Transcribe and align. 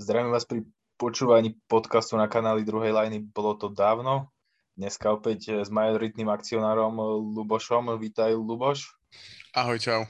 Zdravím 0.00 0.32
vás 0.32 0.48
pri 0.48 0.64
počúvaní 0.96 1.52
podcastu 1.68 2.16
na 2.16 2.24
kanáli 2.24 2.64
druhej 2.64 2.96
lajny. 2.96 3.20
Bolo 3.28 3.60
to 3.60 3.68
dávno. 3.68 4.32
Dneska 4.72 5.12
opäť 5.12 5.60
s 5.60 5.68
majoritným 5.68 6.32
akcionárom 6.32 6.96
Lubošom. 7.36 7.92
Vítaj, 8.00 8.32
Luboš. 8.32 8.88
Ahoj, 9.52 9.76
čau. 9.76 10.00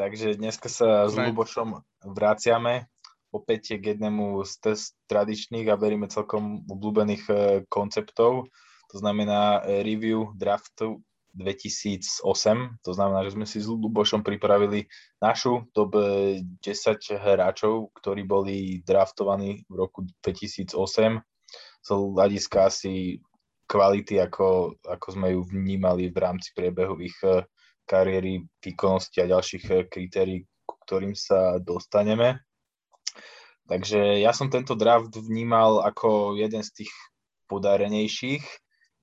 Takže 0.00 0.40
dneska 0.40 0.72
sa 0.72 1.12
s 1.12 1.12
Lubošom 1.12 1.84
vraciame 2.08 2.88
opäť 3.36 3.76
k 3.76 3.92
jednému 3.92 4.40
z 4.48 4.80
tradičných 5.12 5.68
a 5.68 5.76
veríme 5.76 6.08
celkom 6.08 6.64
obľúbených 6.64 7.24
eh, 7.28 7.36
konceptov. 7.68 8.48
To 8.88 8.96
znamená 8.96 9.60
eh, 9.60 9.84
review 9.84 10.32
draftu 10.32 11.04
2008. 11.36 12.24
To 12.80 12.90
znamená, 12.96 13.22
že 13.28 13.36
sme 13.36 13.44
si 13.44 13.60
s 13.60 13.68
Lubošom 13.68 14.24
pripravili 14.24 14.88
našu 15.20 15.68
top 15.76 16.00
10 16.00 16.64
hráčov, 17.20 17.92
ktorí 18.00 18.24
boli 18.24 18.80
draftovaní 18.82 19.62
v 19.68 19.74
roku 19.76 20.08
2008 20.24 20.72
z 21.86 21.88
hľadiska 21.94 22.66
asi 22.66 23.22
kvality, 23.66 24.18
ako, 24.22 24.78
ako 24.82 25.06
sme 25.14 25.34
ju 25.34 25.40
vnímali 25.46 26.10
v 26.10 26.18
rámci 26.18 26.54
priebehu 26.54 26.98
ich 27.02 27.14
eh, 27.26 27.42
kariéry, 27.86 28.46
výkonnosti 28.62 29.22
a 29.22 29.30
ďalších 29.30 29.64
eh, 29.70 29.84
kritérií, 29.90 30.46
ku 30.66 30.78
ktorým 30.86 31.14
sa 31.14 31.58
dostaneme. 31.58 32.42
Takže 33.66 34.22
ja 34.22 34.30
som 34.30 34.46
tento 34.46 34.78
draft 34.78 35.10
vnímal 35.18 35.82
ako 35.82 36.38
jeden 36.38 36.62
z 36.62 36.82
tých 36.82 36.92
podarenejších, 37.50 38.46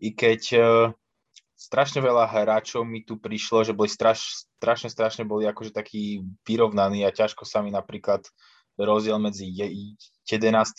i 0.04 0.10
keď 0.16 0.42
eh, 0.56 0.66
strašne 1.64 2.04
veľa 2.04 2.28
hráčov 2.28 2.84
mi 2.84 3.08
tu 3.08 3.16
prišlo, 3.16 3.64
že 3.64 3.72
boli 3.72 3.88
straš, 3.88 4.44
strašne, 4.60 4.92
strašne 4.92 5.24
boli 5.24 5.48
akože 5.48 5.72
takí 5.72 6.20
vyrovnaní 6.44 7.08
a 7.08 7.16
ťažko 7.16 7.48
sa 7.48 7.64
mi 7.64 7.72
napríklad 7.72 8.28
rozdiel 8.76 9.16
medzi 9.24 9.48
11. 9.48 9.80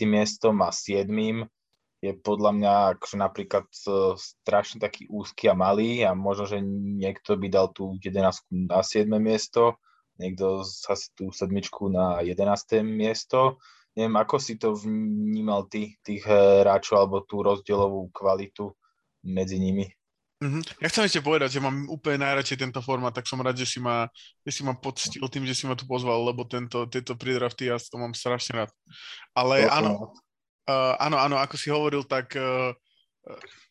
miestom 0.05 0.61
a 0.61 0.69
7. 0.69 1.09
je 2.05 2.13
podľa 2.21 2.51
mňa 2.53 2.73
akože 3.01 3.17
napríklad 3.17 3.65
e, 3.65 4.13
strašne 4.21 4.77
taký 4.77 5.09
úzky 5.09 5.49
a 5.49 5.57
malý 5.57 6.05
a 6.05 6.13
možno, 6.13 6.45
že 6.45 6.61
niekto 7.01 7.41
by 7.41 7.49
dal 7.49 7.73
tú 7.73 7.97
11 7.97 8.45
na 8.69 8.85
7. 8.85 9.09
miesto, 9.17 9.81
niekto 10.21 10.61
zase 10.69 11.09
tú 11.17 11.33
sedmičku 11.33 11.89
na 11.89 12.21
11. 12.21 12.85
miesto. 12.85 13.57
Neviem, 13.97 14.21
ako 14.21 14.37
si 14.43 14.59
to 14.61 14.75
vnímal 14.75 15.71
ty, 15.71 15.97
tých 16.03 16.27
hráčov 16.29 16.99
alebo 16.99 17.23
tú 17.25 17.41
rozdielovú 17.41 18.11
kvalitu 18.11 18.75
medzi 19.23 19.57
nimi? 19.57 19.87
Mm-hmm. 20.45 20.63
Ja 20.85 20.93
chcem 20.93 21.09
ešte 21.09 21.25
povedať, 21.25 21.57
že 21.57 21.65
mám 21.65 21.89
úplne 21.89 22.21
najradšej 22.21 22.69
tento 22.69 22.85
formát, 22.85 23.17
tak 23.17 23.25
som 23.25 23.41
rád, 23.41 23.57
že 23.57 23.65
si 23.65 23.81
ma, 23.81 24.05
že 24.45 24.53
si 24.53 24.61
ma 24.61 24.77
poctil 24.77 25.25
tým, 25.33 25.49
že 25.49 25.57
si 25.57 25.65
ma 25.65 25.73
tu 25.73 25.89
pozval, 25.89 26.21
lebo 26.21 26.45
tento, 26.45 26.85
tieto 26.85 27.17
pridrafty 27.17 27.73
ja 27.73 27.81
to 27.81 27.97
mám 27.97 28.13
strašne 28.13 28.61
rád. 28.61 28.71
Ale 29.33 29.65
áno, 29.73 30.13
uh, 30.69 30.95
áno, 31.01 31.17
áno, 31.17 31.41
ako 31.41 31.57
si 31.57 31.73
hovoril, 31.73 32.05
tak 32.05 32.37
uh, 32.37 32.77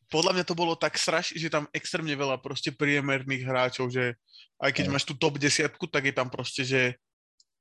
podľa 0.10 0.34
mňa 0.34 0.46
to 0.50 0.58
bolo 0.58 0.74
tak 0.74 0.98
strašne, 0.98 1.38
že 1.38 1.54
tam 1.54 1.70
extrémne 1.78 2.18
veľa 2.18 2.42
proste 2.42 2.74
priemerných 2.74 3.46
hráčov, 3.46 3.94
že 3.94 4.18
aj 4.58 4.74
keď 4.74 4.86
máš 4.90 5.06
tú 5.06 5.14
top 5.14 5.38
desiatku, 5.38 5.86
tak 5.86 6.10
je 6.10 6.14
tam 6.18 6.26
proste, 6.34 6.66
že 6.66 6.98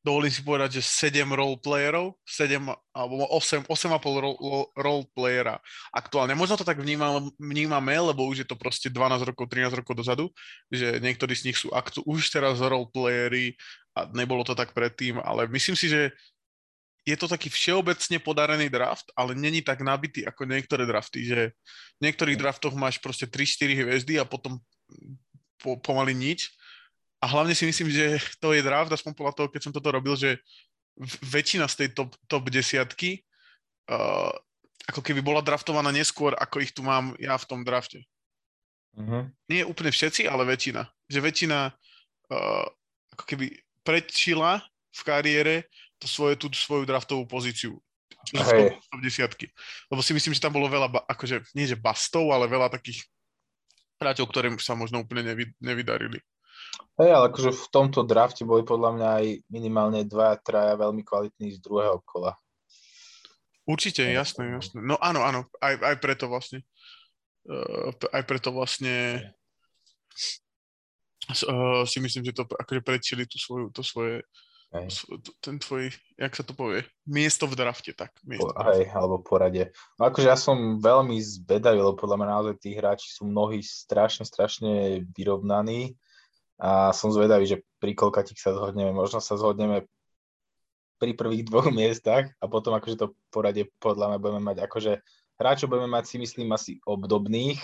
dovolím 0.03 0.35
si 0.35 0.43
povedať, 0.43 0.83
že 0.83 0.83
7 0.83 1.31
roleplayerov, 1.31 2.19
7 2.27 2.59
alebo 2.91 3.23
8, 3.31 3.71
8,5 3.71 4.23
role, 4.23 4.37
roleplayera 4.75 5.63
aktuálne. 5.95 6.35
Možno 6.35 6.59
to 6.59 6.67
tak 6.67 6.83
vnímam, 6.83 7.31
vnímame, 7.39 7.95
lebo 7.95 8.27
už 8.27 8.45
je 8.45 8.49
to 8.51 8.59
proste 8.59 8.91
12 8.91 9.23
rokov, 9.23 9.47
13 9.47 9.79
rokov 9.79 9.95
dozadu, 9.95 10.27
že 10.69 10.99
niektorí 10.99 11.39
z 11.39 11.51
nich 11.51 11.59
sú 11.59 11.71
aktu, 11.71 12.03
už 12.03 12.35
teraz 12.35 12.59
roleplayery 12.59 13.55
a 13.95 14.11
nebolo 14.11 14.43
to 14.43 14.59
tak 14.59 14.75
predtým, 14.75 15.23
ale 15.23 15.47
myslím 15.47 15.79
si, 15.79 15.87
že 15.87 16.11
je 17.03 17.17
to 17.19 17.27
taký 17.27 17.51
všeobecne 17.51 18.19
podarený 18.23 18.71
draft, 18.71 19.11
ale 19.19 19.35
není 19.35 19.59
tak 19.63 19.83
nabitý 19.83 20.23
ako 20.23 20.47
niektoré 20.47 20.87
drafty, 20.87 21.27
že 21.27 21.41
v 21.99 22.11
niektorých 22.11 22.39
draftoch 22.39 22.75
máš 22.79 23.03
proste 23.03 23.27
3-4 23.27 23.83
hviezdy 23.83 24.15
a 24.23 24.25
potom 24.27 24.63
po, 25.59 25.79
pomaly 25.79 26.15
nič 26.15 26.51
a 27.23 27.25
hlavne 27.31 27.55
si 27.55 27.63
myslím, 27.63 27.87
že 27.95 28.19
to 28.43 28.51
je 28.51 28.67
draft, 28.67 28.91
aspoň 28.91 29.15
podľa 29.15 29.35
toho, 29.39 29.49
keď 29.49 29.61
som 29.63 29.73
toto 29.73 29.95
robil, 29.95 30.19
že 30.19 30.43
väčšina 31.23 31.71
z 31.71 31.75
tej 31.79 31.89
top, 31.95 32.11
top 32.27 32.51
desiatky 32.51 33.23
uh, 33.87 34.35
ako 34.91 35.01
keby 35.01 35.23
bola 35.23 35.39
draftovaná 35.39 35.95
neskôr, 35.95 36.35
ako 36.35 36.59
ich 36.59 36.75
tu 36.75 36.83
mám 36.83 37.15
ja 37.23 37.39
v 37.39 37.47
tom 37.47 37.63
drafte. 37.63 38.03
Uh-huh. 38.99 39.31
Nie 39.47 39.63
úplne 39.63 39.95
všetci, 39.95 40.27
ale 40.27 40.43
väčšina. 40.43 40.83
Že 41.07 41.19
väčšina 41.23 41.59
uh, 41.71 42.67
ako 43.15 43.25
keby 43.25 43.55
predčila 43.87 44.59
v 44.93 45.01
kariére 45.07 45.55
to 46.03 46.11
svoje, 46.11 46.35
tú 46.35 46.51
svoju 46.51 46.83
draftovú 46.83 47.25
pozíciu. 47.25 47.79
Hey. 48.35 48.75
Top 48.91 49.01
desiatky. 49.03 49.51
Lebo 49.91 50.03
si 50.03 50.15
myslím, 50.15 50.35
že 50.35 50.43
tam 50.43 50.55
bolo 50.55 50.67
veľa, 50.67 50.91
akože 51.11 51.55
nie 51.55 51.67
že 51.67 51.79
bastov, 51.79 52.31
ale 52.35 52.51
veľa 52.51 52.71
takých 52.71 53.07
hráčov, 53.99 54.31
ktorým 54.31 54.59
sa 54.59 54.75
možno 54.75 55.03
úplne 55.03 55.35
nevy, 55.35 55.51
nevydarili. 55.63 56.19
Hej, 57.01 57.11
ale 57.13 57.25
akože 57.33 57.51
v 57.57 57.67
tomto 57.73 58.05
drafte 58.05 58.45
boli 58.45 58.63
podľa 58.69 58.91
mňa 58.97 59.09
aj 59.21 59.27
minimálne 59.49 60.05
dva, 60.05 60.37
traja 60.41 60.77
veľmi 60.77 61.01
kvalitní 61.05 61.57
z 61.57 61.59
druhého 61.61 62.01
kola. 62.05 62.37
Určite, 63.65 64.05
jasné, 64.05 64.53
jasné. 64.59 64.83
No 64.83 64.99
áno, 65.01 65.25
áno, 65.25 65.49
aj, 65.63 65.79
aj 65.81 65.97
preto 66.03 66.29
vlastne. 66.29 66.67
Uh, 67.43 67.91
aj 68.15 68.23
preto 68.23 68.55
vlastne 68.55 69.19
uh, 71.51 71.83
si 71.83 71.99
myslím, 71.99 72.23
že 72.31 72.39
to 72.39 72.47
akože 72.47 72.83
predčili 72.87 73.27
tú 73.27 73.35
svoju, 73.35 73.75
to 73.75 73.83
svoje 73.83 74.23
Hej. 74.73 74.89
ten 75.45 75.61
tvoj, 75.61 75.93
jak 76.17 76.33
sa 76.33 76.41
to 76.49 76.57
povie, 76.57 76.81
miesto 77.05 77.45
v 77.45 77.61
drafte, 77.61 77.93
tak. 77.93 78.09
Miesto 78.25 78.49
po, 78.49 78.63
hej, 78.73 78.89
alebo 78.89 79.21
porade. 79.21 79.69
No 80.01 80.09
akože 80.09 80.33
ja 80.33 80.39
som 80.39 80.81
veľmi 80.81 81.21
zvedavý, 81.21 81.77
lebo 81.77 81.93
podľa 81.93 82.17
mňa 82.17 82.29
naozaj 82.33 82.55
tí 82.57 82.73
hráči 82.73 83.13
sú 83.13 83.29
mnohí 83.29 83.61
strašne, 83.61 84.25
strašne 84.25 85.05
vyrovnaní 85.13 85.93
a 86.59 86.93
som 86.97 87.15
zvedavý, 87.15 87.49
že 87.49 87.63
pri 87.81 87.93
koľkatých 87.97 88.39
sa 88.39 88.55
zhodneme. 88.55 88.93
Možno 88.95 89.19
sa 89.19 89.35
zhodneme 89.39 89.89
pri 91.03 91.19
prvých 91.19 91.51
dvoch 91.51 91.69
miestach 91.75 92.31
a 92.39 92.45
potom 92.47 92.75
akože 92.79 92.97
to 92.99 93.15
poradie 93.35 93.67
podľa 93.83 94.15
mňa 94.15 94.19
budeme 94.23 94.43
mať 94.43 94.59
akože 94.67 94.93
hráčov 95.43 95.75
budeme 95.75 95.91
mať 95.91 96.05
si 96.07 96.17
myslím 96.23 96.55
asi 96.55 96.73
obdobných, 96.87 97.59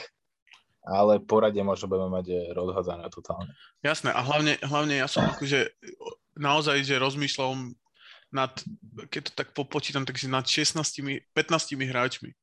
ale 0.82 1.22
poradie 1.22 1.62
možno 1.62 1.87
budeme 1.87 2.10
mať 2.10 2.26
eh, 2.34 2.38
rozhádzané 2.50 3.06
totálne. 3.15 3.54
Jasné 3.87 4.10
a 4.10 4.21
hlavne, 4.26 4.59
hlavne 4.59 4.99
ja 4.99 5.06
som 5.06 5.22
akože 5.31 5.70
naozaj, 6.34 6.82
že 6.82 6.99
rozmýšľal 6.99 7.78
nad, 8.28 8.53
keď 9.09 9.22
to 9.31 9.32
tak 9.32 9.49
popočítam, 9.56 10.05
takže 10.05 10.28
nad 10.28 10.44
16, 10.44 10.76
15 11.32 11.88
hráčmi. 11.88 12.34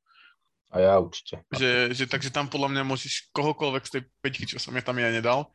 A 0.74 0.82
ja 0.82 0.98
určite. 0.98 1.46
Že, 1.54 1.94
že, 1.94 2.04
takže 2.10 2.34
tam 2.34 2.50
podľa 2.50 2.74
mňa 2.74 2.82
môžeš 2.82 3.30
kohokoľvek 3.30 3.84
z 3.86 3.92
tej 3.94 4.02
peťky, 4.18 4.44
čo 4.50 4.58
som 4.58 4.74
ja 4.74 4.82
tam 4.82 4.98
ja 4.98 5.14
nedal, 5.14 5.46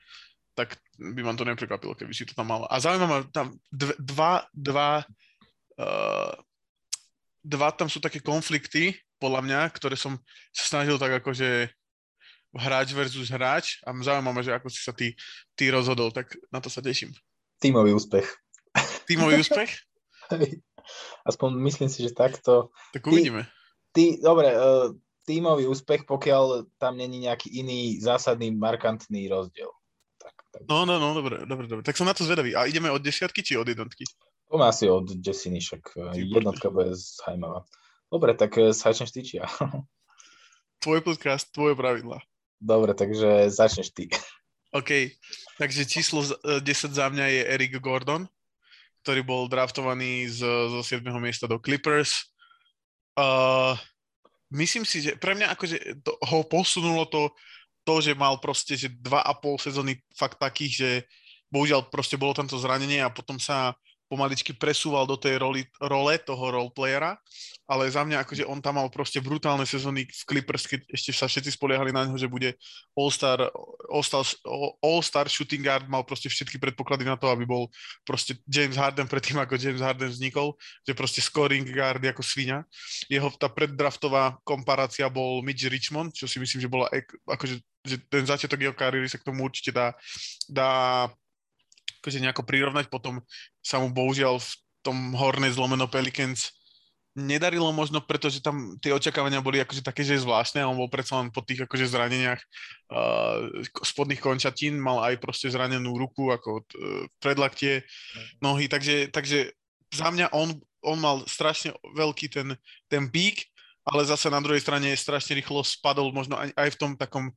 tak 0.57 0.75
by 0.99 1.21
ma 1.23 1.33
to 1.33 1.47
neprekvapilo, 1.47 1.95
keby 1.95 2.11
si 2.11 2.27
to 2.27 2.35
tam 2.35 2.51
mal. 2.51 2.67
A 2.67 2.77
zaujímavé, 2.77 3.27
tam 3.31 3.55
dva, 3.71 4.43
dva, 4.51 5.01
uh, 5.79 6.33
dva 7.41 7.69
tam 7.71 7.87
sú 7.87 8.03
také 8.03 8.19
konflikty, 8.19 8.99
podľa 9.21 9.41
mňa, 9.45 9.61
ktoré 9.77 9.93
som 9.93 10.17
sa 10.49 10.65
snažil 10.65 10.97
tak 10.97 11.21
akože 11.21 11.69
hráč 12.57 12.97
versus 12.97 13.29
hráč 13.29 13.77
a 13.85 13.93
zaujímavé, 13.93 14.41
že 14.41 14.57
ako 14.57 14.67
si 14.73 14.81
sa 14.81 14.91
ty, 14.91 15.13
ty 15.53 15.69
rozhodol, 15.69 16.09
tak 16.09 16.33
na 16.49 16.57
to 16.57 16.73
sa 16.73 16.81
teším. 16.81 17.13
Tímový 17.61 17.93
úspech. 17.93 18.25
Tímový 19.05 19.37
úspech? 19.39 19.69
Aspoň 21.29 21.49
myslím 21.69 21.89
si, 21.93 22.01
že 22.01 22.17
takto. 22.17 22.73
Tak 22.91 23.05
uvidíme. 23.05 23.45
Ty, 23.93 24.17
ty, 24.17 24.25
dobre, 24.25 24.49
uh, 24.57 24.89
tímový 25.29 25.69
úspech, 25.69 26.09
pokiaľ 26.09 26.73
tam 26.81 26.97
není 26.97 27.29
nejaký 27.29 27.53
iný 27.53 28.01
zásadný, 28.01 28.49
markantný 28.57 29.29
rozdiel. 29.29 29.69
No, 30.67 30.83
no, 30.85 30.99
no, 30.99 31.15
dobre, 31.15 31.47
dobre, 31.47 31.67
dobre. 31.67 31.83
Tak 31.83 31.95
som 31.95 32.03
na 32.03 32.13
to 32.13 32.27
zvedavý. 32.27 32.51
A 32.55 32.67
ideme 32.67 32.91
od 32.91 32.99
desiatky 32.99 33.39
či 33.39 33.55
od 33.55 33.67
jednotky? 33.67 34.03
Poďme 34.51 34.67
asi 34.67 34.91
od 34.91 35.07
desiny, 35.07 35.63
však 35.63 35.83
eh, 35.95 36.27
jednotka 36.27 36.67
bude 36.67 36.91
zaujímavá. 36.91 37.63
Dobre, 38.11 38.35
tak 38.35 38.51
eh, 38.59 38.75
začneš 38.75 39.15
ty, 39.15 39.23
či 39.23 39.39
ja? 39.39 39.47
Tvoj 40.83 40.99
podcast, 41.07 41.47
tvoje 41.55 41.77
pravidla. 41.77 42.19
Dobre, 42.59 42.91
takže 42.91 43.47
začneš 43.47 43.95
ty. 43.95 44.11
OK, 44.75 45.15
takže 45.55 45.87
číslo 45.87 46.23
10 46.23 46.59
eh, 46.59 46.75
za 46.91 47.05
mňa 47.07 47.25
je 47.31 47.41
Eric 47.47 47.79
Gordon, 47.79 48.27
ktorý 49.07 49.23
bol 49.23 49.47
draftovaný 49.47 50.27
z, 50.27 50.43
zo 50.43 50.83
7. 50.83 51.03
miesta 51.19 51.47
do 51.47 51.55
Clippers. 51.59 52.31
Uh, 53.15 53.75
myslím 54.51 54.87
si, 54.87 55.03
že 55.03 55.19
pre 55.19 55.35
mňa 55.35 55.51
akože 55.51 56.03
to, 56.03 56.15
ho 56.15 56.39
posunulo 56.47 57.03
to 57.07 57.31
to, 57.81 58.01
že 58.01 58.17
mal 58.17 58.37
proste, 58.37 58.77
že 58.77 58.93
dva 58.93 59.25
a 59.25 59.33
pol 59.33 59.57
sezóny 59.57 59.97
fakt 60.13 60.37
takých, 60.37 60.73
že 60.73 60.89
bohužiaľ 61.51 61.91
proste 61.91 62.15
bolo 62.15 62.31
tam 62.31 62.47
zranenie 62.47 63.03
a 63.03 63.11
potom 63.11 63.35
sa 63.37 63.75
pomaličky 64.11 64.51
presúval 64.51 65.07
do 65.07 65.15
tej 65.15 65.39
roli, 65.39 65.63
role 65.79 66.19
toho 66.19 66.51
roleplayera, 66.51 67.15
ale 67.63 67.87
za 67.87 68.03
mňa 68.03 68.27
akože 68.27 68.43
on 68.43 68.59
tam 68.59 68.83
mal 68.83 68.91
proste 68.91 69.23
brutálne 69.23 69.63
sezóny 69.63 70.03
v 70.03 70.21
Clippers, 70.27 70.67
keď 70.67 70.83
ešte 70.91 71.15
sa 71.15 71.31
všetci 71.31 71.55
spoliehali 71.55 71.95
na 71.95 72.03
neho, 72.03 72.19
že 72.19 72.27
bude 72.27 72.59
All-Star, 72.91 73.47
All-Star, 73.87 74.27
All-Star 74.83 75.31
shooting 75.31 75.63
guard, 75.63 75.87
mal 75.87 76.03
proste 76.03 76.27
všetky 76.27 76.59
predpoklady 76.59 77.07
na 77.07 77.15
to, 77.15 77.31
aby 77.31 77.47
bol 77.47 77.71
proste 78.03 78.35
James 78.43 78.75
Harden 78.75 79.07
predtým, 79.07 79.39
ako 79.39 79.55
James 79.55 79.79
Harden 79.79 80.11
vznikol, 80.11 80.59
že 80.83 80.91
proste 80.91 81.23
scoring 81.23 81.63
guard 81.71 82.03
ako 82.03 82.19
svinia. 82.19 82.67
Jeho 83.07 83.31
tá 83.39 83.47
preddraftová 83.47 84.35
komparácia 84.43 85.07
bol 85.07 85.39
Mitch 85.39 85.63
Richmond, 85.71 86.11
čo 86.11 86.27
si 86.27 86.43
myslím, 86.43 86.59
že 86.59 86.67
bola 86.67 86.91
akože 87.23 87.63
že 87.81 87.97
ten 88.05 88.21
začiatok 88.21 88.61
jeho 88.61 88.77
kariéry 88.77 89.09
sa 89.09 89.17
k 89.17 89.25
tomu 89.25 89.41
určite 89.41 89.73
dá, 89.73 89.97
dá 90.45 90.69
akože 92.01 92.17
nejako 92.17 92.41
prirovnať, 92.43 92.89
potom 92.89 93.21
sa 93.61 93.77
mu 93.77 93.93
bohužiaľ 93.93 94.41
v 94.41 94.51
tom 94.81 95.13
Horne 95.13 95.53
zlomeno 95.53 95.85
Pelicans 95.85 96.49
nedarilo 97.11 97.67
možno, 97.75 97.99
pretože 97.99 98.39
tam 98.39 98.79
tie 98.79 98.95
očakávania 98.95 99.43
boli 99.43 99.59
akože 99.59 99.83
také, 99.83 100.01
že 100.07 100.23
zvláštne, 100.23 100.63
on 100.63 100.79
bol 100.79 100.87
predsa 100.87 101.19
len 101.19 101.27
po 101.27 101.43
tých 101.43 101.67
akože 101.67 101.91
zraneniach 101.91 102.39
uh, 102.39 103.51
spodných 103.83 104.23
končatín, 104.23 104.79
mal 104.79 105.03
aj 105.03 105.19
proste 105.19 105.51
zranenú 105.51 105.99
ruku, 105.99 106.31
ako 106.31 106.63
uh, 106.63 107.03
predlaktie, 107.19 107.83
nohy, 108.39 108.71
takže, 108.71 109.11
takže 109.11 109.51
za 109.91 110.07
mňa 110.07 110.31
on, 110.31 110.55
on 110.87 110.97
mal 111.03 111.27
strašne 111.27 111.75
veľký 111.83 112.31
ten, 112.31 112.55
ten 112.87 113.11
pík, 113.11 113.43
ale 113.83 114.07
zase 114.07 114.31
na 114.31 114.39
druhej 114.39 114.63
strane 114.63 114.95
strašne 114.95 115.35
rýchlo 115.35 115.67
spadol 115.67 116.15
možno 116.15 116.39
aj, 116.39 116.55
aj 116.55 116.69
v 116.71 116.79
tom 116.79 116.91
takom 116.95 117.35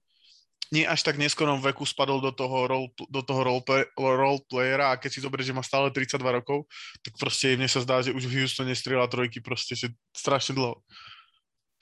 nie 0.72 0.88
až 0.88 1.04
tak 1.04 1.20
neskorom 1.20 1.60
veku 1.60 1.84
spadol 1.84 2.22
do 2.22 2.32
toho 2.32 2.68
role, 2.70 2.88
do 3.10 3.20
toho 3.20 3.40
role, 3.44 3.60
role 3.98 4.40
playera 4.48 4.94
a 4.94 4.98
keď 5.00 5.10
si 5.12 5.24
zoberie, 5.24 5.44
že 5.44 5.56
má 5.56 5.60
stále 5.60 5.90
32 5.92 6.20
rokov, 6.20 6.64
tak 7.04 7.12
proste 7.20 7.58
mne 7.58 7.68
sa 7.68 7.84
zdá, 7.84 8.00
že 8.00 8.14
už 8.14 8.24
v 8.24 8.44
Houstone 8.44 8.72
strieľa 8.72 9.10
trojky 9.10 9.44
proste 9.44 9.76
že 9.76 9.92
strašne 10.14 10.56
dlho. 10.56 10.80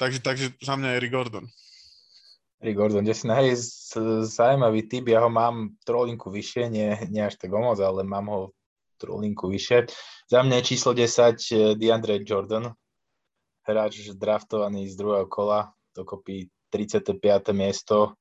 Takže, 0.00 0.18
takže 0.24 0.46
za 0.58 0.74
mňa 0.74 0.98
Eric 0.98 1.12
Gordon. 1.12 1.46
Eric 2.62 2.76
Gordon, 2.78 3.02
kde 3.02 3.14
si 3.14 3.26
hej, 3.26 3.48
zaujímavý 4.26 4.86
typ, 4.86 5.10
ja 5.10 5.22
ho 5.22 5.30
mám 5.30 5.74
trolinku 5.82 6.30
vyššie, 6.30 6.70
nie, 6.70 6.94
nie 7.10 7.22
až 7.26 7.34
tak 7.38 7.50
moc, 7.50 7.78
ale 7.82 8.06
mám 8.06 8.26
ho 8.30 8.40
trolinku 9.02 9.50
vyššie. 9.50 9.90
Za 10.30 10.46
mňa 10.46 10.62
je 10.62 10.68
číslo 10.70 10.94
10 10.94 11.02
eh, 11.02 11.74
DeAndre 11.74 12.22
Jordan, 12.22 12.70
hráč 13.66 14.14
draftovaný 14.14 14.86
z 14.86 14.94
druhého 14.94 15.26
kola, 15.26 15.74
dokopy 15.90 16.50
35. 16.70 17.18
miesto 17.50 18.14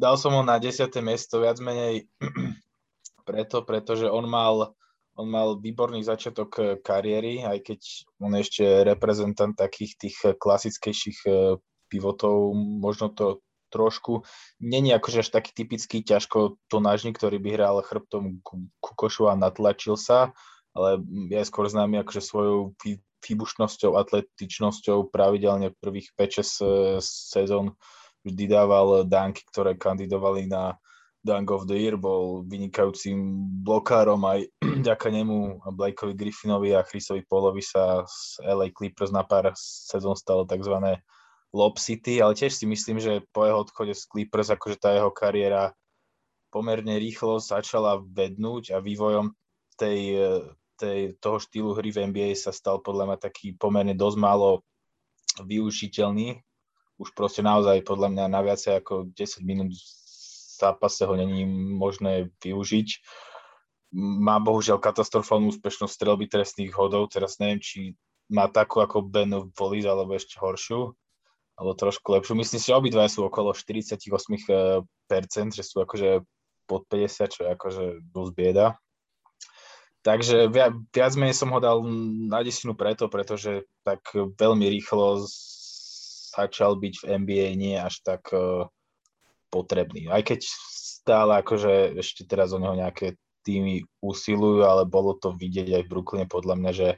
dal 0.00 0.16
som 0.16 0.32
ho 0.32 0.40
na 0.40 0.56
10. 0.56 0.88
miesto 1.04 1.44
viac 1.44 1.60
menej 1.60 2.08
preto, 3.28 3.60
pretože 3.68 4.08
on 4.08 4.24
mal, 4.24 4.72
on 5.12 5.28
mal 5.28 5.60
výborný 5.60 6.00
začiatok 6.00 6.50
eh, 6.56 6.66
kariéry, 6.80 7.44
aj 7.44 7.58
keď 7.60 7.80
on 8.24 8.32
ešte 8.32 8.64
reprezentant 8.88 9.52
takých 9.52 9.92
tých 10.00 10.16
eh, 10.24 10.32
klasickejších 10.32 11.18
eh, 11.28 11.60
pivotov, 11.92 12.56
možno 12.56 13.12
to 13.12 13.44
trošku, 13.70 14.26
není 14.58 14.90
akože 14.90 15.22
až 15.22 15.30
taký 15.30 15.54
typický 15.54 16.02
ťažko 16.02 16.58
tonážnik, 16.66 17.14
ktorý 17.14 17.38
by 17.38 17.50
hral 17.54 17.76
chrbtom 17.86 18.42
ku 18.42 18.92
košu 18.98 19.30
a 19.30 19.38
natlačil 19.38 19.94
sa, 19.94 20.34
ale 20.74 20.98
je 21.30 21.38
skôr 21.46 21.70
známy 21.70 22.02
akože 22.02 22.18
svojou 22.18 22.74
výbušnosťou, 23.22 23.94
atletičnosťou 23.94 25.14
pravidelne 25.14 25.70
prvých 25.78 26.10
5-6 26.18 26.98
sezón 27.02 27.78
vždy 28.24 28.44
dával 28.50 29.04
danky, 29.08 29.44
ktoré 29.48 29.76
kandidovali 29.76 30.46
na 30.48 30.76
Dunk 31.20 31.52
of 31.52 31.68
the 31.68 31.76
Year, 31.76 32.00
bol 32.00 32.48
vynikajúcim 32.48 33.16
blokárom 33.60 34.24
aj 34.24 34.48
ďaká 34.88 35.12
nemu 35.12 35.60
Blakeovi 35.76 36.16
Griffinovi 36.16 36.72
a 36.72 36.84
Chrisovi 36.84 37.24
Polovi 37.28 37.60
sa 37.60 38.08
z 38.08 38.40
LA 38.40 38.72
Clippers 38.72 39.12
na 39.12 39.20
pár 39.20 39.52
sezón 39.56 40.16
stalo 40.16 40.48
tzv. 40.48 40.80
Lob 41.50 41.76
City, 41.82 42.22
ale 42.22 42.38
tiež 42.38 42.56
si 42.56 42.64
myslím, 42.64 43.02
že 43.02 43.26
po 43.34 43.44
jeho 43.44 43.60
odchode 43.66 43.92
z 43.92 44.06
Clippers, 44.06 44.48
akože 44.48 44.80
tá 44.80 44.96
jeho 44.96 45.10
kariéra 45.12 45.76
pomerne 46.48 46.96
rýchlo 46.96 47.36
začala 47.42 48.00
vednúť 48.00 48.74
a 48.74 48.78
vývojom 48.80 49.34
tej, 49.76 50.00
tej, 50.80 51.20
toho 51.20 51.36
štýlu 51.36 51.76
hry 51.76 51.92
v 51.92 52.10
NBA 52.10 52.32
sa 52.38 52.54
stal 52.54 52.80
podľa 52.80 53.12
mňa 53.12 53.18
taký 53.20 53.54
pomerne 53.60 53.92
dosť 53.92 54.16
málo 54.18 54.64
využiteľný 55.42 56.40
už 57.00 57.16
proste 57.16 57.40
naozaj 57.40 57.80
podľa 57.88 58.12
mňa 58.12 58.24
na 58.28 58.40
viacej 58.44 58.84
ako 58.84 59.08
10 59.16 59.40
minút 59.48 59.72
zápase 60.60 61.08
ho 61.08 61.14
není 61.16 61.48
možné 61.48 62.28
využiť. 62.44 62.88
Má 63.96 64.36
bohužiaľ 64.38 64.78
katastrofálnu 64.78 65.50
úspešnosť 65.56 65.90
strelby 65.90 66.28
trestných 66.28 66.76
hodov, 66.76 67.08
teraz 67.08 67.40
neviem, 67.40 67.58
či 67.58 67.96
má 68.30 68.46
takú 68.46 68.84
ako 68.84 69.02
Ben 69.02 69.32
Wallis, 69.56 69.88
alebo 69.88 70.14
ešte 70.14 70.38
horšiu, 70.38 70.94
alebo 71.58 71.72
trošku 71.74 72.14
lepšiu. 72.14 72.38
Myslím 72.38 72.60
si, 72.62 72.68
že 72.70 72.78
obidva 72.78 73.10
sú 73.10 73.26
okolo 73.26 73.56
48%, 73.56 74.86
že 75.50 75.64
sú 75.66 75.76
akože 75.82 76.22
pod 76.70 76.86
50, 76.86 77.34
čo 77.34 77.40
je 77.42 77.48
akože 77.50 77.84
dosť 78.14 78.32
bieda. 78.36 78.78
Takže 80.00 80.48
viac, 80.48 80.72
viac 80.94 81.12
menej 81.18 81.36
som 81.36 81.52
ho 81.52 81.60
dal 81.60 81.82
na 82.30 82.40
desinu 82.40 82.72
preto, 82.72 83.10
pretože 83.10 83.68
tak 83.84 84.00
veľmi 84.14 84.70
rýchlo 84.70 85.20
začal 86.30 86.78
byť 86.78 86.94
v 87.02 87.04
NBA 87.18 87.46
nie 87.58 87.74
až 87.74 87.98
tak 88.06 88.30
uh, 88.30 88.70
potrebný. 89.50 90.06
Aj 90.06 90.22
keď 90.22 90.46
stále 90.46 91.42
akože 91.42 91.98
ešte 91.98 92.22
teraz 92.24 92.54
o 92.54 92.62
neho 92.62 92.78
nejaké 92.78 93.18
týmy 93.42 93.82
usilujú, 94.04 94.62
ale 94.62 94.86
bolo 94.86 95.16
to 95.16 95.34
vidieť 95.34 95.80
aj 95.80 95.82
v 95.84 95.90
Brooklyne 95.90 96.26
podľa 96.30 96.54
mňa, 96.60 96.72
že 96.72 96.88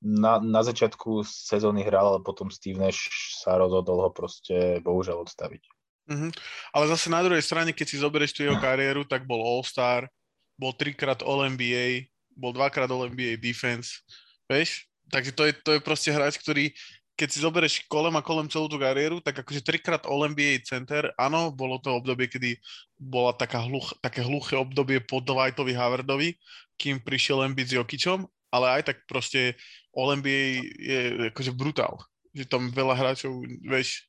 na, 0.00 0.40
na 0.40 0.64
začiatku 0.64 1.20
sezóny 1.28 1.84
hral, 1.84 2.16
ale 2.16 2.20
potom 2.24 2.48
Steve 2.48 2.80
Nash 2.80 3.12
sa 3.44 3.60
rozhodol 3.60 4.08
ho 4.08 4.10
proste 4.10 4.80
bohužiaľ 4.80 5.28
odstaviť. 5.28 5.62
Mm-hmm. 6.10 6.30
Ale 6.72 6.84
zase 6.90 7.06
na 7.12 7.20
druhej 7.20 7.44
strane, 7.44 7.70
keď 7.76 7.86
si 7.86 8.00
zoberieš 8.00 8.32
tú 8.32 8.48
jeho 8.48 8.56
kariéru, 8.64 9.04
tak 9.04 9.28
bol 9.28 9.44
All-Star, 9.44 10.08
bol 10.56 10.72
trikrát 10.72 11.20
All-NBA, 11.20 12.08
bol 12.32 12.56
dvakrát 12.56 12.88
All-NBA 12.88 13.36
defense, 13.36 14.00
vieš? 14.48 14.88
Takže 15.10 15.30
to 15.34 15.42
je, 15.44 15.52
to 15.60 15.70
je 15.76 15.80
proste 15.82 16.10
hráč, 16.14 16.38
ktorý 16.38 16.70
keď 17.20 17.28
si 17.28 17.44
zoberieš 17.44 17.84
kolem 17.84 18.16
a 18.16 18.24
kolem 18.24 18.48
celú 18.48 18.64
tú 18.64 18.80
kariéru, 18.80 19.20
tak 19.20 19.44
akože 19.44 19.60
trikrát 19.60 20.08
All-NBA 20.08 20.64
center, 20.64 21.12
áno, 21.20 21.52
bolo 21.52 21.76
to 21.76 21.92
obdobie, 21.92 22.32
kedy 22.32 22.56
bola 22.96 23.36
taká 23.36 23.60
hluch, 23.60 23.92
také 24.00 24.24
hluché 24.24 24.56
obdobie 24.56 25.04
po 25.04 25.20
Dwightovi 25.20 25.76
Howardovi, 25.76 26.40
kým 26.80 27.04
prišiel 27.04 27.44
Embiid 27.44 27.68
s 27.68 27.76
Jokičom, 27.76 28.24
ale 28.48 28.80
aj 28.80 28.88
tak 28.88 28.96
proste 29.04 29.52
All-NBA 29.92 30.40
je 30.80 31.00
akože 31.28 31.52
brutál. 31.52 32.00
Že 32.32 32.48
tam 32.48 32.72
veľa 32.72 32.96
hráčov, 32.96 33.44
vieš, 33.68 34.08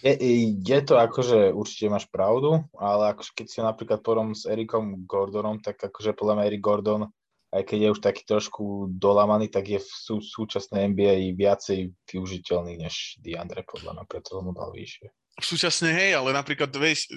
je, 0.00 0.16
je 0.58 0.80
to 0.82 0.98
akože, 0.98 1.54
určite 1.54 1.92
máš 1.92 2.08
pravdu, 2.10 2.64
ale 2.74 3.12
akože 3.12 3.36
keď 3.36 3.46
si 3.46 3.58
napríklad 3.60 4.00
porom 4.00 4.32
s 4.34 4.48
Erikom 4.48 5.04
Gordonom, 5.04 5.60
tak 5.60 5.78
akože 5.78 6.16
podľa 6.16 6.40
mňa 6.40 6.46
Erik 6.48 6.64
Gordon 6.64 7.06
aj 7.52 7.62
keď 7.68 7.78
je 7.78 7.92
už 7.92 8.00
taký 8.00 8.22
trošku 8.24 8.88
dolamaný, 8.96 9.52
tak 9.52 9.68
je 9.68 9.76
v 9.76 9.90
sú, 9.92 10.24
súčasnej 10.24 10.88
NBA 10.88 11.36
viacej 11.36 11.92
využiteľný 12.08 12.80
než 12.80 13.20
DeAndre, 13.20 13.60
podľa 13.68 14.00
mňa, 14.00 14.04
preto 14.08 14.40
mu 14.40 14.56
dal 14.56 14.72
vyššie. 14.72 15.12
Súčasne 15.40 15.96
hej, 15.96 16.12
ale 16.12 16.36
napríklad, 16.36 16.68
vieš, 16.76 17.08
e, 17.08 17.16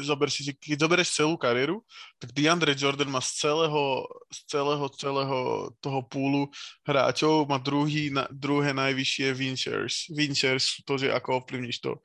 zober 0.00 0.32
si, 0.32 0.48
keď 0.48 0.80
zoberieš 0.80 1.12
celú 1.12 1.36
kariéru, 1.36 1.84
tak 2.16 2.32
DeAndre 2.32 2.72
Jordan 2.72 3.12
má 3.12 3.20
z 3.20 3.36
celého, 3.36 4.08
z 4.32 4.38
celého, 4.48 4.86
celého 4.96 5.38
toho 5.76 6.00
púlu 6.08 6.48
hráčov, 6.88 7.44
má 7.52 7.60
druhý, 7.60 8.08
na, 8.08 8.24
druhé 8.32 8.72
najvyššie 8.72 9.36
Vinchers. 9.36 10.08
Vinchers, 10.08 10.80
to, 10.88 10.96
že 10.96 11.12
ako 11.12 11.44
ovplyvníš 11.44 11.84
to 11.84 12.00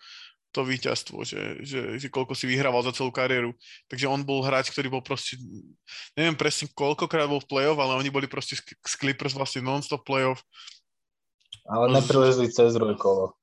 to 0.56 0.64
víťazstvo, 0.64 1.28
že, 1.28 1.60
že, 1.68 2.00
že 2.00 2.08
koľko 2.08 2.32
si 2.32 2.48
vyhrával 2.48 2.80
za 2.88 2.96
celú 2.96 3.12
kariéru. 3.12 3.52
Takže 3.92 4.08
on 4.08 4.24
bol 4.24 4.40
hráč, 4.40 4.72
ktorý 4.72 4.88
bol 4.88 5.04
proste, 5.04 5.36
neviem 6.16 6.40
presne 6.40 6.72
koľkokrát 6.72 7.28
bol 7.28 7.44
v 7.44 7.50
play-off, 7.52 7.76
ale 7.76 8.00
oni 8.00 8.08
boli 8.08 8.32
proste 8.32 8.56
z 8.64 8.94
Clippers 8.96 9.36
vlastne 9.36 9.60
non-stop 9.60 10.08
play-off. 10.08 10.40
Ale 11.68 11.92
neprilezli 11.92 12.48
cez 12.48 12.72
druhé 12.80 12.96
kolo. 12.96 13.36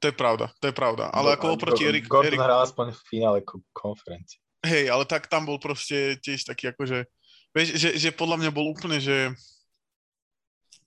To 0.00 0.08
je 0.08 0.16
pravda, 0.16 0.48
to 0.56 0.72
je 0.72 0.74
pravda. 0.76 1.12
Ale 1.12 1.36
ako 1.36 1.60
oproti 1.60 1.84
Erik... 1.84 2.08
Gordon 2.08 2.32
Erik... 2.32 2.40
hral 2.40 2.64
aspoň 2.64 2.96
v 2.96 3.00
finále 3.04 3.38
konferencie. 3.76 4.40
Hej, 4.64 4.88
ale 4.88 5.04
tak 5.04 5.28
tam 5.28 5.44
bol 5.44 5.60
proste 5.60 6.16
tiež 6.24 6.48
taký 6.48 6.72
akože, 6.72 7.04
vieš, 7.52 7.68
že, 7.76 7.90
že 8.00 8.08
podľa 8.16 8.40
mňa 8.40 8.50
bol 8.56 8.72
úplne, 8.72 8.96
že 8.96 9.28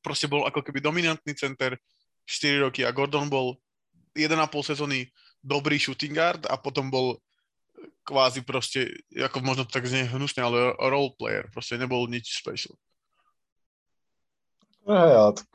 proste 0.02 0.26
bol 0.26 0.50
ako 0.50 0.66
keby 0.66 0.82
dominantný 0.82 1.38
center 1.38 1.78
4 2.26 2.66
roky 2.66 2.82
a 2.82 2.90
Gordon 2.90 3.30
bol 3.30 3.62
1,5 4.18 4.34
sezóny 4.66 5.06
dobrý 5.48 5.80
shooting 5.80 6.12
guard 6.12 6.44
a 6.52 6.60
potom 6.60 6.92
bol 6.92 7.16
kvázi 8.04 8.44
proste, 8.44 8.92
ako 9.16 9.40
možno 9.44 9.64
to 9.64 9.80
tak 9.80 9.88
znie 9.88 10.08
hnusne, 10.08 10.44
ale 10.44 10.76
role 10.80 11.12
player, 11.16 11.48
proste 11.52 11.80
nebol 11.80 12.08
nič 12.08 12.36
special. 12.36 12.76
Hej, 14.88 15.12
ale 15.20 15.32
tak 15.36 15.52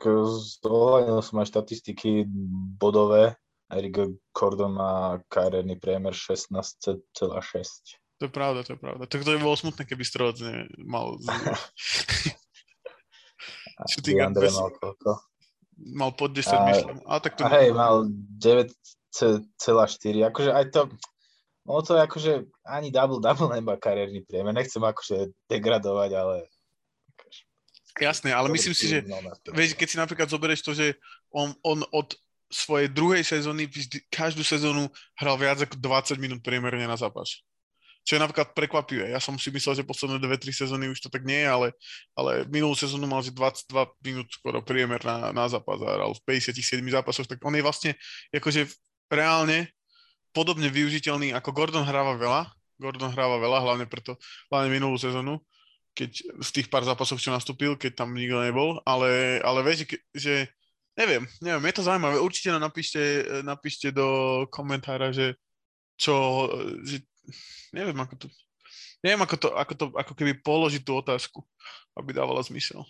zohľadnil 0.61 1.25
som 1.25 1.41
aj 1.41 1.49
štatistiky 1.49 2.29
bodové. 2.77 3.33
Eric 3.73 4.21
Gordon 4.29 4.77
má 4.77 5.17
kariérny 5.25 5.81
priemer 5.81 6.13
16,6. 6.13 7.01
To 8.21 8.29
je 8.29 8.29
pravda, 8.29 8.61
to 8.61 8.77
je 8.77 8.79
pravda. 8.79 9.09
Tak 9.09 9.25
to 9.25 9.33
by 9.33 9.41
bolo 9.41 9.57
smutné, 9.57 9.89
keby 9.89 10.05
Strelec 10.05 10.37
mal... 10.85 11.17
Shooting 13.89 14.37
mal 14.37 14.69
koľko? 14.77 15.17
Mal 15.97 16.13
pod 16.13 16.37
10, 16.37 16.53
a, 16.53 16.57
myslím. 16.69 16.97
A, 17.09 17.17
tak 17.17 17.33
to 17.33 17.43
a 17.43 17.49
hej, 17.57 17.73
mal 17.73 18.05
9,4. 18.37 18.69
Akože 20.25 20.49
aj 20.49 20.65
to... 20.73 20.81
No 21.63 21.79
to 21.79 21.95
akože 21.95 22.43
ani 22.67 22.91
double-double 22.91 23.47
nemá 23.55 23.79
kariérny 23.79 24.25
priemer. 24.27 24.51
Nechcem 24.51 24.83
akože 24.83 25.31
degradovať, 25.47 26.11
ale... 26.17 26.37
Jasné, 27.93 28.33
ale 28.33 28.49
myslím 28.49 28.73
si, 28.73 28.89
že 28.89 29.05
vieš, 29.53 29.77
keď 29.77 29.87
si 29.87 30.01
napríklad 30.01 30.25
zoberieš 30.25 30.65
to, 30.65 30.73
že 30.73 30.97
on, 31.29 31.53
on 31.61 31.85
od 31.93 32.17
svojej 32.49 32.89
druhej 32.89 33.21
sezóny 33.21 33.69
vždy, 33.69 34.01
každú 34.09 34.41
sezónu 34.41 34.89
hral 35.13 35.37
viac 35.37 35.61
ako 35.61 35.77
20 35.77 36.17
minút 36.17 36.39
priemerne 36.41 36.89
na 36.89 36.97
zápas. 36.97 37.41
Čo 38.03 38.19
je 38.19 38.23
napríklad 38.25 38.51
prekvapivé. 38.51 39.13
Ja 39.13 39.21
som 39.21 39.37
si 39.39 39.47
myslel, 39.53 39.79
že 39.79 39.87
posledné 39.87 40.19
2-3 40.19 40.65
sezóny 40.67 40.91
už 40.91 41.05
to 41.05 41.09
tak 41.13 41.23
nie 41.23 41.39
je, 41.39 41.49
ale, 41.49 41.67
ale 42.17 42.43
minulú 42.51 42.75
sezónu 42.75 43.07
mal 43.07 43.23
22 43.23 43.69
minút 44.03 44.27
skoro 44.27 44.59
priemer 44.59 44.99
na, 45.05 45.31
na 45.31 45.45
zápas 45.47 45.79
a 45.79 45.93
hral 45.93 46.11
v 46.17 46.21
57 46.43 46.83
zápasoch, 46.89 47.29
tak 47.29 47.39
on 47.45 47.55
je 47.55 47.63
vlastne 47.63 47.91
akože 48.35 48.67
reálne 49.13 49.69
podobne 50.33 50.67
využiteľný 50.67 51.31
ako 51.37 51.53
Gordon 51.53 51.85
hráva 51.85 52.17
veľa. 52.17 52.41
Gordon 52.81 53.13
hráva 53.13 53.37
veľa, 53.37 53.63
hlavne 53.63 53.85
preto, 53.85 54.17
hlavne 54.49 54.73
minulú 54.73 54.97
sezónu, 54.97 55.39
keď 55.93 56.25
z 56.41 56.49
tých 56.49 56.67
pár 56.67 56.81
zápasov, 56.83 57.21
čo 57.21 57.29
nastúpil, 57.29 57.77
keď 57.77 58.03
tam 58.03 58.17
nikto 58.17 58.41
nebol, 58.41 58.81
ale, 58.83 59.39
ale 59.45 59.61
vieš, 59.61 59.93
že, 60.11 60.49
neviem, 60.97 61.23
neviem, 61.39 61.63
je 61.69 61.75
to 61.77 61.85
zaujímavé. 61.85 62.17
Určite 62.17 62.49
nám 62.49 62.73
napíšte, 62.73 63.01
napíšte 63.45 63.93
do 63.93 64.43
komentára, 64.49 65.13
že 65.13 65.37
čo, 65.95 66.49
že, 66.81 67.05
neviem, 67.71 67.95
ako 67.95 68.25
to, 68.25 68.27
neviem, 69.05 69.21
ako 69.21 69.35
to, 69.37 69.47
ako 69.53 69.73
to, 69.77 69.85
ako 69.93 70.13
keby 70.17 70.33
položiť 70.41 70.81
tú 70.81 70.97
otázku, 70.97 71.39
aby 71.93 72.09
dávala 72.09 72.41
zmysel. 72.41 72.81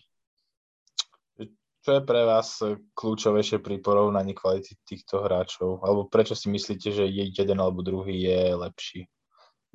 Čo 1.84 2.00
je 2.00 2.02
pre 2.08 2.24
vás 2.24 2.63
kľúčovejšie 2.96 3.60
pri 3.60 3.84
porovnaní 3.84 4.32
kvality 4.32 4.80
týchto 4.88 5.20
hráčov? 5.20 5.84
Alebo 5.84 6.08
prečo 6.08 6.32
si 6.32 6.48
myslíte, 6.48 6.96
že 6.96 7.04
jeden 7.12 7.60
alebo 7.60 7.84
druhý 7.84 8.24
je 8.24 8.56
lepší? 8.56 9.02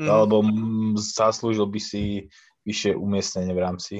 Mm. 0.00 0.08
Alebo 0.08 0.40
zaslúžil 0.96 1.68
by 1.68 1.80
si 1.82 2.32
vyššie 2.64 2.96
umiestnenie 2.96 3.52
v 3.52 3.60
rámci 3.60 3.94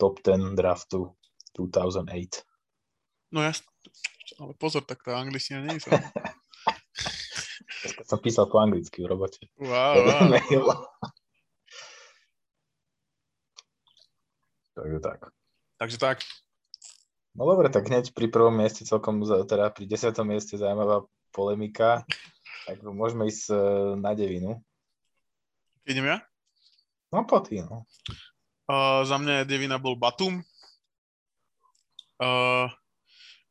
top 0.00 0.24
10 0.24 0.56
draftu 0.56 1.12
2008. 1.52 2.48
No 3.28 3.44
jasne, 3.44 3.68
ale 4.40 4.56
pozor, 4.56 4.88
tak 4.88 5.04
tá 5.04 5.20
angličtina 5.20 5.68
nie 5.68 5.76
je 5.76 5.92
som 8.08 8.18
písal 8.18 8.48
po 8.48 8.58
anglicky 8.58 9.04
v 9.04 9.06
robote. 9.06 9.46
Wow, 9.60 9.94
wow. 10.00 10.32
Takže 14.78 14.98
tak. 15.02 15.20
Takže 15.78 15.98
tak. 15.98 16.18
No 17.38 17.46
dobre, 17.46 17.70
tak 17.70 17.86
hneď 17.86 18.10
pri 18.18 18.26
prvom 18.26 18.50
mieste 18.50 18.82
celkom, 18.82 19.22
teda 19.22 19.70
pri 19.70 19.86
desiatom 19.86 20.26
mieste 20.26 20.58
zaujímavá 20.58 21.06
polemika. 21.30 22.02
Tak 22.66 22.82
môžeme 22.82 23.30
ísť 23.30 23.54
e, 23.54 23.56
na 23.94 24.10
devinu. 24.10 24.58
Idem 25.86 26.10
ja? 26.10 26.18
No 27.14 27.22
poď, 27.22 27.62
no. 27.62 27.86
Uh, 28.68 29.06
za 29.06 29.16
mňa 29.16 29.48
devina 29.48 29.78
bol 29.78 29.96
Batum. 29.96 30.42
Uh, 32.20 32.68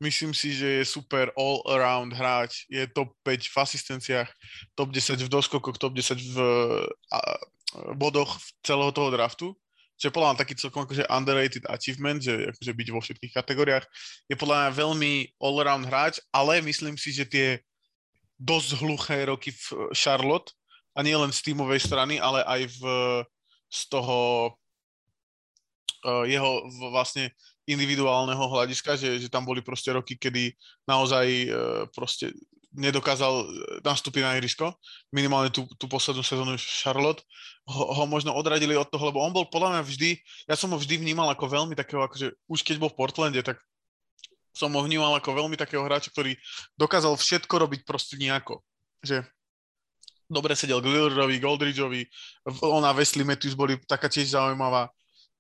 myslím 0.04 0.36
si, 0.36 0.54
že 0.54 0.84
je 0.84 0.84
super 0.86 1.32
all-around 1.34 2.12
hráč. 2.12 2.68
Je 2.70 2.86
top 2.92 3.16
5 3.26 3.50
v 3.50 3.56
asistenciách, 3.56 4.30
top 4.76 4.92
10 4.94 5.16
v 5.16 5.32
doskokoch, 5.32 5.80
top 5.80 5.96
10 5.96 6.22
v 6.22 6.38
uh, 6.92 7.40
bodoch 7.98 8.36
celého 8.62 8.92
toho 8.92 9.10
draftu. 9.10 9.56
Čo 9.98 10.08
je 10.08 10.16
podľa 10.16 10.34
mňa 10.34 10.42
taký 10.46 10.54
celkom 10.56 10.86
akože 10.86 11.10
underrated 11.10 11.66
achievement, 11.68 12.22
že 12.22 12.54
akože 12.54 12.72
byť 12.72 12.88
vo 12.94 13.02
všetkých 13.02 13.34
kategóriách. 13.34 13.86
Je 14.30 14.38
podľa 14.38 14.70
mňa 14.70 14.70
veľmi 14.78 15.14
all-around 15.42 15.90
hráč, 15.90 16.22
ale 16.30 16.62
myslím 16.62 16.96
si, 16.96 17.10
že 17.10 17.26
tie 17.26 17.48
dosť 18.38 18.78
hluché 18.86 19.26
roky 19.26 19.50
v 19.50 19.90
Charlotte, 19.98 20.54
a 20.98 21.06
nie 21.06 21.14
len 21.14 21.30
z 21.30 21.54
tímovej 21.54 21.78
strany, 21.78 22.18
ale 22.18 22.42
aj 22.42 22.62
v 22.82 22.84
z 23.68 23.82
toho 23.92 24.18
uh, 26.08 26.24
jeho 26.26 26.66
vlastne 26.90 27.30
individuálneho 27.68 28.40
hľadiska, 28.40 28.96
že, 28.96 29.20
že 29.20 29.30
tam 29.30 29.44
boli 29.44 29.60
proste 29.60 29.92
roky, 29.92 30.16
kedy 30.16 30.56
naozaj 30.88 31.28
uh, 31.28 31.84
proste 31.92 32.32
nedokázal 32.76 33.34
e, 33.44 33.46
nastúpiť 33.84 34.24
na 34.24 34.36
ihrisko, 34.40 34.76
minimálne 35.14 35.52
tú, 35.54 35.68
tú 35.80 35.88
poslednú 35.88 36.24
sezónu 36.24 36.60
Charlotte, 36.60 37.24
ho, 37.68 37.84
ho 37.92 38.04
možno 38.08 38.32
odradili 38.36 38.76
od 38.76 38.88
toho, 38.88 39.12
lebo 39.12 39.24
on 39.24 39.32
bol 39.32 39.48
podľa 39.48 39.80
mňa 39.80 39.84
vždy, 39.84 40.10
ja 40.48 40.56
som 40.56 40.72
ho 40.72 40.78
vždy 40.80 41.00
vnímal 41.00 41.28
ako 41.32 41.48
veľmi 41.48 41.76
takého, 41.76 42.04
akože 42.04 42.36
už 42.48 42.60
keď 42.64 42.76
bol 42.80 42.92
v 42.92 43.00
Portlande, 43.00 43.42
tak 43.44 43.60
som 44.58 44.74
ho 44.74 44.82
vnímal 44.82 45.14
ako 45.22 45.38
veľmi 45.38 45.54
takého 45.54 45.86
hráča, 45.86 46.10
ktorý 46.10 46.34
dokázal 46.74 47.14
všetko 47.14 47.54
robiť 47.62 47.86
proste 47.86 48.18
nejako. 48.18 48.66
Že 49.06 49.22
dobre 50.26 50.58
sedel 50.58 50.82
Glillerovi, 50.82 51.38
Goldridgeovi, 51.38 52.02
ona 52.66 52.90
Wesley 52.98 53.22
Matthews 53.22 53.54
boli 53.54 53.78
taká 53.86 54.10
tiež 54.10 54.34
zaujímavá, 54.34 54.90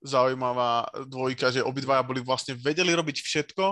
zaujímavá 0.05 0.85
dvojka, 1.09 1.49
že 1.49 1.65
obidvaja 1.65 2.05
boli 2.05 2.21
vlastne 2.21 2.53
vedeli 2.53 2.93
robiť 2.93 3.17
všetko. 3.25 3.65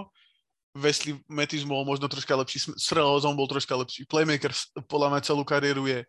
Wesley 0.75 1.15
Matthews 1.31 1.63
bol 1.63 1.87
možno 1.87 2.11
troška 2.11 2.35
lepší, 2.35 2.75
Srelozom 2.75 3.33
bol 3.33 3.47
troška 3.47 3.73
lepší. 3.79 4.03
Playmaker 4.05 4.51
podľa 4.91 5.15
mňa 5.15 5.21
celú 5.23 5.47
kariéru 5.47 5.87
je 5.87 6.03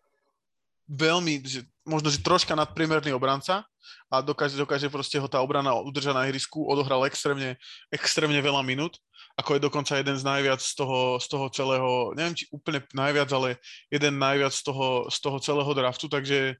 veľmi, 0.91 1.39
že 1.47 1.63
možno, 1.87 2.11
že 2.11 2.19
troška 2.19 2.51
nadpriemerný 2.51 3.15
obranca 3.15 3.63
a 4.11 4.19
dokáže, 4.19 4.59
dokáže 4.59 4.91
proste 4.91 5.19
ho 5.19 5.27
tá 5.27 5.39
obrana 5.39 5.71
udržať 5.79 6.15
na 6.15 6.27
ihrisku, 6.27 6.63
odohral 6.67 7.07
extrémne, 7.07 7.55
extrémne 7.91 8.39
veľa 8.43 8.59
minút 8.63 8.99
ako 9.37 9.53
je 9.53 9.65
dokonca 9.69 9.93
jeden 10.01 10.17
z 10.17 10.25
najviac 10.25 10.57
z 10.57 10.73
toho, 10.73 11.21
z 11.21 11.27
toho 11.29 11.45
celého, 11.53 11.89
neviem 12.17 12.33
či 12.33 12.49
úplne 12.49 12.81
najviac, 12.89 13.29
ale 13.29 13.61
jeden 13.93 14.17
najviac 14.17 14.49
z 14.49 14.65
toho, 14.65 15.05
z 15.13 15.17
toho 15.21 15.37
celého 15.37 15.71
draftu, 15.77 16.09
takže, 16.09 16.57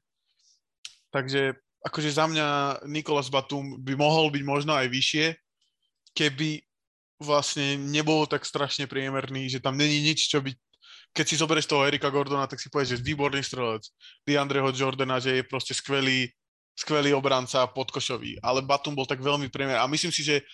takže 1.10 1.58
akože 1.82 2.10
za 2.14 2.30
mňa 2.30 2.46
Nikolas 2.86 3.34
Batum 3.34 3.82
by 3.82 3.98
mohol 3.98 4.30
byť 4.30 4.42
možno 4.46 4.78
aj 4.78 4.86
vyššie, 4.94 5.26
keby 6.14 6.62
vlastne 7.18 7.74
nebol 7.78 8.26
tak 8.30 8.46
strašne 8.46 8.86
priemerný, 8.86 9.50
že 9.50 9.62
tam 9.62 9.74
není 9.74 10.02
nič, 10.02 10.30
čo 10.30 10.42
by 10.42 10.54
keď 11.08 11.24
si 11.24 11.40
zoberieš 11.40 11.66
toho 11.66 11.88
Erika 11.88 12.12
Gordona, 12.12 12.44
tak 12.44 12.60
si 12.60 12.68
povieš, 12.68 12.94
že 12.94 13.02
výborný 13.02 13.40
strelec. 13.40 13.80
Diandreho 14.28 14.68
Jordana, 14.70 15.16
že 15.16 15.40
je 15.40 15.42
proste 15.42 15.72
skvelý, 15.72 16.28
skvelý 16.76 17.16
obranca 17.16 17.64
podkošový. 17.64 18.44
Ale 18.44 18.60
Batum 18.60 18.92
bol 18.92 19.08
tak 19.08 19.24
veľmi 19.24 19.48
priemer. 19.48 19.80
A 19.80 19.88
myslím 19.88 20.12
si, 20.12 20.20
že 20.20 20.44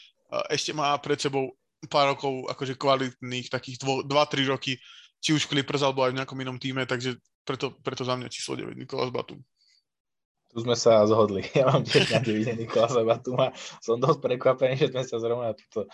ešte 0.48 0.70
má 0.72 0.94
pred 1.02 1.18
sebou 1.18 1.52
pár 1.90 2.16
rokov 2.16 2.48
akože 2.48 2.80
kvalitných, 2.80 3.52
takých 3.52 3.82
2-3 3.82 4.08
roky, 4.48 4.80
či 5.20 5.36
už 5.36 5.48
Clippers 5.48 5.84
alebo 5.84 6.04
aj 6.04 6.16
v 6.16 6.18
nejakom 6.22 6.38
inom 6.40 6.56
týme, 6.56 6.88
takže 6.88 7.20
preto, 7.44 7.76
preto 7.84 8.08
za 8.08 8.16
mňa 8.16 8.32
číslo 8.32 8.56
9 8.56 8.72
Nikolás 8.72 9.12
Batum. 9.12 9.40
Tu 10.54 10.62
sme 10.62 10.78
sa 10.78 11.02
zhodli. 11.04 11.44
Ja 11.58 11.68
mám 11.68 11.84
tiež 11.84 12.14
na 12.14 12.22
9 12.22 12.56
Nikolasa 12.56 13.02
Batuma. 13.02 13.50
Som 13.82 14.00
dosť 14.00 14.22
prekvapený, 14.22 14.74
že 14.78 14.88
sme 14.94 15.02
sa 15.02 15.16
zrovna 15.18 15.50
tuto 15.52 15.84
e, 15.84 15.88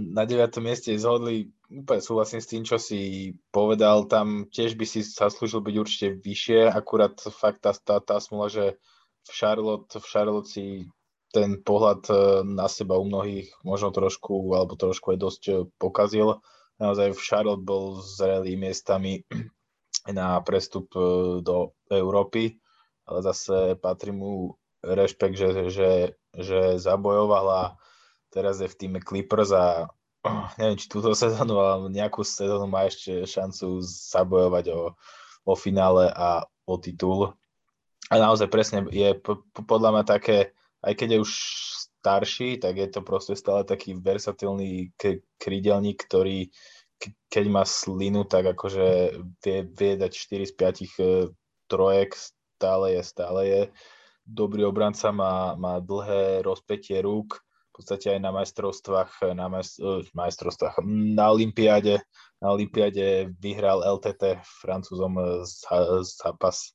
na 0.00 0.24
9. 0.24 0.64
mieste 0.64 0.96
zhodli. 0.96 1.52
Úplne 1.68 2.00
súhlasím 2.00 2.40
s 2.40 2.48
tým, 2.48 2.62
čo 2.64 2.80
si 2.80 3.32
povedal. 3.52 4.08
Tam 4.08 4.48
tiež 4.48 4.80
by 4.80 4.86
si 4.88 5.04
sa 5.04 5.28
slúžil 5.28 5.60
byť 5.60 5.76
určite 5.76 6.06
vyššie. 6.24 6.72
Akurát 6.72 7.20
fakt 7.20 7.60
tá, 7.60 7.76
tá, 7.76 8.00
tá 8.00 8.16
smula, 8.16 8.48
že 8.48 8.80
v 9.28 9.32
Charlotte, 9.36 9.92
v 10.00 10.06
Charlotte 10.08 10.48
si 10.48 10.88
ten 11.28 11.60
pohľad 11.60 12.00
e, 12.08 12.14
na 12.48 12.66
seba 12.72 12.96
u 12.96 13.04
mnohých 13.04 13.52
možno 13.60 13.92
trošku, 13.92 14.56
alebo 14.56 14.80
trošku 14.80 15.12
aj 15.12 15.18
dosť 15.20 15.42
e, 15.48 15.54
pokazil. 15.76 16.40
Naozaj 16.80 17.12
v 17.12 17.20
Charlotte 17.20 17.64
bol 17.64 18.00
zrelý 18.00 18.56
miestami 18.56 19.28
na 20.08 20.40
prestup 20.40 20.88
e, 20.96 21.00
do 21.44 21.76
Európy, 21.92 22.56
ale 23.04 23.18
zase 23.20 23.76
patrí 23.76 24.16
mu 24.16 24.56
rešpekt, 24.80 25.36
že, 25.36 25.68
že, 25.68 25.90
že 26.32 26.80
zabojoval 26.80 27.46
a 27.52 27.62
teraz 28.28 28.60
je 28.60 28.68
v 28.68 28.78
týme 28.78 28.98
Clippers 29.00 29.50
a 29.52 29.88
neviem, 30.58 30.78
či 30.78 30.90
túto 30.90 31.14
sezónu, 31.14 31.58
ale 31.58 31.88
nejakú 31.90 32.22
sezónu 32.22 32.66
má 32.66 32.86
ešte 32.86 33.24
šancu 33.24 33.82
zabojovať 33.84 34.64
o, 34.74 34.94
o 35.46 35.54
finále 35.54 36.10
a 36.12 36.44
o 36.68 36.74
titul. 36.76 37.32
A 38.08 38.14
naozaj 38.16 38.48
presne 38.48 38.88
je 38.88 39.12
podľa 39.52 39.90
mňa 39.92 40.04
také, 40.04 40.56
aj 40.80 40.92
keď 40.96 41.08
je 41.12 41.22
už 41.24 41.32
starší, 42.00 42.56
tak 42.62 42.78
je 42.80 42.88
to 42.88 43.00
proste 43.04 43.36
stále 43.36 43.66
taký 43.68 43.92
versatilný 43.98 44.94
k- 44.96 45.20
krídelník, 45.36 46.00
ktorý 46.08 46.48
keď 47.30 47.46
má 47.46 47.62
slinu, 47.62 48.26
tak 48.26 48.58
akože 48.58 49.14
vie, 49.44 49.58
vie 49.70 49.92
dať 49.94 50.10
4 50.10 50.50
z 50.50 50.52
5 50.54 50.82
e, 50.82 50.88
trojek, 51.70 52.10
stále 52.58 52.98
je, 52.98 53.02
stále 53.06 53.40
je. 53.46 53.62
Dobrý 54.26 54.66
obranca 54.66 55.14
má, 55.14 55.54
má 55.54 55.78
dlhé 55.78 56.42
rozpetie 56.42 56.98
rúk, 57.00 57.38
podstate 57.78 58.18
aj 58.18 58.20
na 58.20 58.34
majstrovstvách, 58.34 59.32
na 59.38 59.46
e, 59.58 59.90
majstrovstvách, 60.10 60.82
na 61.14 61.30
Olympiáde, 61.30 62.02
na 62.42 62.50
Olympiáde 62.50 63.30
vyhral 63.38 63.82
LTT 63.82 64.42
francúzom 64.42 65.42
zápas 66.02 66.74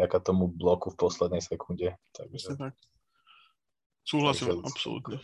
vďaka 0.00 0.18
tomu 0.24 0.48
bloku 0.48 0.90
v 0.90 0.96
poslednej 0.96 1.44
sekunde. 1.44 1.92
Takže, 2.16 2.56
tak. 2.56 2.74
Súhlasím, 4.00 4.58
takže, 4.58 4.64
absolútne. 4.64 5.16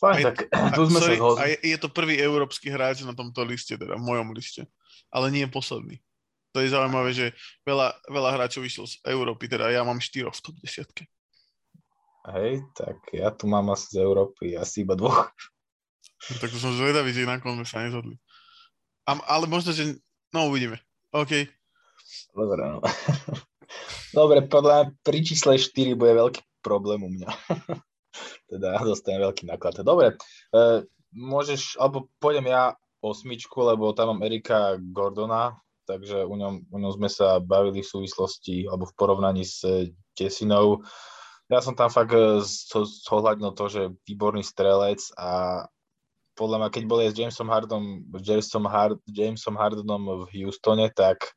Fajn, 0.00 0.22
tak 0.22 0.36
tu 0.78 0.82
sme 0.88 0.98
sorry, 1.02 1.16
sa 1.16 1.20
zhodli. 1.20 1.40
A 1.40 1.44
je, 1.50 1.56
je 1.76 1.78
to 1.82 1.88
prvý 1.92 2.14
európsky 2.16 2.72
hráč 2.72 3.04
na 3.04 3.12
tomto 3.12 3.44
liste, 3.44 3.76
teda 3.76 4.00
v 4.00 4.06
mojom 4.06 4.32
liste. 4.32 4.64
Ale 5.12 5.28
nie 5.28 5.44
je 5.44 5.52
posledný. 5.52 5.96
To 6.50 6.58
je 6.62 6.72
zaujímavé, 6.72 7.10
že 7.14 7.26
veľa, 7.62 7.94
veľa 8.10 8.30
hráčov 8.34 8.66
vyšlo 8.66 8.86
z 8.88 8.98
Európy, 9.06 9.46
teda 9.46 9.70
ja 9.70 9.86
mám 9.86 10.02
štyroch 10.02 10.34
v 10.34 10.42
top 10.42 10.56
desiatke. 10.58 11.06
Hej, 12.20 12.60
tak 12.76 13.00
ja 13.16 13.32
tu 13.32 13.48
mám 13.48 13.72
asi 13.72 13.96
z 13.96 14.04
Európy 14.04 14.52
asi 14.52 14.84
iba 14.84 14.92
dvoch. 14.92 15.32
No, 16.28 16.32
tak 16.36 16.52
to 16.52 16.60
som 16.60 16.76
zvedavý, 16.76 17.16
že 17.16 17.24
nakon 17.24 17.56
sme 17.56 17.66
sa 17.66 17.80
nezhodli. 17.80 18.20
A, 19.08 19.16
ale 19.24 19.48
možno, 19.48 19.72
že... 19.72 19.96
No, 20.36 20.52
uvidíme. 20.52 20.76
OK. 21.16 21.48
Dobre, 22.36 22.60
no. 22.60 22.84
Dobre, 24.18 24.44
podľa 24.44 24.92
pri 25.00 25.24
čísle 25.24 25.56
4 25.56 25.96
bude 25.96 26.12
veľký 26.12 26.42
problém 26.60 27.00
u 27.00 27.10
mňa. 27.10 27.30
teda 28.50 28.82
dostanem 28.82 29.22
veľký 29.30 29.46
náklad. 29.46 29.80
Dobre, 29.86 30.18
e, 30.50 30.82
môžeš, 31.14 31.78
alebo 31.78 32.10
pôjdem 32.18 32.50
ja 32.50 32.74
osmičku, 33.00 33.56
lebo 33.64 33.94
tam 33.94 34.14
mám 34.14 34.26
Erika 34.26 34.76
Gordona, 34.76 35.56
takže 35.86 36.26
u 36.26 36.34
ňom, 36.36 36.68
u 36.68 36.76
ňom 36.78 36.92
sme 37.00 37.08
sa 37.08 37.40
bavili 37.40 37.80
v 37.80 37.90
súvislosti 37.90 38.68
alebo 38.68 38.90
v 38.90 38.96
porovnaní 38.98 39.42
s 39.46 39.64
Tesinou. 40.12 40.84
Ja 41.50 41.58
som 41.58 41.74
tam 41.74 41.90
fakt 41.90 42.14
e, 42.14 42.38
zohľadnil 43.10 43.52
to, 43.58 43.66
že 43.66 43.82
výborný 44.06 44.46
strelec 44.46 45.02
a 45.18 45.66
podľa 46.38 46.56
mňa, 46.62 46.68
keď 46.70 46.84
boli 46.86 47.02
s 47.10 47.18
Jamesom 47.18 47.50
Hardonom, 47.50 48.06
Jamesom, 48.16 48.64
Hard, 48.70 49.02
Jamesom 49.04 49.58
Hardonom 49.58 50.24
v 50.30 50.46
Houstone, 50.46 50.88
tak 50.94 51.34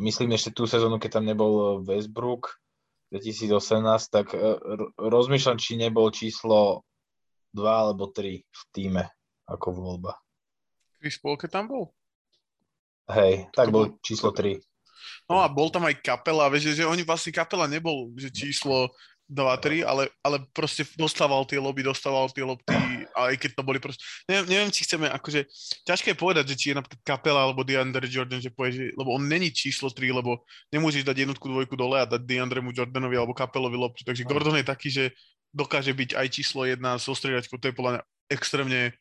myslím 0.00 0.34
ešte 0.34 0.56
tú 0.56 0.64
sezónu, 0.64 0.96
keď 0.96 1.20
tam 1.20 1.28
nebol 1.28 1.84
Westbrook 1.84 2.58
2018, 3.12 3.84
tak 4.08 4.32
e, 4.32 4.56
rozmýšľam, 4.96 5.60
či 5.60 5.76
nebol 5.76 6.08
číslo 6.08 6.88
2 7.52 7.64
alebo 7.64 8.08
3 8.08 8.40
v 8.40 8.62
týme 8.72 9.04
ako 9.48 9.68
voľba. 9.72 10.16
Chris 10.98 11.20
Paul, 11.20 11.36
keď 11.36 11.50
tam 11.60 11.66
bol? 11.68 11.84
Hej, 13.08 13.48
tak 13.56 13.72
bol, 13.72 13.92
bol 13.92 14.00
číslo 14.04 14.32
3. 14.36 14.60
No 15.28 15.42
a 15.42 15.46
bol 15.46 15.68
tam 15.68 15.84
aj 15.86 16.00
kapela, 16.00 16.50
vieš, 16.52 16.74
že 16.74 16.88
oni 16.88 17.04
vlastne 17.04 17.32
kapela 17.34 17.68
nebol, 17.68 18.12
že 18.16 18.32
číslo 18.32 18.92
2-3, 19.28 19.84
ale, 19.84 20.08
ale 20.24 20.40
proste 20.56 20.88
dostával 20.96 21.44
tie 21.44 21.60
lobby, 21.60 21.84
dostával 21.84 22.32
tie 22.32 22.40
lopty, 22.40 22.72
aj 23.12 23.36
keď 23.36 23.50
to 23.60 23.62
boli 23.62 23.76
proste... 23.76 24.00
Neviem, 24.24 24.46
neviem, 24.48 24.70
či 24.72 24.88
chceme, 24.88 25.04
akože... 25.04 25.44
Ťažké 25.84 26.16
je 26.16 26.18
povedať, 26.18 26.44
že 26.48 26.56
či 26.56 26.66
je 26.72 26.80
napríklad 26.80 27.00
kapela 27.04 27.44
alebo 27.44 27.60
DeAndre 27.60 28.08
Jordan, 28.08 28.40
že 28.40 28.48
povie, 28.48 28.72
že, 28.72 28.84
lebo 28.96 29.12
on 29.12 29.28
není 29.28 29.52
číslo 29.52 29.92
3, 29.92 30.16
lebo 30.16 30.48
nemôžeš 30.72 31.04
dať 31.04 31.28
jednotku, 31.28 31.44
dvojku 31.44 31.76
dole 31.76 32.00
a 32.00 32.08
dať 32.08 32.24
DeAndremu 32.24 32.72
Jordanovi 32.72 33.20
alebo 33.20 33.36
kapelovi 33.36 33.76
loptu. 33.76 34.00
Takže 34.00 34.24
Gordon 34.24 34.56
je 34.56 34.64
taký, 34.64 34.88
že 34.88 35.04
dokáže 35.52 35.92
byť 35.92 36.16
aj 36.16 36.26
číslo 36.32 36.64
1 36.64 36.80
so 36.96 37.12
striedačkou, 37.12 37.60
to 37.60 37.68
je 37.68 37.76
podľa 37.76 37.92
mňa 38.00 38.02
extrémne 38.32 38.96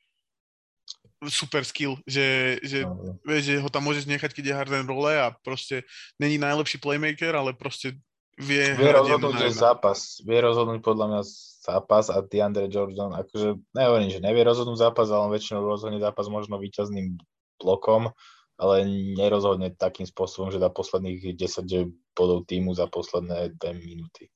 super 1.25 1.65
skill, 1.65 1.97
že, 2.05 2.59
že, 2.62 2.86
no, 2.86 3.17
vieš, 3.25 3.43
že 3.50 3.55
ho 3.57 3.69
tam 3.74 3.89
môžeš 3.89 4.05
nechať, 4.05 4.31
keď 4.38 4.43
je 4.45 4.57
Harden 4.57 4.86
role 4.86 5.17
a 5.17 5.33
proste 5.41 5.81
není 6.21 6.38
najlepší 6.38 6.77
playmaker, 6.77 7.33
ale 7.33 7.57
proste 7.57 7.97
vie, 8.38 8.77
vie 8.77 8.91
rozhodnúť 8.93 9.50
zápas. 9.50 10.21
Vie 10.21 10.38
rozhodnúť 10.38 10.86
podľa 10.86 11.05
mňa 11.09 11.21
zápas 11.67 12.13
a 12.13 12.21
DeAndre 12.21 12.69
Jordan, 12.69 13.17
akože 13.17 13.57
nehovorím, 13.74 14.13
že 14.13 14.24
nevie 14.24 14.45
rozhodnúť 14.45 14.77
zápas, 14.77 15.09
ale 15.09 15.25
on 15.25 15.33
väčšinou 15.33 15.65
rozhodne 15.65 15.97
zápas 15.97 16.29
možno 16.29 16.62
víťazným 16.62 17.17
blokom, 17.57 18.13
ale 18.57 18.86
nerozhodne 19.17 19.74
takým 19.74 20.05
spôsobom, 20.05 20.53
že 20.53 20.62
dá 20.62 20.69
posledných 20.69 21.33
10 21.33 21.65
bodov 22.13 22.45
týmu 22.45 22.77
za 22.77 22.86
posledné 22.86 23.57
2 23.57 23.86
minúty. 23.86 24.29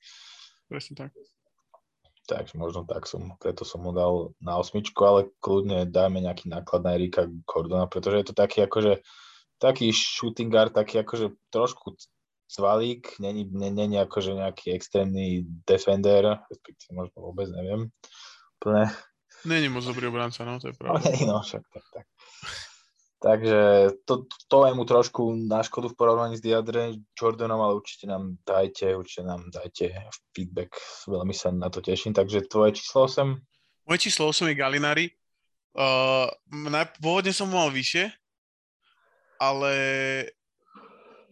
Presne 0.66 1.08
tak. 1.08 1.12
Takže 2.30 2.54
možno 2.58 2.86
tak 2.86 3.10
som, 3.10 3.34
preto 3.42 3.66
som 3.66 3.82
mu 3.82 3.92
dal 3.92 4.32
na 4.40 4.58
osmičku, 4.62 5.02
ale 5.02 5.34
kľudne 5.42 5.90
dáme 5.90 6.22
nejaký 6.22 6.48
náklad 6.54 6.82
na 6.86 6.94
Erika 6.96 7.26
Gordona, 7.50 7.90
pretože 7.90 8.18
je 8.22 8.26
to 8.30 8.36
taký 8.38 8.64
akože 8.64 9.02
taký 9.62 9.94
shooting 9.94 10.50
guard, 10.50 10.74
taký 10.74 11.02
akože 11.02 11.34
trošku 11.54 11.98
Svalík, 12.52 13.16
není, 13.24 13.48
není 13.48 13.96
akože 13.96 14.36
nejaký 14.36 14.76
extrémny 14.76 15.48
defender, 15.64 16.36
respektíve 16.52 17.00
možno 17.00 17.32
vôbec 17.32 17.48
neviem. 17.48 17.88
Plne. 18.60 18.92
Není 19.48 19.72
moc 19.72 19.88
dobrý 19.88 20.12
obranca, 20.12 20.44
no, 20.44 20.60
to 20.60 20.68
je 20.68 20.76
pravda. 20.76 21.16
No, 21.24 21.40
no, 21.40 21.42
však 21.48 21.64
tak, 21.72 21.86
tak. 21.96 22.06
Takže 23.22 23.90
to, 24.02 24.26
to 24.50 24.58
je 24.66 24.74
mu 24.74 24.82
trošku 24.82 25.38
na 25.46 25.62
škodu 25.62 25.94
v 25.94 25.98
porovnaní 25.98 26.36
s 26.38 26.42
Diadre 26.42 26.98
Jordanom, 27.14 27.62
ale 27.62 27.78
určite 27.78 28.10
nám 28.10 28.42
dajte, 28.42 28.98
určite 28.98 29.30
nám 29.30 29.46
dajte 29.54 29.94
feedback, 30.34 30.74
veľmi 31.06 31.30
sa 31.30 31.54
na 31.54 31.70
to 31.70 31.86
teším. 31.86 32.18
Takže 32.18 32.50
tvoje 32.50 32.82
číslo 32.82 33.06
8? 33.06 33.38
Moje 33.86 34.00
číslo 34.10 34.26
8 34.26 34.50
je 34.50 34.56
Galinari. 34.58 35.06
Uh, 35.78 36.34
pôvodne 36.98 37.30
som 37.30 37.46
mal 37.46 37.70
vyššie, 37.70 38.10
ale 39.38 39.74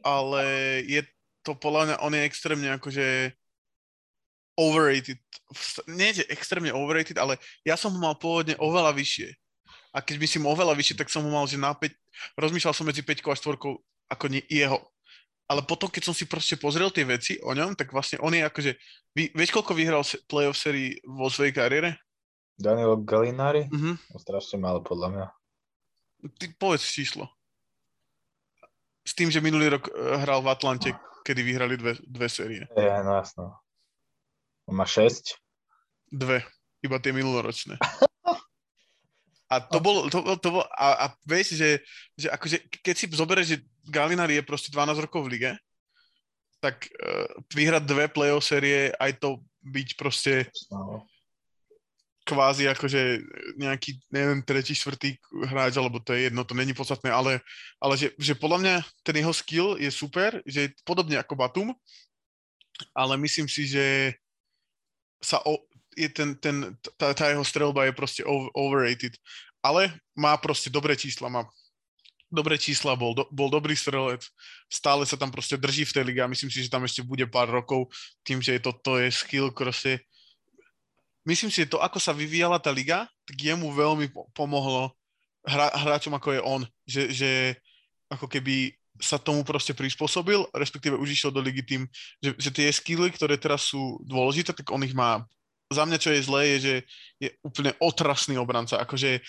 ale 0.05 0.43
je 0.85 1.01
to 1.41 1.57
podľa 1.57 1.81
mňa, 1.85 1.95
on 2.05 2.13
je 2.13 2.27
extrémne 2.29 2.69
akože 2.77 3.33
overrated. 4.59 5.19
Nie 5.89 6.13
je 6.13 6.27
extrémne 6.29 6.69
overrated, 6.69 7.17
ale 7.17 7.41
ja 7.65 7.73
som 7.73 7.95
ho 7.95 7.99
mal 7.99 8.13
pôvodne 8.13 8.53
oveľa 8.61 8.93
vyššie. 8.93 9.33
A 9.89 10.05
keď 10.05 10.21
myslím 10.21 10.45
oveľa 10.45 10.77
vyššie, 10.77 10.99
tak 11.01 11.09
som 11.09 11.25
ho 11.25 11.31
mal, 11.33 11.49
že 11.49 11.57
na 11.57 11.73
5, 11.73 11.89
rozmýšľal 12.37 12.75
som 12.77 12.85
medzi 12.85 13.01
5 13.01 13.25
a 13.25 13.33
4 13.33 13.57
ako 14.09 14.25
nie, 14.29 14.41
jeho. 14.49 14.77
Ale 15.49 15.65
potom, 15.65 15.89
keď 15.89 16.09
som 16.09 16.13
si 16.13 16.29
proste 16.29 16.61
pozrel 16.61 16.93
tie 16.93 17.05
veci 17.05 17.41
o 17.41 17.57
ňom, 17.57 17.73
tak 17.73 17.89
vlastne 17.89 18.21
on 18.21 18.29
je 18.29 18.45
akože, 18.45 18.71
vy, 19.17 19.33
vieš, 19.33 19.49
koľko 19.49 19.73
vyhral 19.73 20.05
playoff 20.29 20.61
sérii 20.61 21.01
vo 21.01 21.25
svojej 21.25 21.57
kariére? 21.57 21.97
Danilo 22.53 23.01
Gallinari? 23.01 23.65
Uh-huh. 23.65 23.97
Strašne 24.19 24.61
málo, 24.61 24.85
podľa 24.85 25.07
mňa. 25.09 25.25
Ty 26.37 26.45
povedz 26.59 26.85
číslo. 26.85 27.25
S 29.01 29.17
tým, 29.17 29.33
že 29.33 29.41
minulý 29.41 29.73
rok 29.73 29.89
eh, 29.89 30.21
hral 30.21 30.45
v 30.45 30.51
Atlante, 30.53 30.89
kedy 31.25 31.41
vyhrali 31.41 31.81
dve, 31.81 31.97
dve 32.05 32.27
série. 32.29 32.69
Je, 32.77 32.93
no 33.01 33.17
jasno. 33.17 33.57
On 34.69 34.75
má 34.77 34.85
6? 34.85 35.33
Dve. 36.13 36.45
Iba 36.85 37.01
tie 37.01 37.09
minuloročné. 37.09 37.81
A 39.49 39.57
to 39.65 39.81
bol, 39.81 40.05
to, 40.13 40.21
to 40.37 40.49
bol 40.53 40.63
a, 40.77 41.09
a 41.09 41.17
vieš, 41.25 41.57
že, 41.57 41.81
že 42.13 42.29
akože, 42.29 42.69
keď 42.85 42.95
si 42.95 43.05
zoberieš, 43.09 43.47
že 43.49 43.57
Galinari 43.89 44.37
je 44.37 44.45
proste 44.45 44.69
12 44.69 45.09
rokov 45.09 45.25
v 45.25 45.31
lige, 45.33 45.51
tak 46.61 46.85
uh, 46.85 47.25
vyhrať 47.49 47.83
dve 47.87 48.05
playoff 48.13 48.45
série, 48.45 48.93
aj 49.01 49.17
to 49.17 49.41
byť 49.65 49.89
proste 49.97 50.45
kvázi 52.29 52.69
akože 52.69 53.25
nejaký, 53.57 53.97
neviem, 54.13 54.45
tretí, 54.45 54.77
štvrtý 54.77 55.17
hráč, 55.49 55.81
alebo 55.81 55.97
to 55.97 56.13
je 56.13 56.29
jedno, 56.29 56.45
to 56.45 56.53
není 56.53 56.77
podstatné, 56.77 57.09
ale, 57.09 57.41
ale 57.81 57.97
že, 57.97 58.13
že 58.21 58.37
podľa 58.37 58.57
mňa 58.61 58.75
ten 59.01 59.17
jeho 59.17 59.33
skill 59.33 59.67
je 59.81 59.89
super, 59.89 60.37
že 60.45 60.69
je 60.69 60.73
podobne 60.85 61.17
ako 61.17 61.33
Batum, 61.33 61.69
ale 62.93 63.17
myslím 63.17 63.49
si, 63.49 63.65
že 63.65 64.13
sa 65.19 65.41
o, 65.43 65.57
je 65.99 66.09
ten, 66.09 66.29
ten, 66.39 66.55
tá, 66.95 67.11
tá 67.11 67.27
jeho 67.27 67.43
strelba 67.43 67.83
je 67.83 67.93
proste 67.93 68.21
overrated. 68.55 69.19
Ale 69.59 69.91
má 70.15 70.39
proste 70.39 70.71
dobré 70.71 70.95
čísla, 70.95 71.27
má 71.27 71.43
dobré 72.31 72.55
čísla, 72.55 72.95
bol, 72.95 73.17
do, 73.17 73.25
bol 73.33 73.49
dobrý 73.49 73.73
strelec, 73.73 74.21
stále 74.69 75.03
sa 75.03 75.17
tam 75.17 75.33
proste 75.33 75.57
drží 75.57 75.83
v 75.89 75.93
tej 75.97 76.03
lige 76.05 76.21
a 76.21 76.29
myslím 76.29 76.53
si, 76.53 76.61
že 76.61 76.69
tam 76.69 76.85
ešte 76.85 77.01
bude 77.01 77.25
pár 77.25 77.49
rokov 77.49 77.89
tým, 78.21 78.37
že 78.37 78.55
je 78.55 78.61
to, 78.61 78.71
to 78.85 79.01
je 79.01 79.09
skill 79.09 79.49
proste 79.49 79.97
myslím 81.25 81.49
si, 81.49 81.65
že 81.65 81.73
to, 81.73 81.81
ako 81.81 81.97
sa 81.97 82.13
vyvíjala 82.13 82.61
tá 82.61 82.69
liga, 82.69 83.09
tak 83.25 83.35
jemu 83.37 83.69
veľmi 83.73 84.13
pomohlo 84.37 84.93
hra, 85.45 85.73
hráčom, 85.73 86.13
ako 86.15 86.29
je 86.37 86.41
on, 86.41 86.61
že, 86.85 87.03
že 87.13 87.31
ako 88.09 88.29
keby 88.29 88.73
sa 88.99 89.15
tomu 89.15 89.47
proste 89.47 89.71
prispôsobil, 89.71 90.43
respektíve 90.51 90.99
už 90.99 91.15
išiel 91.15 91.31
do 91.31 91.39
ligy 91.39 91.63
tým, 91.63 91.87
že, 92.19 92.35
že 92.35 92.49
tie 92.51 92.67
skilly, 92.69 93.09
ktoré 93.15 93.39
teraz 93.39 93.71
sú 93.71 94.01
dôležité, 94.03 94.51
tak 94.51 94.67
on 94.69 94.83
ich 94.83 94.91
má. 94.91 95.23
Za 95.69 95.85
mňa, 95.85 95.97
čo 96.01 96.09
je 96.09 96.25
zlé, 96.25 96.41
je, 96.55 96.57
že 96.57 96.75
je 97.21 97.29
úplne 97.45 97.77
otrasný 97.77 98.41
obranca, 98.41 98.81
akože 98.81 99.21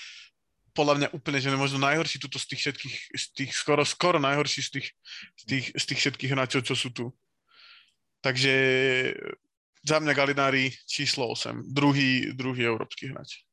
podľa 0.73 0.95
mňa 0.97 1.09
úplne, 1.13 1.39
že 1.43 1.53
možno 1.53 1.83
najhorší 1.83 2.17
tuto 2.23 2.39
z 2.41 2.55
tých 2.55 2.61
všetkých, 2.65 2.97
z 3.13 3.25
tých 3.37 3.51
skoro, 3.53 3.83
skoro 3.85 4.17
najhorší 4.23 4.61
z 4.65 4.71
tých, 4.79 4.89
z 5.37 5.45
tých, 5.45 5.67
z 5.77 5.85
tých 5.85 6.01
všetkých 6.01 6.33
hráčov, 6.33 6.65
čo 6.65 6.75
sú 6.79 6.89
tu. 6.95 7.13
Takže 8.25 8.55
za 9.85 9.97
mňa 10.01 10.13
Galinári 10.13 10.73
číslo 10.85 11.29
8, 11.33 11.73
druhý, 11.73 12.33
druhý 12.37 12.69
európsky 12.69 13.09
hráč. 13.11 13.45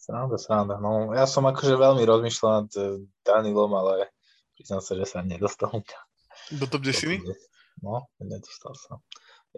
Sranda, 0.00 0.40
sranda. 0.40 0.74
No, 0.80 1.12
ja 1.12 1.28
som 1.28 1.44
akože 1.44 1.76
veľmi 1.76 2.00
rozmýšľal 2.08 2.52
nad 2.64 2.70
eh, 2.80 3.04
Danilom, 3.20 3.72
ale 3.76 4.08
priznám 4.56 4.80
sa, 4.80 4.96
že 4.96 5.04
sa 5.04 5.20
nedostal. 5.20 5.84
Do 6.48 6.64
top 6.64 6.80
10? 6.80 7.20
No, 7.84 8.08
nedostal 8.16 8.72
sa. 8.72 8.96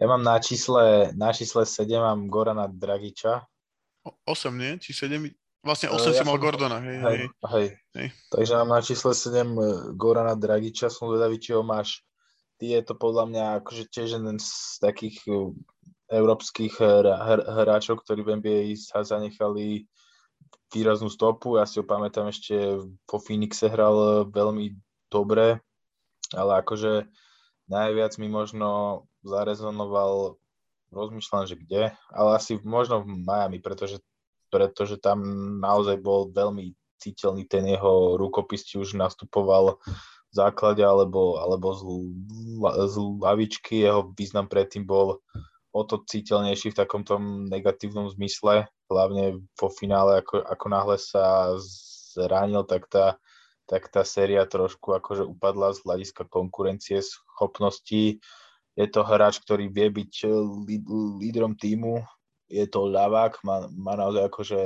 Ja 0.01 0.09
mám 0.09 0.25
na 0.25 0.41
čísle, 0.41 1.13
na 1.13 1.29
čísle 1.29 1.61
7 1.61 2.01
mám 2.01 2.25
Gorana 2.25 2.65
Dragiča. 2.65 3.45
8, 4.25 4.49
nie? 4.57 4.81
Či 4.81 5.05
7? 5.05 5.29
Vlastne 5.61 5.93
8 5.93 5.93
uh, 5.93 6.01
si 6.01 6.17
ja 6.17 6.25
mal 6.25 6.41
som... 6.41 6.41
Gordona. 6.41 6.81
Hej, 6.81 6.97
hej, 6.97 7.21
hej. 7.53 7.67
hej. 7.93 8.07
Takže 8.33 8.51
mám 8.65 8.73
na 8.73 8.81
čísle 8.81 9.13
7 9.13 9.45
e, 9.45 9.45
Gorana 9.93 10.33
Dragiča, 10.33 10.89
som 10.89 11.05
zvedavý, 11.05 11.37
či 11.37 11.53
ho 11.53 11.61
máš. 11.61 12.01
Ty 12.57 12.65
je 12.65 12.81
to 12.81 12.97
podľa 12.97 13.29
mňa 13.29 13.43
akože 13.61 13.93
tiež 13.93 14.17
jeden 14.17 14.41
z 14.41 14.49
takých 14.81 15.21
e, 15.29 15.53
európskych 16.17 16.81
hráčov, 17.45 18.01
ktorí 18.01 18.25
v 18.25 18.41
NBA 18.41 18.73
sa 18.81 19.05
zanechali 19.05 19.85
výraznú 20.73 21.13
stopu. 21.13 21.61
Ja 21.61 21.69
si 21.69 21.77
ho 21.77 21.85
pamätám 21.85 22.25
ešte 22.25 22.81
po 23.05 23.21
Phoenixe 23.21 23.69
hral 23.69 24.25
veľmi 24.33 24.81
dobre, 25.13 25.61
ale 26.33 26.51
akože 26.57 27.05
najviac 27.69 28.17
mi 28.17 28.33
možno 28.33 29.05
zarezonoval, 29.23 30.35
rozmýšľam, 30.91 31.47
že 31.47 31.55
kde, 31.55 31.95
ale 32.11 32.29
asi 32.35 32.59
možno 32.61 33.01
v 33.05 33.23
Miami, 33.23 33.57
pretože 33.63 34.03
pretože 34.51 34.99
tam 34.99 35.23
naozaj 35.63 36.03
bol 36.03 36.27
veľmi 36.29 36.75
citeľný 36.99 37.47
ten 37.47 37.65
jeho 37.65 38.19
rukopis, 38.19 38.67
či 38.67 38.77
už 38.77 38.99
nastupoval 38.99 39.79
v 40.29 40.33
základe 40.35 40.83
alebo, 40.83 41.39
alebo 41.39 41.73
z, 41.73 41.81
z 42.91 42.95
lavičky. 42.99 43.87
Jeho 43.87 44.11
význam 44.13 44.51
predtým 44.51 44.83
bol 44.83 45.23
o 45.71 45.81
to 45.87 46.03
citeľnejší 46.03 46.75
v 46.75 46.79
takomto 46.83 47.15
negatívnom 47.47 48.11
zmysle, 48.11 48.67
hlavne 48.91 49.39
vo 49.55 49.71
finále, 49.71 50.19
ako, 50.19 50.43
ako 50.43 50.65
náhle 50.67 50.97
sa 50.99 51.55
zranil, 52.11 52.67
tak 52.67 52.91
tá, 52.91 53.15
tak 53.65 53.87
tá 53.87 54.03
séria 54.03 54.43
trošku 54.43 54.91
akože 54.91 55.23
upadla 55.23 55.71
z 55.71 55.79
hľadiska 55.87 56.27
konkurencie, 56.27 56.99
schopností. 56.99 58.19
Je 58.79 58.87
to 58.87 59.03
hráč, 59.03 59.39
ktorý 59.43 59.67
vie 59.67 59.91
byť 59.91 60.13
lídrom 61.19 61.53
týmu, 61.59 61.99
je 62.51 62.65
to 62.67 62.87
ľavák, 62.87 63.39
má, 63.47 63.67
má 63.71 63.95
naozaj 63.95 64.27
akože 64.27 64.59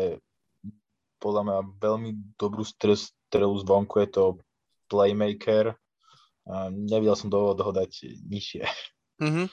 podľa 1.22 1.42
mňa 1.46 1.58
veľmi 1.82 2.12
dobrú 2.38 2.66
strelu 2.66 3.54
zvonku, 3.62 4.02
je 4.02 4.10
to 4.10 4.24
playmaker. 4.90 5.74
A 6.46 6.70
nevidel 6.70 7.18
som 7.18 7.34
dôvod 7.34 7.58
ho 7.58 7.72
dať 7.74 8.22
nižšie. 8.30 8.64
Uh-huh. 9.18 9.50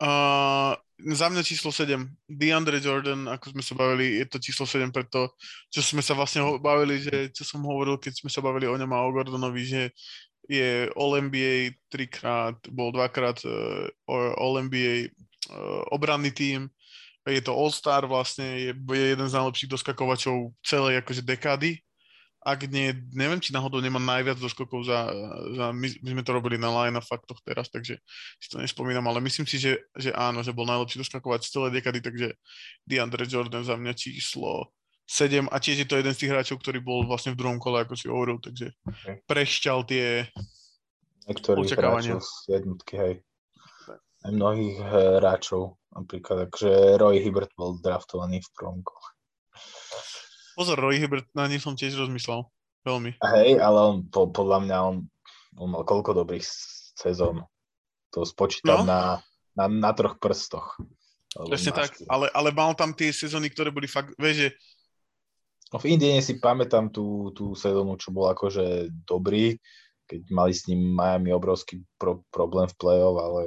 Uh, 0.00 0.76
za 1.16 1.32
mňa 1.32 1.40
číslo 1.40 1.72
7. 1.72 1.96
DeAndre 2.28 2.76
Jordan, 2.80 3.24
ako 3.28 3.56
sme 3.56 3.62
sa 3.64 3.72
bavili, 3.72 4.20
je 4.20 4.26
to 4.28 4.36
číslo 4.36 4.68
7 4.68 4.92
preto, 4.92 5.32
čo 5.72 5.80
sme 5.80 6.04
sa 6.04 6.12
vlastne 6.12 6.44
bavili, 6.60 7.00
že 7.00 7.32
čo 7.32 7.44
som 7.44 7.64
hovoril, 7.64 7.96
keď 7.96 8.20
sme 8.20 8.28
sa 8.28 8.44
bavili 8.44 8.68
o 8.68 8.76
ňom 8.76 8.92
a 8.92 9.04
o 9.04 9.12
Gordonovi, 9.12 9.64
že 9.64 9.82
je 10.50 10.90
All-NBA 10.98 11.78
trikrát, 11.86 12.58
bol 12.74 12.90
dvakrát 12.90 13.38
uh, 13.46 13.86
All-NBA 14.34 15.14
uh, 15.54 15.86
obranný 15.94 16.34
tým, 16.34 16.66
je 17.30 17.42
to 17.44 17.54
All-Star 17.54 18.08
vlastne, 18.10 18.58
je, 18.58 18.72
je 18.74 19.06
jeden 19.14 19.28
z 19.28 19.36
najlepších 19.36 19.70
doskakovačov 19.70 20.56
celej 20.64 20.98
akože 21.04 21.22
dekády. 21.22 21.78
Ak 22.40 22.64
nie, 22.72 22.96
neviem, 23.12 23.36
či 23.36 23.52
náhodou 23.52 23.84
nemá 23.84 24.00
najviac 24.00 24.40
doskokov 24.40 24.88
za, 24.88 25.12
za 25.52 25.76
my, 25.76 25.86
my 26.00 26.08
sme 26.16 26.22
to 26.24 26.32
robili 26.32 26.56
na 26.56 26.72
line 26.72 26.96
a 26.96 27.04
faktoch 27.04 27.36
teraz, 27.44 27.68
takže 27.68 28.00
si 28.40 28.48
to 28.48 28.56
nespomínam, 28.56 29.04
ale 29.12 29.20
myslím 29.20 29.44
si, 29.44 29.60
že, 29.60 29.76
že 29.92 30.08
áno, 30.16 30.40
že 30.40 30.56
bol 30.56 30.64
najlepší 30.64 31.04
doskakovač 31.04 31.52
celej 31.52 31.76
dekady, 31.76 32.00
takže 32.00 32.28
DeAndre 32.88 33.28
Jordan 33.28 33.60
za 33.60 33.76
mňa 33.76 33.92
číslo 33.92 34.72
7 35.10 35.50
a 35.50 35.56
tiež 35.58 35.82
je 35.82 35.88
to 35.90 35.98
jeden 35.98 36.14
z 36.14 36.22
tých 36.22 36.30
hráčov, 36.30 36.62
ktorý 36.62 36.78
bol 36.78 37.02
vlastne 37.02 37.34
v 37.34 37.40
druhom 37.42 37.58
kole, 37.58 37.82
ako 37.82 37.98
si 37.98 38.06
hovoril, 38.06 38.38
takže 38.38 38.70
okay. 38.86 39.18
prešťal 39.26 39.82
tie 39.90 40.30
Niektorých 41.26 41.66
očakávania. 41.66 42.22
z 42.22 42.30
jednotky, 42.46 42.94
hej. 42.94 43.14
Aj 44.20 44.30
mnohých 44.30 44.78
hráčov 44.78 45.80
Napríklad, 45.90 46.46
akože 46.46 47.02
Roy 47.02 47.18
Hibbert 47.18 47.50
bol 47.58 47.82
draftovaný 47.82 48.38
v 48.46 48.50
prvom 48.54 48.78
kole. 48.86 49.08
Pozor, 50.54 50.78
Roy 50.78 51.02
Hibbert, 51.02 51.26
na 51.34 51.50
ním 51.50 51.58
som 51.58 51.74
tiež 51.74 51.98
rozmyslel. 51.98 52.46
Veľmi. 52.86 53.18
Hej, 53.18 53.58
ale 53.58 53.78
on, 53.82 53.96
po, 54.06 54.30
podľa 54.30 54.58
mňa, 54.64 54.76
on, 54.86 54.96
on 55.58 55.68
mal 55.68 55.82
koľko 55.82 56.14
dobrých 56.14 56.46
sezón. 56.94 57.42
To 58.14 58.22
spočítam 58.22 58.86
no. 58.86 58.88
na, 58.88 59.00
na, 59.58 59.64
na 59.66 59.90
troch 59.92 60.16
prstoch. 60.22 60.78
Presne 61.30 61.74
tak, 61.74 61.94
ale, 62.10 62.26
ale 62.34 62.50
mal 62.54 62.74
tam 62.74 62.94
tie 62.94 63.10
sezóny, 63.14 63.50
ktoré 63.50 63.70
boli 63.70 63.86
fakt, 63.86 64.14
vieš, 64.18 64.46
že 64.46 64.48
No 65.70 65.78
v 65.78 65.94
Indiene 65.94 66.18
si 66.18 66.42
pamätám 66.42 66.90
tú, 66.90 67.30
tú 67.30 67.54
sezónu, 67.54 67.94
čo 67.94 68.10
bol 68.10 68.26
akože 68.34 68.90
dobrý, 69.06 69.54
keď 70.10 70.20
mali 70.34 70.50
s 70.50 70.66
ním 70.66 70.90
Miami 70.90 71.30
obrovský 71.30 71.86
pro, 71.94 72.26
problém 72.34 72.66
v 72.66 72.74
play-off, 72.74 73.16
ale 73.22 73.40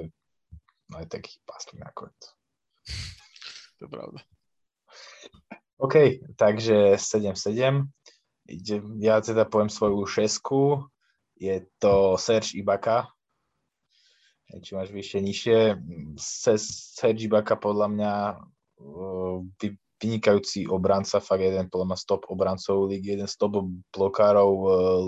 aj 0.96 1.06
taký 1.12 1.36
pásky 1.44 1.76
nakoniec. 1.76 2.24
To 3.80 3.82
je 3.84 3.90
pravda. 3.92 4.20
OK, 5.84 5.96
takže 6.40 6.96
7-7. 6.96 7.92
Ja 9.04 9.20
teda 9.20 9.44
poviem 9.44 9.68
svoju 9.68 10.08
šesku. 10.08 10.88
Je 11.36 11.68
to 11.84 12.16
Serge 12.16 12.56
Ibaka. 12.56 13.12
Či 14.48 14.80
máš 14.80 14.96
vyššie, 14.96 15.20
nižšie. 15.20 15.58
Serge 16.96 17.28
Ibaka 17.28 17.60
podľa 17.60 17.88
mňa 17.92 18.14
vynikajúci 20.04 20.68
obranca, 20.68 21.24
fakt 21.24 21.48
jeden 21.48 21.72
podľa 21.72 21.96
mňa 21.96 21.98
stop 21.98 22.28
obrancov 22.28 22.92
ligy, 22.92 23.16
jeden 23.16 23.32
stop 23.32 23.56
blokárov 23.96 24.52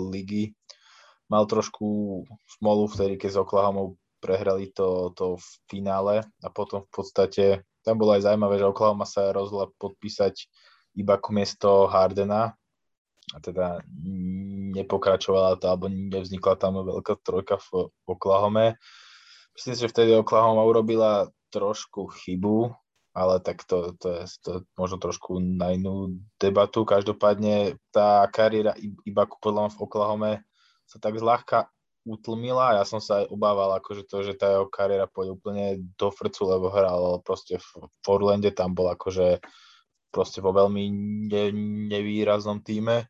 ligy. 0.08 0.56
Mal 1.28 1.44
trošku 1.44 2.22
smolu 2.48 2.88
vtedy, 2.88 3.20
keď 3.20 3.30
s 3.36 3.40
Oklahoma 3.44 3.92
prehrali 4.24 4.72
to, 4.72 5.12
to 5.12 5.36
v 5.36 5.46
finále 5.68 6.24
a 6.40 6.48
potom 6.48 6.88
v 6.88 6.90
podstate 6.90 7.44
tam 7.84 8.00
bolo 8.00 8.16
aj 8.16 8.26
zaujímavé, 8.26 8.58
že 8.58 8.66
Oklahoma 8.66 9.06
sa 9.06 9.30
rozhodla 9.30 9.70
podpísať 9.78 10.48
iba 10.96 11.20
ku 11.20 11.30
miesto 11.30 11.86
Hardena 11.86 12.56
a 13.34 13.36
teda 13.42 13.82
nepokračovala 14.74 15.58
to, 15.58 15.66
alebo 15.70 15.86
nevznikla 15.90 16.54
tam 16.56 16.82
veľká 16.82 17.20
trojka 17.22 17.60
v 17.70 17.90
Oklahome. 18.06 18.78
Myslím 19.54 19.74
že 19.76 19.92
vtedy 19.92 20.10
Oklahoma 20.14 20.62
urobila 20.66 21.30
trošku 21.50 22.10
chybu, 22.22 22.74
ale 23.16 23.40
tak 23.40 23.64
to, 23.64 23.96
to 23.96 24.12
je 24.12 24.24
to 24.44 24.52
možno 24.76 25.00
trošku 25.00 25.40
na 25.40 25.72
inú 25.72 26.20
debatu. 26.36 26.84
Každopádne 26.84 27.80
tá 27.88 28.28
kariéra 28.28 28.76
iba 29.08 29.24
podľa 29.40 29.72
v 29.72 29.80
Oklahome 29.80 30.32
sa 30.84 31.00
tak 31.00 31.16
zľahka 31.16 31.72
utlmila. 32.04 32.76
Ja 32.76 32.84
som 32.84 33.00
sa 33.00 33.24
aj 33.24 33.32
obával, 33.32 33.72
akože 33.80 34.04
to, 34.04 34.20
že 34.20 34.36
tá 34.36 34.52
jeho 34.52 34.68
kariéra 34.68 35.08
pôjde 35.08 35.32
úplne 35.32 35.80
do 35.96 36.12
frcu, 36.12 36.44
lebo 36.44 36.68
hral 36.68 37.24
proste 37.24 37.56
v 37.56 38.06
Orlande, 38.06 38.52
tam 38.52 38.76
bol 38.76 38.92
akože 38.92 39.40
proste 40.12 40.44
vo 40.44 40.52
veľmi 40.52 40.84
ne, 41.32 41.44
nevýraznom 41.88 42.60
týme, 42.60 43.08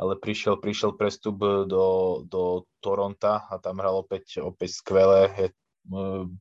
ale 0.00 0.12
prišiel, 0.16 0.58
prišiel 0.58 0.96
prestup 0.96 1.38
do, 1.68 1.86
do 2.24 2.64
Toronta 2.80 3.46
a 3.52 3.60
tam 3.60 3.84
hral 3.84 4.00
opäť, 4.00 4.40
opäť 4.40 4.80
skvelé, 4.80 5.28
je, 5.38 5.46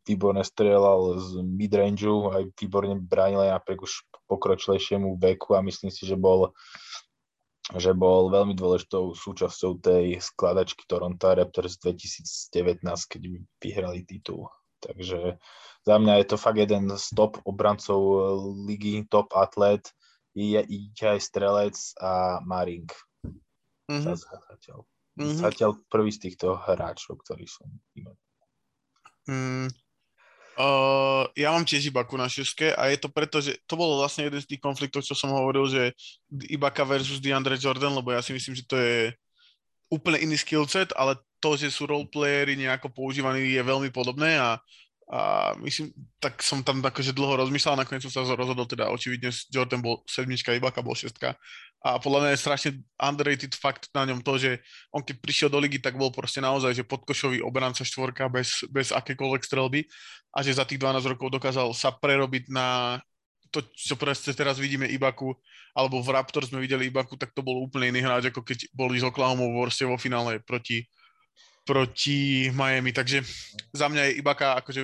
výborne 0.06 0.45
strelal 0.45 1.17
z 1.17 1.41
midrangeu, 1.41 2.30
aj 2.30 2.54
výborne 2.62 3.01
bránil 3.01 3.41
aj 3.41 3.58
napriek 3.58 3.82
už 3.82 4.06
pokročilejšiemu 4.30 5.17
veku 5.17 5.58
a 5.58 5.65
myslím 5.65 5.89
si, 5.89 6.06
že 6.06 6.13
bol 6.13 6.54
že 7.71 7.95
bol 7.95 8.27
veľmi 8.27 8.51
dôležitou 8.58 9.15
súčasťou 9.15 9.80
tej 9.80 10.19
skladačky 10.19 10.84
Toronto 10.89 11.32
Raptors 11.32 11.80
2019, 11.80 12.84
keď 12.84 13.21
vyhrali 13.63 14.04
titul. 14.04 14.51
Takže 14.82 15.39
za 15.86 15.95
mňa 15.95 16.19
je 16.19 16.25
to 16.25 16.38
fakt 16.41 16.60
jeden 16.60 16.89
z 16.91 17.06
top 17.15 17.39
obrancov 17.47 18.01
ligy, 18.65 19.06
top 19.08 19.32
atlet, 19.38 19.86
je, 20.36 20.60
je 20.67 21.06
aj 21.06 21.21
strelec 21.21 21.77
a 22.01 22.43
Maring. 22.43 22.89
Mm-hmm. 23.88 24.15
Zatiaľ. 24.19 24.80
Mm-hmm. 25.19 25.39
Zatiaľ 25.39 25.71
prvý 25.88 26.12
z 26.12 26.27
týchto 26.27 26.58
hráčov, 26.58 27.23
ktorý 27.23 27.45
som 27.45 27.67
imenoval. 27.93 28.31
Mm, 29.32 29.72
Uh, 30.62 31.32
ja 31.34 31.56
mám 31.56 31.63
tiež 31.63 31.89
Ibaku 31.89 32.20
na 32.20 32.28
šeske 32.28 32.76
a 32.76 32.91
je 32.91 33.00
to 33.00 33.08
preto, 33.08 33.39
že 33.39 33.56
to 33.63 33.80
bolo 33.80 34.04
vlastne 34.04 34.28
jeden 34.28 34.38
z 34.38 34.46
tých 34.52 34.62
konfliktov, 34.62 35.00
čo 35.00 35.15
som 35.15 35.32
hovoril, 35.32 35.63
že 35.65 35.96
Ibaka 36.28 36.84
versus 36.84 37.24
DeAndre 37.24 37.56
Jordan, 37.56 37.96
lebo 37.96 38.12
ja 38.12 38.20
si 38.20 38.36
myslím, 38.36 38.60
že 38.60 38.67
to 38.67 38.76
je 38.76 39.15
úplne 39.88 40.20
iný 40.20 40.36
skillset, 40.36 40.91
ale 41.00 41.15
to, 41.39 41.56
že 41.56 41.72
sú 41.72 41.88
roleplayery 41.88 42.60
nejako 42.60 42.91
používaní 42.91 43.48
je 43.48 43.63
veľmi 43.63 43.89
podobné 43.96 44.38
a 44.38 44.60
a 45.12 45.52
myslím, 45.60 45.91
tak 46.24 46.39
som 46.39 46.63
tam 46.63 46.80
akože 46.80 47.12
dlho 47.12 47.44
rozmýšľal, 47.44 47.76
nakoniec 47.76 48.00
som 48.08 48.24
sa 48.24 48.32
rozhodol 48.32 48.63
teda 48.63 48.88
očividne 48.88 49.28
Jordan 49.52 49.84
bol 49.84 50.00
sedmička, 50.08 50.56
Ibaka 50.56 50.80
bol 50.80 50.96
šestka. 50.96 51.36
A 51.82 51.98
podľa 51.98 52.20
mňa 52.22 52.32
je 52.38 52.44
strašne 52.46 52.72
underrated 53.02 53.54
fakt 53.58 53.89
na 53.98 54.06
ňom 54.06 54.22
to, 54.22 54.38
že 54.38 54.62
on 54.94 55.02
keď 55.02 55.17
prišiel 55.17 55.50
do 55.50 55.58
ligy, 55.58 55.82
tak 55.82 55.98
bol 55.98 56.13
proste 56.13 56.38
naozaj, 56.38 56.78
že 56.78 56.86
podkošový 56.86 57.41
obranca 57.41 57.82
štvorka 57.82 58.30
bez, 58.30 58.62
bez 58.70 58.94
akékoľvek 58.94 59.41
strelby. 59.41 59.89
A 60.32 60.46
že 60.46 60.54
za 60.56 60.63
tých 60.63 60.78
12 60.78 61.17
rokov 61.17 61.34
dokázal 61.34 61.74
sa 61.74 61.89
prerobiť 61.89 62.54
na 62.54 63.02
to, 63.52 63.65
čo 63.76 64.00
presne 64.00 64.32
teraz 64.32 64.62
vidíme 64.62 64.88
Ibaku, 64.88 65.36
alebo 65.76 66.00
v 66.00 66.13
Raptor 66.15 66.48
sme 66.48 66.63
videli 66.63 66.88
Ibaku, 66.88 67.20
tak 67.20 67.36
to 67.36 67.44
bol 67.44 67.60
úplne 67.60 67.91
iný 67.91 68.06
hráč, 68.06 68.32
ako 68.32 68.46
keď 68.46 68.72
boli 68.72 69.02
z 69.02 69.10
Oklahoma 69.10 69.44
vo 69.44 69.67
vo 69.67 69.98
finále 70.00 70.39
proti 70.39 70.88
proti 71.62 72.50
Miami, 72.50 72.89
takže 72.89 73.22
za 73.70 73.86
mňa 73.86 74.10
je 74.10 74.17
Ibaka 74.17 74.58
akože 74.65 74.82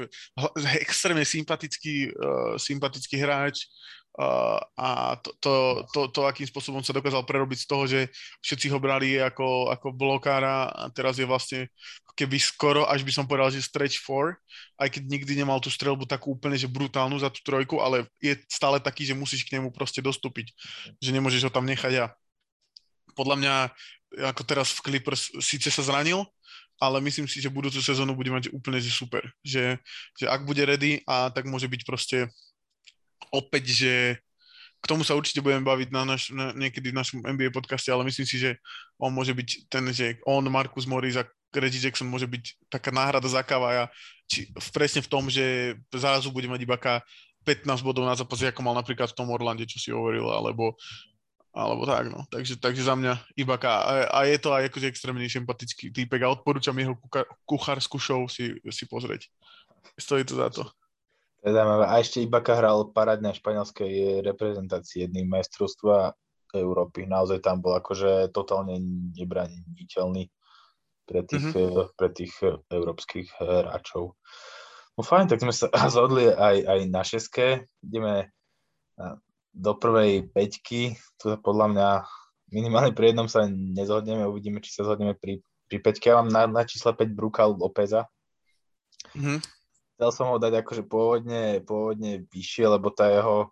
extrémne 0.85 1.25
sympatický, 1.25 2.13
uh, 2.13 2.53
sympatický 2.55 3.17
hráč, 3.17 3.65
Uh, 4.17 4.57
a 4.73 5.13
to, 5.21 5.29
to, 5.37 5.53
to, 5.93 5.99
to, 6.09 6.21
akým 6.25 6.49
spôsobom 6.49 6.81
sa 6.81 6.89
dokázal 6.89 7.21
prerobiť 7.21 7.59
z 7.61 7.67
toho, 7.69 7.83
že 7.85 8.09
všetci 8.41 8.73
ho 8.73 8.81
brali 8.81 9.21
ako, 9.21 9.69
ako 9.69 9.93
blokára 9.93 10.73
a 10.73 10.89
teraz 10.89 11.21
je 11.21 11.29
vlastne 11.29 11.69
keby 12.17 12.41
skoro, 12.41 12.89
až 12.89 13.05
by 13.05 13.13
som 13.13 13.29
povedal, 13.29 13.53
že 13.53 13.61
stretch 13.61 14.01
4, 14.01 14.33
aj 14.81 14.89
keď 14.89 15.03
nikdy 15.05 15.37
nemal 15.37 15.61
tú 15.61 15.69
strelbu 15.69 16.09
takú 16.09 16.33
úplne, 16.33 16.57
že 16.57 16.65
brutálnu 16.65 17.21
za 17.21 17.29
tú 17.29 17.45
trojku, 17.45 17.77
ale 17.77 18.09
je 18.17 18.33
stále 18.49 18.81
taký, 18.81 19.05
že 19.05 19.13
musíš 19.13 19.45
k 19.45 19.61
nemu 19.61 19.69
proste 19.69 20.01
dostúpiť, 20.01 20.49
že 20.97 21.13
nemôžeš 21.13 21.45
ho 21.45 21.51
tam 21.53 21.69
nechať 21.69 21.93
a 22.01 22.05
podľa 23.13 23.35
mňa 23.37 23.55
ako 24.33 24.41
teraz 24.49 24.73
v 24.73 24.83
Clippers 24.89 25.29
síce 25.45 25.69
sa 25.69 25.85
zranil, 25.85 26.25
ale 26.77 27.01
myslím 27.05 27.25
si, 27.25 27.41
že 27.41 27.53
budúcu 27.53 27.81
sezónu 27.81 28.13
bude 28.13 28.29
mať 28.29 28.53
úplne 28.53 28.77
že 28.77 28.93
super. 28.93 29.25
Že, 29.41 29.81
že 30.13 30.25
ak 30.29 30.45
bude 30.45 30.61
ready, 30.61 31.01
a 31.09 31.33
tak 31.33 31.49
môže 31.49 31.65
byť 31.65 31.81
proste 31.83 32.29
opäť, 33.31 33.73
že 33.73 33.93
k 34.77 34.85
tomu 34.85 35.01
sa 35.01 35.17
určite 35.17 35.41
budeme 35.41 35.65
baviť 35.65 35.89
na 35.89 36.03
naš, 36.05 36.29
na, 36.29 36.53
niekedy 36.53 36.93
v 36.93 36.99
našom 37.01 37.19
NBA 37.25 37.49
podcaste, 37.49 37.89
ale 37.89 38.05
myslím 38.05 38.27
si, 38.29 38.37
že 38.37 38.61
on 39.01 39.09
môže 39.09 39.33
byť 39.33 39.49
ten, 39.67 39.83
že 39.89 40.21
on, 40.23 40.45
Marcus 40.47 40.85
Morris 40.85 41.17
a 41.17 41.25
Reggie 41.55 41.81
Jackson 41.81 42.05
môže 42.05 42.29
byť 42.29 42.69
taká 42.69 42.93
náhrada 42.93 43.25
za 43.25 43.41
Kavaja, 43.41 43.89
či 44.29 44.51
presne 44.69 45.01
v 45.01 45.09
tom, 45.09 45.31
že 45.31 45.75
zrazu 45.89 46.29
bude 46.29 46.45
mať 46.45 46.61
iba 46.61 46.77
15 46.77 47.65
bodov 47.81 48.03
na 48.03 48.13
zápase, 48.13 48.51
ako 48.51 48.61
mal 48.61 48.75
napríklad 48.75 49.09
v 49.09 49.17
tom 49.17 49.31
Orlande, 49.31 49.63
čo 49.63 49.79
si 49.79 49.89
hovoril, 49.89 50.27
alebo, 50.27 50.75
alebo 51.55 51.87
tak, 51.87 52.11
no. 52.11 52.27
Takže, 52.27 52.59
takže 52.59 52.83
za 52.83 52.93
mňa 52.93 53.13
Ibaka. 53.39 53.71
A, 53.71 53.91
a 54.11 54.19
je 54.27 54.37
to 54.37 54.51
aj 54.51 54.67
akože 54.67 54.91
extrémne 54.91 55.23
sympatický 55.25 55.89
týpek 55.89 56.27
a 56.27 56.35
odporúčam 56.35 56.75
jeho 56.75 56.99
kuchárskú 57.47 57.97
show 57.97 58.27
si, 58.27 58.59
si 58.69 58.83
pozrieť. 58.85 59.31
Stojí 59.95 60.27
to 60.27 60.35
za 60.35 60.51
to. 60.51 60.67
Je 61.47 61.55
zaujímavé. 61.55 61.85
A 61.87 62.03
ešte 62.03 62.19
Ibaka 62.27 62.59
hral 62.59 62.91
parádne 62.91 63.31
španielskej 63.31 64.19
reprezentácii 64.19 65.07
jedným 65.07 65.31
majstrovstva 65.31 66.11
Európy. 66.51 67.07
Naozaj 67.07 67.39
tam 67.39 67.63
bol 67.63 67.79
akože 67.79 68.35
totálne 68.35 68.75
nebraniteľný 69.15 70.27
pre 71.07 71.23
tých, 71.23 71.47
mm-hmm. 71.55 71.95
pre 71.95 72.09
tých 72.11 72.35
európskych 72.67 73.39
hráčov. 73.39 74.19
No 74.99 75.01
fajn, 75.07 75.31
tak 75.31 75.39
sme 75.39 75.55
sa 75.55 75.71
zhodli 75.95 76.27
aj, 76.27 76.67
aj 76.67 76.79
na 76.91 77.01
šeske. 77.07 77.63
Ideme 77.79 78.35
do 79.55 79.71
prvej 79.79 80.27
peťky. 80.27 80.99
Tu 81.15 81.25
podľa 81.39 81.67
mňa 81.71 81.89
minimálne 82.51 82.91
pri 82.91 83.15
jednom 83.15 83.31
sa 83.31 83.47
nezhodneme. 83.47 84.27
Uvidíme, 84.27 84.59
či 84.59 84.75
sa 84.75 84.83
zhodneme 84.83 85.15
pri, 85.15 85.39
pri 85.71 85.79
peťke. 85.79 86.11
Ja 86.11 86.19
mám 86.19 86.27
na, 86.27 86.43
na 86.43 86.67
čísle 86.67 86.91
5 86.91 87.07
Brukal 87.15 87.55
Lopeza. 87.55 88.11
Mm-hmm 89.15 89.56
chcel 89.97 90.13
som 90.13 90.29
ho 90.29 90.37
dať 90.37 90.61
akože 90.61 90.83
pôvodne, 90.85 91.65
pôvodne 91.65 92.29
vyššie, 92.29 92.69
lebo 92.69 92.93
tá 92.93 93.09
jeho, 93.09 93.49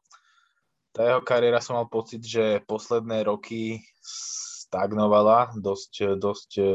tá 0.94 1.02
jeho 1.02 1.22
kariéra 1.26 1.58
som 1.58 1.82
mal 1.82 1.90
pocit, 1.90 2.22
že 2.22 2.62
posledné 2.70 3.26
roky 3.26 3.82
stagnovala 4.06 5.58
dosť, 5.58 6.22
dosť 6.22 6.52
e, 6.62 6.66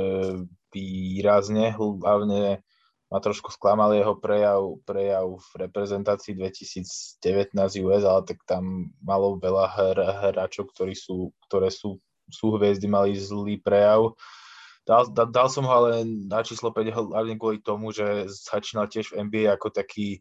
výrazne, 0.75 1.71
hlavne 1.79 2.67
ma 3.11 3.19
trošku 3.19 3.55
sklamal 3.55 3.95
jeho 3.95 4.19
prejav, 4.19 4.63
prejav 4.83 5.39
v 5.39 5.51
reprezentácii 5.67 6.35
2019 6.35 7.55
US, 7.87 8.03
ale 8.03 8.23
tak 8.27 8.43
tam 8.47 8.91
malo 9.03 9.39
veľa 9.39 9.67
hráčov, 10.31 10.71
ktorí 10.75 10.99
sú, 10.99 11.35
ktoré 11.47 11.71
sú, 11.75 11.99
sú 12.27 12.55
hviezdy, 12.55 12.87
mali 12.87 13.19
zlý 13.19 13.59
prejav. 13.59 14.15
Dal, 14.91 15.07
dal, 15.15 15.31
dal 15.31 15.47
som 15.47 15.63
ho 15.63 15.71
ale 15.71 16.03
na 16.03 16.43
číslo 16.43 16.75
5 16.75 17.15
hlavne 17.15 17.39
kvôli 17.39 17.63
tomu, 17.63 17.95
že 17.95 18.27
začínal 18.27 18.91
tiež 18.91 19.15
v 19.15 19.23
NBA 19.31 19.55
ako 19.55 19.71
taký 19.71 20.19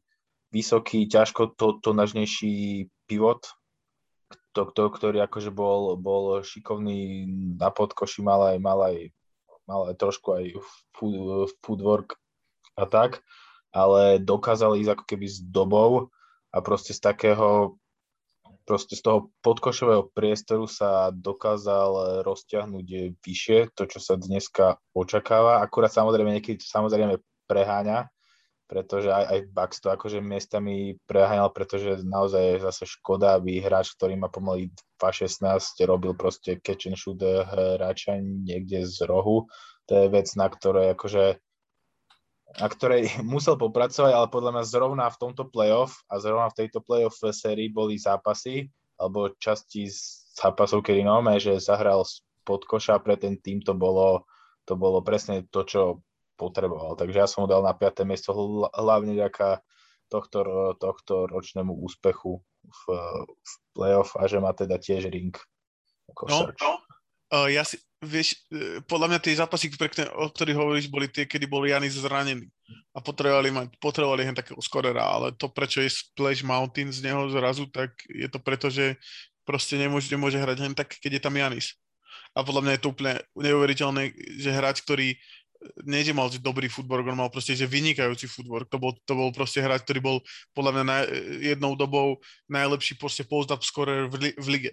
vysoký, 0.53 1.09
ťažko 1.09 1.57
to, 1.57 1.81
to 1.81 1.89
nažnejší 1.97 2.85
pivot, 3.09 3.49
to, 4.53 4.69
to, 4.69 4.83
ktorý 4.93 5.25
akože 5.25 5.49
bol, 5.49 5.97
bol 5.97 6.45
šikovný 6.45 7.25
na 7.57 7.73
podkoši, 7.73 8.21
mal 8.21 8.53
aj, 8.53 8.57
mal 8.61 8.79
aj, 8.85 8.97
mal 9.65 9.81
aj 9.89 9.95
trošku 9.97 10.37
aj 10.37 10.45
footwork 11.65 12.21
a 12.77 12.85
tak, 12.85 13.25
ale 13.73 14.21
dokázal 14.21 14.77
ísť 14.77 14.91
ako 14.93 15.03
keby 15.09 15.25
s 15.25 15.41
dobou 15.41 16.13
a 16.53 16.57
proste 16.61 16.93
z 16.93 17.01
takého 17.01 17.77
proste 18.69 18.93
z 18.93 19.01
toho 19.01 19.33
podkošového 19.41 20.13
priestoru 20.13 20.69
sa 20.69 21.09
dokázal 21.09 22.21
rozťahnuť 22.21 23.17
vyššie, 23.17 23.73
to, 23.73 23.89
čo 23.89 23.97
sa 23.97 24.13
dneska 24.13 24.77
očakáva. 24.93 25.65
Akurát 25.65 25.89
samozrejme 25.89 26.37
niekedy 26.37 26.61
to 26.61 26.69
samozrejme 26.69 27.17
preháňa, 27.49 28.13
pretože 28.69 29.09
aj, 29.09 29.25
aj 29.25 29.39
Bucks 29.49 29.81
to 29.81 29.89
akože 29.89 30.21
miestami 30.21 31.01
preháňal, 31.09 31.49
pretože 31.49 32.05
naozaj 32.05 32.41
je 32.45 32.65
zase 32.69 32.85
škoda, 32.85 33.41
aby 33.41 33.57
hráč, 33.57 33.97
ktorý 33.97 34.13
má 34.21 34.29
pomaly 34.29 34.69
2.16, 35.01 35.89
robil 35.89 36.13
proste 36.13 36.61
catch 36.61 36.85
and 36.85 37.01
shoot 37.01 37.17
hráča 37.25 38.21
niekde 38.21 38.85
z 38.85 39.09
rohu. 39.09 39.49
To 39.89 39.97
je 39.97 40.13
vec, 40.13 40.29
na 40.37 40.45
ktorej 40.45 40.93
akože 40.93 41.41
na 42.57 42.67
ktorej 42.67 43.05
musel 43.25 43.59
popracovať, 43.59 44.11
ale 44.15 44.27
podľa 44.31 44.51
mňa 44.57 44.63
zrovna 44.65 45.05
v 45.11 45.19
tomto 45.21 45.45
playoff 45.49 46.01
a 46.09 46.17
zrovna 46.17 46.49
v 46.49 46.65
tejto 46.65 46.81
playoff 46.81 47.21
sérii 47.21 47.69
boli 47.69 48.01
zápasy, 48.01 48.69
alebo 48.97 49.31
časti 49.37 49.87
zápasov, 50.35 50.81
kedy 50.81 51.05
máme, 51.05 51.37
že 51.37 51.61
zahral 51.61 52.03
pod 52.43 52.65
koša 52.65 52.97
pre 52.99 53.15
ten 53.19 53.37
tým, 53.37 53.61
to 53.61 53.77
bolo, 53.77 54.25
to 54.65 54.73
bolo 54.73 55.05
presne 55.05 55.45
to, 55.53 55.61
čo 55.63 55.81
potreboval. 56.39 56.95
Takže 56.95 57.17
ja 57.19 57.27
som 57.27 57.45
ho 57.45 57.51
dal 57.51 57.61
na 57.61 57.75
5. 57.75 58.07
miesto 58.07 58.31
hlavne 58.71 59.13
ďaká 59.13 59.59
tohto, 60.07 60.73
tohto 60.79 61.29
ročnému 61.29 61.75
úspechu 61.83 62.41
v, 62.65 62.83
v 63.27 63.51
playoff 63.75 64.17
a 64.17 64.25
že 64.25 64.41
má 64.41 64.55
teda 64.55 64.81
tiež 64.81 65.11
ring 65.11 65.35
ako 66.11 66.21
no. 66.27 66.39
No. 66.49 66.71
Uh, 67.29 67.47
ja 67.53 67.61
si, 67.61 67.77
vieš, 67.99 68.39
e, 68.47 68.79
podľa 68.87 69.07
mňa 69.15 69.19
tie 69.19 69.35
zápasy, 69.35 69.67
o 70.15 70.25
ktorých 70.31 70.59
hovoríš, 70.59 70.87
boli 70.87 71.11
tie, 71.11 71.27
kedy 71.27 71.45
bol 71.45 71.67
Janis 71.67 71.99
zranený 71.99 72.47
a 72.95 73.03
potrebovali, 73.03 73.51
mať, 73.51 73.67
potrebovali 73.77 74.23
len 74.23 74.35
takého 74.35 74.59
skorera, 74.63 75.03
ale 75.03 75.35
to, 75.35 75.51
prečo 75.51 75.83
je 75.83 75.91
Splash 75.91 76.41
Mountain 76.41 76.95
z 76.95 77.03
neho 77.03 77.27
zrazu, 77.27 77.67
tak 77.67 77.91
je 78.07 78.27
to 78.31 78.39
preto, 78.39 78.71
že 78.71 78.95
proste 79.43 79.75
nemôže, 79.75 80.07
nemôže 80.07 80.39
hrať 80.39 80.57
len 80.63 80.73
tak, 80.73 80.95
keď 80.95 81.19
je 81.19 81.23
tam 81.23 81.35
Janis. 81.35 81.75
A 82.37 82.45
podľa 82.45 82.61
mňa 82.61 82.73
je 82.77 82.81
to 82.81 82.91
úplne 82.93 83.13
neuveriteľné, 83.35 84.03
že 84.37 84.49
hráč, 84.53 84.85
ktorý 84.85 85.17
nie, 85.83 86.07
že 86.07 86.15
mal 86.15 86.31
dobrý 86.31 86.71
futbol, 86.71 87.03
on 87.03 87.19
mal 87.19 87.27
proste, 87.27 87.51
že 87.51 87.67
vynikajúci 87.67 88.31
futbol. 88.31 88.63
To 88.71 88.79
bol, 88.79 88.95
to 89.03 89.11
bol 89.11 89.27
proste 89.35 89.59
hráč, 89.59 89.83
ktorý 89.83 89.99
bol 89.99 90.17
podľa 90.55 90.71
mňa 90.71 90.83
naj, 90.87 91.03
jednou 91.43 91.75
dobou 91.75 92.23
najlepší 92.47 92.95
proste 92.95 93.27
post-up 93.27 93.59
scorer 93.59 94.07
v, 94.07 94.15
li, 94.15 94.31
v 94.39 94.47
lige 94.55 94.71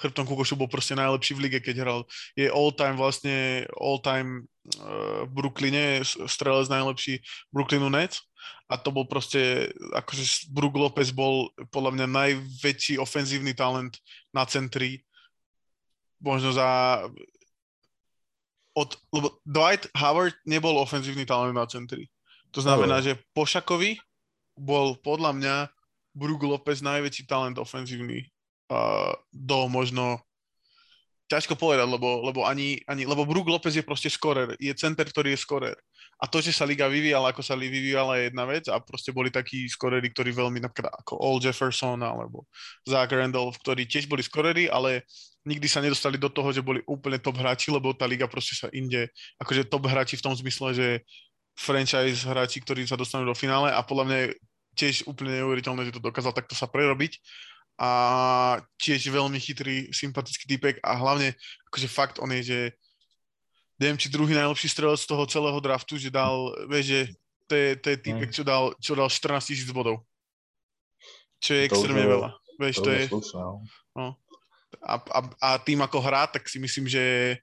chrbtom 0.00 0.26
Kukošu 0.26 0.58
bol 0.58 0.66
proste 0.66 0.98
najlepší 0.98 1.32
v 1.38 1.42
lige, 1.48 1.58
keď 1.62 1.86
hral. 1.86 2.00
Je 2.34 2.50
all-time 2.50 2.98
vlastne, 2.98 3.68
all-time 3.78 4.44
uh, 4.82 5.24
v 5.26 5.30
Brooklyne, 5.30 6.02
strelec 6.04 6.66
najlepší 6.66 7.22
Brooklynu 7.54 7.88
Nets 7.90 8.22
a 8.68 8.80
to 8.80 8.88
bol 8.90 9.04
proste, 9.04 9.70
akože 9.92 10.50
Brook 10.50 10.74
Lopez 10.76 11.12
bol 11.12 11.52
podľa 11.68 12.00
mňa 12.00 12.06
najväčší 12.08 12.96
ofenzívny 12.96 13.52
talent 13.52 14.00
na 14.32 14.48
centri, 14.48 15.04
možno 16.20 16.50
za 16.50 17.00
od, 18.74 18.90
lebo 19.14 19.38
Dwight 19.46 19.86
Howard 19.94 20.34
nebol 20.42 20.80
ofenzívny 20.82 21.22
talent 21.22 21.54
na 21.54 21.62
centri. 21.70 22.10
To 22.50 22.58
znamená, 22.58 22.98
že 22.98 23.14
po 23.30 23.46
Šakovi 23.46 23.98
bol 24.58 24.98
podľa 24.98 25.30
mňa 25.34 25.56
Brook 26.14 26.42
Lopez 26.42 26.82
najväčší 26.82 27.26
talent 27.26 27.58
ofenzívny 27.58 28.26
uh, 28.70 29.13
do 29.44 29.68
možno 29.68 30.24
ťažko 31.28 31.56
povedať, 31.56 31.88
lebo, 31.88 32.20
lebo 32.20 32.44
ani, 32.44 32.80
ani, 32.84 33.08
lebo 33.08 33.24
Brook 33.24 33.48
Lopez 33.48 33.72
je 33.76 33.84
proste 33.84 34.12
skorer, 34.12 34.52
je 34.60 34.72
center, 34.76 35.08
ktorý 35.08 35.32
je 35.32 35.40
skorer. 35.40 35.76
A 36.20 36.28
to, 36.28 36.38
že 36.38 36.54
sa 36.54 36.68
liga 36.68 36.86
vyvíjala, 36.86 37.32
ako 37.32 37.42
sa 37.42 37.56
vyvíjala 37.56 38.20
je 38.20 38.30
jedna 38.30 38.44
vec 38.44 38.64
a 38.70 38.78
proste 38.78 39.10
boli 39.10 39.32
takí 39.32 39.66
skorery, 39.66 40.12
ktorí 40.12 40.30
veľmi, 40.30 40.62
napríklad 40.62 40.92
ako 41.04 41.18
All 41.18 41.40
Jefferson 41.40 42.00
alebo 42.04 42.44
Zach 42.84 43.10
Randolph, 43.10 43.56
ktorí 43.60 43.88
tiež 43.88 44.06
boli 44.06 44.20
skorery, 44.20 44.68
ale 44.68 45.02
nikdy 45.48 45.66
sa 45.68 45.80
nedostali 45.80 46.20
do 46.20 46.28
toho, 46.28 46.52
že 46.52 46.64
boli 46.64 46.84
úplne 46.86 47.18
top 47.18 47.40
hráči, 47.40 47.72
lebo 47.72 47.92
tá 47.96 48.04
liga 48.04 48.28
proste 48.28 48.56
sa 48.56 48.68
inde, 48.70 49.08
akože 49.40 49.68
top 49.68 49.88
hráči 49.88 50.20
v 50.20 50.24
tom 50.24 50.34
zmysle, 50.36 50.76
že 50.76 50.88
franchise 51.56 52.24
hráči, 52.24 52.60
ktorí 52.62 52.84
sa 52.84 53.00
dostanú 53.00 53.26
do 53.26 53.36
finále 53.36 53.72
a 53.72 53.80
podľa 53.82 54.04
mňa 54.06 54.18
je 54.20 54.28
tiež 54.74 54.96
úplne 55.06 55.40
neuveriteľné, 55.40 55.88
že 55.88 55.94
to 55.96 56.02
dokázal 56.02 56.34
takto 56.34 56.52
sa 56.58 56.66
prerobiť 56.66 57.16
a 57.74 57.90
tiež 58.78 59.10
veľmi 59.10 59.38
chytrý, 59.42 59.90
sympatický 59.90 60.46
typek 60.46 60.78
a 60.82 60.94
hlavne 60.94 61.34
akože 61.70 61.88
fakt 61.90 62.16
on 62.22 62.30
je, 62.38 62.42
že 62.42 62.60
neviem, 63.82 63.98
či 63.98 64.12
druhý 64.12 64.34
najlepší 64.34 64.70
strelec 64.70 65.02
z 65.02 65.10
toho 65.10 65.26
celého 65.26 65.58
draftu, 65.58 65.98
že 65.98 66.14
dal, 66.14 66.54
vieš, 66.70 66.86
že 66.86 67.00
to 67.50 67.54
je, 67.54 67.68
to 67.76 67.86
je 67.90 67.96
typek, 67.98 68.30
čo 68.30 68.42
dal, 68.46 68.72
čo 68.78 68.94
dal 68.94 69.10
14 69.10 69.50
tisíc 69.50 69.70
bodov. 69.74 70.06
Čo 71.42 71.58
je 71.58 71.62
to 71.66 71.66
extrémne 71.74 72.06
veľa. 72.06 72.30
Vieš, 72.56 72.76
to, 72.80 72.84
to 72.86 72.90
je... 72.94 73.02
Slušná. 73.10 73.44
No. 73.98 74.06
A, 74.80 74.94
a, 74.96 75.20
a 75.42 75.48
tým 75.60 75.82
ako 75.82 75.98
hrá, 76.00 76.30
tak 76.30 76.46
si 76.46 76.62
myslím, 76.62 76.86
že 76.86 77.36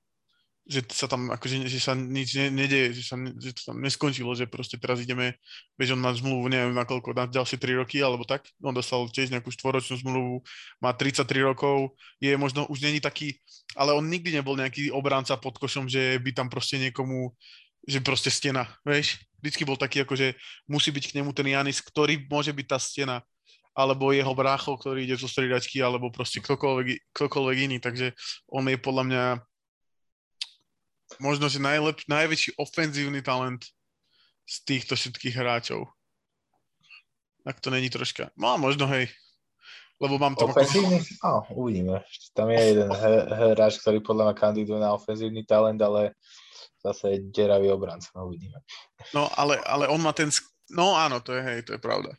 že 0.61 0.85
sa 0.93 1.09
tam 1.09 1.33
akože, 1.33 1.65
že 1.65 1.79
sa 1.81 1.97
nič 1.97 2.37
ne, 2.37 2.53
nedeje, 2.53 3.01
že, 3.01 3.03
sa, 3.09 3.17
že 3.17 3.49
to 3.57 3.73
tam 3.73 3.81
neskončilo, 3.81 4.29
že 4.37 4.45
proste 4.45 4.77
teraz 4.77 5.01
ideme, 5.01 5.33
vieš, 5.73 5.97
on 5.97 6.01
má 6.05 6.13
zmluvu, 6.13 6.53
neviem 6.53 6.77
na 6.77 6.85
koľko, 6.85 7.17
na 7.17 7.25
ďalšie 7.25 7.57
3 7.57 7.81
roky, 7.81 7.97
alebo 7.97 8.21
tak, 8.29 8.45
on 8.61 8.71
dostal 8.71 9.09
tiež 9.09 9.33
nejakú 9.33 9.49
štvoročnú 9.49 9.97
zmluvu, 10.05 10.45
má 10.77 10.93
33 10.93 11.25
rokov, 11.41 11.97
je 12.21 12.29
možno, 12.37 12.69
už 12.69 12.85
není 12.85 13.01
taký, 13.01 13.41
ale 13.73 13.97
on 13.97 14.05
nikdy 14.05 14.37
nebol 14.37 14.53
nejaký 14.53 14.93
obránca 14.93 15.33
pod 15.41 15.57
košom, 15.57 15.89
že 15.89 16.21
by 16.21 16.29
tam 16.29 16.47
proste 16.47 16.77
niekomu, 16.77 17.33
že 17.81 17.97
proste 17.97 18.29
stena, 18.29 18.69
vieš, 18.85 19.17
vždycky 19.41 19.65
bol 19.65 19.81
taký, 19.81 20.05
akože 20.05 20.37
musí 20.69 20.93
byť 20.93 21.03
k 21.09 21.15
nemu 21.17 21.33
ten 21.33 21.49
Janis, 21.49 21.81
ktorý 21.81 22.21
môže 22.29 22.53
byť 22.53 22.67
tá 22.69 22.77
stena, 22.77 23.25
alebo 23.73 24.13
jeho 24.13 24.35
brácho, 24.35 24.77
ktorý 24.77 25.09
ide 25.09 25.17
zo 25.17 25.25
striedačky, 25.25 25.81
alebo 25.81 26.13
proste 26.13 26.37
ktokoľvek, 26.43 27.15
ktokoľvek 27.17 27.57
iný, 27.65 27.77
takže 27.81 28.13
on 28.51 28.67
je 28.69 28.77
podľa 28.77 29.03
mňa 29.09 29.23
možno, 31.19 31.49
že 31.51 31.59
najlep, 31.59 32.05
najväčší 32.07 32.55
ofenzívny 32.55 33.19
talent 33.25 33.67
z 34.47 34.55
týchto 34.63 34.95
všetkých 34.95 35.35
hráčov. 35.35 35.87
Ak 37.41 37.57
to 37.57 37.73
není 37.73 37.89
troška. 37.89 38.29
No 38.37 38.53
a 38.53 38.55
možno 38.55 38.85
hej. 38.91 39.09
Lebo 40.01 40.17
mám 40.17 40.33
to... 40.33 40.49
Ofenzívny? 40.49 41.01
Ako... 41.21 41.25
No, 41.25 41.31
uvidíme. 41.57 42.01
Tam 42.33 42.49
je 42.49 42.57
jeden 42.57 42.89
hráč, 43.29 43.77
ktorý 43.81 44.01
podľa 44.01 44.31
mňa 44.31 44.35
kandiduje 44.37 44.79
na 44.81 44.93
ofenzívny 44.97 45.45
talent, 45.45 45.77
ale 45.81 46.17
zase 46.81 47.21
deravý 47.29 47.69
obranca. 47.69 48.09
No 48.17 48.29
uvidíme. 48.29 48.61
No 49.13 49.29
ale, 49.37 49.61
ale 49.61 49.85
on 49.89 50.01
má 50.01 50.13
ten... 50.13 50.33
No 50.73 50.97
áno, 50.97 51.21
to 51.21 51.37
je 51.37 51.41
hej, 51.45 51.59
to 51.65 51.77
je 51.77 51.81
pravda. 51.81 52.17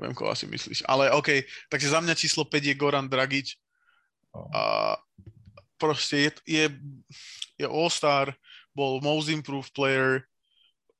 Viem, 0.00 0.16
koho 0.16 0.32
asi 0.32 0.48
myslíš. 0.48 0.88
Ale 0.88 1.12
OK, 1.12 1.44
takže 1.70 1.92
za 1.92 2.00
mňa 2.00 2.14
číslo 2.18 2.48
5 2.48 2.70
je 2.72 2.74
Goran 2.74 3.06
Dragič. 3.06 3.60
Oh. 4.32 4.48
A 4.50 4.62
proste 5.80 6.28
je, 6.28 6.30
je, 6.44 6.64
je 7.56 7.66
All-Star, 7.66 8.36
bol 8.76 9.00
most 9.00 9.32
improved 9.32 9.72
player, 9.72 10.28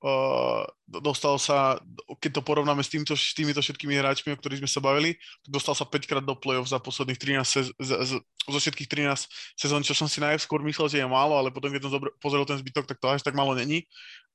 uh, 0.02 0.64
dostal 0.88 1.36
sa, 1.36 1.78
keď 2.18 2.40
to 2.40 2.42
porovnáme 2.42 2.80
s, 2.80 2.90
týmto, 2.90 3.12
s 3.12 3.36
týmito 3.36 3.60
všetkými 3.60 3.94
hráčmi, 4.00 4.32
o 4.32 4.38
ktorých 4.40 4.64
sme 4.64 4.70
sa 4.70 4.80
bavili, 4.80 5.16
dostal 5.44 5.76
sa 5.76 5.84
5 5.84 6.08
krát 6.08 6.24
do 6.24 6.34
play-off 6.34 6.68
za 6.68 6.80
posledných 6.80 7.20
13 7.20 7.44
sez- 7.44 7.72
z, 7.76 7.90
z, 8.08 8.10
zo 8.48 8.58
všetkých 8.58 8.88
13 8.88 9.28
sezón, 9.54 9.84
čo 9.84 9.92
som 9.92 10.08
si 10.08 10.18
najskôr 10.18 10.64
myslel, 10.64 10.88
že 10.88 10.98
je 11.04 11.06
málo, 11.06 11.36
ale 11.36 11.52
potom, 11.52 11.70
keď 11.70 11.86
som 11.86 11.92
zobr- 12.00 12.14
pozrel 12.18 12.42
ten 12.48 12.58
zbytok, 12.58 12.88
tak 12.88 12.98
to 12.98 13.06
až 13.12 13.20
tak 13.22 13.36
málo 13.36 13.52
není. 13.52 13.84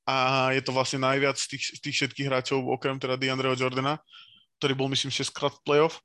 A 0.06 0.48
je 0.54 0.62
to 0.62 0.70
vlastne 0.70 1.02
najviac 1.02 1.34
z 1.34 1.58
tých, 1.58 1.64
z 1.76 1.80
tých 1.82 1.96
všetkých 1.98 2.26
hráčov, 2.30 2.62
okrem 2.62 2.94
teda 2.94 3.18
DeAndreho 3.18 3.58
Jordana, 3.58 3.98
ktorý 4.62 4.78
bol, 4.78 4.88
myslím, 4.94 5.10
6 5.10 5.34
krát 5.34 5.50
v 5.50 5.62
play-off, 5.66 5.98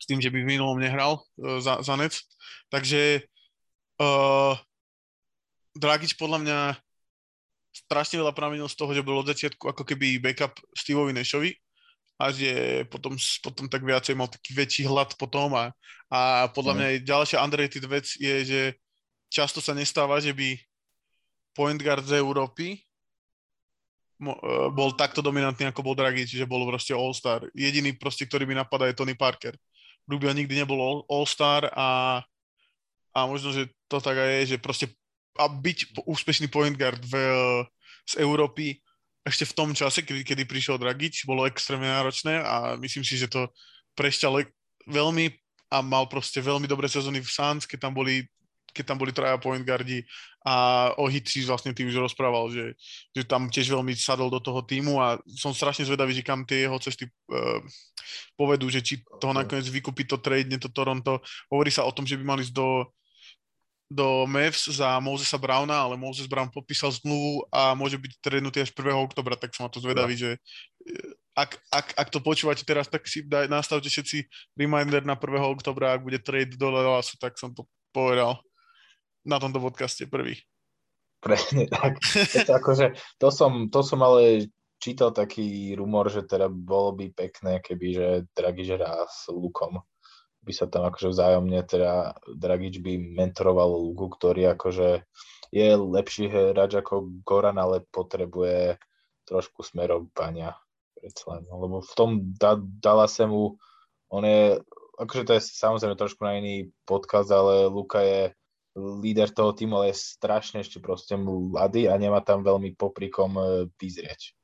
s 0.00 0.08
tým, 0.08 0.18
že 0.18 0.32
by 0.32 0.42
v 0.42 0.50
minulom 0.58 0.80
nehral 0.80 1.20
uh, 1.20 1.60
za, 1.60 1.78
za 1.84 1.94
Nec. 1.94 2.18
Takže 2.72 3.28
uh, 4.02 4.54
Dragič 5.78 6.18
podľa 6.18 6.38
mňa 6.42 6.58
strašne 7.72 8.20
veľa 8.20 8.36
pramenil 8.36 8.68
z 8.68 8.76
toho, 8.76 8.92
že 8.92 9.06
bol 9.06 9.24
od 9.24 9.30
začiatku 9.32 9.64
ako 9.64 9.82
keby 9.88 10.20
backup 10.20 10.52
Steveovi 10.76 11.16
Nashovi 11.16 11.56
a 12.20 12.28
že 12.28 12.84
potom, 12.92 13.16
potom 13.40 13.64
tak 13.66 13.80
viacej 13.80 14.12
mal 14.12 14.28
taký 14.28 14.52
väčší 14.52 14.84
hlad 14.84 15.16
potom 15.16 15.56
a, 15.56 15.72
a 16.12 16.46
podľa 16.52 16.72
mm. 16.72 16.78
mňa 16.78 16.88
ďalšia 17.08 17.40
underrated 17.40 17.84
vec 17.88 18.06
je, 18.20 18.34
že 18.44 18.60
často 19.32 19.64
sa 19.64 19.72
nestáva, 19.72 20.20
že 20.20 20.36
by 20.36 20.60
point 21.56 21.80
guard 21.80 22.04
z 22.04 22.20
Európy 22.20 22.84
uh, 24.20 24.68
bol 24.68 24.92
takto 24.92 25.24
dominantný, 25.24 25.72
ako 25.72 25.80
bol 25.80 25.96
Dragič, 25.96 26.36
že 26.36 26.44
bol 26.44 26.68
proste 26.68 26.92
All-Star. 26.92 27.48
Jediný 27.56 27.96
proste, 27.96 28.28
ktorý 28.28 28.44
mi 28.44 28.52
napadá 28.52 28.92
je 28.92 29.00
Tony 29.00 29.16
Parker. 29.16 29.56
Rubio 30.04 30.28
nikdy 30.36 30.52
nebol 30.52 31.08
All-Star 31.08 31.72
a, 31.72 32.20
a 33.12 33.28
možno, 33.28 33.52
že 33.52 33.68
to 33.88 34.00
tak 34.00 34.16
aj 34.16 34.30
je, 34.42 34.56
že 34.56 34.58
proste 34.58 34.86
a 35.40 35.48
byť 35.48 36.04
úspešný 36.04 36.52
point 36.52 36.76
guard 36.76 37.00
v, 37.08 37.14
z 38.04 38.20
Európy 38.20 38.80
ešte 39.22 39.48
v 39.48 39.56
tom 39.56 39.70
čase, 39.72 40.02
kedy, 40.02 40.26
kedy 40.26 40.42
prišiel 40.44 40.76
Dragič, 40.76 41.24
bolo 41.24 41.46
extrémne 41.46 41.88
náročné 41.88 42.42
a 42.42 42.74
myslím 42.76 43.06
si, 43.06 43.14
že 43.16 43.30
to 43.30 43.48
prešťal 43.94 44.42
veľmi 44.90 45.30
a 45.72 45.80
mal 45.80 46.04
proste 46.10 46.42
veľmi 46.42 46.68
dobré 46.68 46.90
sezóny 46.90 47.22
v 47.22 47.30
Suns, 47.30 47.64
keď 47.64 47.88
tam 47.88 47.94
boli 47.96 48.26
keď 48.72 48.84
tam 48.88 48.96
boli 48.96 49.12
traja 49.12 49.36
point 49.36 49.60
guardi 49.60 50.00
a 50.48 50.88
o 50.96 51.04
Hitsi 51.04 51.44
vlastne 51.44 51.76
ty 51.76 51.84
už 51.84 51.92
rozprával, 52.08 52.48
že, 52.48 52.72
že 53.12 53.22
tam 53.28 53.52
tiež 53.52 53.68
veľmi 53.68 53.92
sadol 53.92 54.32
do 54.32 54.40
toho 54.40 54.64
týmu 54.64 54.96
a 54.96 55.20
som 55.28 55.52
strašne 55.52 55.84
zvedavý, 55.84 56.16
že 56.16 56.24
kam 56.24 56.48
tie 56.48 56.64
jeho 56.64 56.80
cesty 56.80 57.04
uh, 57.04 57.60
povedú, 58.32 58.72
že 58.72 58.80
či 58.80 59.04
toho 59.20 59.36
nakoniec 59.36 59.68
vykúpi 59.68 60.08
to 60.08 60.16
trade, 60.18 60.56
to 60.56 60.72
Toronto. 60.72 61.20
Hovorí 61.52 61.68
sa 61.68 61.84
o 61.84 61.92
tom, 61.92 62.08
že 62.08 62.16
by 62.16 62.24
mali 62.24 62.48
ísť 62.48 62.56
do 62.56 62.88
do 63.92 64.24
Mavs 64.24 64.72
za 64.72 64.96
Mosesa 64.98 65.36
Browna, 65.36 65.84
ale 65.84 66.00
Moses 66.00 66.24
Brown 66.24 66.48
podpísal 66.48 66.90
zmluvu 66.96 67.44
a 67.52 67.76
môže 67.76 68.00
byť 68.00 68.12
trednutý 68.24 68.64
až 68.64 68.72
1. 68.72 68.88
oktobra, 68.96 69.36
tak 69.36 69.52
som 69.52 69.68
na 69.68 69.72
to 69.72 69.84
zvedavý, 69.84 70.16
že 70.16 70.40
eh, 70.88 71.12
ak, 71.36 71.60
ak, 71.72 71.86
ak 71.96 72.08
to 72.12 72.20
počúvate 72.20 72.64
teraz, 72.64 72.88
tak 72.88 73.08
si 73.08 73.24
daj, 73.24 73.48
nastavte 73.48 73.88
všetci 73.88 74.24
reminder 74.56 75.04
na 75.04 75.16
1. 75.16 75.40
oktobra, 75.52 75.96
ak 75.96 76.04
bude 76.04 76.20
trade 76.20 76.56
do 76.56 76.68
Dallasu, 76.68 77.16
tak 77.16 77.36
som 77.40 77.52
to 77.52 77.64
povedal 77.92 78.40
na 79.24 79.38
tomto 79.38 79.60
podcaste 79.62 80.08
prvý. 80.08 80.36
Presne 81.22 81.70
tak. 81.70 82.02
to, 82.48 82.52
akože, 82.52 82.86
to, 83.16 83.28
som, 83.30 83.70
to 83.70 83.80
som 83.86 84.02
ale 84.02 84.50
čítal 84.82 85.14
taký 85.14 85.78
rumor, 85.78 86.10
že 86.10 86.26
teda 86.26 86.50
bolo 86.50 86.98
by 86.98 87.14
pekné, 87.14 87.62
keby 87.62 87.86
že 87.94 88.08
Dragič 88.34 88.68
hrá 88.74 89.06
s 89.06 89.30
Lukom 89.30 89.78
by 90.42 90.52
sa 90.52 90.66
tam 90.66 90.86
akože 90.90 91.14
vzájomne 91.14 91.60
teda 91.64 92.18
Dragič 92.34 92.82
by 92.82 93.18
mentoroval 93.18 93.78
Lugu, 93.78 94.10
ktorý 94.10 94.52
akože 94.58 95.06
je 95.54 95.68
lepší 95.76 96.26
hráč 96.32 96.78
ako 96.82 97.22
Goran, 97.22 97.60
ale 97.60 97.86
potrebuje 97.92 98.80
trošku 99.28 99.62
smerovania 99.62 100.58
predsa 100.98 101.38
lebo 101.38 101.82
v 101.82 101.92
tom 101.94 102.10
da- 102.34 102.58
Dallase 102.58 103.26
mu 103.26 103.58
on 104.12 104.22
je, 104.28 104.60
akože 105.00 105.22
to 105.24 105.32
je 105.38 105.42
samozrejme 105.42 105.96
trošku 105.96 106.20
na 106.20 106.36
iný 106.36 106.68
podcast, 106.84 107.32
ale 107.32 107.66
Luka 107.72 108.04
je 108.04 108.36
líder 108.76 109.32
toho 109.32 109.56
týmu, 109.56 109.80
ale 109.80 109.92
je 109.92 110.04
strašne 110.04 110.60
ešte 110.60 110.84
proste 110.84 111.16
mladý 111.16 111.88
a 111.88 111.96
nemá 111.96 112.20
tam 112.20 112.44
veľmi 112.44 112.76
poprikom 112.76 113.30
e, 113.36 113.44
vyzrieť 113.80 114.36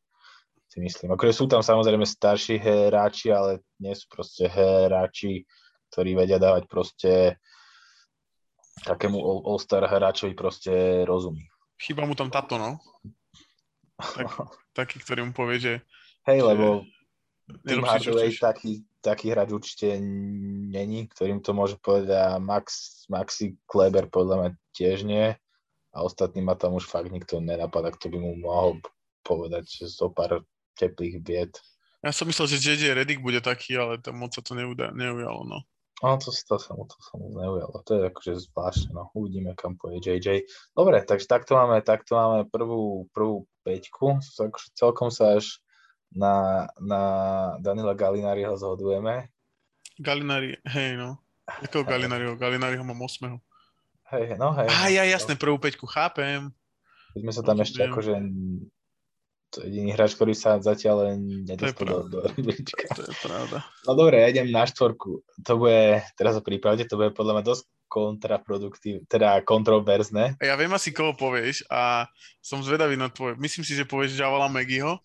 si 0.68 0.78
myslím. 0.84 1.16
Akože 1.16 1.32
sú 1.32 1.44
tam 1.48 1.64
samozrejme 1.64 2.04
starší 2.04 2.60
hráči, 2.60 3.32
ale 3.32 3.64
nie 3.80 3.96
sú 3.96 4.04
proste 4.12 4.46
hráči 4.46 5.48
ktorí 5.90 6.16
vedia 6.16 6.40
dávať 6.40 6.64
proste 6.68 7.36
takému 8.84 9.18
all-star 9.18 9.84
hráčovi 9.86 10.38
proste 10.38 11.02
rozumí. 11.02 11.42
Chýba 11.78 12.06
mu 12.06 12.14
tam 12.14 12.30
táto, 12.30 12.58
no. 12.58 12.78
Tak, 13.98 14.26
taký, 14.78 15.02
ktorý 15.02 15.30
mu 15.30 15.32
povie, 15.34 15.58
že... 15.58 15.74
Hej, 16.26 16.42
že 16.42 16.46
lebo 16.46 16.66
Tim 17.64 17.82
Hardaway 17.82 18.30
taký, 18.36 18.84
taký 19.00 19.32
hráč 19.32 19.50
určite 19.56 19.96
není, 20.68 21.08
ktorým 21.08 21.40
to 21.40 21.56
môže 21.56 21.80
povedať 21.80 22.12
a 22.12 22.36
Max, 22.36 23.02
Maxi 23.08 23.56
Kleber 23.64 24.06
podľa 24.12 24.36
mňa 24.36 24.50
tiež 24.76 25.08
nie 25.08 25.32
a 25.94 25.96
ostatní 26.04 26.44
ma 26.44 26.54
tam 26.54 26.76
už 26.76 26.84
fakt 26.84 27.08
nikto 27.08 27.40
nenapadá, 27.40 27.88
kto 27.90 28.12
by 28.12 28.18
mu 28.20 28.36
mohol 28.36 28.76
povedať 29.24 29.88
zo 29.88 30.12
pár 30.12 30.44
teplých 30.76 31.24
vied. 31.24 31.52
Ja 32.04 32.14
som 32.14 32.30
myslel, 32.30 32.46
že 32.54 32.62
JJ 32.62 32.94
Redick 32.94 33.18
bude 33.24 33.42
taký, 33.42 33.74
ale 33.74 33.98
tam 33.98 34.22
moc 34.22 34.30
sa 34.30 34.44
to 34.44 34.54
neujalo, 34.54 35.42
no. 35.42 35.58
No, 35.98 36.14
to, 36.14 36.30
to, 36.30 36.54
sa 36.62 36.78
to 36.78 36.96
sa 37.02 37.14
mu 37.18 37.34
neujalo. 37.34 37.82
To 37.82 37.90
je 37.90 38.02
akože 38.06 38.32
zvláštne, 38.50 38.94
no. 38.94 39.10
Uvidíme, 39.18 39.58
kam 39.58 39.74
pôjde 39.74 40.14
JJ. 40.14 40.46
Dobre, 40.70 41.02
takže 41.02 41.26
takto 41.26 41.58
máme, 41.58 41.82
takto 41.82 42.14
máme 42.14 42.46
prvú, 42.46 43.10
prvú 43.10 43.50
peťku. 43.66 44.22
Akože 44.22 44.78
celkom 44.78 45.10
sa 45.10 45.42
až 45.42 45.58
na, 46.14 46.66
na 46.78 47.02
Danila 47.58 47.98
Galinariho 47.98 48.54
zhodujeme. 48.54 49.26
Galinari, 49.98 50.54
hej, 50.70 50.94
no. 50.94 51.18
Jakého 51.66 51.82
Galinariho? 51.82 52.38
Galinariho 52.38 52.86
mám 52.86 53.02
8. 53.02 53.34
Hej, 54.14 54.38
no 54.38 54.54
hej. 54.54 54.68
Á, 54.70 54.88
ja 54.94 55.02
jasne, 55.02 55.34
prvú 55.34 55.58
peťku 55.58 55.84
chápem. 55.90 56.48
Keď 57.12 57.20
sme 57.26 57.32
sa 57.34 57.42
tam 57.42 57.58
ešte 57.58 57.82
akože 57.82 58.14
to 59.48 59.64
je 59.64 59.72
jediný 59.72 59.96
hráč, 59.96 60.12
ktorý 60.12 60.36
sa 60.36 60.60
zatiaľ 60.60 61.16
nedostal 61.20 62.04
do, 62.04 62.20
do 62.28 62.50
To 62.96 63.02
je 63.04 63.14
pravda. 63.24 63.64
No 63.88 63.96
dobre, 63.96 64.20
ja 64.20 64.28
idem 64.28 64.52
na 64.52 64.68
štvorku. 64.68 65.24
To 65.44 65.52
bude, 65.56 66.04
teraz 66.20 66.36
o 66.36 66.44
príprave, 66.44 66.84
to 66.84 67.00
bude 67.00 67.16
podľa 67.16 67.40
mňa 67.40 67.44
dosť 67.48 67.64
kontraproduktív, 67.88 69.08
teda 69.08 69.40
kontroverzné. 69.48 70.36
Ja 70.44 70.54
viem 70.60 70.68
asi, 70.76 70.92
koho 70.92 71.16
povieš 71.16 71.64
a 71.72 72.04
som 72.44 72.60
zvedavý 72.60 73.00
na 73.00 73.08
tvoje. 73.08 73.40
Myslím 73.40 73.64
si, 73.64 73.72
že 73.72 73.88
povieš 73.88 74.20
Javala 74.20 74.52
Megiho 74.52 75.00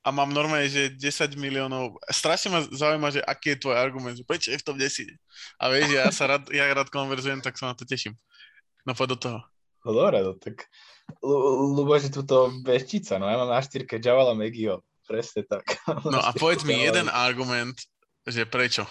a 0.00 0.08
mám 0.14 0.30
normálne, 0.30 0.70
že 0.70 0.94
10 0.94 1.34
miliónov. 1.36 1.98
Strašne 2.08 2.48
ma 2.54 2.60
zaujíma, 2.62 3.10
že 3.12 3.20
aký 3.26 3.58
je 3.58 3.62
tvoj 3.66 3.76
argument, 3.76 4.16
že 4.16 4.24
prečo 4.24 4.54
je 4.54 4.62
v 4.62 4.66
tom 4.66 4.78
10. 4.78 5.10
A 5.60 5.64
vieš, 5.68 5.92
ja 5.92 6.06
sa 6.14 6.30
rád, 6.30 6.48
ja 6.54 6.70
rád 6.70 6.88
konverzujem, 6.88 7.42
tak 7.42 7.58
sa 7.58 7.68
na 7.68 7.74
to 7.74 7.82
teším. 7.82 8.14
No 8.86 8.96
poď 8.96 9.12
do 9.12 9.18
toho. 9.18 9.40
No 9.84 9.90
dobre, 9.96 10.20
no 10.20 10.36
tak 10.36 10.68
lebo 11.20 11.90
že 11.98 12.14
túto 12.14 12.54
veštica, 12.62 13.18
no 13.18 13.26
ja 13.26 13.34
mám 13.34 13.50
na 13.50 13.58
štyrke 13.58 13.98
Javala 13.98 14.38
Megio, 14.38 14.86
presne 15.08 15.42
tak. 15.42 15.66
No 16.06 16.22
a 16.22 16.30
povedz 16.30 16.62
mi 16.62 16.78
jeden 16.78 17.10
argument, 17.10 17.74
že 18.22 18.46
prečo? 18.46 18.86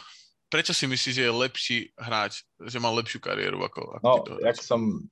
Prečo 0.50 0.74
si 0.74 0.90
myslíš, 0.90 1.14
že 1.14 1.26
je 1.30 1.32
lepší 1.32 1.78
hráč, 1.94 2.42
že 2.58 2.82
mal 2.82 2.92
lepšiu 2.98 3.22
kariéru 3.22 3.62
ako, 3.62 4.02
ako 4.02 4.04
No, 4.04 4.14
jak 4.42 4.58
som 4.60 5.06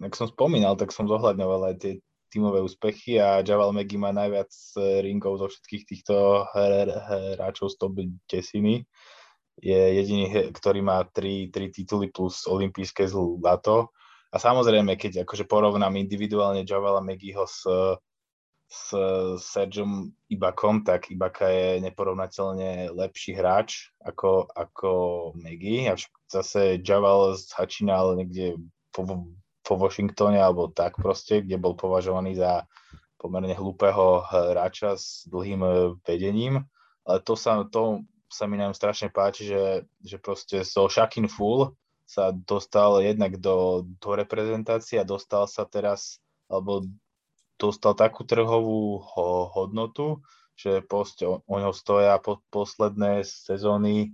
ak 0.00 0.16
som 0.16 0.32
spomínal, 0.32 0.80
tak 0.80 0.96
som 0.96 1.04
zohľadňoval 1.04 1.60
aj 1.70 1.76
tie 1.76 1.92
tímové 2.32 2.64
úspechy 2.64 3.20
a 3.20 3.44
Javal 3.44 3.76
Maggie 3.76 4.00
má 4.00 4.14
najviac 4.16 4.48
e, 4.80 5.04
ringov 5.04 5.44
zo 5.44 5.52
všetkých 5.52 5.84
týchto 5.84 6.46
hráčov 7.36 7.68
z 7.68 7.76
top 7.76 8.00
desiny. 8.30 8.86
Je 9.60 9.76
jediný, 9.76 10.48
ktorý 10.56 10.80
má 10.80 11.04
tri, 11.10 11.52
tri 11.52 11.68
tituly 11.68 12.08
plus 12.08 12.48
olympijské 12.48 13.04
zlato. 13.04 13.92
A 14.30 14.36
samozrejme, 14.38 14.94
keď 14.94 15.26
akože 15.26 15.50
porovnám 15.50 15.98
individuálne 15.98 16.62
Javala 16.62 17.02
Magieho 17.02 17.50
s, 17.50 17.66
s 18.70 18.94
Sergeom 19.42 20.14
Ibakom, 20.30 20.86
tak 20.86 21.10
Ibaka 21.10 21.50
je 21.50 21.82
neporovnateľne 21.82 22.94
lepší 22.94 23.34
hráč 23.34 23.90
ako, 23.98 24.46
ako 24.54 24.90
Maggie. 25.34 25.90
A 25.90 25.98
zase 26.30 26.78
Javal 26.78 27.34
začínal 27.34 28.14
niekde 28.14 28.54
po, 28.94 29.26
po 29.66 29.74
Washingtone 29.74 30.38
alebo 30.38 30.70
tak 30.70 30.94
proste, 31.02 31.42
kde 31.42 31.58
bol 31.58 31.74
považovaný 31.74 32.38
za 32.38 32.70
pomerne 33.18 33.52
hlúpeho 33.52 34.24
hráča 34.30 34.94
s 34.94 35.26
dlhým 35.26 35.60
e, 35.60 35.70
vedením. 36.06 36.64
Ale 37.02 37.18
to 37.20 37.34
sa, 37.34 37.66
to 37.68 38.06
sa 38.30 38.46
mi 38.46 38.56
nám 38.56 38.72
strašne 38.72 39.10
páči, 39.10 39.50
že, 39.50 39.84
že 40.00 40.16
proste 40.22 40.62
so 40.62 40.86
Shakin 40.86 41.26
Full 41.26 41.74
sa 42.10 42.34
dostal 42.34 42.98
jednak 43.06 43.38
do, 43.38 43.86
do 44.02 44.18
reprezentácie 44.18 44.98
a 44.98 45.06
dostal 45.06 45.46
sa 45.46 45.62
teraz, 45.62 46.18
alebo 46.50 46.82
dostal 47.54 47.94
takú 47.94 48.26
trhovú 48.26 48.98
ho, 48.98 49.46
hodnotu, 49.54 50.18
že 50.58 50.82
proste 50.82 51.30
o, 51.30 51.46
o 51.46 51.56
ňo 51.62 51.70
stoja 51.70 52.18
po, 52.18 52.42
posledné 52.50 53.22
sezóny 53.22 54.10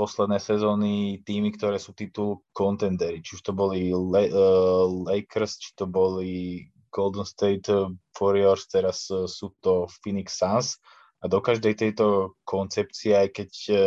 posledné 0.00 0.40
sezóny 0.40 1.20
týmy, 1.28 1.52
ktoré 1.60 1.76
sú 1.76 1.92
titul 1.92 2.40
contendery. 2.56 3.20
Či 3.20 3.36
už 3.36 3.42
to 3.44 3.52
boli 3.52 3.92
Le- 3.92 4.32
uh, 4.32 4.88
Lakers, 4.88 5.60
či 5.60 5.76
to 5.76 5.84
boli 5.84 6.64
Golden 6.88 7.28
State 7.28 7.68
Warriors, 8.16 8.64
teraz 8.64 9.12
uh, 9.12 9.28
sú 9.28 9.52
to 9.60 9.92
Phoenix 10.00 10.40
Suns. 10.40 10.80
A 11.20 11.28
do 11.28 11.44
každej 11.44 11.76
tejto 11.76 12.32
koncepcie, 12.48 13.12
aj 13.12 13.28
keď 13.28 13.50
uh, 13.76 13.78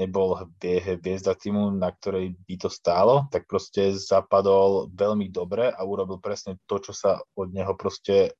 nebol 0.00 0.32
hviezda 0.64 1.36
týmu, 1.36 1.76
na 1.76 1.92
ktorej 1.92 2.32
by 2.48 2.56
to 2.56 2.72
stálo, 2.72 3.28
tak 3.28 3.44
proste 3.44 3.92
zapadol 3.92 4.88
veľmi 4.96 5.28
dobre 5.28 5.68
a 5.68 5.80
urobil 5.84 6.16
presne 6.16 6.56
to, 6.64 6.80
čo 6.80 6.96
sa 6.96 7.20
od 7.36 7.52
neho 7.52 7.76
proste 7.76 8.32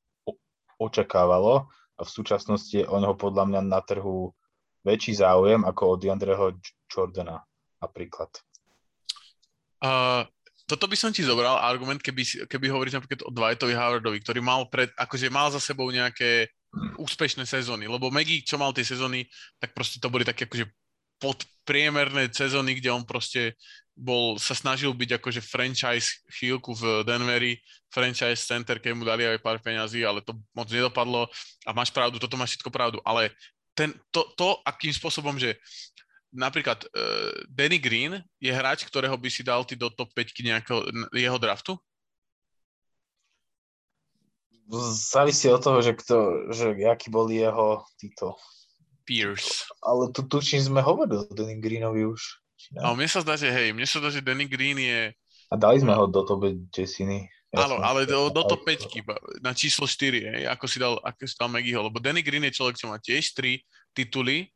očakávalo 0.81 1.69
a 1.69 2.01
v 2.01 2.11
súčasnosti 2.11 2.73
je 2.73 2.89
o 2.89 2.97
neho 2.97 3.13
podľa 3.13 3.45
mňa 3.45 3.61
na 3.69 3.85
trhu 3.85 4.33
väčší 4.81 5.21
záujem 5.21 5.61
ako 5.69 5.83
od 5.93 5.99
DeAndreho 6.01 6.57
Jordana 6.89 7.45
napríklad. 7.85 8.33
Uh, 9.85 10.25
toto 10.65 10.89
by 10.89 10.97
som 10.97 11.13
ti 11.13 11.21
zobral 11.21 11.61
argument, 11.61 12.01
keby, 12.01 12.49
keby 12.49 12.73
hovoríš 12.73 12.97
napríklad 12.97 13.21
o 13.29 13.35
Dwightovi 13.35 13.77
Howardovi, 13.77 14.25
ktorý 14.25 14.41
mal, 14.41 14.71
pred, 14.73 14.89
akože 14.97 15.29
mal 15.29 15.53
za 15.53 15.61
sebou 15.61 15.93
nejaké 15.93 16.49
úspešné 16.97 17.43
sezóny, 17.45 17.91
lebo 17.91 18.15
Maggie, 18.15 18.47
čo 18.47 18.55
mal 18.55 18.71
tie 18.71 18.87
sezóny, 18.87 19.27
tak 19.59 19.75
proste 19.75 19.99
to 19.99 20.07
boli 20.07 20.23
také 20.23 20.47
akože 20.47 20.71
podpriemerné 21.21 22.33
sezóny, 22.33 22.81
kde 22.81 22.91
on 22.91 23.05
proste 23.05 23.55
bol, 23.93 24.41
sa 24.41 24.57
snažil 24.57 24.97
byť 24.97 25.21
akože 25.21 25.45
franchise 25.45 26.25
chvíľku 26.41 26.73
v 26.73 27.05
Denveri, 27.05 27.61
franchise 27.93 28.49
center, 28.49 28.81
keď 28.81 28.93
mu 28.97 29.05
dali 29.05 29.29
aj 29.29 29.45
pár 29.45 29.61
peňazí, 29.61 30.01
ale 30.01 30.25
to 30.25 30.33
moc 30.57 30.73
nedopadlo 30.73 31.29
a 31.69 31.71
máš 31.77 31.93
pravdu, 31.93 32.17
toto 32.17 32.41
máš 32.41 32.57
všetko 32.57 32.73
pravdu, 32.73 32.99
ale 33.05 33.29
ten, 33.77 33.93
to, 34.09 34.25
to, 34.35 34.57
akým 34.65 34.91
spôsobom, 34.91 35.37
že 35.37 35.61
napríklad 36.33 36.81
uh, 36.81 37.45
Danny 37.51 37.77
Green 37.77 38.19
je 38.41 38.51
hráč, 38.51 38.87
ktorého 38.89 39.15
by 39.19 39.29
si 39.29 39.43
dal 39.45 39.63
ty 39.69 39.77
do 39.77 39.93
top 39.93 40.11
5 40.17 40.33
nejakého 40.41 40.81
jeho 41.13 41.39
draftu? 41.39 41.75
Závisí 44.95 45.51
od 45.51 45.59
toho, 45.59 45.83
že, 45.83 45.99
kto, 45.99 46.47
že 46.55 46.79
aký 46.87 47.11
boli 47.11 47.43
jeho 47.43 47.83
títo 47.99 48.39
Pierce. 49.11 49.67
Ale 49.83 50.15
tu 50.15 50.23
tučím 50.23 50.63
sme 50.63 50.79
hovorili 50.79 51.19
o 51.19 51.27
Danny 51.35 51.59
Greenovi 51.59 52.07
už. 52.07 52.23
No, 52.79 52.95
mne 52.95 53.11
sa 53.11 53.27
zdá, 53.27 53.35
že 53.35 53.51
hej, 53.51 53.75
mne 53.75 53.91
sa 53.91 53.99
zdá, 53.99 54.15
že 54.15 54.23
Danny 54.23 54.47
Green 54.47 54.79
je... 54.79 55.11
A 55.51 55.59
dali 55.59 55.83
sme 55.83 55.91
ho 55.99 56.07
do 56.07 56.23
top 56.23 56.47
desiny. 56.71 57.27
Áno, 57.51 57.83
ale 57.83 58.07
do, 58.07 58.31
do 58.31 58.47
top 58.47 58.63
5 58.63 59.43
na 59.43 59.51
číslo 59.51 59.83
4, 59.83 60.39
hej, 60.39 60.43
ako 60.47 60.65
si 60.71 60.79
dal, 60.79 60.95
ako 61.03 61.27
si 61.27 61.35
dal 61.35 61.51
Maggieho, 61.51 61.83
lebo 61.83 61.99
Danny 61.99 62.23
Green 62.23 62.47
je 62.47 62.55
človek, 62.55 62.79
čo 62.79 62.87
má 62.87 63.03
tiež 63.03 63.35
3 63.35 63.59
tituly, 63.91 64.47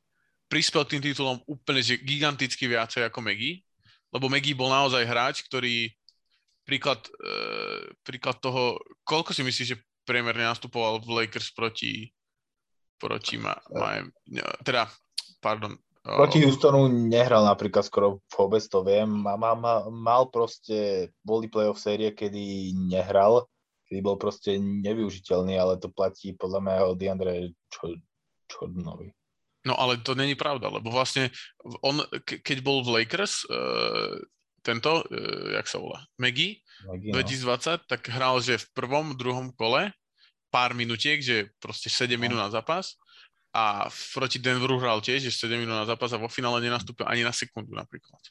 prispel 0.47 0.87
tým 0.87 1.03
titulom 1.03 1.43
úplne 1.51 1.83
že 1.83 1.99
giganticky 1.99 2.71
viacej 2.71 3.11
ako 3.11 3.19
Maggie, 3.19 3.67
lebo 4.15 4.31
Maggie 4.31 4.55
bol 4.55 4.71
naozaj 4.71 5.03
hráč, 5.03 5.43
ktorý 5.43 5.91
príklad, 6.63 7.03
e, 7.11 7.91
príklad 8.07 8.39
toho, 8.39 8.79
koľko 9.03 9.35
si 9.35 9.43
myslíš, 9.43 9.69
že 9.75 9.83
priemerne 10.07 10.47
nastupoval 10.47 11.03
v 11.03 11.27
Lakers 11.27 11.51
proti 11.51 12.15
proti 12.99 13.37
ma, 13.41 13.55
ma 13.73 14.03
teda, 14.63 14.89
pardon. 15.41 15.75
Proti 16.05 16.45
Houstonu 16.45 16.85
nehral 17.09 17.49
napríklad 17.49 17.81
skoro 17.81 18.21
vôbec, 18.29 18.61
to 18.69 18.85
viem. 18.85 19.09
Má, 19.09 19.41
má, 19.41 19.89
mal 19.89 20.29
proste, 20.29 21.09
boli 21.25 21.49
playoff 21.49 21.81
série, 21.81 22.13
kedy 22.13 22.77
nehral, 22.77 23.49
kedy 23.89 24.05
bol 24.05 24.21
proste 24.21 24.61
nevyužiteľný, 24.61 25.57
ale 25.57 25.81
to 25.81 25.89
platí 25.89 26.37
podľa 26.37 26.61
mňa 26.61 26.77
o 26.85 26.93
DeAndre 26.93 27.57
Jordanovi. 28.53 29.17
No 29.65 29.81
ale 29.81 29.97
to 29.97 30.13
není 30.13 30.37
pravda, 30.37 30.69
lebo 30.69 30.93
vlastne 30.93 31.33
on, 31.81 32.05
ke, 32.29 32.45
keď 32.45 32.61
bol 32.61 32.85
v 32.85 33.01
Lakers, 33.01 33.49
uh, 33.49 34.13
tento, 34.61 35.09
uh, 35.09 35.57
jak 35.57 35.65
sa 35.65 35.81
volá, 35.81 36.05
Maggie, 36.21 36.61
Maggie 36.85 37.17
2020, 37.17 37.81
no. 37.81 37.89
tak 37.89 38.13
hral, 38.13 38.45
že 38.45 38.61
v 38.61 38.67
prvom, 38.77 39.17
druhom 39.17 39.49
kole 39.57 39.89
pár 40.55 40.71
minutiek, 40.79 41.19
že 41.19 41.51
proste 41.59 41.91
7 41.91 42.15
no. 42.15 42.23
minút 42.23 42.39
na 42.39 42.47
zápas 42.47 42.95
a 43.51 43.91
proti 44.15 44.39
Denveru 44.39 44.79
hral 44.79 45.03
tiež, 45.03 45.27
že 45.27 45.35
7 45.35 45.59
minút 45.59 45.75
na 45.75 45.91
zápas 45.91 46.15
a 46.15 46.23
vo 46.23 46.31
finále 46.31 46.63
nenastúpil 46.63 47.03
ani 47.11 47.27
na 47.27 47.35
sekundu 47.35 47.75
napríklad. 47.75 48.23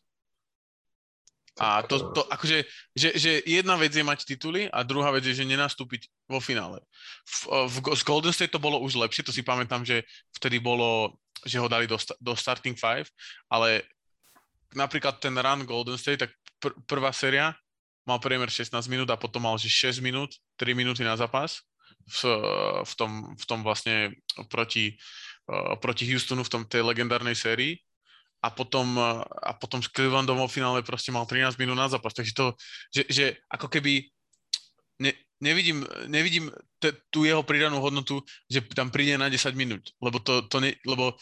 A 1.61 1.86
to, 1.86 2.09
to 2.17 2.26
akože, 2.34 2.65
že, 2.97 3.09
že 3.13 3.32
jedna 3.45 3.78
vec 3.78 3.93
je 3.93 4.01
mať 4.01 4.26
tituly 4.26 4.65
a 4.74 4.82
druhá 4.82 5.13
vec 5.13 5.21
je, 5.21 5.38
že 5.38 5.45
nenastúpiť 5.45 6.09
vo 6.26 6.41
finále. 6.41 6.82
V, 7.30 7.69
v, 7.69 7.76
z 7.93 8.01
Golden 8.01 8.34
State 8.34 8.49
to 8.49 8.57
bolo 8.57 8.82
už 8.82 8.97
lepšie, 8.97 9.21
to 9.21 9.36
si 9.36 9.45
pamätám, 9.45 9.86
že 9.86 10.01
vtedy 10.34 10.57
bolo, 10.57 11.13
že 11.45 11.61
ho 11.61 11.69
dali 11.69 11.86
do, 11.86 11.99
do 12.17 12.34
starting 12.34 12.74
five, 12.74 13.05
ale 13.53 13.86
napríklad 14.74 15.21
ten 15.21 15.38
run 15.38 15.61
Golden 15.69 15.99
State, 15.99 16.26
tak 16.26 16.34
pr- 16.57 16.74
prvá 16.89 17.13
séria 17.13 17.53
mal 18.01 18.17
priemer 18.17 18.49
16 18.49 18.74
minút 18.89 19.13
a 19.13 19.19
potom 19.21 19.45
mal 19.45 19.53
že 19.61 19.69
6 19.69 20.01
minút, 20.01 20.34
3 20.57 20.74
minúty 20.74 21.05
na 21.05 21.13
zápas 21.13 21.61
v, 22.07 22.21
v, 22.83 22.93
tom, 22.99 23.11
v 23.35 23.43
tom 23.47 23.59
vlastne 23.63 24.11
proti, 24.51 24.95
proti 25.79 26.03
Houstonu 26.11 26.43
v 26.43 26.51
tom 26.51 26.63
tej 26.67 26.83
legendárnej 26.83 27.35
sérii 27.35 27.79
a 28.43 28.51
potom, 28.51 28.99
a 28.99 29.51
potom 29.55 29.79
s 29.79 29.87
Clevelandom 29.87 30.35
vo 30.35 30.51
finále 30.51 30.83
proste 30.83 31.15
mal 31.15 31.23
13 31.23 31.55
minút 31.55 31.79
na 31.79 31.87
zápas. 31.87 32.11
Takže 32.11 32.33
to, 32.35 32.45
že, 32.91 33.03
že 33.07 33.25
ako 33.47 33.71
keby 33.71 34.03
ne, 34.99 35.15
nevidím, 35.43 35.83
nevidím 36.07 36.47
te, 36.79 36.95
tú 37.11 37.27
jeho 37.27 37.43
pridanú 37.43 37.83
hodnotu, 37.83 38.23
že 38.47 38.63
tam 38.71 38.87
príde 38.87 39.19
na 39.19 39.27
10 39.27 39.51
minút, 39.59 39.91
lebo, 39.99 40.23
to, 40.23 40.47
to 40.47 40.63
ne, 40.63 40.71
lebo 40.87 41.19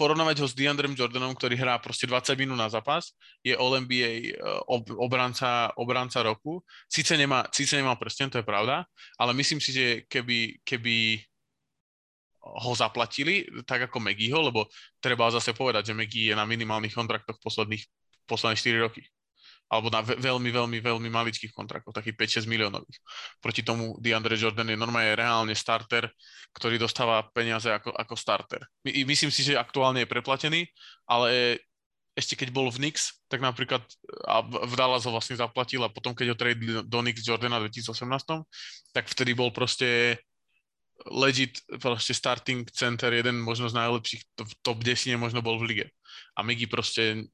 porovnávať 0.00 0.40
ho 0.40 0.48
s 0.48 0.56
DeAndrem 0.56 0.96
Jordanom, 0.96 1.36
ktorý 1.36 1.60
hrá 1.60 1.76
proste 1.76 2.08
20 2.08 2.32
minút 2.40 2.56
na 2.56 2.72
zápas, 2.72 3.12
je 3.44 3.52
All-NBA 3.52 4.40
ob, 4.64 4.88
obranca, 4.96 5.68
obranca 5.76 6.24
roku. 6.24 6.64
Sice 6.88 7.20
nemá, 7.20 7.44
síce 7.52 7.76
nemá 7.76 7.92
prsten, 8.00 8.32
to 8.32 8.40
je 8.40 8.48
pravda, 8.48 8.88
ale 9.20 9.36
myslím 9.36 9.60
si, 9.60 9.70
že 9.76 9.86
keby, 10.08 10.64
keby 10.64 11.20
ho 12.42 12.72
zaplatili, 12.74 13.46
tak 13.62 13.86
ako 13.86 14.02
Megiho, 14.02 14.42
lebo 14.42 14.66
treba 14.98 15.30
zase 15.30 15.54
povedať, 15.54 15.92
že 15.92 15.94
Megi 15.94 16.32
je 16.32 16.34
na 16.34 16.42
minimálnych 16.42 16.90
kontraktoch 16.90 17.38
posledných, 17.38 17.86
posledných 18.26 18.58
4 18.58 18.84
roky. 18.88 19.02
Alebo 19.72 19.88
na 19.88 20.04
veľmi, 20.04 20.52
veľmi, 20.52 20.78
veľmi 20.84 21.08
maličkých 21.08 21.56
kontraktoch, 21.56 21.96
takých 21.96 22.44
5-6 22.44 22.52
miliónových. 22.52 22.98
Proti 23.40 23.64
tomu 23.64 23.96
DeAndre 23.96 24.36
Jordan 24.36 24.68
je 24.68 24.76
normálne 24.76 25.16
reálne 25.16 25.56
starter, 25.56 26.12
ktorý 26.52 26.76
dostáva 26.76 27.24
peniaze 27.32 27.72
ako, 27.72 27.88
ako 27.96 28.12
starter. 28.12 28.60
My, 28.84 28.92
myslím 29.08 29.32
si, 29.32 29.40
že 29.40 29.56
aktuálne 29.56 30.04
je 30.04 30.12
preplatený, 30.12 30.68
ale 31.08 31.56
ešte 32.12 32.36
keď 32.36 32.52
bol 32.52 32.68
v 32.68 32.84
Knicks, 32.84 33.24
tak 33.32 33.40
napríklad 33.40 33.80
a 34.28 34.44
v 34.44 34.74
Dallas 34.76 35.08
ho 35.08 35.12
vlastne 35.16 35.40
zaplatil 35.40 35.80
a 35.80 35.88
potom 35.88 36.12
keď 36.12 36.26
ho 36.28 36.36
trade 36.36 36.60
do 36.84 36.98
Knicks 37.00 37.24
Jordana 37.24 37.56
v 37.56 37.72
2018, 37.72 38.44
tak 38.92 39.08
vtedy 39.08 39.32
bol 39.32 39.48
proste 39.48 40.20
legit 41.08 41.58
proste 41.80 42.14
starting 42.14 42.68
center, 42.70 43.10
jeden 43.10 43.40
možno 43.40 43.66
z 43.66 43.74
najlepších, 43.74 44.22
v 44.38 44.52
top 44.62 44.84
10 44.84 45.16
možno 45.18 45.42
bol 45.42 45.58
v 45.58 45.74
lige. 45.74 45.86
A 46.36 46.44
Megi 46.44 46.68
proste 46.68 47.26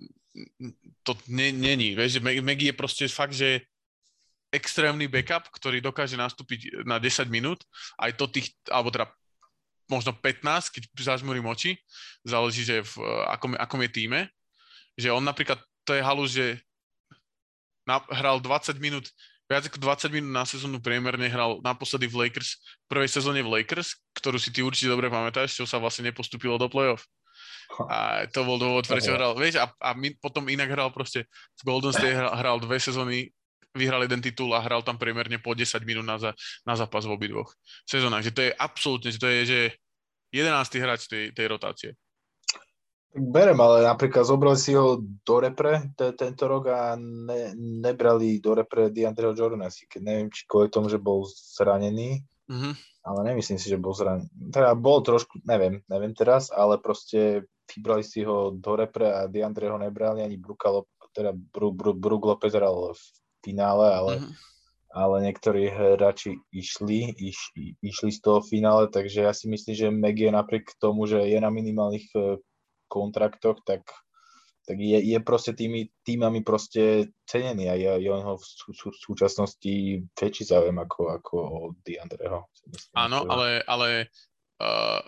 to 1.03 1.12
není, 1.28 1.95
vieš, 1.95 2.20
je 2.20 2.74
proste 2.74 3.05
fakt, 3.09 3.34
že 3.34 3.64
extrémny 4.49 5.09
backup, 5.09 5.49
ktorý 5.53 5.84
dokáže 5.84 6.16
nastúpiť 6.16 6.84
na 6.89 6.97
10 6.97 7.28
minút, 7.28 7.64
aj 8.01 8.16
to 8.16 8.24
tých, 8.32 8.57
alebo 8.72 8.89
teda 8.89 9.07
možno 9.89 10.12
15, 10.16 10.72
keď 10.72 10.82
zažmurím 10.97 11.49
oči, 11.49 11.76
záleží, 12.24 12.64
že 12.64 12.84
v 12.84 12.95
akom, 13.28 13.53
akom 13.57 13.80
je 13.84 13.91
týme, 13.93 14.20
že 14.97 15.12
on 15.12 15.24
napríklad, 15.24 15.61
to 15.84 15.97
je 15.97 16.03
halu, 16.05 16.24
že 16.28 16.61
hral 17.89 18.41
20 18.41 18.76
minút 18.80 19.09
viac 19.49 19.64
ako 19.64 19.80
20 19.80 20.12
minút 20.12 20.30
na 20.30 20.45
sezónu 20.45 20.76
priemerne 20.76 21.24
hral 21.24 21.64
naposledy 21.64 22.05
v 22.05 22.28
Lakers, 22.28 22.61
v 22.84 22.86
prvej 22.93 23.09
sezóne 23.09 23.41
v 23.41 23.49
Lakers, 23.49 23.97
ktorú 24.12 24.36
si 24.36 24.53
ty 24.53 24.61
určite 24.61 24.93
dobre 24.93 25.09
pamätáš, 25.09 25.57
čo 25.57 25.64
sa 25.64 25.80
vlastne 25.80 26.12
nepostupilo 26.12 26.61
do 26.61 26.68
playoff. 26.68 27.09
A 27.88 28.26
to 28.30 28.42
bol 28.42 28.59
dôvod, 28.59 28.88
prečo 28.88 29.14
hral. 29.14 29.36
Vieš, 29.36 29.61
a, 29.62 29.66
a 29.80 29.90
my 29.94 30.14
potom 30.18 30.49
inak 30.49 30.72
hral 30.72 30.90
proste 30.90 31.28
v 31.59 31.62
Golden 31.62 31.92
State 31.94 32.16
hral, 32.16 32.32
hral 32.34 32.57
dve 32.59 32.80
sezóny, 32.80 33.30
vyhral 33.76 34.03
jeden 34.05 34.24
titul 34.24 34.51
a 34.57 34.64
hral 34.64 34.82
tam 34.82 34.96
priemerne 34.96 35.38
po 35.38 35.55
10 35.55 35.84
minút 35.84 36.07
na, 36.07 36.16
za, 36.18 36.32
na 36.64 36.74
zápas 36.74 37.05
v 37.05 37.14
obidvoch 37.14 37.53
sezónach. 37.84 38.24
Že 38.24 38.32
to 38.34 38.40
je 38.49 38.51
absolútne, 38.57 39.11
že 39.14 39.20
to 39.20 39.28
je, 39.28 39.40
že 39.44 39.61
11. 40.32 40.84
hráč 40.84 41.09
tej, 41.09 41.32
tej 41.32 41.46
rotácie. 41.49 41.90
Berem, 43.09 43.57
ale 43.57 43.88
napríklad 43.88 44.20
zobrali 44.20 44.61
si 44.61 44.76
ho 44.76 45.01
do 45.01 45.36
repre 45.40 45.90
t- 45.96 46.12
tento 46.12 46.44
rok 46.44 46.68
a 46.68 46.92
ne, 46.94 47.57
nebrali 47.57 48.36
do 48.36 48.53
repre 48.53 48.92
DeAndreho 48.92 49.32
Jordana, 49.32 49.72
si 49.72 49.88
keď 49.88 50.01
neviem, 50.05 50.28
či 50.28 50.44
kvôli 50.44 50.68
tomu, 50.68 50.92
že 50.92 51.01
bol 51.01 51.24
zranený, 51.24 52.20
mm-hmm. 52.53 52.72
Ale 53.09 53.32
nemyslím 53.32 53.56
si, 53.56 53.72
že 53.72 53.80
bol 53.80 53.96
zranený. 53.96 54.28
Teda 54.52 54.76
bol 54.76 55.00
trošku, 55.00 55.40
neviem, 55.48 55.80
neviem 55.88 56.12
teraz, 56.12 56.52
ale 56.52 56.76
proste 56.76 57.48
vybrali 57.64 58.04
si 58.04 58.20
ho 58.20 58.52
do 58.52 58.72
repre 58.76 59.09
a 59.09 59.24
DeAndre 59.24 59.72
ho 59.72 59.80
nebrali, 59.80 60.20
ani 60.20 60.36
Bruka, 60.36 60.68
teda 61.16 61.32
Bru, 61.32 61.72
Bru, 61.72 61.96
Brook 61.96 62.24
Lopez 62.28 62.52
hral 62.52 62.92
v 62.92 63.02
finále, 63.40 63.86
ale, 63.88 64.12
mm-hmm. 64.20 64.32
ale 64.92 65.16
niektorí 65.24 65.62
hráči 65.72 66.36
išli, 66.52 67.16
iš, 67.16 67.56
išli 67.80 68.11
z 68.12 68.20
toho 68.20 68.44
finále, 68.44 68.92
takže 68.92 69.24
ja 69.24 69.32
si 69.32 69.48
myslím, 69.48 69.74
že 69.74 69.88
Meg 69.88 70.20
je 70.20 70.28
napriek 70.28 70.68
tomu, 70.76 71.09
že 71.09 71.24
je 71.24 71.40
na 71.40 71.48
minimálnych 71.48 72.12
kontraktoch, 72.92 73.64
tak, 73.64 73.88
tak 74.68 74.76
je, 74.76 75.00
je 75.00 75.18
proste 75.24 75.56
tými 75.56 75.88
týmami 76.04 76.44
proste 76.44 77.08
cenený 77.24 77.72
a 77.72 77.74
je, 77.80 78.04
je 78.04 78.08
on 78.12 78.20
ho 78.20 78.34
v, 78.36 78.44
sú, 78.44 78.92
v 78.92 78.98
súčasnosti 79.00 80.04
väčší 80.12 80.44
záujem 80.44 80.76
ako, 80.76 81.00
ako 81.16 81.34
o 81.40 81.60
Diandreho. 81.80 82.52
Áno, 82.92 83.24
ale, 83.24 83.64
ale 83.64 84.12
uh, 84.60 85.00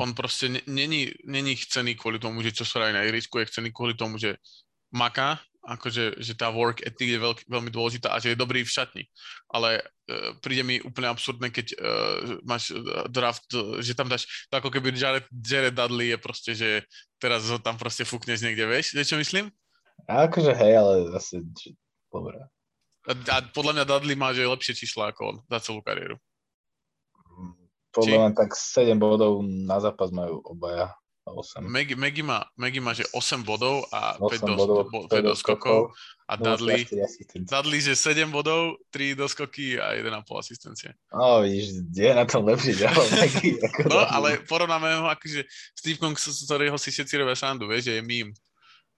on 0.00 0.16
proste 0.16 0.48
není, 0.64 1.12
není 1.28 1.60
chcený 1.60 1.92
kvôli 1.92 2.16
tomu, 2.16 2.40
že 2.40 2.56
čo 2.56 2.64
sa 2.64 2.88
aj 2.88 2.96
na 2.96 3.04
ihrisku, 3.04 3.36
je 3.36 3.52
chcený 3.52 3.68
kvôli 3.68 3.92
tomu, 3.92 4.16
že 4.16 4.40
maká 4.96 5.44
akože, 5.66 6.22
že 6.22 6.32
tá 6.38 6.48
work 6.54 6.80
ethic 6.86 7.10
je 7.10 7.18
veľk, 7.18 7.38
veľmi 7.50 7.70
dôležitá 7.74 8.14
a 8.14 8.22
že 8.22 8.32
je 8.32 8.38
dobrý 8.38 8.62
v 8.62 8.70
šatni. 8.70 9.04
Ale 9.50 9.82
uh, 9.82 10.38
príde 10.38 10.62
mi 10.62 10.78
úplne 10.78 11.10
absurdné, 11.10 11.50
keď 11.50 11.66
uh, 11.74 12.38
máš 12.46 12.70
draft, 13.10 13.50
uh, 13.52 13.82
že 13.82 13.98
tam 13.98 14.06
dáš, 14.06 14.46
to 14.46 14.62
ako 14.62 14.70
keby 14.70 14.94
Jared, 14.94 15.26
Jared 15.34 15.74
Dudley 15.74 16.14
je 16.14 16.18
proste, 16.22 16.52
že 16.54 16.86
teraz 17.18 17.50
ho 17.50 17.58
tam 17.58 17.74
proste 17.74 18.06
fúkneš 18.06 18.46
niekde, 18.46 18.62
vieš, 18.64 18.94
vieš 18.94 19.12
čo 19.12 19.18
myslím? 19.18 19.50
Akože 20.06 20.54
hej, 20.54 20.72
ale 20.78 20.92
zase, 21.18 21.42
dobré. 22.14 22.38
A, 23.06 23.12
a 23.14 23.36
podľa 23.50 23.82
mňa 23.82 23.84
Dudley 23.90 24.16
má, 24.18 24.30
že 24.30 24.46
je 24.46 24.52
lepšie 24.54 24.74
čísla 24.78 25.10
ako 25.10 25.20
on 25.34 25.36
za 25.50 25.58
celú 25.62 25.82
kariéru. 25.82 26.18
Podľa 27.96 28.16
mňa 28.28 28.30
tak 28.36 28.52
7 28.52 28.92
bodov 29.00 29.40
na 29.40 29.80
zápas 29.80 30.12
majú 30.12 30.44
obaja. 30.44 30.92
8. 31.26 31.58
Maggie, 31.66 31.98
Maggie, 31.98 32.22
má, 32.22 32.46
Maggie 32.54 32.78
má, 32.78 32.94
že 32.94 33.02
8 33.10 33.42
bodov 33.42 33.82
a 33.90 34.14
5, 34.14 34.46
dos, 34.46 34.56
bodov, 34.56 34.86
5 35.10 35.30
doskokov 35.34 35.90
a 36.30 36.38
no, 36.38 36.54
Dudley, 36.54 36.86
Dudley, 37.42 37.80
že 37.82 37.98
7 37.98 38.30
bodov, 38.30 38.78
3 38.94 39.18
doskoky 39.18 39.74
a 39.74 39.98
1,5 39.98 40.22
asistencie. 40.38 40.94
No, 41.10 41.42
vidíš, 41.42 41.82
je 41.90 42.10
na 42.14 42.22
tom 42.30 42.46
lepšie 42.46 42.78
ďalej 42.78 43.08
Maggie. 43.18 43.58
no, 43.90 44.06
ale 44.06 44.38
porovnáme 44.46 45.02
ho 45.02 45.10
akože 45.10 45.42
Steve 45.74 45.98
Kong, 45.98 46.14
z 46.14 46.46
ktorého 46.46 46.78
si 46.78 46.94
všetci 46.94 47.18
robia 47.18 47.34
šandu, 47.34 47.66
vieš, 47.66 47.90
že 47.90 47.98
je 47.98 48.02
mím. 48.06 48.30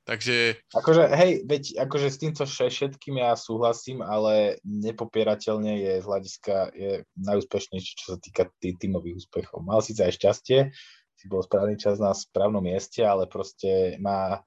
Takže... 0.08 0.56
Akože, 0.72 1.04
hej, 1.20 1.44
veď, 1.44 1.84
akože 1.84 2.08
s 2.08 2.16
týmto 2.16 2.48
všetkým 2.48 3.20
ja 3.20 3.36
súhlasím, 3.36 4.00
ale 4.00 4.56
nepopierateľne 4.64 5.84
je 5.84 5.92
z 6.00 6.06
hľadiska 6.08 6.72
je 6.72 6.92
najúspešnejší, 7.20 7.92
čo 7.92 8.06
sa 8.12 8.18
týka 8.20 8.48
tý, 8.56 8.72
tímových 8.72 9.20
úspechov. 9.20 9.60
Mal 9.60 9.84
síce 9.84 10.00
aj 10.00 10.16
šťastie, 10.16 10.72
si 11.18 11.26
bol 11.26 11.42
správny 11.42 11.74
čas 11.74 11.98
na 11.98 12.14
správnom 12.14 12.62
mieste, 12.62 13.02
ale 13.02 13.26
proste 13.26 13.98
má, 13.98 14.38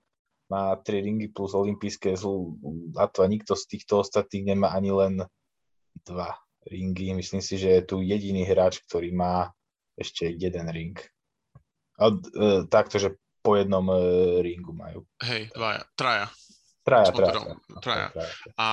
má 0.48 0.80
tri 0.80 1.04
ringy 1.04 1.28
plus 1.28 1.52
olympijské 1.52 2.16
zlu 2.16 2.56
a 2.96 3.12
to 3.12 3.22
a 3.22 3.28
nikto 3.28 3.60
z 3.60 3.76
týchto 3.76 4.00
ostatných 4.00 4.56
nemá 4.56 4.72
ani 4.72 4.92
len 4.96 5.14
dva 6.08 6.40
ringy. 6.64 7.12
Myslím 7.12 7.44
si, 7.44 7.60
že 7.60 7.70
je 7.76 7.82
tu 7.84 8.00
jediný 8.00 8.48
hráč, 8.48 8.80
ktorý 8.88 9.12
má 9.12 9.52
ešte 10.00 10.32
jeden 10.32 10.72
ring. 10.72 10.96
A, 12.00 12.16
e, 12.16 12.64
takto, 12.72 12.96
že 12.98 13.20
po 13.44 13.60
jednom 13.60 13.84
e, 13.92 14.00
ringu 14.40 14.72
majú. 14.72 15.04
Hej, 15.28 15.52
dvaja, 15.52 15.84
traja. 16.00 16.28
Traja, 16.82 17.14
traja, 17.14 17.34
traja, 17.36 17.56
traja. 17.84 18.08
traja. 18.10 18.32
A 18.58 18.68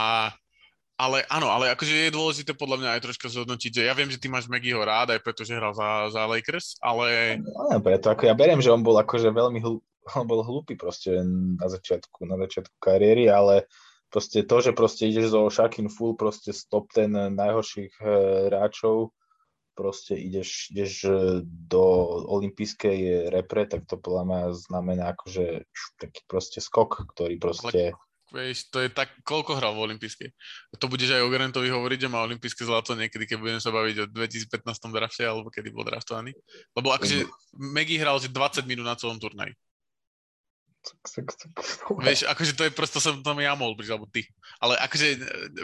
ale 0.98 1.22
áno, 1.30 1.48
ale 1.54 1.70
akože 1.70 2.10
je 2.10 2.16
dôležité 2.16 2.52
podľa 2.58 2.82
mňa 2.82 2.90
aj 2.98 3.02
troška 3.06 3.30
zhodnotiť, 3.30 3.70
že 3.70 3.82
ja 3.86 3.94
viem, 3.94 4.10
že 4.10 4.18
ty 4.18 4.26
máš 4.26 4.50
Maggieho 4.50 4.82
rád, 4.82 5.14
aj 5.14 5.22
preto, 5.22 5.46
že 5.46 5.54
hral 5.54 5.70
za, 5.70 6.10
za 6.10 6.26
Lakers, 6.26 6.74
ale... 6.82 7.38
No, 7.38 7.78
preto, 7.78 8.10
ako 8.10 8.26
ja 8.26 8.34
beriem, 8.34 8.58
že 8.58 8.74
on 8.74 8.82
bol 8.82 8.98
akože 8.98 9.30
veľmi 9.30 9.62
hl- 9.62 9.84
on 10.18 10.26
bol 10.26 10.40
hlupý 10.42 10.74
proste 10.74 11.20
na 11.58 11.70
začiatku, 11.70 12.26
na 12.26 12.40
začiatku 12.40 12.76
kariéry, 12.80 13.28
ale 13.28 13.68
proste 14.08 14.42
to, 14.42 14.56
že 14.58 14.72
proste 14.72 15.06
ideš 15.06 15.36
zo 15.36 15.52
Shaquin 15.52 15.92
Full 15.92 16.16
proste 16.16 16.56
stop 16.56 16.88
ten 16.90 17.12
najhorších 17.12 17.94
eh, 18.00 18.08
hráčov, 18.48 19.12
proste 19.76 20.16
ideš, 20.16 20.72
ideš 20.72 20.92
eh, 21.06 21.14
do 21.44 21.84
olympijskej 22.26 23.30
repre, 23.30 23.68
tak 23.68 23.84
to 23.86 24.00
podľa 24.00 24.22
mňa 24.24 24.40
znamená 24.56 25.04
akože 25.14 25.68
taký 26.00 26.20
proste 26.26 26.58
skok, 26.58 27.06
ktorý 27.14 27.36
proste... 27.36 27.94
Ale 27.94 28.07
Vieš, 28.28 28.68
to 28.68 28.84
je 28.84 28.92
tak, 28.92 29.08
koľko 29.24 29.56
hral 29.56 29.72
v 29.72 29.88
olympijskej. 29.88 30.28
To 30.76 30.86
budeš 30.92 31.16
aj 31.16 31.24
o 31.24 31.32
Grantovi 31.32 31.72
hovoriť, 31.72 31.98
že 32.04 32.12
má 32.12 32.20
olympijské 32.20 32.60
zlato 32.68 32.92
niekedy, 32.92 33.24
keď 33.24 33.36
budeme 33.40 33.60
sa 33.60 33.72
baviť 33.72 33.96
o 34.04 34.10
2015 34.12 34.68
drafte, 34.92 35.24
alebo 35.24 35.48
kedy 35.48 35.72
bol 35.72 35.88
draftovaný. 35.88 36.36
Lebo 36.76 36.92
akože 36.92 37.24
Maggie 37.56 37.96
hral 37.96 38.20
že 38.20 38.28
20 38.28 38.68
minút 38.68 38.84
na 38.84 39.00
celom 39.00 39.16
turnaji. 39.16 39.56
Vieš, 42.04 42.28
akože 42.28 42.52
to 42.56 42.62
je 42.68 42.72
prosto 42.72 42.98
som 42.98 43.20
tam 43.20 43.38
ja 43.40 43.52
mohol 43.52 43.76
prísť, 43.76 43.92
alebo 43.94 44.08
ty. 44.08 44.24
Ale 44.62 44.74
akože, 44.80 45.06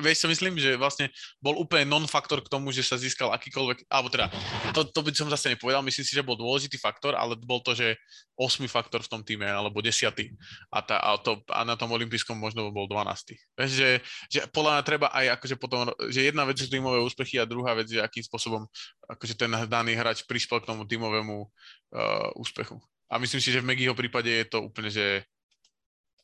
vieš, 0.00 0.24
čo 0.24 0.28
myslím, 0.28 0.60
že 0.60 0.76
vlastne 0.76 1.08
bol 1.40 1.56
úplne 1.56 1.88
non-faktor 1.88 2.44
k 2.44 2.50
tomu, 2.52 2.70
že 2.70 2.84
sa 2.84 3.00
získal 3.00 3.32
akýkoľvek, 3.32 3.88
alebo 3.88 4.08
teda, 4.12 4.28
to, 4.76 4.84
to 4.88 5.00
by 5.00 5.10
som 5.14 5.28
zase 5.32 5.54
nepovedal, 5.56 5.84
myslím 5.84 6.04
si, 6.04 6.12
že 6.12 6.26
bol 6.26 6.36
dôležitý 6.36 6.76
faktor, 6.76 7.16
ale 7.16 7.38
bol 7.40 7.62
to, 7.64 7.72
že 7.72 7.96
osmi 8.34 8.66
faktor 8.66 9.00
v 9.00 9.10
tom 9.10 9.20
týme, 9.22 9.46
alebo 9.46 9.78
desiatý. 9.80 10.34
A, 10.74 10.82
tá, 10.82 10.98
a, 10.98 11.16
to, 11.18 11.40
a 11.50 11.62
na 11.62 11.78
tom 11.78 11.90
olympijskom 11.94 12.34
možno 12.34 12.68
bol 12.74 12.90
12. 12.90 13.34
Vieš, 13.54 13.70
že, 13.70 13.90
že 14.30 14.38
podľa 14.50 14.80
mňa 14.80 14.82
treba 14.84 15.06
aj 15.14 15.26
akože 15.40 15.54
potom, 15.56 15.90
že 16.10 16.26
jedna 16.26 16.42
vec 16.44 16.58
sú 16.58 16.66
tímové 16.66 16.98
úspechy 17.00 17.38
a 17.38 17.48
druhá 17.48 17.72
vec 17.78 17.88
je, 17.90 18.02
akým 18.02 18.22
spôsobom 18.26 18.66
akože 19.06 19.34
ten 19.38 19.50
daný 19.70 19.94
hráč 19.94 20.26
prispel 20.26 20.60
k 20.60 20.68
tomu 20.68 20.84
tímovému 20.84 21.36
uh, 21.44 22.40
úspechu. 22.40 22.78
A 23.14 23.22
myslím 23.22 23.38
si, 23.38 23.54
že 23.54 23.62
v 23.62 23.70
Meggyho 23.70 23.94
prípade 23.94 24.26
je 24.26 24.46
to 24.50 24.58
úplne, 24.66 24.90
že 24.90 25.22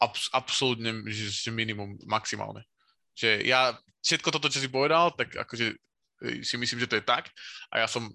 abs- 0.03 0.27
absolútne 0.35 1.07
že 1.07 1.55
minimum, 1.55 1.95
maximálne. 2.03 2.67
Že 3.15 3.47
ja 3.47 3.79
všetko 4.03 4.35
toto, 4.35 4.51
čo 4.51 4.59
si 4.59 4.67
povedal, 4.67 5.15
tak 5.15 5.39
akože 5.39 5.71
e, 5.71 6.43
si 6.43 6.59
myslím, 6.59 6.83
že 6.83 6.91
to 6.91 6.99
je 6.99 7.05
tak. 7.07 7.31
A 7.71 7.85
ja 7.85 7.87
som 7.87 8.11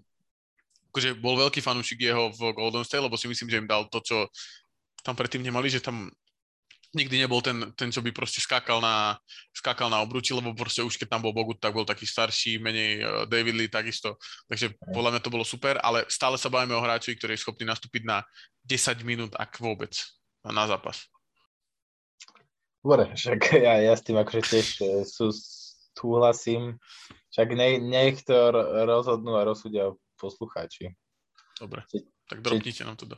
akože 0.92 1.16
bol 1.24 1.40
veľký 1.40 1.64
fanúšik 1.64 2.04
jeho 2.04 2.36
v 2.36 2.52
Golden 2.52 2.84
State, 2.84 3.04
lebo 3.04 3.16
si 3.16 3.32
myslím, 3.32 3.48
že 3.48 3.60
im 3.64 3.70
dal 3.70 3.88
to, 3.88 4.04
čo 4.04 4.28
tam 5.08 5.16
predtým 5.16 5.46
nemali, 5.46 5.72
že 5.72 5.80
tam 5.80 6.12
nikdy 6.96 7.20
nebol 7.20 7.44
ten, 7.44 7.76
ten 7.76 7.92
čo 7.92 8.00
by 8.00 8.16
proste 8.16 8.40
skákal 8.40 8.80
na, 8.80 9.20
skákal 9.52 9.92
na 9.92 10.00
obruči, 10.00 10.32
lebo 10.32 10.56
proste 10.56 10.80
už 10.80 10.96
keď 10.96 11.16
tam 11.16 11.22
bol 11.28 11.36
Bogut, 11.36 11.60
tak 11.60 11.76
bol 11.76 11.84
taký 11.84 12.08
starší, 12.08 12.58
menej 12.58 13.04
uh, 13.04 13.08
David 13.28 13.56
Lee 13.60 13.70
takisto. 13.70 14.16
Takže 14.48 14.80
podľa 14.96 15.12
mňa 15.16 15.22
to 15.22 15.34
bolo 15.34 15.44
super, 15.44 15.76
ale 15.84 16.08
stále 16.08 16.40
sa 16.40 16.48
bavíme 16.48 16.74
o 16.74 16.82
hráčovi, 16.82 17.20
ktorý 17.20 17.36
je 17.36 17.44
schopný 17.44 17.68
nastúpiť 17.68 18.08
na 18.08 18.24
10 18.64 19.04
minút, 19.04 19.36
ak 19.36 19.60
vôbec, 19.60 19.92
na 20.48 20.66
zápas. 20.66 21.06
Dobre, 22.86 23.12
však 23.12 23.40
ja, 23.66 23.82
ja 23.82 23.94
s 23.94 24.06
tým 24.06 24.16
akože 24.22 24.42
tiež 24.46 24.68
e, 24.80 24.86
sú, 25.04 25.34
súhlasím. 25.98 26.78
Však 27.34 27.48
ne, 27.58 27.82
nech 27.82 28.22
to 28.22 28.34
rozhodnú 28.86 29.36
a 29.36 29.44
rozsudia 29.44 29.90
poslucháči. 30.22 30.94
Dobre, 31.58 31.84
tak 32.30 32.46
dropnite 32.46 32.86
nám 32.86 32.96
to 32.96 33.10
do. 33.10 33.18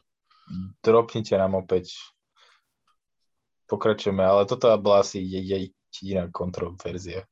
Dropnite 0.80 1.36
nám 1.36 1.60
opäť 1.60 1.92
pokračujeme, 3.68 4.24
ale 4.24 4.48
toto 4.48 4.72
bola 4.80 5.04
asi 5.04 5.20
jediná 5.22 6.32
kontroverzia. 6.32 7.28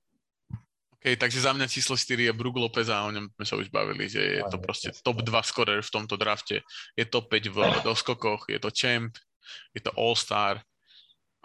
OK, 1.00 1.16
takže 1.16 1.46
za 1.46 1.54
mňa 1.54 1.70
číslo 1.70 1.96
4 1.96 2.30
je 2.30 2.34
Brook 2.34 2.58
Lopez 2.58 2.90
a 2.90 3.06
o 3.06 3.14
ňom 3.14 3.30
sme 3.38 3.46
sa 3.46 3.56
už 3.56 3.70
bavili, 3.72 4.10
že 4.10 4.42
je 4.42 4.44
to 4.52 4.58
proste 4.60 4.90
top 5.06 5.24
2 5.24 5.32
scorer 5.46 5.80
v 5.80 5.94
tomto 5.94 6.18
drafte. 6.18 6.66
Je 6.98 7.06
top 7.06 7.30
5 7.30 7.56
v 7.56 7.58
doskokoch, 7.86 8.50
je 8.50 8.60
to 8.60 8.70
champ, 8.74 9.14
je 9.72 9.82
to 9.86 9.94
all-star, 9.96 10.66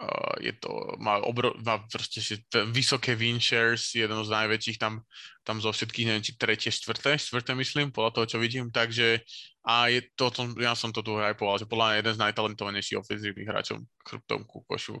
uh, 0.01 0.35
je 0.41 0.53
to, 0.57 0.97
má, 0.97 1.21
obro, 1.21 1.53
má 1.61 1.79
proste 1.85 2.41
vysoké 2.73 3.13
win 3.13 3.37
shares, 3.37 3.93
jeden 3.93 4.17
z 4.17 4.29
najväčších 4.29 4.81
tam, 4.81 5.05
tam 5.45 5.61
zo 5.61 5.69
všetkých, 5.69 6.07
neviem, 6.09 6.25
či 6.25 6.35
tretie, 6.35 6.73
štvrté, 6.73 7.21
štvrté 7.21 7.53
myslím, 7.53 7.93
podľa 7.93 8.11
toho, 8.17 8.25
čo 8.25 8.37
vidím, 8.41 8.73
takže 8.73 9.21
a 9.61 9.93
je 9.93 10.01
to, 10.17 10.33
to 10.33 10.57
ja 10.57 10.73
som 10.73 10.89
to 10.89 11.05
tu 11.05 11.21
hypoval, 11.21 11.61
že 11.61 11.69
podľa 11.69 11.85
mňa 11.85 11.99
jeden 12.01 12.13
z 12.17 12.21
najtalentovanejších 12.25 12.97
ofenzívnych 12.97 13.47
hráčov 13.47 13.85
chrbtom 14.09 14.41
ku 14.49 14.65
košu. 14.65 14.97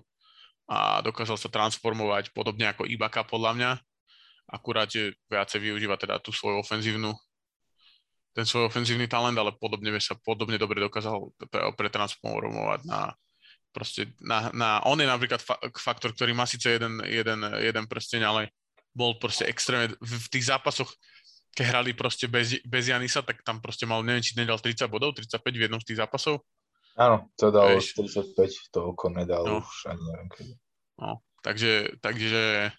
A 0.69 1.01
dokázal 1.03 1.35
sa 1.35 1.49
transformovať 1.51 2.31
podobne 2.31 2.69
ako 2.69 2.87
Ibaka 2.87 3.25
podľa 3.25 3.51
mňa. 3.57 3.71
Akurát, 4.53 4.87
že 4.87 5.17
viacej 5.27 5.59
využíva 5.59 5.99
teda 5.99 6.21
tú 6.21 6.31
svoju 6.31 6.61
ofenzívnu 6.61 7.11
ten 8.31 8.47
svoj 8.47 8.71
ofenzívny 8.71 9.11
talent, 9.11 9.35
ale 9.35 9.51
podobne 9.51 9.91
sa 9.99 10.15
podobne 10.15 10.55
dobre 10.55 10.79
dokázal 10.79 11.35
pretransformovať 11.75 12.87
na 12.87 13.11
proste 13.71 14.11
na, 14.19 14.51
na, 14.51 14.69
on 14.83 14.99
je 14.99 15.07
napríklad 15.07 15.39
fa- 15.39 15.59
faktor, 15.79 16.11
ktorý 16.11 16.35
má 16.35 16.43
síce 16.43 16.67
jeden, 16.67 16.99
jeden, 17.07 17.39
jeden 17.59 17.85
prsteň, 17.87 18.21
ale 18.27 18.51
bol 18.91 19.15
proste 19.17 19.47
extrémne, 19.47 19.95
v, 19.97 20.11
v 20.19 20.27
tých 20.27 20.51
zápasoch, 20.51 20.91
keď 21.55 21.65
hrali 21.75 21.91
proste 21.95 22.27
bez, 22.27 22.59
bez 22.63 22.91
Janisa, 22.91 23.23
tak 23.23 23.43
tam 23.43 23.63
proste 23.63 23.87
mal, 23.87 24.03
neviem, 24.03 24.23
či 24.23 24.35
nedal 24.35 24.59
30 24.59 24.87
bodov, 24.91 25.15
35 25.15 25.39
v 25.43 25.63
jednom 25.67 25.79
z 25.79 25.87
tých 25.91 25.99
zápasov. 26.03 26.43
Áno, 26.99 27.31
to 27.39 27.51
dal 27.55 27.71
Veš, 27.71 27.95
45, 27.95 28.75
toľko 28.75 29.05
nedal 29.15 29.43
no. 29.47 29.63
už 29.63 29.87
ani 29.87 30.03
neviem 30.03 30.29
kedy. 30.31 30.53
No, 30.99 31.23
takže, 31.39 31.95
takže 32.03 32.71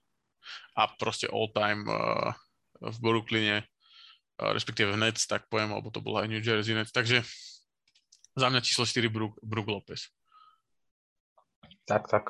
a 0.76 0.82
proste 1.00 1.28
all 1.32 1.48
time 1.52 1.88
uh, 1.88 2.36
v 2.80 2.96
Brooklyne, 3.00 3.64
uh, 3.64 4.52
respektíve 4.52 4.92
v 4.92 5.00
Nets, 5.00 5.24
tak 5.24 5.48
poviem, 5.48 5.72
alebo 5.72 5.88
to 5.88 6.04
bola 6.04 6.24
aj 6.24 6.28
New 6.28 6.44
Jersey 6.44 6.76
Nets, 6.76 6.92
takže 6.92 7.24
za 8.36 8.46
mňa 8.48 8.60
číslo 8.64 8.84
4 8.84 9.08
Brook, 9.12 9.36
Brook 9.40 9.68
Lopez. 9.68 10.08
Tak, 11.84 12.08
tak. 12.08 12.24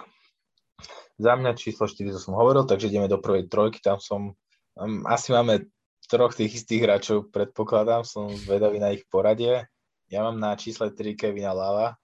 Za 1.21 1.37
mňa 1.37 1.55
číslo 1.55 1.87
4 1.87 2.17
to 2.17 2.21
som 2.21 2.35
hovoril, 2.35 2.65
takže 2.65 2.89
ideme 2.89 3.07
do 3.07 3.21
prvej 3.21 3.47
trojky, 3.47 3.79
tam 3.79 4.01
som, 4.03 4.35
um, 4.75 5.05
asi 5.07 5.31
máme 5.31 5.69
troch 6.11 6.35
tých 6.35 6.61
istých 6.61 6.83
hráčov, 6.83 7.31
predpokladám, 7.31 8.03
som 8.03 8.33
zvedavý 8.33 8.83
na 8.83 8.91
ich 8.91 9.07
poradie. 9.07 9.69
Ja 10.11 10.27
mám 10.27 10.41
na 10.41 10.59
čísle 10.59 10.91
3 10.91 11.15
Kevina 11.15 11.55
Lava. 11.55 11.95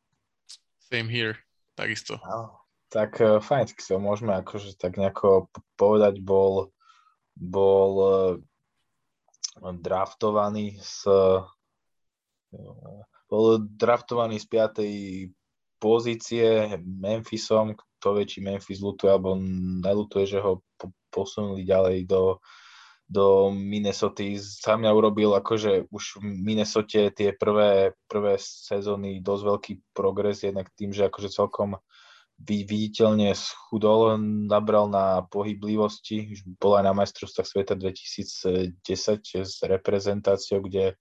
Same 0.79 1.11
here, 1.11 1.37
takisto. 1.75 2.21
No, 2.23 2.63
tak 2.89 3.19
uh, 3.19 3.43
fajn, 3.43 3.75
tak 3.75 3.81
sa 3.83 3.99
môžeme 3.99 4.33
akože 4.39 4.79
tak 4.79 4.97
nejako 4.97 5.51
povedať, 5.75 6.23
bol, 6.23 6.71
bol 7.35 7.91
uh, 7.99 9.73
draftovaný 9.83 10.79
z 10.79 11.05
uh, 11.11 11.43
bol 13.29 13.61
draftovaný 13.61 14.41
z 14.41 14.47
5. 14.49 15.38
pozície 15.79 16.79
Memphisom, 16.83 17.75
kto 17.79 18.15
vie, 18.19 18.25
či 18.27 18.39
Memphis 18.43 18.79
lutuje 18.79 19.11
alebo 19.11 19.35
nelutuje, 19.83 20.27
že 20.27 20.39
ho 20.43 20.63
posunuli 21.11 21.67
ďalej 21.67 22.07
do 22.07 22.39
do 23.09 23.49
Minnesota. 23.51 24.21
Za 24.37 24.77
mňa 24.77 24.93
urobil 24.93 25.33
akože 25.33 25.89
už 25.89 26.21
v 26.21 26.25
Minnesota 26.29 27.09
tie 27.09 27.33
prvé, 27.33 27.97
prvé 28.05 28.37
sezóny 28.37 29.25
dosť 29.25 29.43
veľký 29.49 29.73
progres, 29.97 30.45
jednak 30.45 30.69
tým, 30.77 30.93
že 30.93 31.09
akože 31.09 31.33
celkom 31.33 31.81
viditeľne 32.39 33.35
schudol, 33.35 34.15
nabral 34.21 34.87
na 34.87 35.27
pohyblivosti, 35.27 36.39
už 36.39 36.47
bol 36.61 36.79
aj 36.79 36.85
na 36.87 36.95
majstrovstvách 36.95 37.49
sveta 37.49 37.75
2010 37.75 38.79
s 39.43 39.57
reprezentáciou, 39.67 40.63
kde, 40.63 40.95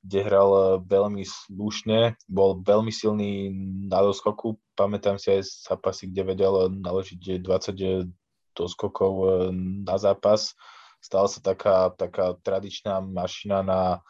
kde 0.00 0.20
hral 0.24 0.80
veľmi 0.88 1.20
slušne, 1.24 2.16
bol 2.24 2.64
veľmi 2.64 2.88
silný 2.88 3.52
na 3.88 4.00
doskoku, 4.00 4.56
pamätám 4.72 5.20
si 5.20 5.28
aj 5.36 5.44
zápasy, 5.68 6.08
kde 6.08 6.22
vedel 6.24 6.54
naložiť 6.72 7.44
20 7.44 8.08
doskokov 8.56 9.12
na 9.84 9.96
zápas, 10.00 10.56
stala 11.04 11.28
sa 11.28 11.40
taká, 11.44 11.92
taká 11.96 12.36
tradičná 12.40 13.00
mašina 13.04 13.60
na, 13.60 14.00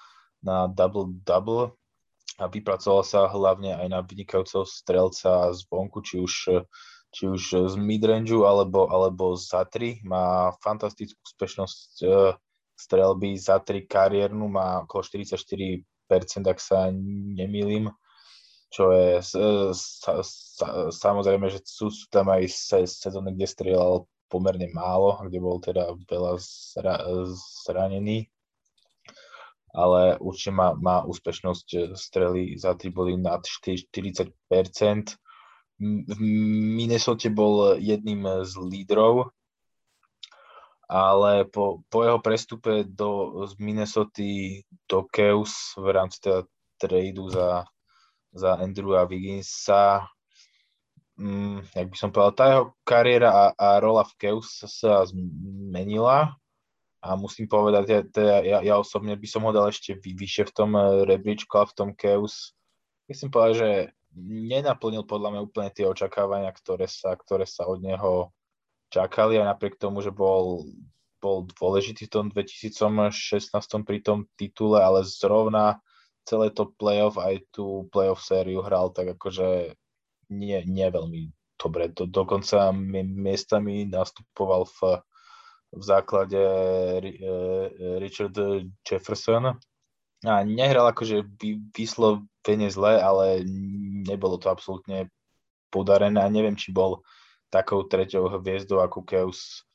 na 0.43 0.71
double-double 0.71 1.75
a 2.39 2.45
vypracovala 2.47 3.05
sa 3.05 3.29
hlavne 3.29 3.75
aj 3.75 3.89
na 3.91 4.01
vynikajúceho 4.01 4.65
strelca 4.65 5.51
zvonku, 5.53 6.01
či 6.07 6.23
už, 6.23 6.65
či 7.11 7.23
už 7.27 7.43
z 7.71 7.75
midrangeu 7.77 8.47
alebo, 8.47 8.89
alebo 8.89 9.35
za 9.35 9.67
tri. 9.67 10.01
Má 10.07 10.55
fantastickú 10.65 11.19
úspešnosť 11.21 11.93
strelby 12.81 13.37
za 13.37 13.61
tri 13.61 13.85
kariérnu, 13.85 14.49
má 14.49 14.89
okolo 14.89 15.05
44%, 15.05 15.85
ak 16.49 16.59
sa 16.59 16.89
nemýlim 16.89 17.93
čo 18.71 18.95
je 18.95 19.19
sa, 19.19 20.23
sa, 20.23 20.67
samozrejme, 20.95 21.51
že 21.51 21.59
sú, 21.67 21.91
sú 21.91 22.07
tam 22.07 22.31
aj 22.31 22.47
sezóny, 22.87 23.35
kde 23.35 23.47
strieľal 23.51 24.07
pomerne 24.31 24.71
málo, 24.71 25.19
kde 25.27 25.39
bol 25.43 25.59
teda 25.59 25.91
veľa 26.07 26.39
zra, 26.39 27.03
zranený, 27.67 28.31
ale 29.75 30.23
určite 30.23 30.55
má, 30.55 30.71
má 30.79 31.03
úspešnosť 31.03 31.99
strely 31.99 32.55
za 32.55 32.79
3 32.79 32.95
boli 32.95 33.19
nad 33.19 33.43
40%. 33.43 34.31
V 35.81 36.19
Minnesota 36.79 37.27
bol 37.27 37.75
jedným 37.83 38.47
z 38.47 38.55
lídrov, 38.55 39.35
ale 40.91 41.47
po, 41.47 41.87
po 41.87 42.03
jeho 42.03 42.19
prestupe 42.19 42.83
do, 42.83 43.47
z 43.47 43.55
Minnesota 43.63 44.27
do 44.91 45.07
Keus 45.07 45.79
v 45.79 45.87
rámci 45.95 46.19
teda 46.19 46.43
tradu 46.83 47.31
za, 47.31 47.63
za 48.35 48.59
Andrewa 48.59 49.07
Wigginsa 49.07 50.03
mm, 51.21 51.77
jak 51.77 51.87
by 51.93 51.97
som 51.97 52.11
povedal, 52.11 52.35
tá 52.35 52.45
jeho 52.51 52.65
kariéra 52.83 53.31
a, 53.31 53.45
a 53.55 53.69
rola 53.79 54.03
v 54.03 54.17
Keus 54.17 54.65
sa 54.65 55.05
zmenila 55.07 56.35
a 57.01 57.09
musím 57.17 57.49
povedať, 57.49 58.13
teda, 58.13 58.45
ja, 58.45 58.59
ja 58.61 58.75
osobne 58.77 59.17
by 59.17 59.29
som 59.29 59.45
ho 59.45 59.53
dal 59.53 59.69
ešte 59.69 59.97
vy, 59.97 60.17
vyššie 60.17 60.49
v 60.49 60.55
tom 60.57 60.71
eh, 60.77 61.05
rebríčku 61.09 61.55
a 61.57 61.69
v 61.69 61.77
tom 61.77 61.91
Keus. 61.93 62.57
Myslím 63.09 63.31
povedať, 63.31 63.55
že 63.57 63.71
nenaplnil 64.27 65.07
podľa 65.07 65.29
mňa 65.37 65.41
úplne 65.45 65.71
tie 65.71 65.87
očakávania, 65.87 66.51
ktoré 66.51 66.91
sa, 66.91 67.15
ktoré 67.15 67.47
sa 67.47 67.65
od 67.71 67.79
neho 67.79 68.35
čakali 68.91 69.39
a 69.39 69.49
napriek 69.49 69.79
tomu, 69.79 70.03
že 70.03 70.11
bol, 70.11 70.67
bol 71.23 71.47
dôležitý 71.47 72.11
v 72.11 72.13
tom 72.13 72.27
2016 72.29 73.55
pri 73.87 73.99
tom 74.03 74.27
titule, 74.35 74.83
ale 74.83 75.07
zrovna 75.07 75.79
celé 76.27 76.51
to 76.51 76.69
playoff, 76.77 77.17
aj 77.17 77.41
tú 77.55 77.89
playoff 77.89 78.21
sériu 78.21 78.61
hral 78.61 78.93
tak 78.93 79.17
akože 79.17 79.79
nie, 80.31 80.59
nie 80.67 80.87
veľmi 80.91 81.31
dobre. 81.59 81.91
Do, 81.91 82.07
dokonca 82.07 82.71
miestami 82.73 83.87
nastupoval 83.89 84.69
v, 84.69 84.79
v 85.75 85.83
základe 85.83 86.39
e, 86.39 87.13
Richard 87.99 88.37
Jefferson 88.87 89.59
a 90.25 90.35
nehral 90.45 90.87
akože 90.93 91.25
vyslovene 91.73 92.69
zle, 92.69 93.01
ale 93.01 93.43
nebolo 94.05 94.37
to 94.37 94.53
absolútne 94.53 95.09
podarené 95.73 96.21
a 96.21 96.33
neviem, 96.33 96.59
či 96.59 96.75
bol 96.75 97.01
takou 97.51 97.85
treťou 97.85 98.31
hviezdou, 98.41 98.81
ako 98.81 99.03
Keus 99.03 99.67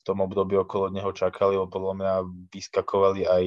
v 0.00 0.02
tom 0.02 0.20
období 0.20 0.58
okolo 0.58 0.90
neho 0.90 1.14
čakali, 1.14 1.54
lebo 1.54 1.70
podľa 1.70 1.94
mňa 1.96 2.14
vyskakovali 2.50 3.22
aj 3.30 3.44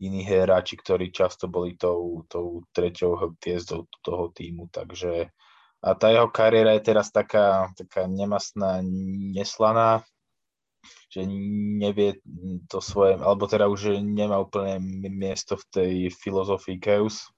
iní 0.00 0.24
hráči, 0.24 0.80
ktorí 0.80 1.12
často 1.12 1.44
boli 1.46 1.76
tou, 1.76 2.24
tou 2.26 2.64
treťou 2.72 3.36
hviezdou 3.36 3.84
toho 4.00 4.32
týmu, 4.32 4.72
takže 4.72 5.28
a 5.80 5.96
tá 5.96 6.12
jeho 6.12 6.28
kariéra 6.28 6.76
je 6.76 6.92
teraz 6.92 7.08
taká, 7.08 7.72
taká 7.72 8.04
nemastná, 8.04 8.84
neslaná, 9.32 10.04
že 11.08 11.24
nevie 11.24 12.20
to 12.68 12.84
svoje, 12.84 13.16
alebo 13.16 13.48
teda 13.48 13.64
už 13.64 13.96
nemá 14.04 14.36
úplne 14.44 14.76
miesto 15.08 15.56
v 15.56 15.64
tej 15.72 15.94
filozofii 16.12 16.76
Chaos. 16.84 17.32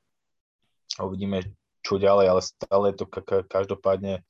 Uvidíme, 0.99 1.55
čo 1.87 2.03
ďalej, 2.03 2.26
ale 2.35 2.43
stále 2.43 2.85
je 2.91 2.97
to 2.99 3.07
každopádne 3.47 4.26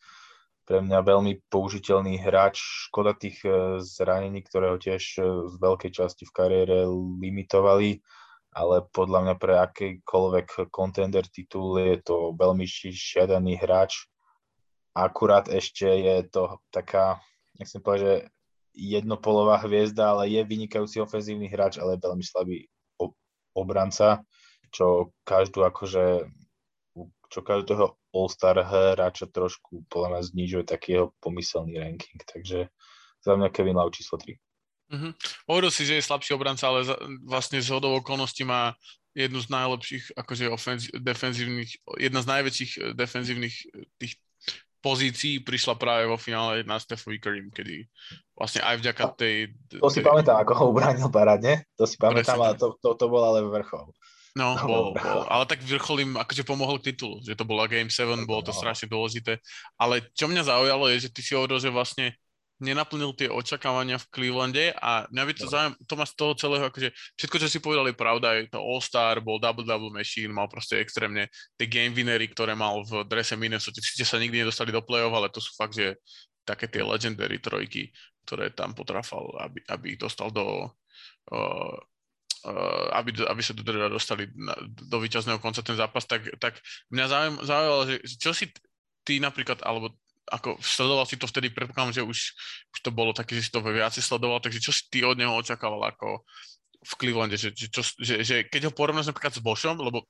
pre 0.73 0.81
mňa 0.81 1.05
veľmi 1.05 1.53
použiteľný 1.53 2.17
hráč. 2.25 2.57
Škoda 2.89 3.13
tých 3.13 3.45
e, 3.45 3.77
zranení, 3.85 4.41
ktoré 4.41 4.73
ho 4.73 4.81
tiež 4.81 5.21
e, 5.21 5.53
z 5.53 5.55
veľkej 5.61 5.93
časti 5.93 6.25
v 6.25 6.33
kariére 6.33 6.89
limitovali, 7.21 8.01
ale 8.57 8.81
podľa 8.89 9.21
mňa 9.21 9.35
pre 9.37 9.61
akýkoľvek 9.61 10.73
contender 10.73 11.29
titul 11.29 11.77
je 11.77 12.01
to 12.01 12.33
veľmi 12.41 12.65
žiadaný 12.89 13.61
hráč. 13.61 14.09
Akurát 14.97 15.53
ešte 15.53 15.85
je 15.85 16.25
to 16.33 16.57
taká, 16.73 17.21
nechcem 17.61 17.85
povedať, 17.85 18.01
že 18.01 18.15
jednopolová 18.73 19.61
hviezda, 19.69 20.17
ale 20.17 20.33
je 20.33 20.41
vynikajúci 20.41 21.05
ofenzívny 21.05 21.53
hráč, 21.53 21.77
ale 21.77 22.01
veľmi 22.01 22.25
slabý 22.25 22.65
obranca, 23.53 24.25
čo 24.73 25.13
každú 25.29 25.69
akože 25.69 26.33
čo 27.29 27.41
každého 27.45 27.93
All-Star 28.13 28.61
hráča 28.61 29.27
trošku 29.27 29.89
podľa 29.89 30.09
mňa 30.17 30.21
znižuje 30.29 30.65
taký 30.69 30.89
jeho 31.01 31.07
pomyselný 31.19 31.81
ranking, 31.81 32.21
takže 32.29 32.69
za 33.25 33.33
mňa 33.35 33.49
Kevin 33.49 33.81
Love 33.81 33.97
číslo 33.97 34.21
3. 34.21 34.37
Mm-hmm. 34.93 35.13
Hovoril 35.49 35.73
si, 35.73 35.89
že 35.89 35.97
je 35.97 36.05
slabší 36.05 36.37
obranca, 36.37 36.69
ale 36.69 36.85
za, 36.85 37.01
vlastne 37.25 37.65
z 37.65 37.73
hodou 37.73 37.97
okolností 37.97 38.45
má 38.45 38.77
jednu 39.17 39.41
z 39.41 39.49
najlepších 39.49 40.05
akože 40.17 40.45
ofenz, 40.53 40.83
defenzívnych, 40.93 41.81
jedna 41.97 42.21
z 42.21 42.29
najväčších 42.29 42.73
eh, 42.77 42.83
defenzívnych 42.93 43.55
eh, 43.73 43.89
tých 43.97 44.21
pozícií 44.83 45.47
prišla 45.47 45.79
práve 45.79 46.11
vo 46.11 46.19
finále 46.19 46.67
na 46.67 46.77
Stephovi 46.77 47.23
Karim, 47.23 47.55
kedy 47.55 47.87
vlastne 48.35 48.67
aj 48.67 48.83
vďaka 48.83 49.05
tej... 49.15 49.55
To 49.79 49.87
si 49.87 50.03
tej... 50.03 50.11
pamätám, 50.11 50.43
ako 50.43 50.53
ho 50.59 50.65
ubránil 50.75 51.07
parádne, 51.07 51.63
to 51.79 51.87
si 51.87 51.95
pamätám, 51.95 52.43
ale 52.43 52.59
to, 52.59 52.75
to, 52.83 52.99
to 52.99 53.07
bol 53.07 53.23
ale 53.23 53.47
vrchol. 53.47 53.95
No, 54.33 54.57
bol, 54.71 54.97
bol, 54.97 55.21
ale 55.29 55.45
tak 55.45 55.61
vrchol 55.61 56.09
im 56.09 56.13
akože 56.17 56.43
pomohol 56.49 56.81
k 56.81 56.93
titulu, 56.93 57.21
že 57.21 57.37
to 57.37 57.45
bola 57.45 57.69
Game 57.69 57.93
7, 57.93 58.25
bolo 58.25 58.41
to 58.41 58.53
strašne 58.53 58.89
dôležité. 58.89 59.37
Ale 59.77 60.01
čo 60.17 60.29
mňa 60.29 60.49
zaujalo 60.49 60.89
je, 60.93 61.09
že 61.09 61.13
ty 61.13 61.21
si 61.21 61.37
hovoril, 61.37 61.61
že 61.61 61.69
vlastne 61.69 62.17
nenaplnil 62.63 63.11
tie 63.19 63.27
očakávania 63.27 63.99
v 63.99 64.09
Clevelande 64.15 64.71
a 64.79 65.11
mňa 65.11 65.23
by 65.27 65.33
to 65.35 65.47
no. 65.47 65.51
zaujímavé, 65.51 65.77
to 65.83 65.95
má 65.99 66.07
z 66.07 66.15
toho 66.15 66.33
celého, 66.39 66.65
akože 66.71 66.89
všetko, 67.19 67.37
čo 67.43 67.49
si 67.51 67.59
povedali, 67.59 67.91
pravda, 67.91 68.39
je 68.39 68.55
to 68.55 68.63
All-Star, 68.63 69.19
bol 69.19 69.43
double-double 69.43 69.91
machine, 69.91 70.31
mal 70.31 70.47
proste 70.47 70.79
extrémne 70.79 71.27
tie 71.59 71.67
game 71.67 71.91
winnery, 71.91 72.31
ktoré 72.31 72.55
mal 72.55 72.87
v 72.87 73.03
drese 73.03 73.35
Minnesota, 73.35 73.83
síce 73.83 74.07
sa 74.07 74.23
nikdy 74.23 74.47
nedostali 74.47 74.71
do 74.71 74.79
play-off, 74.79 75.11
ale 75.11 75.27
to 75.35 75.43
sú 75.43 75.51
fakt, 75.59 75.75
že 75.75 75.99
také 76.47 76.71
tie 76.71 76.87
legendary 76.87 77.43
trojky, 77.43 77.91
ktoré 78.23 78.55
tam 78.55 78.79
potrafal, 78.79 79.27
aby, 79.43 79.59
aby 79.67 79.99
ich 79.99 80.01
dostal 80.01 80.31
do 80.31 80.71
uh, 81.35 81.75
aby, 82.93 83.11
aby 83.23 83.43
sa 83.43 83.55
teda 83.55 83.87
dostali 83.87 84.27
do 84.67 84.99
víťazného 84.99 85.39
konca 85.39 85.63
ten 85.63 85.79
zápas, 85.79 86.03
tak, 86.07 86.27
tak 86.43 86.59
mňa 86.91 87.39
zaujímalo, 87.43 87.87
že 87.87 87.97
čo 88.19 88.35
si 88.35 88.51
ty 89.07 89.23
napríklad, 89.23 89.63
alebo 89.63 89.95
ako 90.31 90.59
sledoval 90.63 91.07
si 91.07 91.19
to 91.19 91.27
vtedy, 91.27 91.51
predpokladám, 91.51 91.99
že 91.99 92.03
už, 92.03 92.19
už 92.75 92.79
to 92.83 92.91
bolo 92.95 93.11
také, 93.15 93.39
že 93.39 93.47
si 93.47 93.51
to 93.51 93.63
viacej 93.63 94.03
sledoval, 94.03 94.39
takže 94.39 94.63
čo 94.63 94.71
si 94.75 94.87
ty 94.91 95.03
od 95.03 95.19
neho 95.19 95.35
očakával 95.35 95.83
ako 95.87 96.23
v 96.83 96.93
Clevelande, 96.99 97.39
že, 97.39 97.55
že, 97.55 97.71
čo, 97.71 97.83
že, 97.99 98.27
že 98.27 98.37
keď 98.51 98.71
ho 98.71 98.73
porovnáš 98.75 99.11
napríklad 99.11 99.35
s 99.35 99.43
Bošom, 99.43 99.79
lebo 99.79 100.07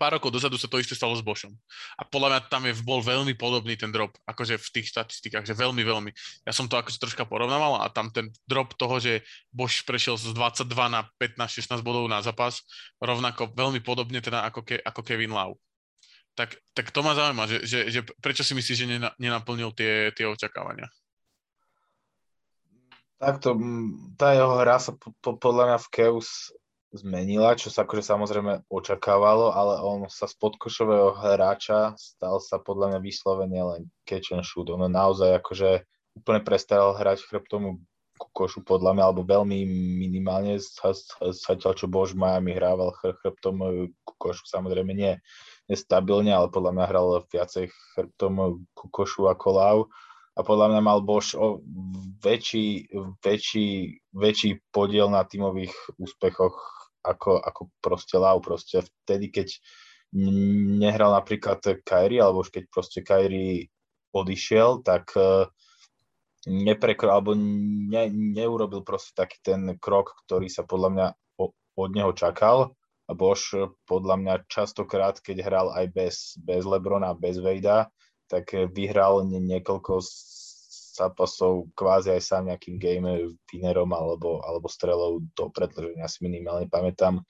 pár 0.00 0.16
rokov 0.16 0.32
dozadu 0.32 0.56
sa 0.56 0.64
to 0.64 0.80
isté 0.80 0.96
stalo 0.96 1.12
s 1.12 1.20
Bošom. 1.20 1.52
A 2.00 2.08
podľa 2.08 2.28
mňa 2.32 2.40
tam 2.48 2.64
je, 2.64 2.72
bol 2.80 3.04
veľmi 3.04 3.36
podobný 3.36 3.76
ten 3.76 3.92
drop, 3.92 4.16
akože 4.24 4.56
v 4.56 4.68
tých 4.80 4.96
štatistikách, 4.96 5.44
že 5.44 5.52
veľmi, 5.52 5.84
veľmi. 5.84 6.10
Ja 6.48 6.56
som 6.56 6.64
to 6.64 6.80
akože 6.80 6.96
troška 6.96 7.28
porovnával 7.28 7.84
a 7.84 7.92
tam 7.92 8.08
ten 8.08 8.32
drop 8.48 8.72
toho, 8.80 8.96
že 8.96 9.20
Boš 9.52 9.84
prešiel 9.84 10.16
z 10.16 10.32
22 10.32 10.72
na 10.88 11.04
15-16 11.20 11.84
bodov 11.84 12.08
na 12.08 12.24
zápas, 12.24 12.64
rovnako 12.96 13.52
veľmi 13.52 13.84
podobne 13.84 14.24
teda 14.24 14.48
ako, 14.48 14.64
ke, 14.64 14.80
ako 14.80 15.04
Kevin 15.04 15.36
Lau 15.36 15.60
tak, 16.40 16.56
tak 16.72 16.88
to 16.88 17.04
ma 17.04 17.12
zaujíma, 17.12 17.44
že, 17.44 17.58
že, 17.68 17.78
že 17.92 18.00
prečo 18.22 18.40
si 18.40 18.56
myslíš, 18.56 18.78
že 18.80 18.86
nenaplnil 19.20 19.76
tie, 19.76 20.08
tie 20.16 20.24
očakávania? 20.24 20.88
Takto, 23.20 23.52
tá 24.16 24.32
jeho 24.32 24.56
hra 24.56 24.80
sa 24.80 24.96
po, 24.96 25.12
po, 25.20 25.36
podľa 25.36 25.64
mňa 25.68 25.78
v 25.84 25.88
Keus 25.92 26.48
zmenila, 26.90 27.54
čo 27.54 27.70
sa 27.70 27.86
akože 27.86 28.02
samozrejme 28.02 28.66
očakávalo, 28.66 29.54
ale 29.54 29.78
on 29.82 30.10
sa 30.10 30.26
z 30.26 30.34
podkošového 30.42 31.14
hráča 31.14 31.94
stal 31.94 32.42
sa 32.42 32.58
podľa 32.58 32.94
mňa 32.94 33.00
vyslovene 33.00 33.60
len 33.62 33.82
catch 34.02 34.34
and 34.34 34.42
shoot. 34.42 34.66
On 34.70 34.82
naozaj 34.82 35.38
akože 35.38 35.86
úplne 36.18 36.42
prestal 36.42 36.98
hrať 36.98 37.22
chrbtom 37.30 37.78
košu 38.36 38.60
podľa 38.60 38.92
mňa, 38.92 39.02
alebo 39.06 39.24
veľmi 39.24 39.64
minimálne 39.96 40.60
zatiaľ, 40.60 41.72
čo 41.72 41.88
Bož 41.88 42.12
Miami 42.12 42.52
hrával 42.52 42.92
chrbtom 43.00 43.88
košu, 44.04 44.44
samozrejme 44.44 44.92
nie 44.92 45.16
nestabilne, 45.70 46.28
ale 46.34 46.52
podľa 46.52 46.76
mňa 46.76 46.84
hral 46.84 47.06
viacej 47.30 47.72
chrbtom 47.96 48.66
Kukošu 48.76 49.30
ako 49.30 49.48
Lau 49.54 49.78
a 50.36 50.40
podľa 50.44 50.66
mňa 50.74 50.80
mal 50.84 51.00
Boš 51.00 51.32
o 51.38 51.64
väčší, 52.20 52.92
väčší, 53.24 54.02
väčší 54.12 54.60
podiel 54.68 55.08
na 55.08 55.24
tímových 55.24 55.72
úspechoch 55.96 56.79
ako, 57.04 57.40
ako 57.40 57.62
proste 57.80 58.16
Lau. 58.20 58.38
Proste 58.40 58.84
vtedy, 58.84 59.32
keď 59.32 59.48
nehral 60.80 61.14
napríklad 61.14 61.62
Kairi, 61.86 62.18
alebo 62.18 62.42
už 62.42 62.50
keď 62.50 62.64
proste 62.70 63.00
Kairi 63.06 63.70
odišiel, 64.10 64.82
tak 64.82 65.14
e, 65.14 65.46
neprekro, 66.50 67.14
alebo 67.14 67.38
ne, 67.38 68.10
neurobil 68.10 68.82
proste 68.82 69.14
taký 69.14 69.38
ten 69.38 69.78
krok, 69.78 70.18
ktorý 70.26 70.50
sa 70.50 70.66
podľa 70.66 70.90
mňa 70.90 71.06
od 71.78 71.90
neho 71.94 72.12
čakal 72.12 72.74
a 73.06 73.12
Boš 73.14 73.54
podľa 73.86 74.16
mňa 74.18 74.34
častokrát, 74.50 75.18
keď 75.22 75.46
hral 75.46 75.66
aj 75.74 75.86
bez, 75.94 76.16
bez 76.42 76.62
Lebrona, 76.66 77.14
bez 77.14 77.38
Vejda, 77.38 77.90
tak 78.30 78.54
vyhral 78.54 79.26
niekoľko 79.26 79.98
zápasov 81.00 81.72
kvázi 81.72 82.12
aj 82.12 82.22
sám 82.22 82.42
nejakým 82.52 82.76
game 82.76 83.32
winnerom 83.48 83.90
alebo, 83.96 84.44
alebo 84.44 84.68
strelou 84.68 85.24
do 85.32 85.48
predlženia. 85.48 86.04
Si 86.10 86.20
minimálne 86.20 86.68
pamätám 86.68 87.24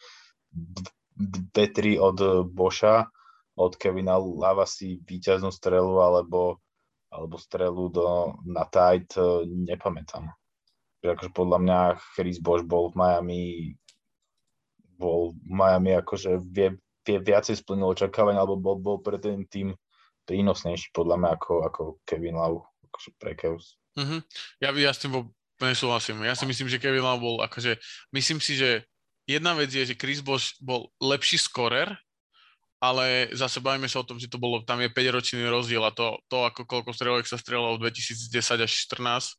dve, 1.14 1.66
tri 1.70 1.94
od 1.94 2.46
Boša, 2.50 3.06
od 3.54 3.72
Kevina 3.78 4.18
Lavasi 4.18 4.98
víťaznú 5.06 5.54
strelu 5.54 6.02
alebo, 6.02 6.58
alebo 7.12 7.38
strelu 7.38 7.86
do, 7.92 8.34
na 8.42 8.66
tight, 8.66 9.14
nepamätám. 9.46 10.34
Akože 11.00 11.32
podľa 11.32 11.58
mňa 11.64 11.78
Chris 12.18 12.36
Bosch 12.42 12.66
bol 12.66 12.92
v 12.92 12.98
Miami 13.00 13.42
bol 15.00 15.32
v 15.32 15.48
Miami 15.48 15.96
akože 15.96 16.44
vie, 16.44 16.76
vie 17.08 17.16
viacej 17.16 17.56
splnil 17.56 17.96
očakávania, 17.96 18.44
alebo 18.44 18.60
bol, 18.60 18.76
bol 18.76 18.98
pre 19.00 19.16
ten 19.16 19.48
tým 19.48 19.72
prínosnejší 20.28 20.92
podľa 20.92 21.16
mňa 21.16 21.30
ako, 21.40 21.54
ako 21.64 21.82
Kevin 22.04 22.36
Love 22.36 22.68
akože 22.90 23.10
pre 23.16 23.32
Cavs. 23.38 23.78
Uh-huh. 23.94 24.20
Ja, 24.58 24.74
ja 24.74 24.92
s 24.92 25.02
tým 25.02 25.14
úplne 25.14 25.74
súhlasím. 25.74 26.22
Ja 26.26 26.34
si 26.34 26.44
myslím, 26.46 26.68
že 26.68 26.82
Kevin 26.82 27.06
Love 27.06 27.22
bol 27.22 27.36
akože, 27.46 27.78
myslím 28.14 28.38
si, 28.42 28.58
že 28.58 28.84
jedna 29.24 29.54
vec 29.54 29.70
je, 29.70 29.86
že 29.86 29.98
Chris 29.98 30.20
Bosh 30.20 30.58
bol 30.58 30.90
lepší 30.98 31.38
skorer, 31.38 31.90
ale 32.80 33.28
zase 33.36 33.60
bavíme 33.60 33.86
sa 33.86 34.00
o 34.00 34.08
tom, 34.08 34.16
že 34.16 34.26
to 34.26 34.40
bolo, 34.40 34.64
tam 34.64 34.80
je 34.80 34.88
5-ročný 34.88 35.44
rozdiel 35.52 35.84
a 35.84 35.92
to, 35.92 36.16
to 36.32 36.48
ako 36.48 36.64
koľko 36.64 36.96
strelok 36.96 37.28
sa 37.28 37.36
strelalo 37.36 37.76
v 37.76 37.92
2010 37.92 38.40
až 38.40 38.72
14 38.88 39.36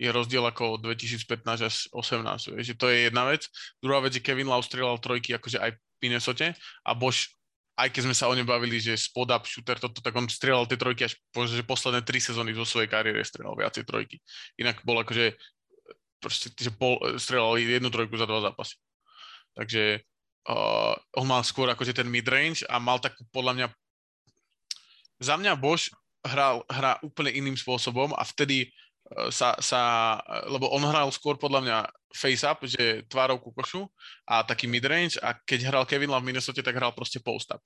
je 0.00 0.08
rozdiel 0.08 0.40
ako 0.42 0.80
od 0.80 0.80
2015 0.82 1.68
až 1.68 1.74
18. 1.92 2.56
Že 2.56 2.74
to 2.74 2.88
je 2.88 3.12
jedna 3.12 3.28
vec. 3.28 3.44
Druhá 3.84 4.00
vec 4.00 4.16
je 4.16 4.24
Kevin 4.24 4.48
Lau 4.48 4.64
strieľal 4.64 4.96
trojky 4.96 5.36
akože 5.36 5.60
aj 5.60 5.76
v 5.76 5.78
Minnesota 6.00 6.56
a 6.88 6.96
Bosch 6.96 7.28
aj 7.76 7.88
keď 7.90 8.02
sme 8.08 8.16
sa 8.16 8.28
o 8.28 8.36
ňom 8.36 8.44
bavili, 8.44 8.82
že 8.82 8.98
spod 8.98 9.30
up 9.32 9.46
shooter, 9.46 9.78
toto, 9.80 10.02
tak 10.04 10.12
on 10.12 10.28
strieľal 10.28 10.68
tie 10.68 10.76
trojky 10.76 11.08
až 11.08 11.16
po, 11.32 11.46
že 11.48 11.64
posledné 11.64 12.04
tri 12.04 12.20
sezóny 12.20 12.52
zo 12.52 12.66
svojej 12.66 12.90
kariéry 12.90 13.24
strieľal 13.24 13.56
viacej 13.56 13.84
trojky. 13.88 14.20
Inak 14.60 14.84
bol 14.84 15.00
akože 15.00 15.38
proste, 16.20 16.52
že 16.52 16.70
pol, 16.74 17.00
strieľal 17.16 17.56
jednu 17.56 17.88
trojku 17.88 18.14
za 18.20 18.28
dva 18.28 18.44
zápasy. 18.44 18.76
Takže 19.56 20.04
uh, 20.50 20.94
on 21.16 21.26
mal 21.26 21.40
skôr 21.42 21.66
akože 21.72 21.96
ten 21.96 22.06
midrange 22.06 22.62
a 22.68 22.76
mal 22.76 23.00
tak 23.00 23.16
podľa 23.32 23.52
mňa 23.56 23.66
za 25.20 25.36
mňa 25.36 25.52
Bosch 25.60 25.92
hral, 26.24 26.64
hrá 26.68 26.96
úplne 27.04 27.32
iným 27.32 27.56
spôsobom 27.56 28.12
a 28.16 28.24
vtedy 28.24 28.72
sa, 29.30 29.58
sa, 29.58 29.82
lebo 30.46 30.70
on 30.70 30.86
hral 30.86 31.10
skôr 31.10 31.34
podľa 31.34 31.60
mňa 31.66 31.78
face-up, 32.14 32.62
že 32.62 33.06
tvárou 33.10 33.42
ku 33.42 33.50
košu 33.50 33.86
a 34.26 34.46
taký 34.46 34.70
midrange 34.70 35.18
a 35.18 35.34
keď 35.34 35.66
hral 35.66 35.84
Kevin 35.86 36.10
Love 36.14 36.22
v 36.22 36.30
Minnesota, 36.30 36.62
tak 36.62 36.78
hral 36.78 36.94
proste 36.94 37.18
post-up. 37.18 37.58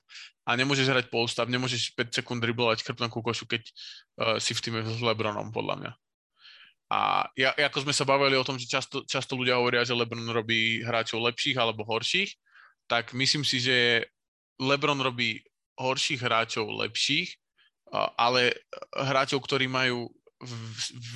A 0.49 0.57
nemôžeš 0.57 0.89
hrať 0.89 1.07
post-up, 1.13 1.49
nemôžeš 1.49 1.93
5 1.97 2.17
sekúnd 2.21 2.41
driblovať 2.41 2.85
krpnom 2.85 3.13
ku 3.13 3.21
košu, 3.21 3.45
keď 3.45 3.61
uh, 3.61 4.37
si 4.41 4.57
v 4.57 4.61
týme 4.61 4.81
s 4.85 5.01
Lebronom, 5.05 5.53
podľa 5.53 5.75
mňa. 5.81 5.93
A 6.93 7.29
ja, 7.37 7.57
ako 7.57 7.89
sme 7.89 7.97
sa 7.97 8.05
bavili 8.05 8.37
o 8.37 8.45
tom, 8.45 8.61
že 8.61 8.69
často, 8.69 9.05
často 9.05 9.37
ľudia 9.37 9.57
hovoria, 9.57 9.85
že 9.85 9.97
Lebron 9.97 10.29
robí 10.29 10.85
hráčov 10.85 11.25
lepších 11.25 11.57
alebo 11.57 11.85
horších, 11.85 12.37
tak 12.85 13.17
myslím 13.17 13.45
si, 13.45 13.61
že 13.61 14.05
Lebron 14.61 15.01
robí 15.01 15.41
horších 15.81 16.21
hráčov 16.21 16.69
lepších, 16.85 17.33
ale 18.17 18.55
hráčov, 18.93 19.41
ktorí 19.43 19.67
majú 19.67 20.13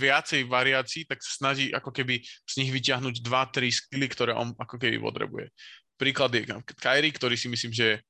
viacej 0.01 0.49
variácií, 0.49 1.05
tak 1.05 1.21
sa 1.21 1.33
snaží 1.37 1.71
ako 1.71 1.93
keby 1.93 2.21
z 2.23 2.55
nich 2.61 2.71
vyťahnuť 2.73 3.21
2-3 3.23 3.69
skily, 3.69 4.07
ktoré 4.11 4.33
on 4.35 4.53
ako 4.57 4.77
keby 4.81 4.99
potrebuje. 4.99 5.53
Príklad 5.99 6.31
je 6.35 6.47
Kyrie, 6.79 7.13
ktorý 7.13 7.35
si 7.35 7.51
myslím, 7.51 7.75
že 7.75 8.03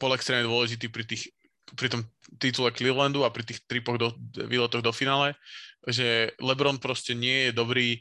bol 0.00 0.12
extrémne 0.12 0.48
dôležitý 0.48 0.88
pri, 0.88 1.04
tých, 1.04 1.32
pri 1.76 1.88
tom 1.92 2.00
titule 2.40 2.72
Clevelandu 2.72 3.24
a 3.24 3.32
pri 3.32 3.44
tých 3.44 3.64
tripoch 3.64 3.96
do, 3.96 4.12
výletoch 4.48 4.84
do 4.84 4.92
finále, 4.92 5.36
že 5.84 6.32
LeBron 6.40 6.80
proste 6.80 7.12
nie 7.16 7.48
je 7.48 7.52
dobrý 7.56 8.00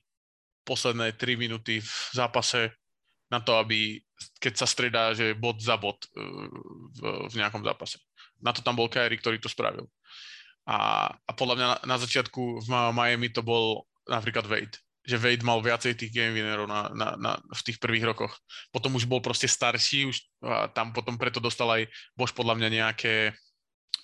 posledné 0.65 1.13
3 1.15 1.37
minúty 1.37 1.79
v 1.79 1.91
zápase 2.11 2.73
na 3.29 3.41
to, 3.41 3.57
aby 3.57 4.01
keď 4.39 4.53
sa 4.55 4.67
stredá, 4.69 5.11
že 5.11 5.35
bod 5.35 5.59
za 5.59 5.75
bod 5.75 5.99
uh, 6.15 6.47
v, 6.95 6.99
v 7.29 7.33
nejakom 7.35 7.61
zápase. 7.61 7.99
Na 8.39 8.55
to 8.55 8.63
tam 8.63 8.75
bol 8.79 8.87
Kyrie, 8.87 9.19
ktorý 9.19 9.37
to 9.37 9.51
spravil. 9.51 9.87
A, 10.65 11.09
a 11.13 11.31
podľa 11.37 11.55
mňa 11.55 11.67
na, 11.67 11.77
na 11.95 11.97
začiatku 12.01 12.65
v 12.65 12.67
Miami 12.93 13.29
to 13.29 13.45
bol 13.45 13.85
napríklad 14.09 14.49
Wade 14.49 14.77
že 15.05 15.21
Wade 15.21 15.45
mal 15.45 15.61
viacej 15.61 15.93
tých 15.93 16.09
game 16.09 16.33
winnerov 16.33 16.65
na, 16.65 16.89
na, 16.89 17.13
na, 17.13 17.31
v 17.37 17.61
tých 17.61 17.77
prvých 17.77 18.09
rokoch. 18.09 18.33
Potom 18.73 18.97
už 18.97 19.05
bol 19.05 19.21
proste 19.21 19.45
starší, 19.45 20.09
už 20.09 20.17
a 20.41 20.65
tam 20.65 20.89
potom 20.97 21.13
preto 21.13 21.37
dostal 21.37 21.69
aj 21.69 21.85
Bož 22.17 22.33
podľa 22.33 22.57
mňa 22.57 22.69
nejaké, 22.81 23.29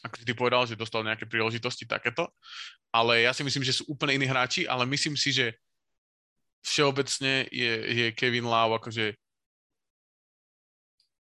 ako 0.05 0.15
si 0.21 0.25
ty 0.29 0.33
povedal, 0.37 0.69
že 0.69 0.77
dostal 0.77 1.01
nejaké 1.01 1.25
príležitosti 1.25 1.89
takéto. 1.89 2.29
Ale 2.93 3.25
ja 3.25 3.33
si 3.33 3.41
myslím, 3.41 3.65
že 3.65 3.81
sú 3.81 3.89
úplne 3.89 4.13
iní 4.21 4.29
hráči, 4.29 4.69
ale 4.69 4.85
myslím 4.85 5.17
si, 5.17 5.33
že 5.33 5.57
všeobecne 6.61 7.49
je, 7.49 7.73
je 7.89 8.07
Kevin 8.13 8.45
Love 8.45 8.77
akože 8.77 9.17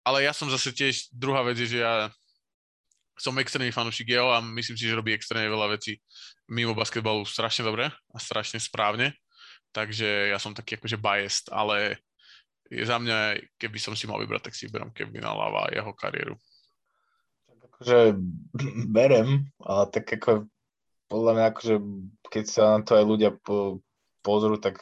ale 0.02 0.26
ja 0.26 0.34
som 0.34 0.50
zase 0.50 0.74
tiež, 0.74 1.14
druhá 1.14 1.46
vec 1.46 1.62
je, 1.62 1.78
že 1.78 1.80
ja 1.86 2.10
som 3.22 3.38
extrémny 3.38 3.70
fanúšik 3.70 4.10
jeho 4.10 4.34
a 4.34 4.42
myslím 4.42 4.76
si, 4.76 4.90
že 4.90 4.98
robí 4.98 5.14
extrémne 5.14 5.46
veľa 5.46 5.78
vecí 5.78 6.02
mimo 6.50 6.74
basketbalu 6.74 7.22
strašne 7.24 7.64
dobre 7.70 7.88
a 7.88 8.18
strašne 8.18 8.58
správne. 8.58 9.14
Takže 9.72 10.34
ja 10.34 10.38
som 10.42 10.58
taký 10.58 10.76
akože 10.76 10.98
biased, 11.00 11.48
ale 11.54 12.02
je 12.68 12.84
za 12.84 12.98
mňa, 12.98 13.40
keby 13.62 13.78
som 13.80 13.94
si 13.96 14.10
mal 14.10 14.20
vybrať, 14.20 14.50
tak 14.50 14.56
si 14.58 14.68
vyberám 14.68 14.92
Kevina 14.92 15.32
Lava 15.32 15.68
a 15.68 15.74
jeho 15.76 15.92
kariéru. 15.96 16.36
Tak 17.46 17.60
akože 17.72 17.98
berem, 18.96 19.48
ale 19.64 19.84
tak 19.94 20.10
ako 20.12 20.50
podľa 21.12 21.32
mňa 21.36 21.46
akože, 21.52 21.76
keď 22.32 22.46
sa 22.48 22.64
na 22.80 22.88
to 22.88 22.96
aj 22.96 23.06
ľudia 23.06 23.32
po, 23.44 23.84
pozrú, 24.24 24.56
tak 24.56 24.80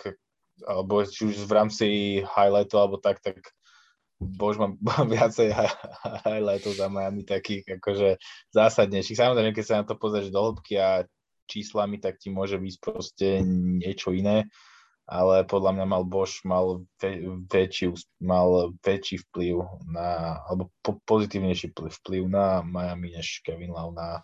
alebo 0.68 1.02
či 1.08 1.26
už 1.26 1.48
v 1.48 1.56
rámci 1.56 1.88
highlightu 2.22 2.76
alebo 2.76 3.00
tak, 3.00 3.24
tak 3.24 3.40
bož 4.20 4.60
mám 4.62 4.76
viacej 5.08 5.56
highlightov 6.28 6.76
za 6.76 6.92
Miami 6.92 7.24
takých 7.24 7.80
akože 7.80 8.20
zásadnejších. 8.52 9.18
Samozrejme, 9.18 9.56
keď 9.56 9.66
sa 9.66 9.80
na 9.82 9.86
to 9.88 9.96
pozrieš 9.96 10.30
do 10.30 10.44
hĺbky 10.44 10.76
a 10.78 11.08
číslami, 11.50 11.98
tak 11.98 12.22
ti 12.22 12.30
môže 12.30 12.62
byť 12.62 12.76
proste 12.78 13.42
niečo 13.82 14.14
iné, 14.14 14.46
ale 15.10 15.42
podľa 15.50 15.74
mňa 15.74 15.86
mal 15.90 16.04
Bosch 16.06 16.46
mal 16.46 16.86
väčší, 17.50 17.90
mal 18.22 18.78
väčší 18.86 19.26
vplyv 19.26 19.58
na, 19.90 20.38
alebo 20.46 20.70
po, 20.86 21.02
pozitívnejší 21.10 21.74
vplyv 21.74 22.30
na 22.30 22.62
Miami 22.62 23.18
než 23.18 23.42
Kevin 23.42 23.74
Love 23.74 23.98
na, 23.98 24.22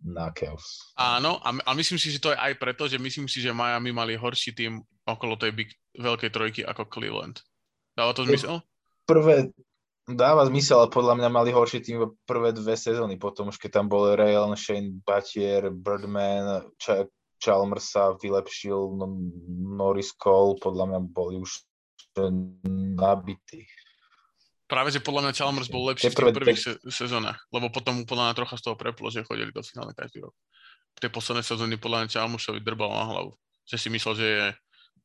na 0.00 0.32
Chaos. 0.32 0.96
Áno, 0.96 1.36
a, 1.44 1.52
a 1.52 1.70
myslím 1.76 2.00
si, 2.00 2.08
že 2.08 2.24
to 2.24 2.32
je 2.32 2.40
aj 2.40 2.56
preto, 2.56 2.88
že 2.88 2.96
myslím 2.96 3.28
si, 3.28 3.44
že 3.44 3.52
Miami 3.52 3.92
mali 3.92 4.16
horší 4.16 4.56
tým 4.56 4.80
okolo 5.04 5.36
tej 5.36 5.52
big, 5.52 5.70
veľkej 6.00 6.30
trojky 6.32 6.60
ako 6.64 6.88
Cleveland. 6.88 7.44
Dáva 7.92 8.16
to 8.16 8.24
zmysel? 8.24 8.64
Prvé, 9.06 9.54
dáva 10.06 10.46
zmysel, 10.46 10.86
ale 10.86 10.94
podľa 10.94 11.14
mňa 11.18 11.28
mali 11.30 11.50
horší 11.50 11.82
tým 11.82 12.14
prvé 12.26 12.54
dve 12.54 12.78
sezóny, 12.78 13.18
potom 13.18 13.50
už 13.50 13.58
keď 13.58 13.82
tam 13.82 13.86
bol 13.90 14.14
Ray 14.14 14.34
Allen, 14.34 14.54
Shane 14.54 15.02
Batier, 15.02 15.70
Birdman, 15.70 16.66
Ch- 16.78 17.10
Chalmers 17.42 17.90
sa 17.90 18.14
vylepšil, 18.18 18.96
no, 18.96 19.06
Norris 19.78 20.14
Cole, 20.14 20.58
podľa 20.62 20.84
mňa 20.94 21.00
boli 21.10 21.42
už 21.42 21.66
nabití. 22.96 23.68
Práve, 24.66 24.90
že 24.90 24.98
podľa 24.98 25.30
mňa 25.30 25.36
Chalmers 25.36 25.70
bol 25.70 25.86
lepší 25.86 26.10
v 26.10 26.16
tých 26.18 26.34
prvých 26.34 26.58
se- 26.58 26.80
sezónach, 26.90 27.38
lebo 27.54 27.70
potom 27.70 28.02
podľa 28.02 28.30
mňa 28.30 28.38
trocha 28.38 28.56
z 28.58 28.62
toho 28.66 28.74
preplo, 28.74 29.06
že 29.14 29.22
chodili 29.22 29.54
do 29.54 29.62
finále 29.62 29.94
každý 29.94 30.26
rok. 30.26 30.34
V 30.96 31.02
tej 31.06 31.10
poslednej 31.12 31.46
sezóny 31.46 31.78
podľa 31.78 32.06
mňa 32.06 32.10
Chalmersovi 32.10 32.58
drbal 32.64 32.90
na 32.90 33.06
hlavu. 33.06 33.30
Že 33.68 33.76
si 33.78 33.88
myslel, 33.94 34.14
že 34.16 34.26
je 34.26 34.44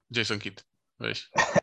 Jason 0.09 0.39
Kidd, 0.41 0.65
vieš. 0.97 1.29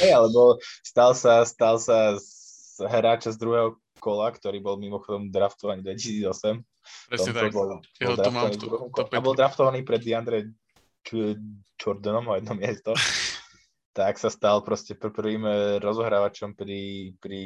Hej, 0.00 0.10
alebo 0.16 0.56
stal 0.80 1.12
sa, 1.12 1.44
stal 1.44 1.76
sa 1.76 2.16
z 2.16 2.80
hráča 2.80 3.32
z 3.32 3.40
druhého 3.40 3.76
kola, 4.00 4.32
ktorý 4.32 4.60
bol 4.60 4.76
mimochodom 4.76 5.28
draftovaný 5.32 5.84
2008. 5.84 6.60
Presne 7.10 7.32
tak. 7.34 7.52
Bol, 7.52 7.80
bol 7.80 8.16
to 8.16 8.30
mám 8.30 8.52
tu, 8.54 8.66
to 8.70 9.02
a 9.10 9.20
bol 9.20 9.34
draftovaný 9.34 9.82
pred 9.82 10.00
DeAndre 10.00 10.52
Jordanom 11.78 12.26
o 12.30 12.36
jedno 12.36 12.54
miesto. 12.54 12.92
tak 13.96 14.20
sa 14.20 14.28
stal 14.28 14.60
proste 14.60 14.92
prvým 14.92 15.48
eh, 15.48 15.56
rozohrávačom 15.80 16.52
pri, 16.52 17.16
pri 17.16 17.40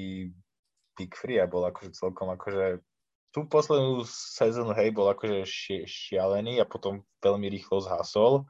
Big 0.99 1.15
Free 1.15 1.39
a 1.39 1.47
bol 1.47 1.63
akože 1.71 1.95
celkom 1.95 2.35
akože 2.35 2.83
tú 3.31 3.47
poslednú 3.47 4.03
sezónu, 4.11 4.75
hej, 4.75 4.91
bol 4.91 5.07
akože 5.07 5.47
šialený 5.87 6.59
a 6.59 6.67
potom 6.67 7.07
veľmi 7.23 7.47
rýchlo 7.47 7.79
zhasol, 7.79 8.43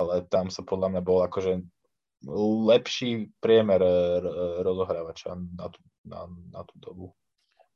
ale 0.00 0.24
tam 0.32 0.48
sa 0.48 0.64
podľa 0.64 0.96
mňa 0.96 1.02
bol 1.04 1.20
akože 1.28 1.60
lepší 2.68 3.30
priemer 3.42 3.82
eh, 3.82 3.90
rozohrávača 4.62 5.34
na 5.34 5.66
tú, 5.68 5.80
na, 6.06 6.20
na 6.50 6.60
tú 6.62 6.74
dobu. 6.78 7.06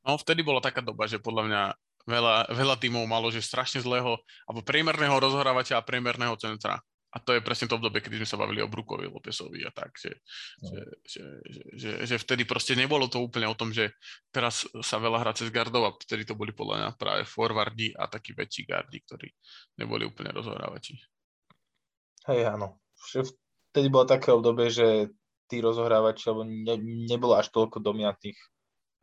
No, 0.07 0.15
vtedy 0.15 0.39
bola 0.39 0.63
taká 0.63 0.79
doba, 0.79 1.03
že 1.03 1.19
podľa 1.19 1.43
mňa 1.51 1.61
veľa, 2.07 2.35
veľa 2.55 2.75
tímov 2.79 3.03
malo, 3.03 3.27
že 3.27 3.43
strašne 3.43 3.83
zlého, 3.83 4.15
alebo 4.47 4.63
priemerného 4.63 5.19
rozhrávača 5.19 5.75
a 5.75 5.83
priemerného 5.83 6.39
centra. 6.39 6.79
A 7.07 7.23
to 7.23 7.31
je 7.31 7.41
presne 7.41 7.71
to 7.71 7.79
obdobie, 7.79 8.03
kedy 8.03 8.19
sme 8.19 8.29
sa 8.29 8.39
bavili 8.39 8.59
o 8.59 8.67
Brukovi, 8.67 9.07
Lopesovi 9.07 9.63
a 9.63 9.71
tak, 9.71 9.95
že, 9.95 10.11
no. 10.59 10.69
že, 10.69 10.81
že, 11.07 11.23
že, 11.47 11.61
že, 11.73 11.91
že 12.03 12.15
vtedy 12.19 12.43
proste 12.43 12.75
nebolo 12.75 13.07
to 13.07 13.23
úplne 13.23 13.47
o 13.47 13.55
tom, 13.55 13.71
že 13.71 13.95
teraz 14.27 14.67
sa 14.83 14.99
veľa 14.99 15.23
hrá 15.23 15.31
cez 15.31 15.47
gardov 15.47 15.87
a 15.87 15.95
vtedy 15.95 16.27
to 16.27 16.35
boli 16.35 16.51
podľa 16.51 16.75
mňa 16.77 16.89
práve 16.99 17.23
forwardi 17.23 17.95
a 17.95 18.11
takí 18.11 18.35
väčší 18.35 18.67
gardi, 18.67 18.99
ktorí 19.07 19.27
neboli 19.79 20.03
úplne 20.03 20.35
rozhrávači. 20.35 20.99
Hej, 22.27 22.53
áno. 22.53 22.83
Vtedy 23.77 23.93
bolo 23.93 24.09
také 24.09 24.33
obdobie, 24.33 24.73
že 24.73 25.13
tí 25.45 25.61
rozohrávači, 25.61 26.33
alebo 26.33 26.49
ne, 26.49 26.81
nebolo 26.81 27.37
až 27.37 27.53
toľko 27.53 27.77
dominantných 27.77 28.33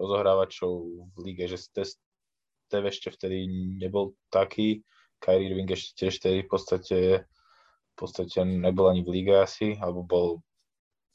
rozohrávačov 0.02 0.72
v 1.14 1.16
lige, 1.22 1.46
že 1.46 1.62
Steve 1.62 2.90
ešte 2.90 3.14
vtedy 3.14 3.46
nebol 3.78 4.18
taký, 4.34 4.82
Kyrie 5.22 5.46
Irving 5.46 5.70
ešte 5.70 5.94
tiež 5.94 6.18
vtedy 6.18 6.42
v 6.42 6.50
podstate, 6.50 6.98
v 7.22 7.94
podstate 7.94 8.42
nebol 8.42 8.90
ani 8.90 9.06
v 9.06 9.14
lige 9.14 9.38
asi, 9.38 9.78
alebo 9.78 10.02
bol 10.02 10.28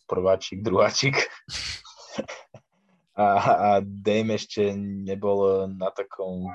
prváčik, 0.08 0.64
druháčik. 0.68 1.20
a, 3.20 3.28
a 3.44 3.70
Dame 3.84 4.40
ešte 4.40 4.72
nebol 4.80 5.68
na 5.68 5.92
takom 5.92 6.48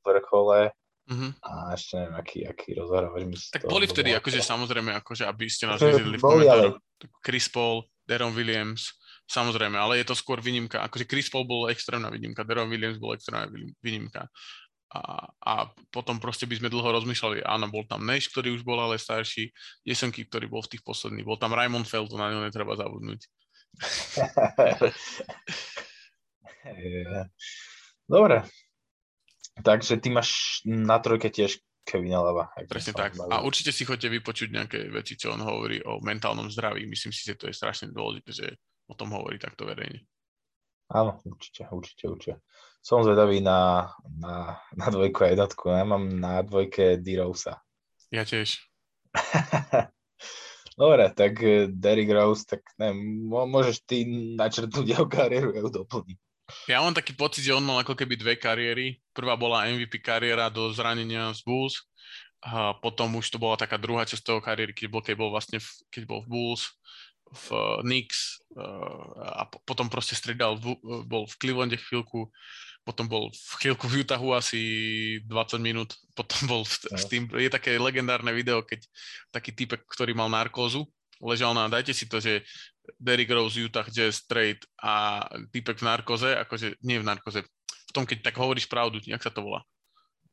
vrchole, 0.00 0.72
Uh-huh. 1.06 1.30
A 1.46 1.78
ešte 1.78 2.02
neviem, 2.02 2.14
aký, 2.18 2.38
aký 2.50 2.74
rozhrávač 2.74 3.22
mi 3.30 3.38
Tak 3.38 3.70
boli 3.70 3.86
vtedy, 3.86 4.10
akože 4.18 4.42
samozrejme, 4.42 4.90
akože 4.98 5.22
aby 5.22 5.46
ste 5.46 5.70
nás 5.70 5.78
videli 5.86 6.18
v 6.18 6.24
komentároch. 6.24 6.76
Ale... 6.82 7.06
Chris 7.22 7.46
Paul, 7.46 7.86
Deron 8.02 8.34
Williams, 8.34 8.90
Samozrejme, 9.26 9.74
ale 9.74 9.98
je 9.98 10.06
to 10.06 10.14
skôr 10.14 10.38
výnimka. 10.38 10.86
Akože 10.86 11.02
Chris 11.10 11.26
Paul 11.26 11.50
bol 11.50 11.66
extrémna 11.66 12.14
výnimka, 12.14 12.46
Deron 12.46 12.70
Williams 12.70 13.02
bol 13.02 13.10
extrémna 13.10 13.50
výnimka. 13.82 14.30
A, 14.86 15.26
a 15.42 15.66
potom 15.90 16.22
proste 16.22 16.46
by 16.46 16.62
sme 16.62 16.70
dlho 16.70 16.94
rozmýšľali, 16.94 17.42
áno, 17.42 17.66
bol 17.66 17.82
tam 17.90 18.06
Nash, 18.06 18.30
ktorý 18.30 18.54
už 18.54 18.62
bol 18.62 18.78
ale 18.78 19.02
starší, 19.02 19.50
Jesenky, 19.82 20.22
ktorý 20.30 20.46
bol 20.46 20.62
v 20.62 20.78
tých 20.78 20.86
posledných, 20.86 21.26
bol 21.26 21.34
tam 21.42 21.58
Raymond 21.58 21.90
Feld, 21.90 22.14
na 22.14 22.30
ňo 22.30 22.46
netreba 22.46 22.78
zabudnúť. 22.78 23.26
Dobre. 28.06 28.46
Takže 29.56 29.96
ty 29.96 30.08
máš 30.12 30.60
na 30.68 31.00
trojke 31.00 31.32
tiež 31.32 31.60
Kevina 31.86 32.18
Lava. 32.18 32.50
Presne 32.66 32.92
tak. 32.92 33.14
A 33.30 33.46
určite 33.46 33.70
si 33.70 33.86
chodte 33.86 34.10
vypočuť 34.10 34.50
nejaké 34.50 34.90
veci, 34.90 35.14
čo 35.14 35.32
on 35.32 35.40
hovorí 35.40 35.78
o 35.86 36.02
mentálnom 36.02 36.50
zdraví. 36.50 36.84
Myslím 36.84 37.14
si, 37.14 37.22
že 37.22 37.38
to 37.38 37.46
je 37.46 37.54
strašne 37.54 37.94
dôležité, 37.94 38.30
že 38.34 38.46
o 38.90 38.94
tom 38.98 39.14
hovorí 39.14 39.38
takto 39.38 39.64
verejne. 39.64 40.02
Áno, 40.90 41.18
určite, 41.26 41.66
určite, 41.70 42.04
určite. 42.06 42.34
Som 42.82 43.02
zvedavý 43.02 43.42
na, 43.42 43.90
na, 44.06 44.62
na 44.74 44.86
dvojku 44.90 45.26
a 45.26 45.34
jednotku. 45.34 45.74
Ja 45.74 45.82
mám 45.82 46.06
na 46.18 46.42
dvojke 46.46 46.98
D-Rose. 46.98 47.54
Ja 48.14 48.22
tiež. 48.22 48.62
Dobre, 50.76 51.08
tak 51.16 51.40
eh, 51.42 51.66
Derrick 51.72 52.12
Rose, 52.12 52.44
tak 52.46 52.62
neviem, 52.78 53.26
môžeš 53.26 53.82
ty 53.88 54.04
načrtnúť 54.36 54.86
jeho 54.86 55.06
kariéru, 55.08 55.56
ja 55.56 55.64
ju 55.64 55.72
doplním. 55.72 56.20
Ja 56.64 56.80
mám 56.80 56.96
taký 56.96 57.12
pocit, 57.12 57.44
že 57.44 57.54
on 57.54 57.62
mal 57.62 57.84
ako 57.84 57.92
keby 57.92 58.16
dve 58.16 58.34
kariéry. 58.40 58.98
Prvá 59.12 59.36
bola 59.36 59.68
MVP 59.68 60.00
kariéra 60.00 60.48
do 60.48 60.72
zranenia 60.72 61.30
z 61.36 61.44
Bulls. 61.44 61.84
A 62.40 62.72
potom 62.78 63.12
už 63.16 63.28
to 63.28 63.38
bola 63.38 63.58
taká 63.58 63.76
druhá 63.76 64.06
časť 64.08 64.22
toho 64.22 64.40
kariéry, 64.40 64.72
keď 64.72 64.86
bol, 64.92 65.02
keď 65.02 65.14
bol 65.18 65.30
vlastne 65.32 65.58
v, 65.58 65.68
keď 65.90 66.02
bol 66.06 66.20
v 66.22 66.28
Bulls 66.30 66.62
v 67.32 67.46
eh, 67.52 67.78
Knicks 67.82 68.38
eh, 68.54 69.42
a 69.42 69.46
potom 69.66 69.90
proste 69.90 70.14
stredal, 70.14 70.58
bol 71.06 71.26
v 71.26 71.38
Clevelande 71.42 71.78
chvíľku, 71.78 72.30
potom 72.86 73.10
bol 73.10 73.34
v 73.34 73.52
chvíľku 73.58 73.90
v 73.90 74.06
Utahu 74.06 74.30
asi 74.30 74.60
20 75.26 75.58
minút, 75.58 75.98
potom 76.18 76.40
bol 76.46 76.62
v, 76.62 77.04
tým, 77.10 77.26
je 77.34 77.50
také 77.50 77.74
legendárne 77.82 78.30
video, 78.30 78.62
keď 78.62 78.86
taký 79.34 79.50
typek, 79.50 79.82
ktorý 79.90 80.14
mal 80.14 80.30
narkózu, 80.30 80.86
ležal 81.18 81.56
na, 81.56 81.66
dajte 81.66 81.96
si 81.96 82.06
to, 82.06 82.22
že 82.22 82.46
Derrick 82.98 83.30
Rose, 83.30 83.58
Utah 83.58 83.86
Jazz, 83.90 84.24
trade 84.26 84.62
a 84.80 85.24
typek 85.50 85.78
v 85.82 85.86
narkoze, 85.86 86.30
akože 86.46 86.80
nie 86.86 87.02
v 87.02 87.08
narkoze, 87.08 87.42
v 87.86 87.92
tom, 87.92 88.06
keď 88.06 88.30
tak 88.30 88.36
hovoríš 88.38 88.70
pravdu, 88.70 89.02
jak 89.02 89.22
sa 89.22 89.30
to 89.30 89.42
volá? 89.42 89.66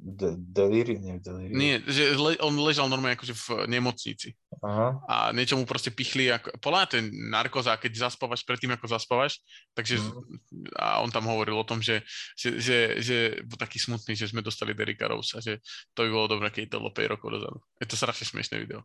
De- 0.03 0.35
delirium, 0.35 0.99
nie 0.99 1.15
delirium. 1.15 1.55
Nie, 1.55 1.79
že 1.87 2.11
le- 2.19 2.41
on 2.43 2.51
ležal 2.59 2.91
normálne 2.91 3.15
akože 3.15 3.31
v 3.31 3.47
nemocnici. 3.71 4.35
Aha. 4.59 4.99
A 5.07 5.15
niečo 5.31 5.55
mu 5.55 5.63
proste 5.63 5.95
pichli, 5.95 6.27
ako, 6.27 6.51
podľa 6.59 6.97
ten 6.99 7.07
narkoza, 7.31 7.79
keď 7.79 8.09
zaspávaš 8.09 8.43
predtým, 8.43 8.75
ako 8.75 8.89
zaspávaš, 8.89 9.39
takže 9.71 10.03
mm. 10.03 10.75
a 10.75 10.99
on 10.99 11.07
tam 11.07 11.23
hovoril 11.29 11.55
o 11.55 11.63
tom, 11.63 11.79
že, 11.79 12.03
že, 12.35 12.59
že, 12.59 12.77
že 12.99 13.17
bol 13.47 13.55
taký 13.55 13.79
smutný, 13.79 14.17
že 14.17 14.27
sme 14.27 14.43
dostali 14.43 14.75
Derricka 14.75 15.07
Rose 15.07 15.39
že 15.39 15.63
to 15.95 16.03
by 16.03 16.09
bolo 16.11 16.27
dobré, 16.35 16.51
keď 16.51 16.75
to 16.75 16.81
bolo 16.83 16.91
5 16.91 17.13
rokov 17.15 17.27
dozadu. 17.39 17.57
Je 17.79 17.87
to 17.87 17.95
strašne 17.95 18.27
smiešné 18.27 18.59
video. 18.59 18.83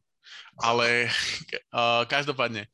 Ale 0.62 1.11
uh, 1.75 2.07
každopádne, 2.07 2.71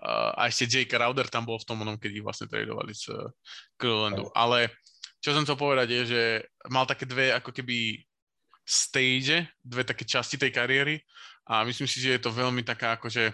uh, 0.00 0.32
a 0.36 0.48
ešte 0.48 0.68
Jake 0.68 0.90
Crowder 0.90 1.28
tam 1.28 1.44
bol 1.44 1.60
v 1.60 1.66
tom 1.68 1.80
onom, 1.84 2.00
keď 2.00 2.10
ich 2.16 2.24
vlastne 2.24 2.48
tradovali 2.48 2.92
z 2.96 3.12
uh, 3.12 3.28
Clevelandu. 3.76 4.32
Ale 4.32 4.72
čo 5.22 5.30
som 5.36 5.46
chcel 5.46 5.54
povedať 5.54 5.88
je, 5.92 6.02
že 6.08 6.22
mal 6.72 6.88
také 6.88 7.06
dve 7.06 7.30
ako 7.30 7.54
keby 7.54 8.02
stage, 8.66 9.46
dve 9.62 9.82
také 9.86 10.02
časti 10.06 10.38
tej 10.38 10.50
kariéry 10.50 10.98
a 11.46 11.66
myslím 11.66 11.86
si, 11.86 11.98
že 11.98 12.18
je 12.18 12.22
to 12.22 12.30
veľmi 12.34 12.62
taká 12.62 12.98
akože 12.98 13.30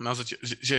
na 0.00 0.12
zač- 0.16 0.40
že, 0.40 0.56
že 0.60 0.78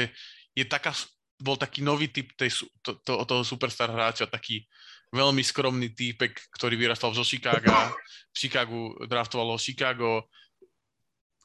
je 0.54 0.66
taká, 0.66 0.94
bol 1.42 1.58
taký 1.58 1.82
nový 1.82 2.10
typ 2.10 2.30
tej, 2.38 2.54
to, 2.82 2.98
to, 3.02 3.18
toho 3.26 3.42
superstar 3.42 3.90
hráča, 3.90 4.30
taký 4.30 4.66
veľmi 5.14 5.42
skromný 5.46 5.94
týpek, 5.94 6.34
ktorý 6.58 6.74
vyrastal 6.78 7.14
zo 7.14 7.22
Chicaga, 7.22 7.94
v 8.34 8.38
Chicagu 8.38 8.98
draftovalo 9.06 9.62
Chicago. 9.62 10.26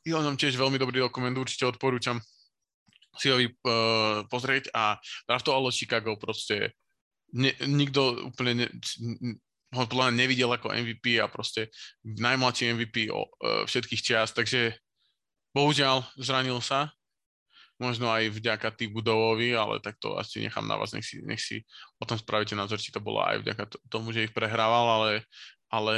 Je 0.05 0.17
o 0.17 0.25
ňom 0.25 0.41
tiež 0.41 0.57
veľmi 0.57 0.81
dobrý 0.81 1.05
dokument, 1.05 1.37
určite 1.37 1.69
odporúčam 1.69 2.17
si 3.19 3.29
ho 3.31 3.39
uh, 3.39 3.49
pozrieť 4.31 4.71
a 4.75 4.97
draftovalo 5.27 5.75
Chicago 5.75 6.15
proste. 6.19 6.75
Ne, 7.35 7.53
nikto 7.69 8.33
úplne 8.33 8.53
ne, 8.65 8.67
ho 9.77 9.85
podľa 9.85 10.17
nevidel 10.17 10.49
ako 10.49 10.73
MVP 10.73 11.21
a 11.21 11.29
proste 11.29 11.69
najmladší 12.01 12.73
MVP 12.73 13.13
o, 13.13 13.29
uh, 13.29 13.69
všetkých 13.69 14.01
čias, 14.01 14.33
takže 14.33 14.73
bohužiaľ 15.53 16.09
zranil 16.17 16.57
sa, 16.65 16.89
možno 17.79 18.11
aj 18.11 18.35
vďaka 18.35 18.75
tým 18.75 18.91
budovovi, 18.91 19.55
ale 19.55 19.79
tak 19.79 19.97
to 20.03 20.19
asi 20.19 20.43
nechám 20.43 20.67
na 20.67 20.75
vás, 20.75 20.91
nech 20.91 21.07
si, 21.07 21.23
nech 21.23 21.39
si 21.39 21.63
o 22.03 22.05
tom 22.05 22.19
spravíte 22.19 22.59
názor, 22.59 22.83
či 22.83 22.91
to 22.91 22.99
bolo 22.99 23.23
aj 23.23 23.39
vďaka 23.47 23.65
tomu, 23.87 24.11
že 24.11 24.27
ich 24.27 24.35
prehrával, 24.35 24.87
ale, 24.99 25.13
ale 25.71 25.95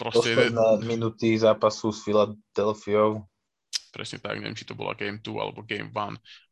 proste... 0.00 0.32
Posledné 0.32 0.88
minúty 0.88 1.36
zápasu 1.36 1.92
s 1.92 2.00
Filadelfiou 2.08 3.28
presne 3.90 4.22
tak, 4.22 4.38
neviem, 4.38 4.56
či 4.56 4.68
to 4.68 4.76
bola 4.76 4.94
Game 4.94 5.20
2 5.20 5.28
alebo 5.32 5.64
Game 5.64 5.90
1. 5.90 5.96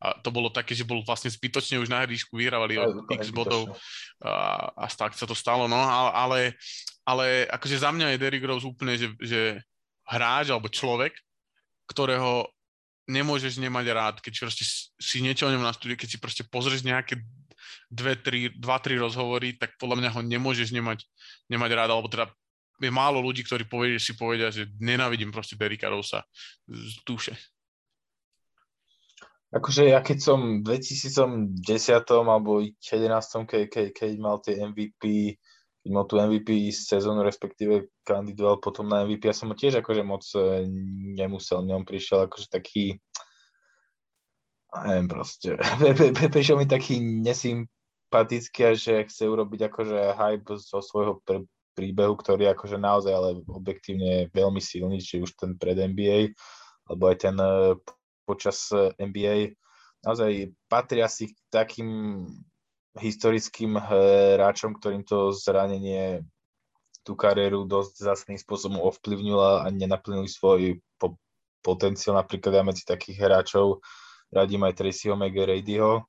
A 0.03 0.07
to 0.21 0.29
bolo 0.33 0.49
také, 0.49 0.73
že 0.73 0.89
bol 0.89 1.05
vlastne 1.05 1.31
zbytočne 1.31 1.81
už 1.81 1.89
na 1.93 2.03
hríšku, 2.03 2.35
vyhrávali 2.35 2.81
o 2.81 3.07
x 3.17 3.31
bodov 3.31 3.71
a, 4.25 4.73
a 4.75 4.87
tak 4.89 5.15
sa 5.15 5.29
to 5.29 5.37
stalo, 5.37 5.69
no, 5.71 5.79
ale, 6.13 6.57
ale 7.05 7.45
akože 7.53 7.85
za 7.85 7.93
mňa 7.93 8.17
je 8.17 8.21
Derrick 8.21 8.45
Rose 8.45 8.67
úplne, 8.67 8.97
že, 8.97 9.13
že 9.21 9.61
hráč 10.09 10.51
alebo 10.51 10.73
človek, 10.73 11.15
ktorého 11.87 12.49
nemôžeš 13.07 13.63
nemať 13.63 13.87
rád, 13.95 14.17
keď 14.19 14.51
proste 14.51 14.67
si 14.99 15.23
niečo 15.23 15.47
o 15.47 15.53
ňom 15.55 15.63
nastuduje, 15.63 15.95
keď 15.95 16.09
si 16.11 16.19
proste 16.19 16.43
pozrieš 16.43 16.83
nejaké 16.83 17.23
dve, 17.87 18.19
tri, 18.19 18.51
dva, 18.51 18.83
tri 18.83 18.99
rozhovory, 18.99 19.55
tak 19.55 19.79
podľa 19.79 20.03
mňa 20.03 20.11
ho 20.11 20.21
nemôžeš 20.27 20.75
nemať, 20.75 21.07
nemať 21.47 21.71
rád, 21.75 21.91
alebo 21.95 22.11
teda 22.11 22.27
je 22.81 22.93
málo 22.93 23.25
ľudí, 23.25 23.43
ktorí 23.43 23.65
povedia, 23.65 23.97
si 23.97 24.13
povedia, 24.13 24.53
že 24.53 24.69
nenávidím 24.77 25.33
proste 25.33 25.57
Derricka 25.57 25.89
Rosa 25.89 26.25
z 26.69 27.01
duše. 27.09 27.33
Akože 29.55 29.89
ja 29.89 30.03
keď 30.03 30.19
som 30.21 30.61
v 30.61 30.77
2010 30.77 31.57
alebo 32.13 32.61
11, 32.61 33.49
keď, 33.49 33.63
keď, 33.71 33.87
keď 33.95 34.11
mal 34.19 34.37
tie 34.43 34.59
MVP, 34.59 35.37
keď 35.87 35.91
mal 35.95 36.05
tú 36.05 36.19
MVP 36.19 36.75
sezónu, 36.75 37.23
respektíve 37.23 37.89
kandidoval 38.03 38.59
potom 38.59 38.91
na 38.91 39.07
MVP, 39.07 39.31
ja 39.31 39.37
som 39.37 39.49
ho 39.49 39.57
tiež 39.57 39.81
akože 39.81 40.03
moc 40.03 40.27
e, 40.35 40.67
nemusel, 41.15 41.63
ňom 41.63 41.87
prišiel 41.87 42.27
akože 42.27 42.51
taký, 42.51 42.99
neviem 44.83 45.09
proste, 45.09 45.55
prišiel 46.35 46.59
mi 46.59 46.67
taký 46.67 46.99
nesympatický 46.99 48.75
že 48.75 49.07
chce 49.07 49.25
urobiť 49.31 49.71
akože 49.71 49.99
hype 50.19 50.59
zo 50.59 50.83
svojho 50.83 51.23
pr- 51.23 51.47
príbehu, 51.77 52.17
ktorý 52.17 52.49
je 52.49 52.55
akože 52.57 52.79
naozaj 52.81 53.13
ale 53.13 53.31
objektívne 53.45 54.33
veľmi 54.33 54.59
silný, 54.59 54.99
či 55.05 55.21
už 55.21 55.37
ten 55.37 55.61
pred 55.61 55.77
NBA, 55.77 56.33
alebo 56.89 57.13
aj 57.13 57.17
ten 57.21 57.37
e, 57.37 57.77
počas 58.25 58.73
e, 58.73 58.97
NBA. 58.97 59.53
Naozaj 60.01 60.57
patrí 60.73 61.05
asi 61.05 61.31
k 61.31 61.37
takým 61.53 62.25
historickým 62.97 63.77
hráčom, 63.77 64.81
ktorým 64.81 65.05
to 65.05 65.37
zranenie 65.37 66.25
tú 67.05 67.15
kariéru 67.15 67.69
dosť 67.69 68.03
zásadným 68.03 68.41
spôsobom 68.41 68.81
ovplyvnilo 68.83 69.63
a 69.63 69.69
nenaplnili 69.69 70.27
svoj 70.27 70.81
po- 70.97 71.21
potenciál. 71.61 72.19
Napríklad 72.19 72.57
ja 72.57 72.65
medzi 72.65 72.83
takých 72.83 73.21
hráčov 73.21 73.85
radím 74.33 74.67
aj 74.67 74.75
Tracyho 74.81 75.15
McGradyho, 75.15 76.03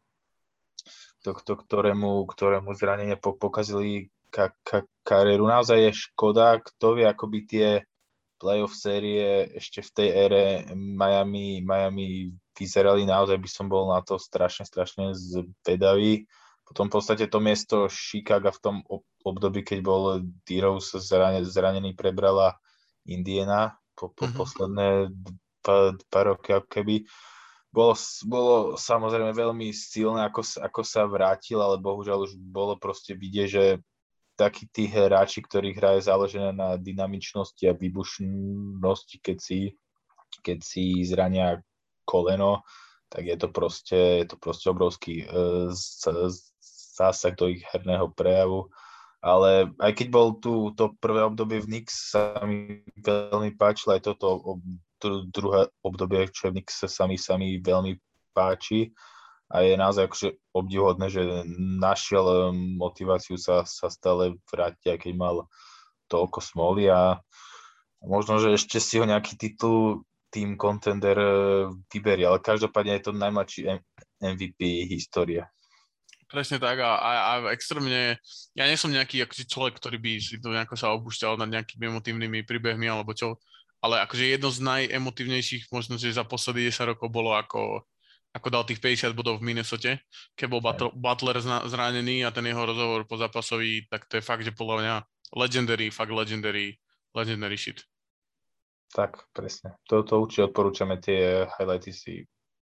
to, 1.22 1.36
to, 1.44 1.54
ktorému, 1.60 2.26
ktorému 2.30 2.72
zranenie 2.74 3.18
pokazili 3.20 4.10
ka- 4.30 4.56
ka- 4.64 4.90
kariéru. 5.04 5.48
Naozaj 5.48 5.90
je 5.90 5.92
škoda, 6.08 6.60
kto 6.60 7.00
vie, 7.00 7.06
ako 7.08 7.26
by 7.28 7.40
tie 7.48 7.68
playoff 8.38 8.78
série 8.78 9.50
ešte 9.58 9.82
v 9.82 9.90
tej 9.98 10.10
ére 10.14 10.44
Miami, 10.78 11.66
Miami 11.66 12.30
vyzerali. 12.54 13.04
Naozaj 13.06 13.38
by 13.42 13.50
som 13.50 13.66
bol 13.66 13.90
na 13.90 14.06
to 14.06 14.22
strašne, 14.22 14.64
strašne 14.64 15.18
zvedavý. 15.18 16.30
Potom 16.68 16.92
v 16.92 17.00
podstate 17.00 17.26
to 17.32 17.40
miesto 17.40 17.88
Chicago 17.88 18.52
v 18.52 18.62
tom 18.62 18.76
období, 19.24 19.64
keď 19.64 19.80
bol 19.82 20.22
D-Rose 20.44 21.00
zranený, 21.00 21.96
prebrala 21.96 22.60
Indiana 23.08 23.80
po, 23.96 24.12
po 24.12 24.28
mm-hmm. 24.28 24.38
posledné 24.38 24.88
dva, 25.64 25.96
dva 25.96 26.22
roky, 26.28 26.52
keby. 26.68 27.08
Bolo, 27.72 27.94
bolo 28.28 28.54
samozrejme 28.80 29.32
veľmi 29.32 29.72
silné, 29.72 30.28
ako, 30.28 30.44
ako 30.60 30.82
sa 30.84 31.08
vrátil, 31.08 31.60
ale 31.60 31.80
bohužiaľ 31.80 32.28
už 32.28 32.36
bolo 32.40 32.76
proste 32.80 33.16
vidieť, 33.16 33.48
že 33.48 33.66
takí 34.38 34.70
tí 34.70 34.86
hráči, 34.86 35.42
ktorí 35.42 35.74
hrajú 35.74 36.06
záležené 36.06 36.54
na 36.54 36.78
dynamičnosti 36.78 37.66
a 37.66 37.74
výbušnosti, 37.74 39.18
keď 39.20 39.38
si, 39.42 39.74
keď 40.46 40.58
si 40.62 41.02
zrania 41.04 41.58
koleno, 42.06 42.62
tak 43.10 43.26
je 43.26 43.38
to 43.42 43.50
proste, 43.50 44.00
je 44.24 44.26
to 44.30 44.38
proste 44.38 44.70
obrovský 44.70 45.26
uh, 45.26 45.74
zásah 46.94 47.34
do 47.34 47.50
ich 47.50 47.66
herného 47.74 48.14
prejavu. 48.14 48.70
Ale 49.18 49.74
aj 49.82 49.92
keď 49.98 50.08
bol 50.14 50.38
tu 50.38 50.72
to 50.78 50.94
prvé 51.02 51.26
obdobie 51.26 51.58
v 51.66 51.82
Nix, 51.82 52.14
sa 52.14 52.38
mi 52.46 52.86
veľmi 53.02 53.58
páčilo, 53.58 53.98
aj 53.98 54.14
toto 54.14 54.62
druhé 55.34 55.74
obdobie, 55.82 56.30
čo 56.30 56.54
v 56.54 56.62
Nix 56.62 56.86
sa 56.86 57.10
mi, 57.10 57.18
sa 57.18 57.34
mi 57.36 57.58
veľmi 57.58 57.98
páči 58.38 58.94
a 59.48 59.64
je 59.64 59.80
naozaj 59.80 60.12
akože 60.12 60.28
obdivuhodné, 60.52 61.08
že 61.08 61.24
našiel 61.80 62.26
eh, 62.28 62.40
motiváciu 62.76 63.40
sa, 63.40 63.64
sa 63.64 63.88
stále 63.88 64.36
vrátiť, 64.52 64.86
aj 64.92 65.00
keď 65.08 65.14
mal 65.16 65.36
toľko 66.12 66.40
smoly 66.44 66.92
a 66.92 67.20
možno, 68.04 68.40
že 68.40 68.56
ešte 68.56 68.80
si 68.80 69.00
ho 69.00 69.08
nejaký 69.08 69.40
titul 69.40 70.04
tým 70.32 70.60
contender 70.60 71.16
eh, 71.16 71.32
vyberie, 71.92 72.28
ale 72.28 72.44
každopádne 72.44 73.00
je 73.00 73.04
to 73.08 73.12
najmladší 73.16 73.80
MVP 74.20 74.92
histórie. 74.92 75.48
Presne 76.28 76.60
tak 76.60 76.84
a, 76.84 77.00
a, 77.00 77.12
a 77.24 77.32
extrémne, 77.56 78.20
ja 78.52 78.68
nie 78.68 78.76
som 78.76 78.92
nejaký 78.92 79.24
akože 79.24 79.48
človek, 79.48 79.80
ktorý 79.80 79.96
by 79.96 80.12
si 80.20 80.36
to 80.44 80.52
nejako 80.52 80.76
sa 80.76 80.92
opúšťal 80.92 81.40
nad 81.40 81.48
nejakými 81.48 81.88
emotívnymi 81.88 82.44
príbehmi 82.44 82.84
alebo 82.92 83.16
čo, 83.16 83.40
ale 83.80 84.04
akože 84.04 84.36
jedno 84.36 84.52
z 84.52 84.60
najemotívnejších 84.60 85.72
možno, 85.72 85.96
že 85.96 86.12
za 86.12 86.28
posledných 86.28 86.76
10 86.76 86.92
rokov 86.92 87.08
bolo 87.16 87.32
ako 87.32 87.88
ako 88.38 88.54
dal 88.54 88.64
tých 88.70 88.78
50 88.78 89.18
bodov 89.18 89.42
v 89.42 89.50
Minnesota, 89.50 89.98
keď 90.38 90.48
bol 90.48 90.62
Butler 90.94 91.42
zranený 91.42 92.22
a 92.22 92.30
ten 92.30 92.46
jeho 92.46 92.62
rozhovor 92.62 93.10
po 93.10 93.18
zápasový, 93.18 93.90
tak 93.90 94.06
to 94.06 94.22
je 94.22 94.24
fakt, 94.24 94.46
že 94.46 94.54
podľa 94.54 94.76
mňa 94.78 94.96
legendary, 95.34 95.90
fakt 95.90 96.14
legendary, 96.14 96.78
legendary 97.18 97.58
shit. 97.58 97.82
Tak, 98.94 99.34
presne. 99.36 99.76
Toto 99.84 100.24
určite 100.24 100.48
odporúčame 100.54 101.02
tie 101.02 101.50
highlighty 101.60 101.92
si 101.92 102.14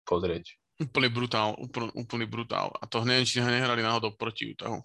pozrieť. 0.04 0.58
Úplný 0.82 1.10
brutál, 1.14 1.56
úplný, 1.56 1.92
úplný 1.96 2.26
brutál. 2.28 2.74
A 2.82 2.90
to 2.90 3.06
neviem, 3.06 3.24
či 3.24 3.40
nehrali 3.40 3.80
náhodou 3.80 4.16
proti 4.18 4.52
Utahu. 4.52 4.80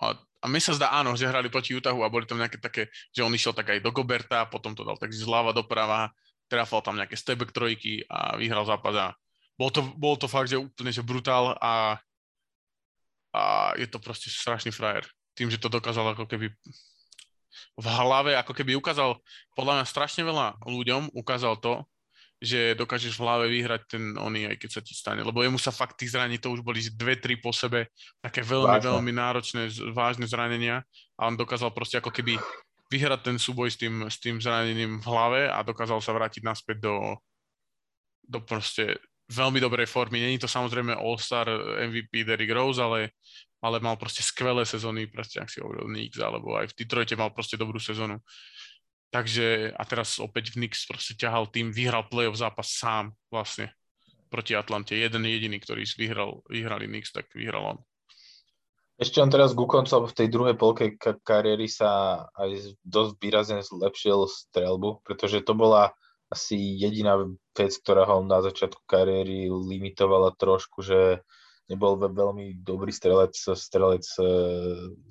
A, 0.00 0.16
a 0.16 0.46
mi 0.48 0.60
sa 0.60 0.76
zdá, 0.76 0.92
áno, 0.92 1.16
že 1.16 1.28
hrali 1.28 1.48
proti 1.48 1.76
Utahu 1.76 2.04
a 2.04 2.12
boli 2.12 2.28
tam 2.28 2.40
nejaké 2.40 2.60
také, 2.60 2.88
že 3.12 3.24
on 3.24 3.32
išiel 3.32 3.52
tak 3.52 3.72
aj 3.72 3.80
do 3.80 3.92
Goberta, 3.92 4.48
potom 4.48 4.76
to 4.76 4.84
dal 4.84 4.96
tak 4.96 5.12
zľava 5.12 5.56
doprava, 5.56 6.12
trafal 6.46 6.84
tam 6.84 6.96
nejaké 6.96 7.16
stebek 7.16 7.50
trojky 7.52 8.04
a 8.06 8.36
vyhral 8.36 8.68
zápas 8.68 8.94
a 8.94 9.06
bol 9.56 9.72
to, 9.72 9.80
bol 9.96 10.14
to 10.20 10.28
fakt, 10.28 10.52
že 10.52 10.60
úplne 10.60 10.92
že 10.92 11.00
brutál 11.00 11.56
a, 11.60 11.96
a 13.32 13.42
je 13.80 13.88
to 13.88 13.96
proste 13.96 14.28
strašný 14.28 14.72
frajer. 14.72 15.08
Tým, 15.36 15.48
že 15.48 15.60
to 15.60 15.72
dokázal 15.72 16.12
ako 16.12 16.28
keby 16.28 16.52
v 17.76 17.86
hlave, 17.88 18.36
ako 18.36 18.52
keby 18.52 18.76
ukázal, 18.76 19.16
podľa 19.56 19.80
mňa 19.80 19.86
strašne 19.88 20.22
veľa 20.24 20.60
ľuďom 20.64 21.12
ukázal 21.16 21.56
to, 21.60 21.84
že 22.36 22.76
dokážeš 22.76 23.16
v 23.16 23.24
hlave 23.24 23.44
vyhrať 23.48 23.96
ten 23.96 24.04
oný, 24.20 24.52
aj 24.52 24.56
keď 24.60 24.70
sa 24.76 24.80
ti 24.84 24.92
stane. 24.92 25.24
Lebo 25.24 25.40
jemu 25.40 25.56
sa 25.56 25.72
fakt 25.72 25.96
tých 25.96 26.12
zraní, 26.12 26.36
to 26.36 26.52
už 26.52 26.60
boli 26.60 26.84
dve, 26.92 27.16
tri 27.16 27.40
po 27.40 27.48
sebe, 27.48 27.88
také 28.20 28.44
veľmi, 28.44 28.76
Vážne. 28.76 28.92
veľmi 28.92 29.12
náročné, 29.12 29.62
vážne 29.96 30.28
zranenia 30.28 30.84
a 31.16 31.32
on 31.32 31.36
dokázal 31.36 31.72
proste 31.72 31.96
ako 31.96 32.12
keby 32.12 32.36
vyhrať 32.92 33.32
ten 33.32 33.36
súboj 33.40 33.72
s 33.72 33.80
tým, 33.80 34.04
s 34.04 34.20
tým 34.20 34.36
zranením 34.36 35.00
v 35.00 35.06
hlave 35.08 35.40
a 35.48 35.64
dokázal 35.64 35.98
sa 36.04 36.12
vrátiť 36.12 36.44
naspäť 36.44 36.84
do, 36.84 37.16
do 38.28 38.38
proste 38.44 39.00
veľmi 39.26 39.58
dobrej 39.58 39.90
formy. 39.90 40.22
Není 40.22 40.38
to 40.38 40.48
samozrejme 40.50 40.94
All-Star 40.94 41.50
MVP 41.90 42.22
Derrick 42.22 42.52
Rose, 42.54 42.78
ale, 42.78 43.14
ale 43.58 43.82
mal 43.82 43.98
proste 43.98 44.22
skvelé 44.22 44.62
sezóny, 44.62 45.10
proste 45.10 45.42
ak 45.42 45.50
si 45.50 45.58
hovoril 45.58 45.90
Knicks, 45.90 46.18
alebo 46.22 46.54
aj 46.54 46.70
v 46.70 46.76
Detroite 46.78 47.18
mal 47.18 47.34
proste 47.34 47.58
dobrú 47.58 47.82
sezónu. 47.82 48.22
Takže 49.10 49.74
a 49.74 49.82
teraz 49.86 50.18
opäť 50.18 50.54
v 50.54 50.66
Knicks 50.66 50.86
proste 50.86 51.14
ťahal 51.14 51.50
tým, 51.50 51.70
vyhral 51.70 52.06
playoff 52.06 52.38
zápas 52.38 52.70
sám 52.70 53.14
vlastne 53.30 53.70
proti 54.30 54.58
Atlante. 54.58 54.98
Jeden 54.98 55.22
jediný, 55.26 55.58
ktorý 55.62 55.86
vyhral, 55.98 56.42
vyhrali 56.50 56.86
Knicks, 56.90 57.14
tak 57.14 57.30
vyhral 57.34 57.76
on. 57.76 57.78
Ešte 58.96 59.20
on 59.20 59.28
teraz 59.28 59.52
ku 59.52 59.68
koncu 59.68 60.08
v 60.08 60.16
tej 60.16 60.28
druhej 60.32 60.56
polke 60.56 60.96
kariéry 61.00 61.68
sa 61.68 62.24
aj 62.32 62.80
dosť 62.80 63.12
výrazne 63.20 63.60
zlepšil 63.60 64.24
strelbu, 64.24 65.04
pretože 65.04 65.44
to 65.44 65.52
bola 65.52 65.92
asi 66.32 66.56
jediná 66.80 67.20
vec, 67.56 67.72
ktorá 67.80 68.04
ho 68.08 68.20
na 68.20 68.44
začiatku 68.44 68.84
kariéry 68.84 69.48
limitovala 69.48 70.36
trošku, 70.36 70.84
že 70.84 71.24
nebol 71.66 71.98
veľmi 71.98 72.62
dobrý 72.62 72.94
strelec, 72.94 73.34
strelec 73.34 74.06
e, 74.18 74.24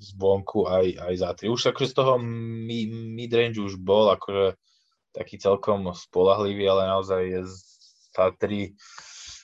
z 0.00 0.08
vonku 0.16 0.64
aj, 0.64 0.86
aj 1.04 1.14
za 1.20 1.30
tri. 1.36 1.46
Už 1.52 1.72
akože 1.72 1.92
z 1.92 1.96
toho 1.96 2.16
midrange 3.12 3.60
už 3.60 3.76
bol 3.76 4.08
akože 4.16 4.56
taký 5.12 5.36
celkom 5.36 5.92
spolahlivý, 5.92 6.64
ale 6.68 6.88
naozaj 6.88 7.44
za 8.16 8.26
tri, 8.40 8.72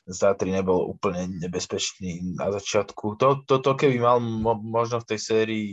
za 0.08 0.32
tri 0.32 0.52
nebol 0.52 0.88
úplne 0.88 1.28
nebezpečný 1.36 2.36
na 2.36 2.48
začiatku. 2.52 3.20
To, 3.20 3.44
toto 3.44 3.76
keby 3.76 4.00
mal 4.00 4.16
mo, 4.20 4.56
možno 4.56 5.04
v 5.04 5.08
tej 5.12 5.20
sérii 5.20 5.68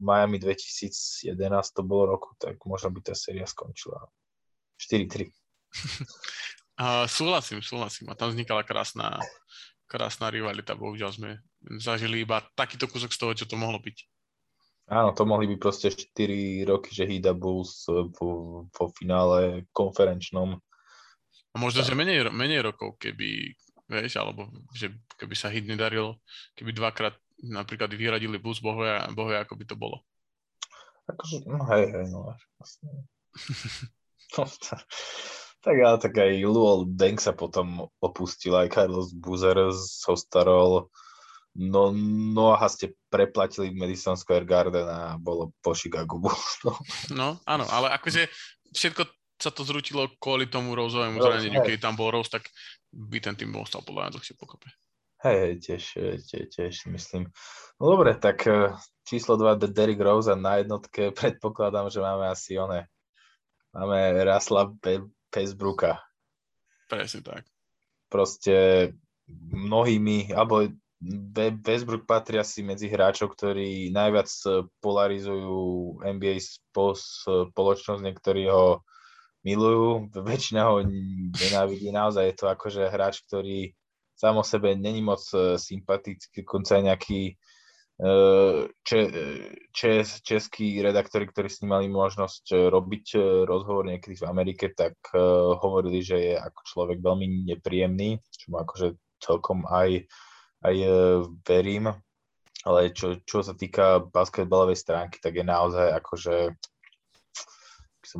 Miami 0.00 0.36
2011 0.40 1.36
to 1.72 1.82
bolo 1.84 2.16
roku, 2.16 2.36
tak 2.36 2.60
možno 2.68 2.92
by 2.92 3.00
tá 3.00 3.14
séria 3.16 3.48
skončila. 3.48 4.08
4-3. 4.80 5.43
Uh, 6.74 7.06
súhlasím, 7.06 7.62
súhlasím. 7.62 8.10
A 8.10 8.18
tam 8.18 8.34
vznikala 8.34 8.66
krásna, 8.66 9.22
krásna 9.86 10.26
rivalita. 10.26 10.74
Bohužiaľ 10.74 11.14
sme 11.14 11.38
zažili 11.78 12.26
iba 12.26 12.42
takýto 12.58 12.90
kúsok 12.90 13.14
z 13.14 13.18
toho, 13.22 13.32
čo 13.38 13.46
to 13.46 13.54
mohlo 13.54 13.78
byť. 13.78 13.96
Áno, 14.90 15.14
to 15.14 15.22
mohli 15.22 15.46
byť 15.54 15.58
proste 15.62 15.94
4 15.94 16.66
roky, 16.66 16.90
že 16.90 17.06
Hida 17.06 17.30
Bulls 17.30 17.86
po, 18.18 18.66
po 18.74 18.90
finále 18.90 19.70
konferenčnom. 19.70 20.58
A 21.54 21.56
možno, 21.56 21.86
že 21.86 21.94
menej, 21.94 22.26
menej 22.34 22.66
rokov, 22.66 22.98
keby, 22.98 23.54
vieš, 23.86 24.18
alebo 24.18 24.50
že 24.74 24.90
keby 25.14 25.34
sa 25.38 25.54
Hit 25.54 25.70
nedaril, 25.70 26.18
keby 26.58 26.74
dvakrát 26.74 27.14
napríklad 27.38 27.94
vyhradili 27.94 28.42
Bulls, 28.42 28.58
bohuje, 28.58 28.98
bohuje, 29.14 29.38
ako 29.38 29.54
by 29.56 29.64
to 29.64 29.78
bolo. 29.78 30.02
Akože, 31.06 31.46
no 31.46 31.62
hej, 31.70 31.86
hej, 31.86 32.06
no 32.10 32.34
vlastne. 32.58 33.06
tak 35.64 35.76
ale 35.80 35.96
tak 35.96 36.14
aj 36.20 36.44
Luol 36.44 36.84
Deng 36.92 37.16
sa 37.16 37.32
potom 37.32 37.88
opustil, 38.04 38.52
aj 38.52 38.68
Carlos 38.68 39.16
Buzer 39.16 39.56
zostarol. 39.72 40.92
No, 41.56 41.94
no 42.34 42.52
a 42.52 42.66
ste 42.68 42.92
preplatili 43.08 43.72
Madison 43.72 44.18
Square 44.18 44.44
Garden 44.44 44.84
a 44.84 45.16
bolo 45.16 45.56
po 45.64 45.72
Chicago 45.72 46.20
Bulls. 46.20 46.60
No. 46.64 46.72
no, 47.16 47.28
áno, 47.48 47.64
ale 47.72 47.96
akože 47.96 48.28
všetko 48.76 49.08
sa 49.40 49.50
to 49.50 49.64
zrutilo 49.64 50.08
kvôli 50.20 50.46
tomu 50.50 50.76
Roseovému 50.76 51.18
zraneniu. 51.18 51.64
Keď 51.64 51.80
tam 51.80 51.94
bol 51.96 52.12
Rose, 52.12 52.30
tak 52.30 52.48
by 52.92 53.18
ten 53.18 53.34
tým 53.34 53.50
bol 53.50 53.64
stal 53.64 53.82
podľa 53.82 54.08
mňa 54.08 54.14
dlhšie 54.18 54.34
pokope. 54.38 54.68
Hej, 55.24 55.36
hej, 55.40 55.54
tiež, 55.64 55.84
tiež, 56.28 56.44
tiež 56.52 56.74
myslím. 56.92 57.32
No 57.80 57.96
dobre, 57.96 58.12
tak 58.20 58.44
e, 58.44 58.76
číslo 59.08 59.40
2 59.40 59.56
Derrick 59.72 60.00
Rose 60.00 60.28
a 60.28 60.36
na 60.36 60.60
jednotke 60.60 61.16
predpokladám, 61.16 61.88
že 61.88 62.04
máme 62.04 62.28
asi 62.28 62.60
one. 62.60 62.86
Máme 63.74 64.22
Rasla 64.22 64.70
Pesbrooka. 65.34 65.98
Presne 66.86 67.26
tak. 67.26 67.42
Proste 68.06 68.94
mnohými, 69.50 70.30
alebo 70.30 70.70
Westbrook 71.66 72.06
patrí 72.06 72.38
asi 72.38 72.62
medzi 72.62 72.86
hráčov, 72.86 73.34
ktorí 73.34 73.90
najviac 73.90 74.30
polarizujú 74.78 75.98
NBA 76.00 76.38
spoločnosť, 76.38 78.00
niektorí 78.00 78.46
ho 78.46 78.86
milujú, 79.44 80.14
väčšina 80.14 80.62
ho 80.70 80.80
nenávidí, 81.34 81.92
naozaj 81.92 82.24
je 82.32 82.36
to 82.38 82.46
akože 82.48 82.88
hráč, 82.88 83.20
ktorý 83.28 83.74
sám 84.16 84.40
o 84.40 84.44
sebe 84.46 84.72
není 84.72 85.04
moc 85.04 85.20
e, 85.36 85.60
sympatický, 85.60 86.46
dokonca 86.46 86.80
nejaký 86.80 87.20
e, 87.28 87.34
če, 87.94 88.98
čes, 89.70 90.18
českí 90.26 90.82
redaktori, 90.82 91.30
ktorí 91.30 91.46
s 91.46 91.62
ním 91.62 91.78
mali 91.78 91.86
možnosť 91.86 92.66
robiť 92.66 93.06
e, 93.14 93.18
rozhovor 93.46 93.86
niekedy 93.86 94.18
v 94.18 94.26
Amerike, 94.26 94.74
tak 94.74 94.98
hovorili, 95.62 96.02
že 96.02 96.18
je 96.18 96.34
ako 96.34 96.60
človek 96.66 96.98
veľmi 96.98 97.46
nepríjemný, 97.54 98.18
čo 98.34 98.50
mu 98.50 98.58
akože 98.58 98.98
celkom 99.22 99.62
aj 99.70 100.10
aj 100.64 100.76
verím, 101.44 101.92
ale 102.64 102.90
čo, 102.96 103.20
čo 103.28 103.44
sa 103.44 103.52
týka 103.52 104.00
basketbalovej 104.00 104.80
stránky, 104.80 105.20
tak 105.20 105.36
je 105.36 105.44
naozaj 105.44 105.92
akože 106.00 106.56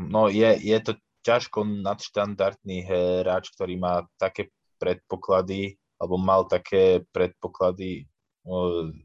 no 0.04 0.28
je, 0.28 0.52
je 0.60 0.78
to 0.84 0.92
ťažko 1.24 1.64
nadštandardný 1.64 2.84
hráč, 2.84 3.48
ktorý 3.56 3.80
má 3.80 4.04
také 4.20 4.52
predpoklady, 4.76 5.80
alebo 5.96 6.20
mal 6.20 6.44
také 6.44 7.00
predpoklady 7.16 8.04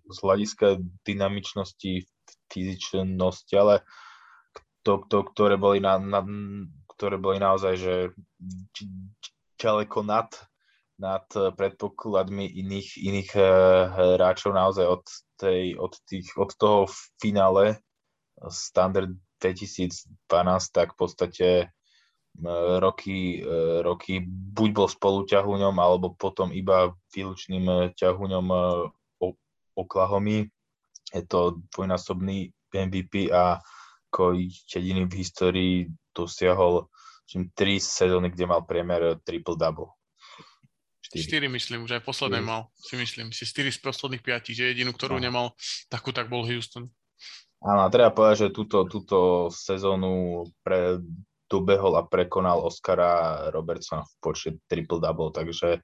z 0.10 0.18
hľadiska 0.20 0.84
dynamičnosti, 1.08 2.04
fyzičnosti, 2.52 3.54
ale 3.56 3.88
to, 4.84 5.04
to, 5.08 5.24
ktoré, 5.32 5.56
boli 5.56 5.80
na, 5.80 5.96
na, 5.96 6.22
ktoré 6.92 7.16
boli 7.16 7.40
naozaj 7.40 7.74
že 7.80 7.96
ďaleko 9.60 10.04
nad 10.04 10.28
nad 11.00 11.26
eh, 11.34 11.50
predpokladmi 11.56 12.46
iných, 12.46 13.00
iných 13.00 13.32
eh, 13.40 13.48
hráčov 14.20 14.52
naozaj 14.52 14.86
od, 14.86 15.04
tej, 15.40 15.80
od, 15.80 15.96
tých, 16.06 16.36
od 16.36 16.52
toho 16.60 16.92
finále 17.18 17.80
Standard 18.52 19.16
2012, 19.40 20.16
tak 20.76 20.94
v 20.94 20.98
podstate 21.00 21.48
eh, 21.72 22.76
roky, 22.84 23.42
roky 23.82 24.20
buď 24.28 24.70
bol 24.76 24.88
spoluťahuňom, 24.92 25.76
alebo 25.80 26.14
potom 26.14 26.52
iba 26.52 26.92
výlučným 27.16 27.96
ťahuňom 27.96 28.46
Oklahomy. 29.80 30.52
Je 31.16 31.24
to 31.26 31.64
dvojnásobný 31.72 32.52
MVP 32.76 33.32
a 33.32 33.64
ako 34.10 34.36
jediný 34.68 35.06
v 35.08 35.18
histórii 35.22 35.74
dosiahol 36.14 36.90
tri 37.54 37.78
sezóny, 37.78 38.34
kde 38.34 38.46
mal 38.50 38.66
priemer 38.66 39.22
triple-double. 39.22 39.94
4. 41.14 41.46
4 41.46 41.58
myslím, 41.58 41.90
že 41.90 41.98
aj 41.98 42.04
posledné 42.06 42.42
4. 42.42 42.50
mal, 42.50 42.62
si 42.78 42.94
myslím. 42.98 43.34
Si 43.34 43.46
4 43.46 43.74
z 43.74 43.80
posledných 43.82 44.22
5, 44.22 44.54
že 44.54 44.70
jedinú, 44.70 44.94
ktorú 44.94 45.18
no. 45.18 45.26
nemal, 45.26 45.46
takú 45.90 46.14
tak 46.14 46.30
bol 46.30 46.46
Houston. 46.46 46.90
Áno, 47.66 47.90
treba 47.90 48.14
povedať, 48.14 48.50
že 48.50 48.56
túto, 48.56 48.86
túto 48.86 49.50
sezónu 49.50 50.46
pre, 50.62 51.02
dobehol 51.50 51.98
a 51.98 52.06
prekonal 52.06 52.62
Oscara 52.62 53.46
Robertsona 53.50 54.06
v 54.06 54.14
počte 54.22 54.50
triple-double, 54.70 55.34
takže, 55.34 55.82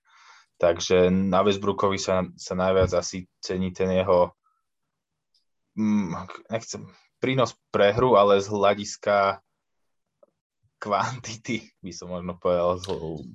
takže 0.57 1.11
na 1.11 1.43
Westbrookovi 1.43 1.99
sa, 1.99 2.23
sa 2.35 2.53
najviac 2.55 2.91
asi 2.95 3.27
cení 3.43 3.75
ten 3.75 3.91
jeho 3.91 4.31
mm, 5.75 6.15
nechcem, 6.51 6.87
prínos 7.19 7.55
pre 7.71 7.91
hru, 7.91 8.15
ale 8.15 8.39
z 8.39 8.47
hľadiska 8.51 9.39
kvantity, 10.79 11.65
by 11.81 11.91
som 11.91 12.11
možno 12.11 12.37
povedal 12.37 12.77
z 12.77 12.85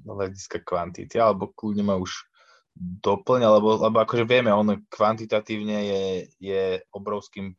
hľadiska 0.06 0.62
kvantity, 0.62 1.16
alebo 1.18 1.50
kľudne 1.50 1.84
ma 1.84 1.96
už 1.98 2.30
doplňa, 2.78 3.48
lebo, 3.58 3.68
lebo 3.82 3.96
akože 4.00 4.24
vieme, 4.24 4.54
on 4.54 4.86
kvantitatívne 4.86 5.78
je, 5.84 6.04
je 6.38 6.64
obrovským 6.94 7.52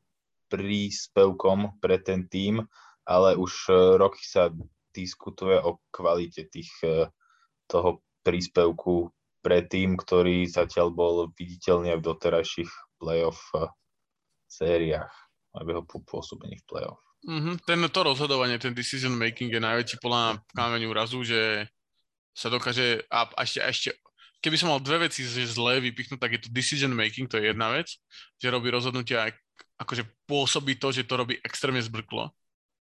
príspevkom 0.48 1.80
pre 1.84 2.00
ten 2.00 2.26
tým, 2.32 2.64
ale 3.04 3.36
už 3.36 3.72
e, 3.72 3.74
roky 4.00 4.24
sa 4.24 4.52
diskutuje 4.96 5.60
o 5.60 5.80
kvalite 5.92 6.48
tých, 6.48 6.72
e, 6.84 7.12
toho 7.68 8.04
príspevku 8.24 9.12
pre 9.42 9.66
tým, 9.66 9.98
ktorý 9.98 10.46
zatiaľ 10.46 10.94
bol 10.94 11.16
viditeľný 11.34 11.98
v 11.98 12.06
doterajších 12.06 12.72
playoff 13.02 13.42
e, 13.58 13.66
sériách, 14.46 15.12
alebo 15.58 15.68
jeho 15.74 15.84
pôsobení 16.06 16.62
v 16.62 16.68
playoff. 16.70 17.02
Mm-hmm. 17.22 17.56
Ten, 17.66 17.80
to 17.90 18.02
rozhodovanie, 18.02 18.58
ten 18.58 18.74
decision 18.74 19.14
making 19.14 19.54
je 19.54 19.62
najväčší 19.62 20.02
podľa 20.02 20.42
kámeň 20.58 20.82
úrazu, 20.90 21.22
že 21.22 21.70
sa 22.34 22.50
dokáže, 22.50 23.06
a 23.12 23.30
ešte, 23.46 23.60
ešte, 23.62 23.90
keby 24.42 24.56
som 24.58 24.74
mal 24.74 24.82
dve 24.82 25.06
veci 25.06 25.22
zlé 25.26 25.84
vypichnúť, 25.84 26.18
tak 26.18 26.34
je 26.34 26.42
to 26.48 26.50
decision 26.50 26.94
making, 26.96 27.30
to 27.30 27.38
je 27.38 27.54
jedna 27.54 27.70
vec, 27.70 27.94
že 28.42 28.48
robí 28.50 28.74
rozhodnutia, 28.74 29.30
akože 29.78 30.06
pôsobí 30.26 30.82
to, 30.82 30.90
že 30.90 31.06
to 31.06 31.14
robí 31.18 31.38
extrémne 31.46 31.82
zbrklo. 31.82 32.34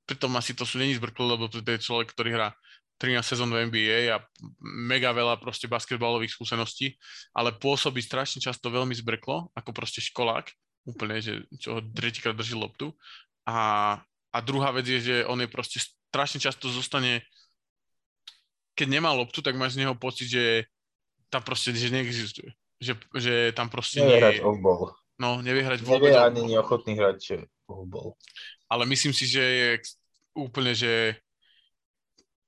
Pritom 0.04 0.32
asi 0.36 0.52
to 0.52 0.68
sú 0.68 0.76
není 0.76 0.92
zbrklo, 0.96 1.36
lebo 1.36 1.48
to 1.48 1.64
je 1.64 1.80
človek, 1.80 2.12
ktorý 2.12 2.36
hrá 2.36 2.48
13 2.97 3.20
sezón 3.22 3.53
v 3.53 3.68
NBA 3.68 4.09
a 4.12 4.24
mega 4.64 5.12
veľa 5.12 5.36
proste 5.36 5.68
basketbalových 5.68 6.32
skúseností, 6.32 6.97
ale 7.36 7.53
pôsobí 7.53 8.01
strašne 8.01 8.40
často 8.40 8.72
veľmi 8.72 8.97
zbrklo, 8.97 9.53
ako 9.53 9.70
proste 9.76 10.01
školák, 10.01 10.49
úplne, 10.88 11.20
že 11.20 11.44
čo 11.61 11.76
ho 11.76 11.80
tretíkrát 11.92 12.32
drží 12.32 12.57
loptu 12.57 12.97
a 13.44 14.01
a 14.36 14.38
druhá 14.44 14.68
vec 14.68 14.84
je, 14.84 15.01
že 15.01 15.16
on 15.24 15.40
je 15.40 15.49
proste 15.49 15.80
strašne 15.80 16.36
často 16.36 16.68
zostane, 16.68 17.24
keď 18.76 19.01
nemá 19.01 19.09
loptu, 19.16 19.40
tak 19.40 19.57
máš 19.57 19.80
z 19.80 19.88
neho 19.88 19.96
pocit, 19.96 20.29
že 20.29 20.68
tam 21.33 21.41
proste 21.41 21.72
že 21.72 21.88
neexistuje. 21.88 22.53
Že, 22.76 22.92
že 23.16 23.34
tam 23.57 23.72
proste 23.72 24.04
nevie 24.04 24.21
hrať 24.21 24.45
off-ball. 24.45 24.92
No, 25.16 25.41
nevie 25.41 25.64
hrať 25.64 25.80
vôbec. 25.80 26.12
Nevie 26.12 26.21
ani 26.21 26.53
neochotný 26.53 26.92
hrať 27.00 27.49
off-ball. 27.64 28.21
Ale 28.68 28.84
myslím 28.84 29.16
si, 29.16 29.25
že 29.25 29.41
je 29.41 29.68
úplne, 30.37 30.76
že 30.76 31.16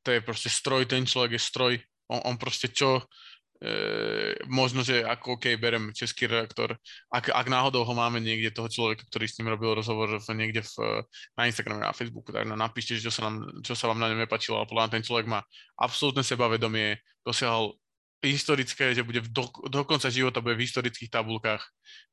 to 0.02 0.08
je 0.14 0.20
proste 0.20 0.50
stroj, 0.50 0.86
ten 0.86 1.04
človek 1.04 1.36
je 1.36 1.42
stroj. 1.42 1.72
On, 2.08 2.20
on 2.24 2.36
proste 2.40 2.72
čo, 2.72 3.04
e, 3.60 3.72
možno, 4.48 4.86
že 4.86 5.04
ako 5.04 5.36
OK, 5.36 5.58
berem 5.60 5.90
český 5.92 6.30
reaktor, 6.30 6.78
ak, 7.10 7.30
ak 7.34 7.46
náhodou 7.50 7.84
ho 7.84 7.94
máme 7.94 8.22
niekde, 8.22 8.54
toho 8.54 8.70
človeka, 8.70 9.04
ktorý 9.10 9.26
s 9.28 9.36
ním 9.38 9.52
robil 9.52 9.76
rozhovor 9.76 10.18
v, 10.18 10.28
niekde 10.34 10.62
v, 10.64 11.04
na 11.36 11.50
Instagrame, 11.50 11.82
na 11.82 11.92
Facebooku, 11.92 12.32
tak 12.32 12.46
napíšte, 12.46 12.96
čo 13.02 13.10
sa, 13.10 13.28
nám, 13.28 13.62
čo 13.66 13.74
sa 13.74 13.90
vám 13.90 14.00
na 14.00 14.08
ňom 14.14 14.22
nepačilo, 14.24 14.62
ale 14.62 14.70
podľa 14.70 14.94
ten 14.94 15.04
človek 15.04 15.26
má 15.26 15.40
absolútne 15.76 16.22
sebavedomie, 16.24 16.96
dosiahol 17.26 17.76
historické, 18.22 18.94
že 18.94 19.06
bude 19.06 19.22
v 19.22 19.30
do, 19.30 19.46
do 19.70 19.82
konca 19.86 20.10
života 20.10 20.42
bude 20.42 20.58
v 20.58 20.66
historických 20.66 21.10
tabulkách 21.12 21.62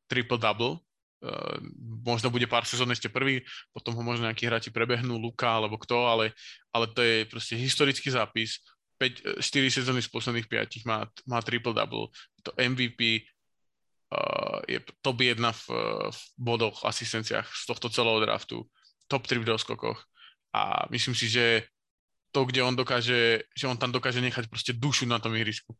triple-double, 0.06 0.78
Uh, 1.24 1.58
možno 2.06 2.30
bude 2.30 2.46
pár 2.46 2.68
sezón 2.68 2.92
ešte 2.92 3.10
prvý, 3.10 3.42
potom 3.72 3.96
ho 3.96 4.04
možno 4.04 4.28
nejakí 4.28 4.46
hráči 4.46 4.70
prebehnú, 4.70 5.18
Luka 5.18 5.48
alebo 5.48 5.80
kto, 5.80 6.06
ale, 6.06 6.36
ale 6.70 6.86
to 6.92 7.02
je 7.02 7.26
proste 7.26 7.56
historický 7.56 8.12
zápis, 8.14 8.62
5, 9.00 9.44
4 9.44 9.78
sezóny 9.82 10.00
z 10.00 10.12
posledných 10.12 10.48
5 10.48 10.88
má, 10.88 11.08
má 11.28 11.40
triple-double, 11.44 12.12
to 12.44 12.52
MVP, 12.56 13.28
uh, 14.12 14.60
je 14.70 14.80
top 15.04 15.18
1 15.20 15.36
v, 15.40 15.64
v 16.12 16.20
bodoch, 16.40 16.84
asistenciách 16.88 17.48
z 17.48 17.64
tohto 17.68 17.92
celého 17.92 18.22
draftu, 18.24 18.64
top 19.12 19.28
3 19.28 19.44
v 19.44 19.50
doskokoch. 19.50 20.00
A 20.56 20.88
myslím 20.88 21.12
si, 21.12 21.28
že 21.28 21.68
to, 22.32 22.48
kde 22.48 22.64
on 22.64 22.76
dokáže, 22.76 23.48
že 23.56 23.66
on 23.68 23.80
tam 23.80 23.92
dokáže 23.92 24.20
nechať 24.20 24.48
proste 24.48 24.72
dušu 24.76 25.08
na 25.08 25.20
tom 25.20 25.36
ihrisku. 25.36 25.76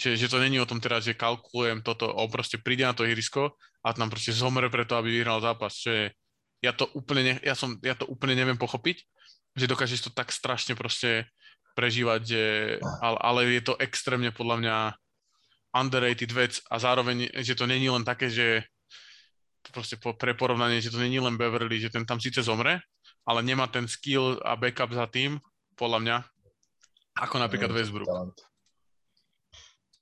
Že, 0.00 0.16
že 0.16 0.26
to 0.32 0.40
není 0.40 0.56
o 0.56 0.64
tom 0.64 0.80
teraz, 0.80 1.04
že 1.04 1.12
kalkulujem 1.12 1.84
toto, 1.84 2.08
on 2.08 2.32
proste 2.32 2.56
príde 2.56 2.88
na 2.88 2.96
to 2.96 3.04
ihrisko 3.04 3.52
a 3.84 3.92
tam 3.92 4.08
proste 4.08 4.32
zomre 4.32 4.72
preto, 4.72 4.96
aby 4.96 5.12
vyhral 5.12 5.44
zápas, 5.44 5.76
čo 5.76 5.92
je, 5.92 6.04
ja 6.64 6.72
to 6.72 6.88
úplne, 6.96 7.20
ne, 7.20 7.34
ja 7.44 7.52
som, 7.52 7.76
ja 7.84 7.92
to 7.92 8.08
úplne 8.08 8.32
neviem 8.32 8.56
pochopiť, 8.56 9.04
že 9.52 9.68
dokážeš 9.68 10.08
to 10.08 10.10
tak 10.16 10.32
strašne 10.32 10.72
proste 10.72 11.28
prežívať, 11.76 12.20
že, 12.24 12.44
ale, 13.04 13.18
ale 13.20 13.40
je 13.60 13.62
to 13.68 13.76
extrémne 13.76 14.32
podľa 14.32 14.56
mňa 14.64 14.76
underrated 15.76 16.32
vec 16.32 16.64
a 16.72 16.80
zároveň, 16.80 17.28
že 17.44 17.52
to 17.52 17.68
není 17.68 17.92
len 17.92 18.02
také, 18.02 18.32
že 18.32 18.64
proste 19.68 20.00
po, 20.00 20.16
pre 20.16 20.32
porovnanie, 20.32 20.80
že 20.80 20.90
to 20.90 20.96
není 20.96 21.20
len 21.20 21.36
Beverly, 21.36 21.76
že 21.76 21.92
ten 21.92 22.08
tam 22.08 22.18
síce 22.18 22.40
zomre, 22.40 22.80
ale 23.28 23.44
nemá 23.44 23.68
ten 23.68 23.84
skill 23.84 24.40
a 24.42 24.56
backup 24.56 24.90
za 24.96 25.06
tým, 25.12 25.36
podľa 25.76 25.98
mňa, 26.00 26.16
ako 27.20 27.36
napríklad 27.36 27.70
Westbrook. 27.70 28.08
Talent. 28.08 28.49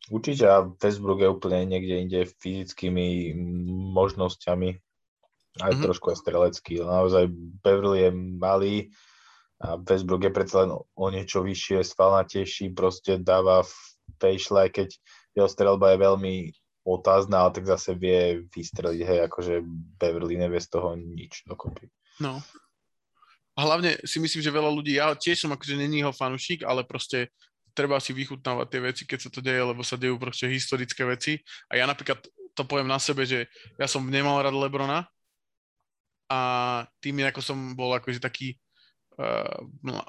Určite 0.09 0.45
a 0.49 0.65
Westbrook 0.65 1.21
je 1.21 1.29
úplne 1.29 1.69
niekde 1.69 2.01
inde 2.01 2.21
fyzickými 2.41 3.37
možnosťami, 3.93 4.71
aj 5.59 5.73
mm-hmm. 5.75 5.85
trošku 5.85 6.13
aj 6.15 6.21
strelecký. 6.25 6.81
Naozaj 6.81 7.29
Beverly 7.61 8.09
je 8.09 8.11
malý, 8.15 8.77
a 9.59 9.75
Westbrook 9.75 10.23
je 10.23 10.33
predsa 10.33 10.65
len 10.65 10.71
o 10.79 11.07
niečo 11.11 11.43
vyššie, 11.43 11.83
svalnatejší, 11.83 12.71
proste 12.79 13.19
dáva 13.19 13.67
v 13.67 13.75
aj 14.23 14.71
keď 14.73 14.89
jeho 15.37 15.49
strelba 15.51 15.93
je 15.93 15.99
veľmi 16.01 16.35
otázna, 16.87 17.45
ale 17.45 17.61
tak 17.61 17.69
zase 17.69 17.93
vie 17.93 18.49
vystreliť, 18.49 19.01
hej, 19.05 19.21
akože 19.29 19.61
Beverly 20.01 20.41
nevie 20.41 20.63
z 20.63 20.69
toho 20.73 20.97
nič 20.97 21.45
dokopy. 21.45 21.93
No. 22.23 22.41
A 23.59 23.61
hlavne 23.67 23.99
si 24.07 24.23
myslím, 24.23 24.41
že 24.41 24.55
veľa 24.55 24.71
ľudí, 24.71 24.97
ja 24.97 25.13
tiež 25.13 25.45
som 25.45 25.53
akože 25.53 25.75
není 25.77 26.01
jeho 26.01 26.15
fanúšik, 26.15 26.65
ale 26.65 26.87
proste 26.87 27.35
treba 27.75 27.99
si 27.99 28.13
vychutnávať 28.13 28.67
tie 28.69 28.81
veci, 28.81 29.03
keď 29.05 29.19
sa 29.19 29.31
to 29.33 29.41
deje, 29.41 29.63
lebo 29.63 29.83
sa 29.85 29.97
dejú 29.99 30.17
proste 30.21 30.49
historické 30.49 31.03
veci. 31.05 31.41
A 31.73 31.81
ja 31.81 31.85
napríklad 31.85 32.21
to 32.57 32.63
poviem 32.67 32.91
na 32.91 32.99
sebe, 32.99 33.23
že 33.23 33.47
ja 33.79 33.87
som 33.87 34.03
nemal 34.03 34.43
rád 34.43 34.57
Lebrona 34.57 35.07
a 36.29 36.41
tým, 37.01 37.25
ako 37.25 37.41
som 37.41 37.57
bol 37.73 37.95
akože 37.97 38.21
taký 38.21 38.59
uh, 39.17 39.63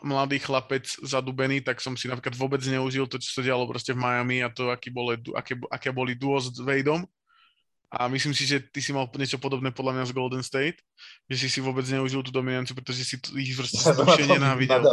mladý 0.03 0.41
chlapec 0.41 0.83
zadubený, 0.99 1.63
tak 1.63 1.79
som 1.79 1.95
si 1.95 2.09
napríklad 2.09 2.35
vôbec 2.35 2.59
neužil 2.65 3.07
to, 3.07 3.21
čo 3.21 3.39
sa 3.39 3.41
dialo 3.45 3.69
proste 3.69 3.95
v 3.95 4.01
Miami 4.01 4.43
a 4.43 4.49
to, 4.51 4.73
aký 4.73 4.91
boli, 4.91 5.15
aké, 5.37 5.55
aké 5.71 5.89
boli 5.93 6.17
duo 6.17 6.41
s 6.41 6.51
Wadeom 6.59 7.05
a 7.89 8.05
myslím 8.05 8.37
si, 8.37 8.45
že 8.45 8.61
ty 8.61 8.85
si 8.85 8.93
mal 8.93 9.09
niečo 9.17 9.41
podobné 9.41 9.73
podľa 9.73 9.97
mňa 9.97 10.05
z 10.05 10.13
Golden 10.13 10.43
State, 10.45 10.77
že 11.25 11.35
si 11.41 11.47
si 11.49 11.57
vôbec 11.57 11.81
neužil 11.89 12.21
tú 12.21 12.29
dominanciu, 12.29 12.77
pretože 12.77 13.01
si 13.01 13.17
ich 13.17 13.57
proste 13.57 13.81
ja 14.21 14.29
nenávidel. 14.29 14.85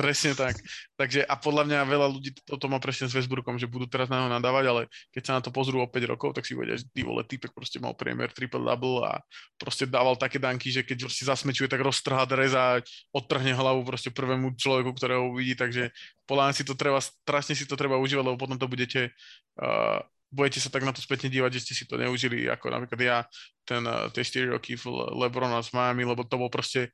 Presne 0.00 0.32
tak. 0.32 0.56
Takže 0.96 1.28
a 1.28 1.36
podľa 1.36 1.68
mňa 1.68 1.78
veľa 1.84 2.08
ľudí 2.08 2.32
toto 2.48 2.72
má 2.72 2.80
presne 2.80 3.12
s 3.12 3.12
Westbrookom, 3.12 3.60
že 3.60 3.68
budú 3.68 3.84
teraz 3.84 4.08
na 4.08 4.24
neho 4.24 4.32
nadávať, 4.32 4.64
ale 4.64 4.82
keď 5.12 5.22
sa 5.28 5.32
na 5.36 5.44
to 5.44 5.52
pozrú 5.52 5.84
o 5.84 5.88
5 5.92 5.92
rokov, 6.08 6.32
tak 6.32 6.48
si 6.48 6.56
povedia, 6.56 6.80
že 6.80 6.88
ty 6.88 7.04
vole, 7.04 7.20
typek 7.20 7.52
proste 7.52 7.84
mal 7.84 7.92
priemer 7.92 8.32
triple-double 8.32 9.04
a 9.04 9.20
proste 9.60 9.84
dával 9.84 10.16
také 10.16 10.40
danky, 10.40 10.72
že 10.72 10.88
keď 10.88 11.12
si 11.12 11.28
zasmečuje, 11.28 11.68
tak 11.68 11.84
roztrhá 11.84 12.24
dres 12.24 12.56
a 12.56 12.80
odtrhne 13.12 13.52
hlavu 13.52 13.84
proste 13.84 14.08
prvému 14.08 14.56
človeku, 14.56 14.96
ktorého 14.96 15.28
uvidí, 15.28 15.52
takže 15.52 15.92
podľa 16.24 16.48
mňa 16.48 16.54
si 16.56 16.64
to 16.64 16.72
treba, 16.72 16.96
strašne 16.96 17.52
si 17.52 17.68
to 17.68 17.76
treba 17.76 18.00
užívať, 18.00 18.24
lebo 18.24 18.40
potom 18.40 18.56
to 18.56 18.66
budete 18.66 19.12
uh, 19.60 20.00
budete 20.30 20.58
sa 20.58 20.70
tak 20.70 20.82
na 20.82 20.92
to 20.92 20.98
spätne 20.98 21.30
dívať, 21.30 21.50
že 21.58 21.62
ste 21.62 21.74
si 21.74 21.84
to 21.86 21.96
neužili, 21.96 22.46
ako 22.50 22.70
napríklad 22.70 23.00
ja, 23.00 23.18
ten, 23.62 23.82
eh, 23.86 24.10
tie 24.10 24.22
4 24.22 24.54
roky 24.58 24.74
v 24.74 24.84
Lebrona 25.14 25.62
s 25.62 25.70
Miami, 25.70 26.02
lebo 26.02 26.26
to 26.26 26.36
bol 26.36 26.50
proste, 26.50 26.90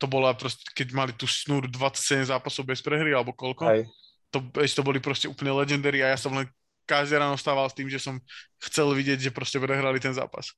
to 0.00 0.06
bola 0.08 0.32
proste, 0.34 0.64
keď 0.72 0.88
mali 0.96 1.12
tú 1.14 1.28
snúru 1.28 1.68
27 1.68 2.28
zápasov 2.28 2.64
bez 2.64 2.80
prehry, 2.80 3.12
alebo 3.12 3.36
koľko, 3.36 3.64
Aj. 3.68 3.82
to, 4.32 4.42
to 4.52 4.82
boli 4.82 4.98
proste 4.98 5.28
úplne 5.30 5.54
legendary 5.54 6.02
a 6.02 6.12
ja 6.12 6.18
som 6.18 6.34
len 6.34 6.48
každý 6.84 7.16
ráno 7.16 7.36
stával 7.40 7.68
s 7.68 7.76
tým, 7.76 7.88
že 7.88 8.00
som 8.00 8.20
chcel 8.60 8.92
vidieť, 8.92 9.28
že 9.28 9.30
proste 9.32 9.56
prehrali 9.56 9.96
ten 10.00 10.12
zápas. 10.12 10.52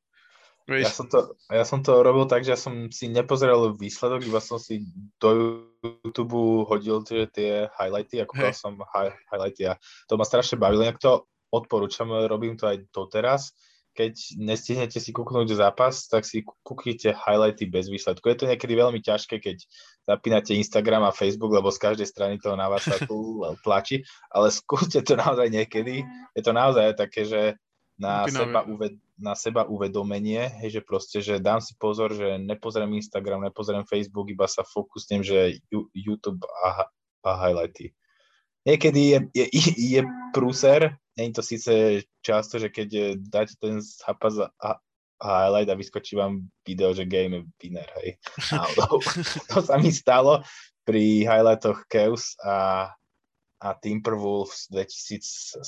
Vieš? 0.66 0.82
Ja, 0.82 0.90
som 0.90 1.06
to, 1.06 1.18
ja 1.46 1.62
som 1.62 1.78
to 1.78 2.02
robil 2.02 2.26
tak, 2.26 2.42
že 2.42 2.50
ja 2.50 2.58
som 2.58 2.90
si 2.90 3.06
nepozeral 3.06 3.78
výsledok, 3.78 4.26
iba 4.26 4.42
som 4.42 4.58
si 4.58 4.82
do 5.22 5.62
YouTube 6.02 6.66
hodil 6.66 7.06
tie, 7.06 7.30
tie 7.30 7.70
highlighty, 7.78 8.26
ako 8.26 8.34
hey. 8.34 8.50
som 8.50 8.74
hi, 8.90 9.14
highlighty 9.30 9.70
a 9.70 9.78
to 10.10 10.18
ma 10.18 10.26
strašne 10.26 10.58
bavilo. 10.58 10.82
Inak 10.82 10.98
to 10.98 11.22
odporúčam, 11.50 12.10
robím 12.26 12.54
to 12.58 12.66
aj 12.66 12.86
doteraz. 12.90 13.54
Keď 13.96 14.36
nestihnete 14.36 15.00
si 15.00 15.08
kúknúť 15.08 15.56
zápas, 15.56 16.04
tak 16.04 16.28
si 16.28 16.44
kúknite 16.44 17.16
highlighty 17.16 17.64
bez 17.64 17.88
výsledku. 17.88 18.28
Je 18.28 18.44
to 18.44 18.50
niekedy 18.50 18.76
veľmi 18.76 19.00
ťažké, 19.00 19.40
keď 19.40 19.56
zapínate 20.04 20.52
Instagram 20.52 21.08
a 21.08 21.16
Facebook, 21.16 21.48
lebo 21.56 21.72
z 21.72 21.80
každej 21.80 22.04
strany 22.04 22.34
toho 22.36 22.60
na 22.60 22.68
vás 22.68 22.84
tlačí, 23.64 24.04
ale 24.28 24.52
skúste 24.52 25.00
to 25.00 25.16
naozaj 25.16 25.48
niekedy. 25.48 26.04
Je 26.36 26.42
to 26.44 26.52
naozaj 26.52 26.92
také, 26.92 27.24
že 27.24 27.56
na 27.96 28.28
seba, 28.28 28.60
uved, 28.68 29.00
na 29.16 29.32
seba 29.32 29.64
uvedomenie, 29.64 30.52
hej, 30.60 30.80
že 30.80 30.82
proste, 30.84 31.18
že 31.24 31.40
dám 31.40 31.64
si 31.64 31.72
pozor, 31.80 32.12
že 32.12 32.36
nepozriem 32.36 32.92
Instagram, 33.00 33.48
nepozriem 33.48 33.88
Facebook, 33.88 34.28
iba 34.28 34.44
sa 34.44 34.60
fokusnem, 34.62 35.24
že 35.24 35.56
YouTube 35.96 36.44
a, 36.60 36.84
a 37.24 37.30
highlighty. 37.48 37.96
Niekedy 38.68 39.00
je, 39.00 39.18
je, 39.32 39.46
je 39.96 40.00
prúser, 40.36 40.92
Není 41.16 41.32
to 41.32 41.42
síce 41.42 42.02
často, 42.20 42.58
že 42.58 42.68
keď 42.68 42.88
eh, 42.94 43.14
dáte 43.16 43.56
ten 43.60 43.80
zápas 43.80 44.36
a, 44.38 44.52
a 44.60 44.78
highlight 45.22 45.68
a 45.68 45.74
vyskočí 45.74 46.16
vám 46.16 46.48
video, 46.68 46.92
že 46.94 47.08
game 47.08 47.36
je 47.36 47.42
winner, 47.62 47.88
hej. 48.04 48.20
to 49.54 49.62
sa 49.64 49.80
mi 49.80 49.88
stalo 49.92 50.44
pri 50.84 51.24
highlightoch 51.24 51.88
Chaos 51.88 52.36
a, 52.44 52.88
a 53.64 53.68
Timberwolves 53.80 54.68
2017-18 54.68 55.64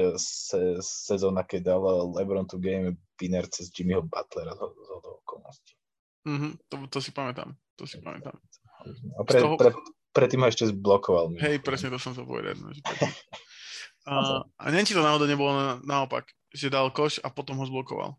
eh, 0.00 0.16
se, 0.16 0.60
sezóna, 0.80 1.44
keď 1.44 1.76
dal 1.76 2.08
LeBron 2.16 2.48
tu 2.48 2.56
game 2.56 2.96
winner 3.20 3.44
cez 3.52 3.68
Jimmyho 3.68 4.02
Butlera 4.02 4.56
z, 4.56 4.60
z 4.64 4.90
okolností. 5.04 5.72
Mm-hmm, 6.28 6.52
to, 6.68 6.74
to 6.88 6.98
si 7.04 7.12
pamätám, 7.12 7.52
to 7.76 7.84
si 7.84 8.00
pamätám. 8.00 8.36
A 9.20 9.24
pre, 9.24 9.40
toho... 9.40 9.56
pre, 9.60 9.70
predtým 10.16 10.40
ho 10.40 10.48
ešte 10.48 10.72
zblokoval. 10.72 11.36
Hej, 11.38 11.60
presne 11.60 11.92
to 11.92 12.00
som 12.00 12.16
sa 12.16 12.24
povedať. 12.24 12.56
No, 12.56 12.72
a, 14.08 14.42
a 14.44 14.64
nie 14.72 14.88
ti 14.88 14.96
to 14.96 15.04
náhodou 15.04 15.28
nebolo 15.28 15.52
na, 15.52 15.68
naopak, 15.84 16.32
že 16.50 16.72
dal 16.72 16.88
koš 16.88 17.20
a 17.20 17.28
potom 17.28 17.60
ho 17.60 17.68
zblokoval? 17.68 18.16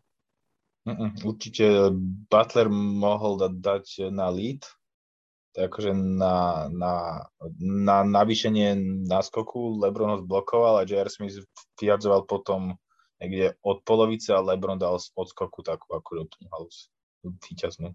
Mm-mm, 0.88 1.20
určite 1.26 1.92
Butler 2.32 2.72
mohol 2.72 3.36
dať, 3.36 3.52
dať 3.60 3.86
na 4.08 4.32
lead, 4.32 4.64
tak 5.52 5.68
akože 5.68 5.92
na, 5.92 6.70
na, 6.70 6.94
na 7.60 7.96
navýšenie 8.06 8.78
náskoku 9.10 9.82
Lebron 9.82 10.14
ho 10.14 10.18
zblokoval 10.22 10.80
a 10.80 10.86
J.R. 10.86 11.10
Smith 11.10 11.42
vyjadzoval 11.76 12.24
potom 12.24 12.78
niekde 13.20 13.58
od 13.60 13.82
polovice 13.84 14.32
a 14.32 14.40
Lebron 14.40 14.80
dal 14.80 14.96
z 14.96 15.12
odskoku 15.12 15.60
takú 15.60 15.92
akurátnu 15.92 16.48
halus 16.48 16.88
víťaznú. 17.20 17.92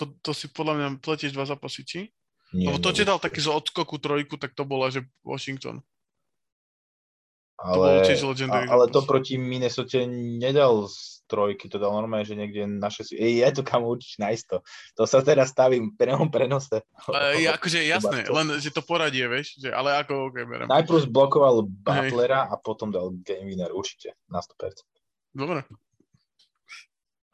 To, 0.00 0.08
to 0.24 0.30
si 0.32 0.48
podľa 0.48 0.74
mňa 0.76 0.88
pletieš 1.02 1.36
dva 1.36 1.44
zápasy, 1.44 1.82
či? 1.84 2.00
Nie, 2.54 2.70
Lebo 2.70 2.78
to, 2.78 2.94
čo 2.94 3.02
dal 3.02 3.18
taký 3.18 3.42
z 3.42 3.50
odskoku 3.50 3.98
trojku, 3.98 4.38
tak 4.38 4.54
to 4.54 4.62
bola, 4.62 4.88
že 4.88 5.04
Washington. 5.26 5.82
Ale, 7.56 8.04
to 8.04 8.44
ale 8.52 8.84
to 8.92 9.00
proti 9.08 9.40
Minnesota 9.40 10.04
nedal 10.04 10.92
z 10.92 11.16
trojky, 11.26 11.72
to 11.72 11.80
dal 11.80 11.90
normálne, 11.96 12.28
že 12.28 12.38
niekde 12.38 12.68
na 12.68 12.92
6... 12.92 13.16
Ej, 13.16 13.32
ja 13.42 13.48
to 13.50 13.66
kam 13.66 13.82
určite 13.82 14.22
naisto. 14.22 14.62
To 14.94 15.08
sa 15.08 15.24
teraz 15.24 15.50
stavím 15.50 15.96
priamom 15.96 16.30
prenose. 16.30 16.84
E, 17.10 17.48
akože 17.56 17.82
jasné, 17.82 18.28
len 18.30 18.46
že 18.62 18.70
to 18.70 18.84
poradie, 18.84 19.26
vieš, 19.26 19.58
že, 19.58 19.74
ale 19.74 19.96
ako 20.04 20.30
okay, 20.30 20.44
berem. 20.46 20.70
Najprv 20.70 21.08
zblokoval 21.10 21.66
Butlera 21.66 22.46
Hej. 22.46 22.52
a 22.52 22.54
potom 22.60 22.94
dal 22.94 23.16
game 23.26 23.48
winner, 23.48 23.74
určite, 23.74 24.14
na 24.30 24.44
100%. 24.44 24.84
Dobre. 25.34 25.64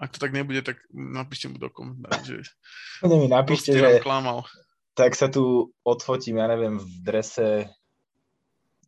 Ak 0.01 0.11
to 0.11 0.19
tak 0.19 0.35
nebude, 0.35 0.67
tak 0.67 0.83
napíšte 0.91 1.47
mu 1.47 1.63
do 1.63 1.71
komentář, 1.71 2.43
že... 2.43 2.55
mi 3.07 3.31
napíšte, 3.31 3.71
že... 3.75 4.03
Klamal. 4.03 4.43
Tak 4.95 5.15
sa 5.15 5.31
tu 5.31 5.71
odfotím, 5.87 6.43
ja 6.43 6.47
neviem, 6.51 6.79
v 6.79 6.91
drese 7.01 7.71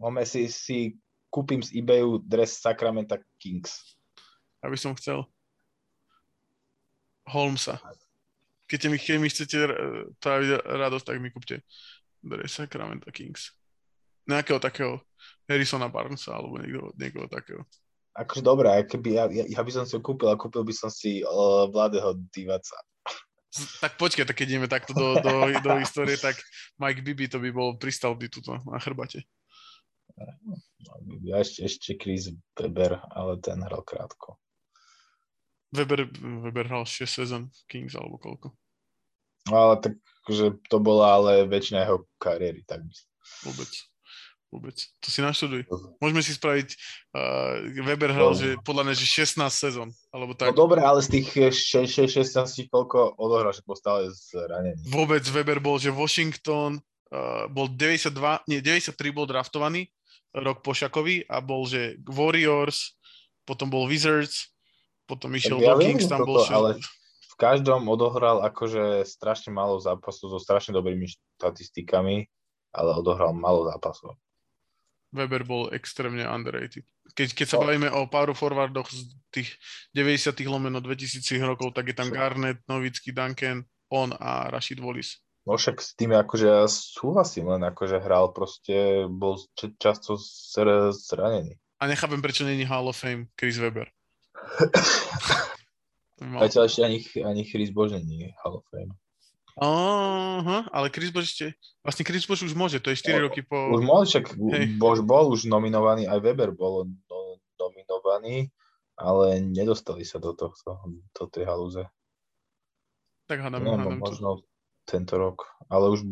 Ome 0.03 0.27
si, 0.27 0.51
si 0.51 0.99
kúpim 1.35 1.59
z 1.59 1.75
eBayu 1.75 2.23
dres 2.23 2.63
Sacramento 2.63 3.19
Kings. 3.43 3.99
Aby 4.63 4.79
som 4.79 4.95
chcel. 4.95 5.27
Holmesa. 7.27 7.83
Keď 8.71 8.81
mi, 8.87 8.97
keď 9.03 9.17
mi 9.19 9.27
chcete 9.27 9.59
praviť 10.23 10.63
radosť, 10.63 11.05
tak 11.11 11.19
mi 11.19 11.35
kúpte 11.35 11.67
dres 12.23 12.55
Sacramento 12.55 13.11
Kings. 13.11 13.51
Nejakého 14.31 14.63
takého 14.63 15.03
Harrisona 15.51 15.91
Barnesa 15.91 16.39
alebo 16.39 16.63
niekoho, 16.63 16.95
niekoho 16.95 17.27
takého. 17.27 17.67
Akože 18.15 18.47
dobré, 18.47 18.71
keby 18.87 19.11
ja, 19.11 19.25
ja, 19.27 19.45
ja 19.59 19.61
by 19.61 19.71
som 19.75 19.85
si 19.85 19.99
ho 19.99 20.01
kúpil 20.01 20.31
a 20.31 20.39
kúpil 20.39 20.63
by 20.63 20.71
som 20.71 20.87
si 20.87 21.19
uh, 21.27 21.67
Vladeho 21.67 22.15
Divaca. 22.31 22.79
Tak 23.83 23.99
počkaj, 23.99 24.23
tak 24.23 24.39
keď 24.39 24.47
ideme 24.55 24.71
takto 24.71 24.95
do, 24.95 25.19
do, 25.19 25.51
do 25.63 25.71
histórie, 25.83 26.15
tak 26.15 26.39
Mike 26.79 27.03
Bibi 27.03 27.27
to 27.27 27.43
by 27.43 27.51
bol, 27.51 27.75
pristal 27.75 28.15
by 28.15 28.31
tuto 28.31 28.55
na 28.67 28.79
chrbate. 28.79 29.27
Ja 31.25 31.43
ešte, 31.43 31.67
ešte 31.67 31.91
Chris 31.99 32.31
Weber, 32.55 33.03
ale 33.11 33.41
ten 33.43 33.59
hral 33.59 33.83
krátko. 33.83 34.39
Weber, 35.75 36.07
Weber 36.23 36.71
hral 36.71 36.87
6 36.87 37.03
sezon 37.03 37.43
Kings 37.67 37.99
alebo 37.99 38.21
koľko? 38.23 38.55
No, 39.51 39.55
ale 39.59 39.75
tak, 39.83 39.95
že 40.31 40.55
to 40.71 40.79
bola 40.79 41.19
ale 41.19 41.45
väčšina 41.51 41.85
jeho 41.85 42.07
kariéry, 42.23 42.63
tak 42.65 42.87
myslím. 42.87 43.11
Vôbec. 43.45 43.71
Vôbec. 44.55 44.79
To 45.03 45.09
si 45.11 45.19
naštuduj. 45.19 45.67
Môžeme 45.99 46.23
si 46.23 46.31
spraviť, 46.31 46.69
uh, 47.11 47.75
Weber 47.83 48.15
hral, 48.15 48.33
no. 48.33 48.39
že 48.39 48.55
podľa 48.63 48.87
mňa, 48.87 48.95
že 48.95 49.07
16 49.27 49.51
sezón, 49.51 49.91
alebo 50.15 50.39
tak. 50.39 50.55
No 50.55 50.71
dobre, 50.71 50.79
ale 50.79 51.03
z 51.03 51.19
tých 51.19 51.51
6, 51.51 52.07
16 52.07 52.71
koľko 52.71 53.19
odohral, 53.19 53.51
že 53.51 53.67
bol 53.67 53.75
stále 53.75 54.15
zranený. 54.15 54.79
Vôbec 54.87 55.27
Weber 55.27 55.59
bol, 55.59 55.83
že 55.83 55.91
Washington 55.91 56.79
uh, 57.11 57.51
bol 57.51 57.67
92, 57.67 58.15
nie, 58.47 58.63
93 58.63 58.95
bol 59.11 59.27
draftovaný, 59.27 59.91
rok 60.35 60.67
po 60.67 60.75
Šakovi 60.75 61.23
a 61.31 61.39
bol, 61.39 61.65
že 61.65 62.03
Warriors, 62.11 62.99
potom 63.47 63.71
bol 63.71 63.87
Wizards, 63.87 64.51
potom 65.07 65.31
išiel 65.33 65.63
ja 65.63 65.79
do 65.79 65.85
Kings, 65.85 66.11
tam 66.11 66.27
bol... 66.27 66.43
Ale 66.43 66.83
v 67.35 67.35
každom 67.39 67.87
odohral 67.91 68.43
akože 68.43 69.07
strašne 69.07 69.55
málo 69.55 69.79
zápasov 69.79 70.35
so 70.35 70.39
strašne 70.43 70.75
dobrými 70.75 71.07
štatistikami, 71.07 72.27
ale 72.75 72.91
odohral 72.95 73.35
málo 73.35 73.67
zápasov. 73.71 74.19
Weber 75.15 75.47
bol 75.47 75.71
extrémne 75.71 76.27
underrated. 76.27 76.83
Keď, 77.15 77.39
keď 77.39 77.47
sa 77.47 77.59
no. 77.63 77.71
bavíme 77.71 77.87
o 77.95 78.11
power 78.11 78.35
forwardoch 78.35 78.91
z 78.91 79.15
tých 79.31 79.55
90 79.95 80.35
lomeno 80.51 80.83
2000 80.83 81.23
rokov, 81.47 81.71
tak 81.71 81.91
je 81.91 81.95
tam 81.95 82.11
Garnett, 82.11 82.59
Novický, 82.67 83.15
Duncan, 83.15 83.63
on 83.95 84.11
a 84.19 84.51
Rashid 84.51 84.83
Wallis. 84.83 85.23
No 85.45 85.61
však 85.61 85.77
s 85.77 85.93
tým 85.93 86.17
akože 86.17 86.47
ja 86.49 86.65
súhlasím, 86.65 87.53
len 87.53 87.69
akože 87.69 88.01
hral 88.01 88.33
proste, 88.33 89.05
bol 89.13 89.37
často 89.77 90.17
zranený. 90.97 91.61
A 91.77 91.85
nechápem, 91.85 92.25
prečo 92.25 92.49
není 92.49 92.65
Hall 92.65 92.89
of 92.89 92.97
Fame 92.97 93.29
Chris 93.37 93.61
Weber. 93.61 93.93
Zatiaľ 96.25 96.65
ešte 96.65 96.81
ani, 96.81 96.99
ani 97.21 97.45
Chris 97.45 97.69
Bož 97.69 97.93
není 97.93 98.33
Hall 98.41 98.57
of 98.57 98.65
Fame. 98.73 98.97
Aha, 99.61 100.65
ale 100.73 100.89
Chris 100.89 101.13
Bož 101.13 101.29
ešte, 101.29 101.61
vlastne 101.85 102.09
Chris 102.09 102.25
Bož 102.25 102.41
už 102.43 102.57
môže, 102.57 102.81
to 102.81 102.91
je 102.91 103.05
4 103.05 103.15
no, 103.15 103.29
roky 103.29 103.45
po... 103.45 103.77
Už 103.77 103.85
môže, 103.85 104.17
však. 104.17 104.41
Bož 104.81 105.05
bol 105.05 105.29
už 105.31 105.45
nominovaný, 105.45 106.09
aj 106.09 106.25
Weber 106.25 106.57
bol 106.57 106.89
no, 106.89 107.19
nominovaný, 107.61 108.49
ale 108.97 109.45
nedostali 109.45 110.09
sa 110.09 110.17
do 110.19 110.33
tohto, 110.33 110.81
do 110.89 111.25
tej 111.29 111.45
halúze. 111.47 111.85
Tak 113.29 113.45
hádam, 113.45 113.63
no, 113.63 113.77
hádam 113.77 114.01
možno 114.01 114.41
to. 114.41 114.54
Tento 114.85 115.17
rok, 115.17 115.49
ale 115.73 115.91
už 115.93 116.05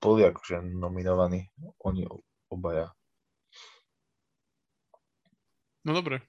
boli 0.00 0.24
akože 0.24 0.64
nominovaní, 0.64 1.50
oni 1.84 2.08
obaja. 2.48 2.94
No 5.84 5.96
dobre, 5.96 6.24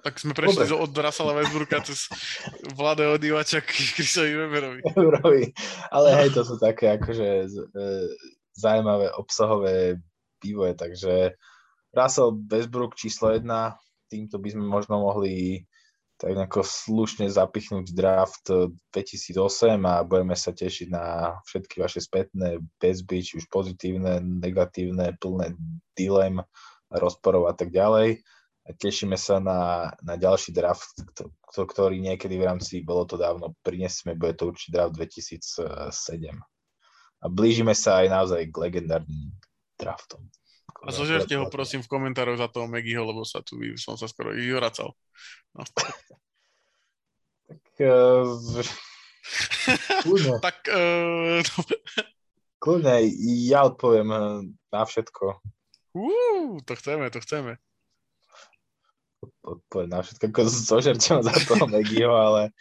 tak 0.00 0.16
sme 0.16 0.32
prešli 0.32 0.64
Dobre. 0.64 0.80
od 0.80 0.90
Russella 0.96 1.36
Westbrooka 1.36 1.84
cez 1.84 2.08
Vlada 2.72 3.12
Odivača 3.12 3.60
k 3.60 3.68
Chrisovi 3.68 4.32
Weberovi. 4.32 4.80
Weberovi. 4.96 5.44
Ale 5.92 6.08
hej, 6.16 6.32
to 6.32 6.40
sú 6.40 6.56
také 6.56 6.96
akože 6.96 7.28
e, 7.44 7.48
zaujímavé 8.56 9.12
obsahové 9.12 10.00
vývoje, 10.40 10.72
takže 10.72 11.36
Russell 11.92 12.40
Westbrook 12.48 12.96
číslo 12.96 13.36
jedna, 13.36 13.76
týmto 14.08 14.40
by 14.40 14.48
sme 14.56 14.64
možno 14.64 15.04
mohli 15.04 15.68
tak 16.20 16.36
nejako 16.36 16.60
slušne 16.60 17.32
zapichnúť 17.32 17.96
draft 17.96 18.44
2008 18.92 19.80
a 19.88 20.04
budeme 20.04 20.36
sa 20.36 20.52
tešiť 20.52 20.88
na 20.92 21.32
všetky 21.48 21.80
vaše 21.80 22.04
spätné 22.04 22.60
bezby, 22.76 23.24
či 23.24 23.40
už 23.40 23.48
pozitívne, 23.48 24.20
negatívne, 24.20 25.16
plné 25.16 25.56
dilem, 25.96 26.44
rozporov 26.92 27.48
a 27.48 27.56
tak 27.56 27.72
ďalej 27.72 28.20
a 28.68 28.76
tešíme 28.76 29.16
sa 29.16 29.40
na, 29.40 29.90
na 30.04 30.20
ďalší 30.20 30.52
draft, 30.52 30.92
ktorý 31.48 31.96
niekedy 31.98 32.36
v 32.36 32.46
rámci, 32.46 32.84
bolo 32.84 33.08
to 33.08 33.16
dávno, 33.16 33.56
prinesieme, 33.64 34.12
bude 34.14 34.36
to 34.36 34.52
určite 34.52 34.76
draft 34.76 34.94
2007. 35.00 35.56
A 37.20 37.26
blížime 37.28 37.72
sa 37.72 38.04
aj 38.04 38.06
naozaj 38.12 38.40
k 38.52 38.56
legendárnym 38.60 39.32
draftom. 39.80 40.28
A 40.84 40.92
zožerte 40.94 41.36
ho 41.36 41.50
prosím 41.50 41.82
v 41.82 41.88
komentároch 41.90 42.38
za 42.38 42.48
toho 42.48 42.68
Megiho, 42.70 43.04
lebo 43.04 43.24
sa 43.26 43.42
tu 43.42 43.58
som 43.76 43.96
sa 43.98 44.06
skoro 44.06 44.34
i 44.34 44.52
vracal. 44.52 44.94
No. 45.54 45.64
tak 47.50 47.80
uh, 47.84 48.64
tak 50.40 50.68
uh, 50.70 51.42
kľudne, 52.62 53.10
ja 53.46 53.62
odpoviem 53.66 54.10
eh, 54.12 54.20
na 54.70 54.84
všetko. 54.86 55.40
Uh, 55.96 56.60
to 56.62 56.76
chceme, 56.78 57.10
to 57.10 57.20
chceme 57.24 57.58
odpoveď 59.44 59.86
na 59.88 60.00
všetko, 60.00 60.24
ako 60.32 60.40
zožerčom 60.48 61.20
za 61.20 61.32
toho 61.44 61.68
Megiho, 61.68 62.12
ale 62.12 62.56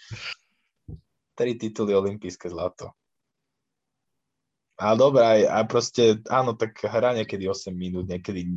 tri 1.36 1.56
tituly 1.56 1.96
olimpijské 1.96 2.52
zlato. 2.52 2.92
A 4.80 4.96
dobré, 4.96 5.24
aj, 5.28 5.42
a 5.52 5.58
proste, 5.68 6.04
áno, 6.32 6.56
tak 6.56 6.80
hra 6.80 7.12
niekedy 7.12 7.44
8 7.52 7.76
minút, 7.76 8.08
niekedy 8.08 8.48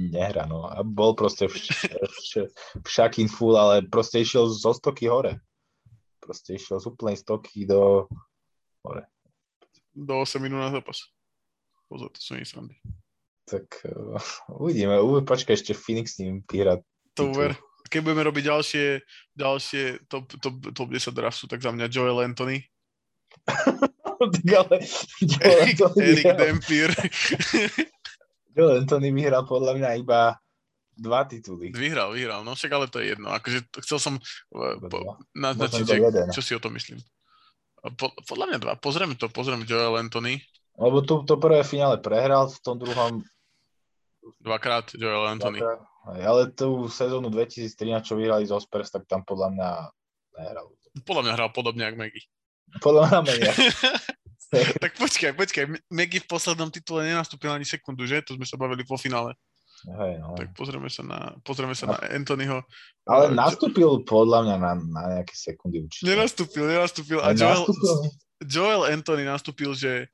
nehra, 0.00 0.48
no. 0.48 0.64
A 0.64 0.80
bol 0.80 1.12
proste 1.12 1.52
v, 1.52 1.52
v, 1.52 2.48
v 2.80 2.88
shakin 2.88 3.28
full, 3.28 3.60
ale 3.60 3.84
proste 3.84 4.24
išiel 4.24 4.48
zo 4.48 4.72
stoky 4.72 5.04
hore. 5.04 5.36
Proste 6.24 6.56
išiel 6.56 6.80
z 6.80 6.88
úplnej 6.88 7.20
stoky 7.20 7.68
do 7.68 8.08
hore. 8.88 9.04
Do 9.92 10.24
8 10.24 10.40
minút 10.40 10.64
na 10.64 10.72
zápas. 10.72 11.12
Pozor, 11.92 12.08
to 12.08 12.24
sú 12.24 12.40
nie 12.40 12.48
Tak 13.44 13.84
uh, 13.84 14.16
uvidíme, 14.56 14.96
uvidíme, 14.96 15.28
počkaj, 15.28 15.60
ešte 15.60 15.76
Phoenix 15.76 16.16
s 16.16 16.24
ním 16.24 16.40
vyhrať 16.40 16.80
to 17.16 17.32
uver. 17.32 17.56
Keď 17.86 18.00
budeme 18.02 18.26
robiť 18.26 18.44
ďalšie, 18.44 18.86
ďalšie 19.38 19.82
top, 20.10 20.26
top, 20.40 20.56
top 20.74 20.88
10 20.90 21.16
draftu, 21.16 21.44
tak 21.46 21.62
za 21.62 21.70
mňa 21.70 21.86
Joel 21.88 22.18
Anthony. 22.24 22.64
ale 24.60 24.76
Joel 25.22 25.58
Anthony 25.62 26.02
Eric 26.02 26.26
Dampier. 26.36 26.90
Joel 28.56 28.72
Anthony 28.84 29.08
vyhral 29.12 29.44
podľa 29.44 29.72
mňa 29.76 29.90
iba 30.00 30.36
dva 30.96 31.28
tituly. 31.28 31.70
Vyhral, 31.76 32.16
vyhral, 32.16 32.40
no 32.40 32.56
však 32.56 32.72
ale 32.72 32.86
to 32.88 33.04
je 33.04 33.12
jedno. 33.12 33.28
Akože 33.28 33.68
chcel 33.84 33.98
som 34.00 34.14
uh, 34.16 34.80
po, 34.80 35.20
naznačiť, 35.36 35.84
že, 35.84 35.96
čo 36.32 36.40
si 36.40 36.56
o 36.56 36.60
to 36.60 36.72
myslím. 36.72 36.96
Po, 38.00 38.10
podľa 38.24 38.46
mňa 38.50 38.58
dva. 38.58 38.72
Pozrieme 38.80 39.14
to, 39.14 39.28
pozrieme 39.28 39.68
Joel 39.68 40.00
Anthony. 40.00 40.40
Lebo 40.80 41.04
tu 41.04 41.20
to 41.28 41.36
prvé 41.36 41.60
finále 41.64 42.00
prehral, 42.00 42.48
v 42.48 42.60
tom 42.64 42.80
druhom 42.80 43.20
Dvakrát 44.40 44.90
Joel 44.98 45.26
Anthony. 45.38 45.62
Dvakrát. 45.62 45.86
Ale 46.06 46.50
tú 46.54 46.86
sezónu 46.86 47.30
2013, 47.30 48.06
čo 48.06 48.14
vyhrali 48.14 48.46
z 48.46 48.54
Ospers, 48.54 48.94
tak 48.94 49.06
tam 49.10 49.26
podľa 49.26 49.48
mňa 49.54 49.70
nehral. 50.38 50.66
Podľa 51.02 51.22
mňa 51.26 51.32
hral 51.34 51.50
podobne 51.50 51.82
ako 51.86 51.98
Maggie. 51.98 52.26
Podľa 52.82 53.02
mňa 53.08 53.20
menej. 53.24 53.52
tak 54.82 54.92
počkaj, 54.98 55.32
počkaj. 55.34 55.64
Maggie 55.90 56.22
v 56.22 56.30
poslednom 56.30 56.70
titule 56.70 57.06
nenastúpil 57.06 57.50
ani 57.50 57.66
sekundu, 57.66 58.06
že? 58.06 58.22
To 58.26 58.38
sme 58.38 58.46
sa 58.46 58.58
bavili 58.58 58.86
po 58.86 58.98
finále. 58.98 59.34
Hej, 59.84 60.12
no. 60.18 60.32
Tak 60.34 60.56
pozrieme 60.56 60.88
sa 60.88 61.02
na, 61.04 61.18
pozrieme 61.44 61.76
sa 61.76 61.92
na 61.92 61.96
Anthonyho. 62.10 62.64
Ale 63.04 63.30
nastúpil 63.30 64.02
podľa 64.08 64.48
mňa 64.48 64.56
na, 64.56 64.72
na 64.80 65.02
nejaké 65.18 65.34
sekundy 65.36 65.84
určite. 65.84 66.08
Nenastúpil, 66.08 66.64
nenastúpil. 66.64 67.18
A 67.20 67.36
Joel, 67.36 67.68
Joel 68.40 68.82
Anthony 68.88 69.28
nastúpil, 69.28 69.76
že 69.76 70.08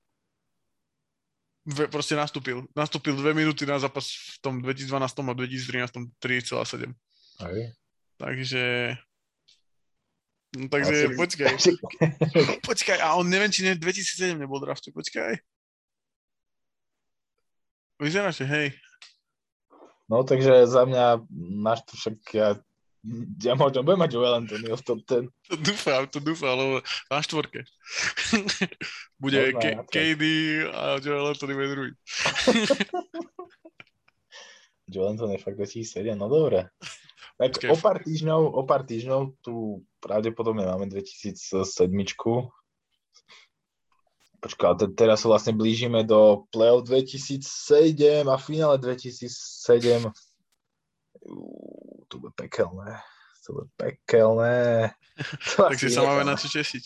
proste 1.89 2.19
nastúpil. 2.19 2.66
Nastúpil 2.74 3.15
dve 3.15 3.33
minúty 3.39 3.62
na 3.62 3.79
zápas 3.79 4.11
v 4.11 4.37
tom 4.43 4.59
2012 4.59 4.91
a 4.91 5.33
2013 5.35 6.11
3,7. 6.19 6.91
Takže... 8.19 8.65
No, 10.53 10.69
takže 10.69 11.09
Asi... 11.09 11.16
počkaj. 11.23 11.53
počkaj, 12.61 12.99
a 13.01 13.16
on 13.16 13.29
neviem, 13.29 13.49
či 13.49 13.65
ne, 13.65 13.73
2007 13.77 14.37
nebol 14.37 14.61
draft, 14.61 14.85
počkaj. 14.93 15.41
Vyzerá, 18.03 18.35
že 18.35 18.45
hej. 18.45 18.69
No 20.11 20.27
takže 20.27 20.69
za 20.69 20.85
mňa 20.85 21.24
máš 21.62 21.87
tu 21.89 21.97
však 21.97 22.16
ja 22.37 22.49
ja 23.43 23.59
možno 23.59 23.83
budem 23.83 23.99
mať 23.99 24.15
Joel 24.15 24.39
Anthony 24.39 24.70
v 24.70 24.83
top 24.87 25.03
10. 25.03 25.27
To 25.27 25.55
dúfam, 25.59 26.03
to 26.07 26.19
dúfam, 26.23 26.55
lebo 26.55 26.87
na 27.11 27.19
štvorke. 27.19 27.66
bude 29.23 29.39
K- 29.59 29.83
KD 29.91 30.23
a 30.70 31.03
Joel 31.03 31.35
Anthony 31.35 31.55
bude 31.59 31.69
druhý. 31.74 31.91
Joel 34.93 35.19
Anthony 35.19 35.43
fakt 35.43 35.59
2007, 35.59 36.15
no 36.15 36.31
dobre. 36.31 36.70
Tak 37.43 37.59
okay. 37.59 37.70
o 37.70 37.77
pár 37.77 37.98
týždňov, 37.98 38.40
o 38.55 38.62
pár 38.62 38.82
týždňov 38.86 39.20
tu 39.43 39.82
pravdepodobne 39.98 40.62
máme 40.62 40.86
2007. 40.86 41.59
Počkaj, 44.43 44.73
te, 44.78 44.86
teraz 44.94 45.23
sa 45.23 45.31
vlastne 45.31 45.55
blížime 45.55 46.06
do 46.06 46.47
playoff 46.55 46.86
2007 46.86 48.27
a 48.31 48.36
finále 48.39 48.78
2007 48.78 50.06
to 52.09 52.14
bude 52.19 52.35
pekelné. 52.35 52.98
To 53.47 53.48
bude 53.52 53.69
pekelné. 53.77 54.90
Takže 55.56 55.90
sa 55.90 56.06
máme 56.06 56.24
na 56.27 56.35
čo 56.39 56.48
tešiť. 56.51 56.85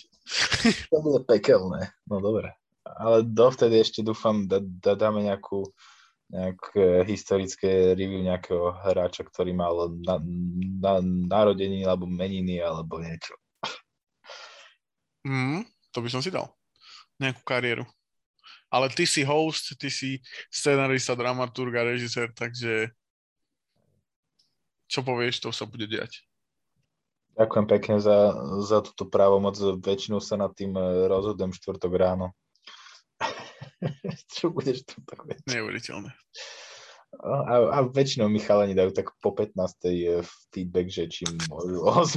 to 0.93 0.99
bude 1.01 1.25
pekelné. 1.29 1.93
No 2.09 2.21
dobre. 2.21 2.53
Ale 2.87 3.27
dovtedy 3.27 3.83
ešte 3.83 4.01
dúfam, 4.07 4.47
da, 4.47 4.63
da, 4.63 4.95
dáme 4.95 5.27
nejakú 5.27 5.67
nejaké 6.27 7.07
historické 7.07 7.95
review 7.95 8.23
nejakého 8.27 8.75
hráča, 8.83 9.23
ktorý 9.23 9.55
mal 9.55 9.95
na, 10.03 10.19
na, 10.83 10.95
narodení 11.03 11.87
alebo 11.87 12.11
meniny 12.11 12.59
alebo 12.59 12.99
niečo. 12.99 13.35
Mm, 15.27 15.67
to 15.95 15.99
by 16.03 16.09
som 16.11 16.23
si 16.23 16.31
dal. 16.31 16.51
Nejakú 17.23 17.43
kariéru. 17.47 17.87
Ale 18.71 18.91
ty 18.91 19.07
si 19.07 19.23
host, 19.23 19.79
ty 19.79 19.87
si 19.87 20.19
scenarista, 20.51 21.15
dramaturg 21.15 21.71
a 21.79 21.87
režisér, 21.87 22.35
takže 22.35 22.91
čo 24.87 25.03
povieš, 25.03 25.43
to 25.43 25.51
sa 25.51 25.67
bude 25.67 25.87
diať. 25.87 26.27
Ďakujem 27.37 27.67
pekne 27.69 27.97
za, 28.01 28.33
za 28.65 28.81
túto 28.81 29.05
právomoc. 29.07 29.61
Väčšinou 29.61 30.25
sa 30.25 30.41
nad 30.41 30.51
tým 30.57 30.73
eh, 30.75 31.07
rozhodujem 31.07 31.53
štvrtok 31.53 31.93
ráno. 31.95 32.33
Čo 34.35 34.53
budeš 34.53 34.89
tu 34.89 35.01
tak 35.05 35.25
Neuveriteľné. 35.47 36.11
A, 37.17 37.73
a 37.73 37.79
väčšinou 37.89 38.29
mi 38.29 38.43
chalani 38.43 38.77
dajú 38.77 38.93
tak 38.93 39.09
po 39.25 39.33
15. 39.33 39.57
feedback, 40.53 40.93
že 40.93 41.09
či 41.09 41.25
môžu 41.49 41.81
o 41.81 42.05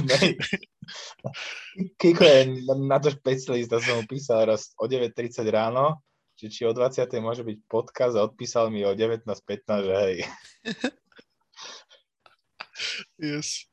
Kiko 2.00 2.24
je 2.26 2.40
na 2.76 2.98
to 3.00 3.08
špecialista, 3.08 3.80
som 3.80 4.02
mu 4.02 4.04
písal 4.04 4.52
raz 4.52 4.76
o 4.76 4.84
9.30 4.84 5.40
ráno, 5.48 6.04
že 6.36 6.52
či 6.52 6.68
o 6.68 6.76
20. 6.76 7.08
môže 7.24 7.46
byť 7.46 7.58
podcast 7.64 8.14
a 8.18 8.26
odpísal 8.28 8.68
mi 8.68 8.84
o 8.84 8.92
19.15, 8.92 9.88
že 9.88 9.94
hej. 10.04 10.16
Yes. 13.20 13.68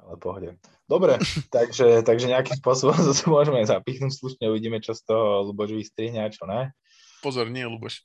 Ale 0.00 0.16
pohode. 0.16 0.56
Dobre, 0.90 1.22
takže, 1.54 2.02
takže 2.02 2.26
nejakým 2.26 2.58
spôsobom 2.58 2.98
to 3.06 3.14
môžeme 3.30 3.62
zapichnúť 3.62 4.10
slušne, 4.10 4.50
uvidíme, 4.50 4.82
čo 4.82 4.98
z 4.98 5.06
toho 5.06 5.46
Luboš 5.46 5.78
vystrihne 5.78 6.26
a 6.26 6.32
čo 6.34 6.50
ne. 6.50 6.74
Pozor, 7.22 7.46
nie 7.46 7.62
Luboš. 7.62 8.02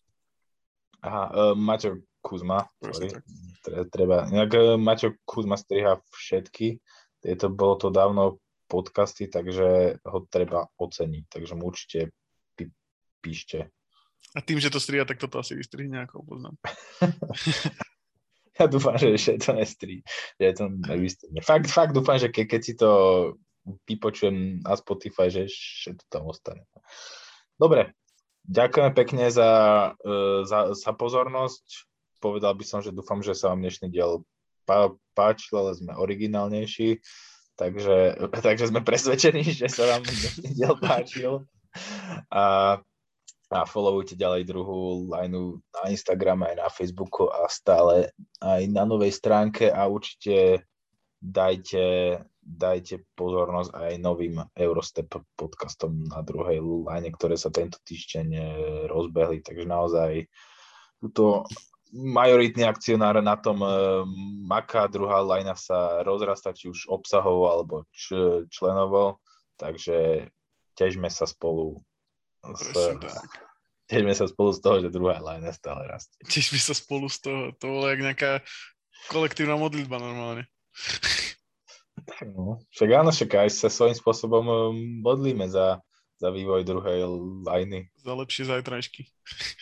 Aha, 1.02 1.24
uh, 1.34 1.54
Maťo 1.58 2.06
Kuzma, 2.22 2.70
sorry. 2.78 3.10
Treba, 3.90 4.30
inak 4.30 4.50
uh, 4.54 4.78
Maťo 4.78 5.18
Kuzma 5.26 5.58
striha 5.58 5.98
všetky, 6.14 6.78
to, 7.26 7.50
bolo 7.50 7.74
to 7.82 7.90
dávno 7.90 8.38
podcasty, 8.70 9.34
takže 9.34 9.98
ho 10.06 10.20
treba 10.30 10.70
oceniť, 10.78 11.26
takže 11.26 11.54
mu 11.58 11.74
určite 11.74 12.14
pí, 12.54 12.70
píšte. 13.22 13.74
A 14.38 14.42
tým, 14.46 14.62
že 14.62 14.70
to 14.70 14.78
striha, 14.78 15.10
tak 15.10 15.18
toto 15.18 15.42
asi 15.42 15.58
vystrihne, 15.58 16.06
ako 16.06 16.22
poznám. 16.22 16.56
ja 18.60 18.66
dúfam, 18.72 18.96
že 18.96 19.12
ešte 19.12 19.44
to 19.44 19.52
nestrí, 19.52 20.02
že 20.40 20.56
to. 20.56 20.72
Fakt, 21.44 21.68
fakt 21.68 21.92
dúfam, 21.92 22.16
že 22.16 22.32
ke, 22.32 22.48
keď 22.48 22.62
si 22.64 22.74
to 22.80 22.90
vypočujem 23.90 24.62
na 24.62 24.78
Spotify, 24.78 25.28
že 25.28 25.50
ešte 25.50 26.00
to 26.00 26.06
tam 26.08 26.30
ostane. 26.30 26.64
Dobre, 27.58 27.92
ďakujeme 28.46 28.92
pekne 28.94 29.26
za, 29.34 29.50
e, 30.00 30.46
za, 30.46 30.72
za 30.72 30.92
pozornosť. 30.94 31.90
Povedal 32.22 32.54
by 32.56 32.66
som, 32.66 32.80
že 32.80 32.96
dúfam, 32.96 33.20
že 33.20 33.34
sa 33.34 33.52
vám 33.52 33.66
dnešný 33.66 33.90
diel 33.90 34.24
pá, 34.70 34.94
páčil, 35.18 35.60
ale 35.62 35.78
sme 35.78 35.98
originálnejší, 35.98 37.02
takže, 37.58 38.30
takže 38.46 38.70
sme 38.70 38.86
presvedčení, 38.86 39.42
že 39.44 39.68
sa 39.68 39.98
vám 39.98 40.04
dnešný 40.06 40.48
diel 40.54 40.76
páčil. 40.78 41.34
A 42.32 42.78
a 43.56 43.64
followujte 43.64 44.20
ďalej 44.20 44.44
druhú 44.52 45.08
lineu 45.08 45.64
na 45.72 45.88
Instagrame 45.88 46.52
aj 46.52 46.56
na 46.60 46.68
Facebooku 46.68 47.32
a 47.32 47.48
stále 47.48 48.12
aj 48.44 48.68
na 48.68 48.84
novej 48.84 49.16
stránke 49.16 49.72
a 49.72 49.88
určite 49.88 50.68
dajte, 51.24 52.20
dajte 52.44 53.08
pozornosť 53.16 53.72
aj 53.72 53.94
novým 54.04 54.44
Eurostep 54.54 55.08
podcastom 55.34 56.06
na 56.12 56.20
druhej 56.22 56.60
line, 56.60 57.10
ktoré 57.16 57.40
sa 57.40 57.50
tento 57.50 57.80
týždeň 57.82 58.28
e, 58.36 58.42
rozbehli, 58.92 59.42
takže 59.42 59.66
naozaj 59.66 60.28
túto 61.00 61.48
majoritný 61.96 62.68
akcionár 62.68 63.24
na 63.24 63.40
tom 63.40 63.64
e, 63.64 63.70
maká, 64.46 64.92
druhá 64.92 65.24
line 65.24 65.56
sa 65.56 66.04
rozrasta 66.04 66.52
či 66.52 66.70
už 66.70 66.92
obsahovo 66.92 67.48
alebo 67.50 67.88
č- 67.96 68.46
členovo, 68.52 69.24
takže 69.56 70.30
težme 70.76 71.08
sa 71.08 71.24
spolu 71.26 71.82
Tešíme 73.86 74.18
sa 74.18 74.26
spolu 74.26 74.50
z 74.50 74.60
toho, 74.66 74.76
že 74.82 74.90
druhá 74.90 75.22
line 75.22 75.46
stále 75.54 75.86
rastie. 75.86 76.18
Tešíme 76.26 76.58
sa 76.58 76.74
spolu 76.74 77.06
z 77.06 77.18
toho. 77.22 77.42
To 77.62 77.66
bola 77.70 77.94
jak 77.94 78.02
nejaká 78.02 78.32
kolektívna 79.14 79.54
modlitba 79.62 80.02
normálne. 80.02 80.50
Tak 81.96 82.34
no, 82.34 82.62
však 82.74 82.90
áno, 82.92 83.10
však 83.14 83.32
aj 83.46 83.50
sa 83.54 83.70
svojím 83.70 83.98
spôsobom 83.98 84.46
um, 84.46 84.78
modlíme 85.06 85.46
za, 85.50 85.80
za 86.18 86.30
vývoj 86.34 86.66
druhej 86.66 87.06
lajny. 87.46 87.90
Za 88.02 88.14
lepšie 88.18 88.44
zajtražky. 88.50 89.06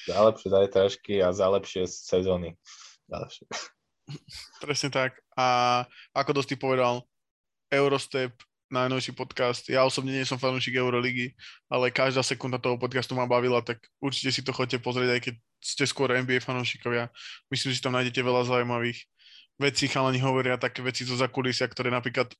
Za 0.08 0.18
lepšie 0.32 0.48
zajtražky 0.52 1.14
a 1.20 1.30
za 1.36 1.48
lepšie 1.52 1.84
sezóny. 1.88 2.56
Ďalšie. 3.12 3.46
Presne 4.64 4.90
tak. 4.92 5.20
A 5.36 5.84
ako 6.16 6.40
dosť 6.40 6.56
ty 6.56 6.58
povedal, 6.60 7.04
Eurostep 7.72 8.36
najnovší 8.74 9.14
podcast. 9.14 9.70
Ja 9.70 9.86
osobne 9.86 10.18
nie 10.18 10.26
som 10.26 10.42
fanúšik 10.42 10.74
Euroligy, 10.74 11.38
ale 11.70 11.94
každá 11.94 12.26
sekunda 12.26 12.58
toho 12.58 12.82
podcastu 12.82 13.14
ma 13.14 13.30
bavila, 13.30 13.62
tak 13.62 13.78
určite 14.02 14.34
si 14.34 14.42
to 14.42 14.50
chodte 14.50 14.82
pozrieť, 14.82 15.10
aj 15.14 15.22
keď 15.30 15.36
ste 15.62 15.86
skôr 15.86 16.10
NBA 16.10 16.42
fanúšikovia. 16.42 17.14
Myslím, 17.54 17.72
že 17.78 17.86
tam 17.86 17.94
nájdete 17.94 18.20
veľa 18.26 18.50
zaujímavých 18.50 19.00
vecí. 19.62 19.86
Chalani 19.86 20.18
hovoria 20.20 20.58
také 20.58 20.82
veci 20.82 21.06
zo 21.06 21.14
zakulisia, 21.14 21.70
ktoré 21.70 21.94
napríklad 21.94 22.34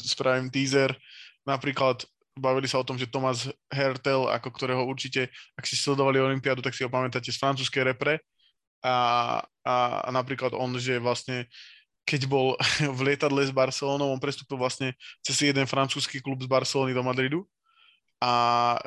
spravím 0.00 0.48
teaser. 0.48 0.96
Napríklad 1.44 2.02
bavili 2.36 2.66
sa 2.66 2.80
o 2.80 2.86
tom, 2.88 2.96
že 2.96 3.08
Thomas 3.08 3.48
Hertel, 3.68 4.28
ako 4.28 4.48
ktorého 4.52 4.82
určite, 4.84 5.28
ak 5.56 5.64
si 5.68 5.76
sledovali 5.76 6.20
Olympiádu, 6.20 6.64
tak 6.64 6.76
si 6.76 6.82
ho 6.82 6.90
pamätáte 6.90 7.28
z 7.32 7.38
francúzskej 7.38 7.92
repre. 7.92 8.18
A, 8.84 9.40
a, 9.64 9.74
a 10.04 10.08
napríklad 10.12 10.52
on, 10.52 10.76
že 10.76 11.00
vlastne 11.00 11.48
keď 12.06 12.30
bol 12.30 12.54
v 12.96 13.00
lietadle 13.02 13.42
s 13.42 13.50
Barcelonou, 13.50 14.14
on 14.14 14.22
prestúpil 14.22 14.56
vlastne 14.56 14.94
cez 15.20 15.42
jeden 15.42 15.66
francúzsky 15.66 16.22
klub 16.22 16.38
z 16.38 16.48
Barcelony 16.48 16.94
do 16.94 17.02
Madridu 17.02 17.42
a 18.22 18.32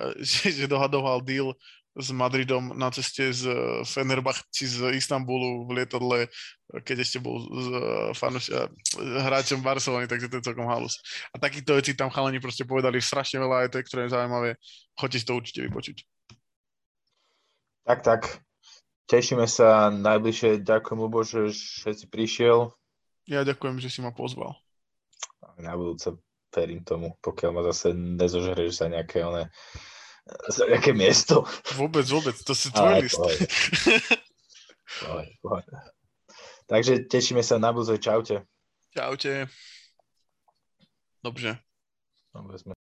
že, 0.24 0.56
že 0.56 0.66
dohadoval 0.66 1.22
deal 1.22 1.54
s 2.00 2.16
Madridom 2.16 2.72
na 2.80 2.88
ceste 2.94 3.34
z 3.34 3.50
Fenerbahci 3.84 4.64
z 4.64 4.96
Istanbulu 4.96 5.68
v 5.68 5.84
lietadle, 5.84 6.32
keď 6.86 7.04
ešte 7.04 7.20
bol 7.20 7.44
s 7.44 7.68
fanuš, 8.16 8.54
hráčom 8.96 9.60
Barcelony, 9.60 10.08
takže 10.08 10.32
to 10.32 10.40
je 10.40 10.48
celkom 10.48 10.70
halus. 10.70 11.02
A 11.36 11.42
takýchto 11.42 11.76
vecí 11.76 11.98
tam 11.98 12.14
chalani 12.14 12.40
proste 12.40 12.64
povedali 12.64 13.04
strašne 13.04 13.44
veľa, 13.44 13.68
je 13.68 13.72
to 13.74 13.82
extrémne 13.84 14.08
zaujímavé. 14.08 14.56
Choďte 14.96 15.20
si 15.20 15.26
to 15.28 15.34
určite 15.36 15.60
vypočuť. 15.66 15.98
Tak, 17.84 18.00
tak. 18.06 18.22
Tešíme 19.10 19.50
sa 19.50 19.90
najbližšie. 19.90 20.62
Ďakujem, 20.62 21.00
Lubo, 21.02 21.26
že 21.26 21.50
si 21.52 22.06
prišiel. 22.06 22.70
Ja 23.30 23.46
ďakujem, 23.46 23.78
že 23.78 23.94
si 23.94 24.02
ma 24.02 24.10
pozval. 24.10 24.58
Na 25.62 25.78
budúce 25.78 26.18
verím 26.50 26.82
tomu, 26.82 27.14
pokiaľ 27.22 27.52
ma 27.54 27.62
zase 27.70 27.94
nezožereš 27.94 28.82
za 28.82 28.90
nejaké 28.90 29.22
one, 29.22 29.54
za 30.50 30.66
nejaké 30.66 30.98
miesto. 30.98 31.46
Vôbec, 31.78 32.10
vôbec, 32.10 32.34
to 32.42 32.58
si 32.58 32.72
tvoj 32.74 33.06
list. 33.06 33.22
Pohode, 35.06 35.32
pohode. 35.46 35.70
Takže 36.66 37.06
tešíme 37.06 37.46
sa 37.46 37.62
na 37.62 37.70
budúce. 37.70 38.02
Čaute. 38.02 38.50
Čaute. 38.94 39.46
Dobře. 41.22 41.62
Dobre 42.34 42.56
sme 42.58 42.74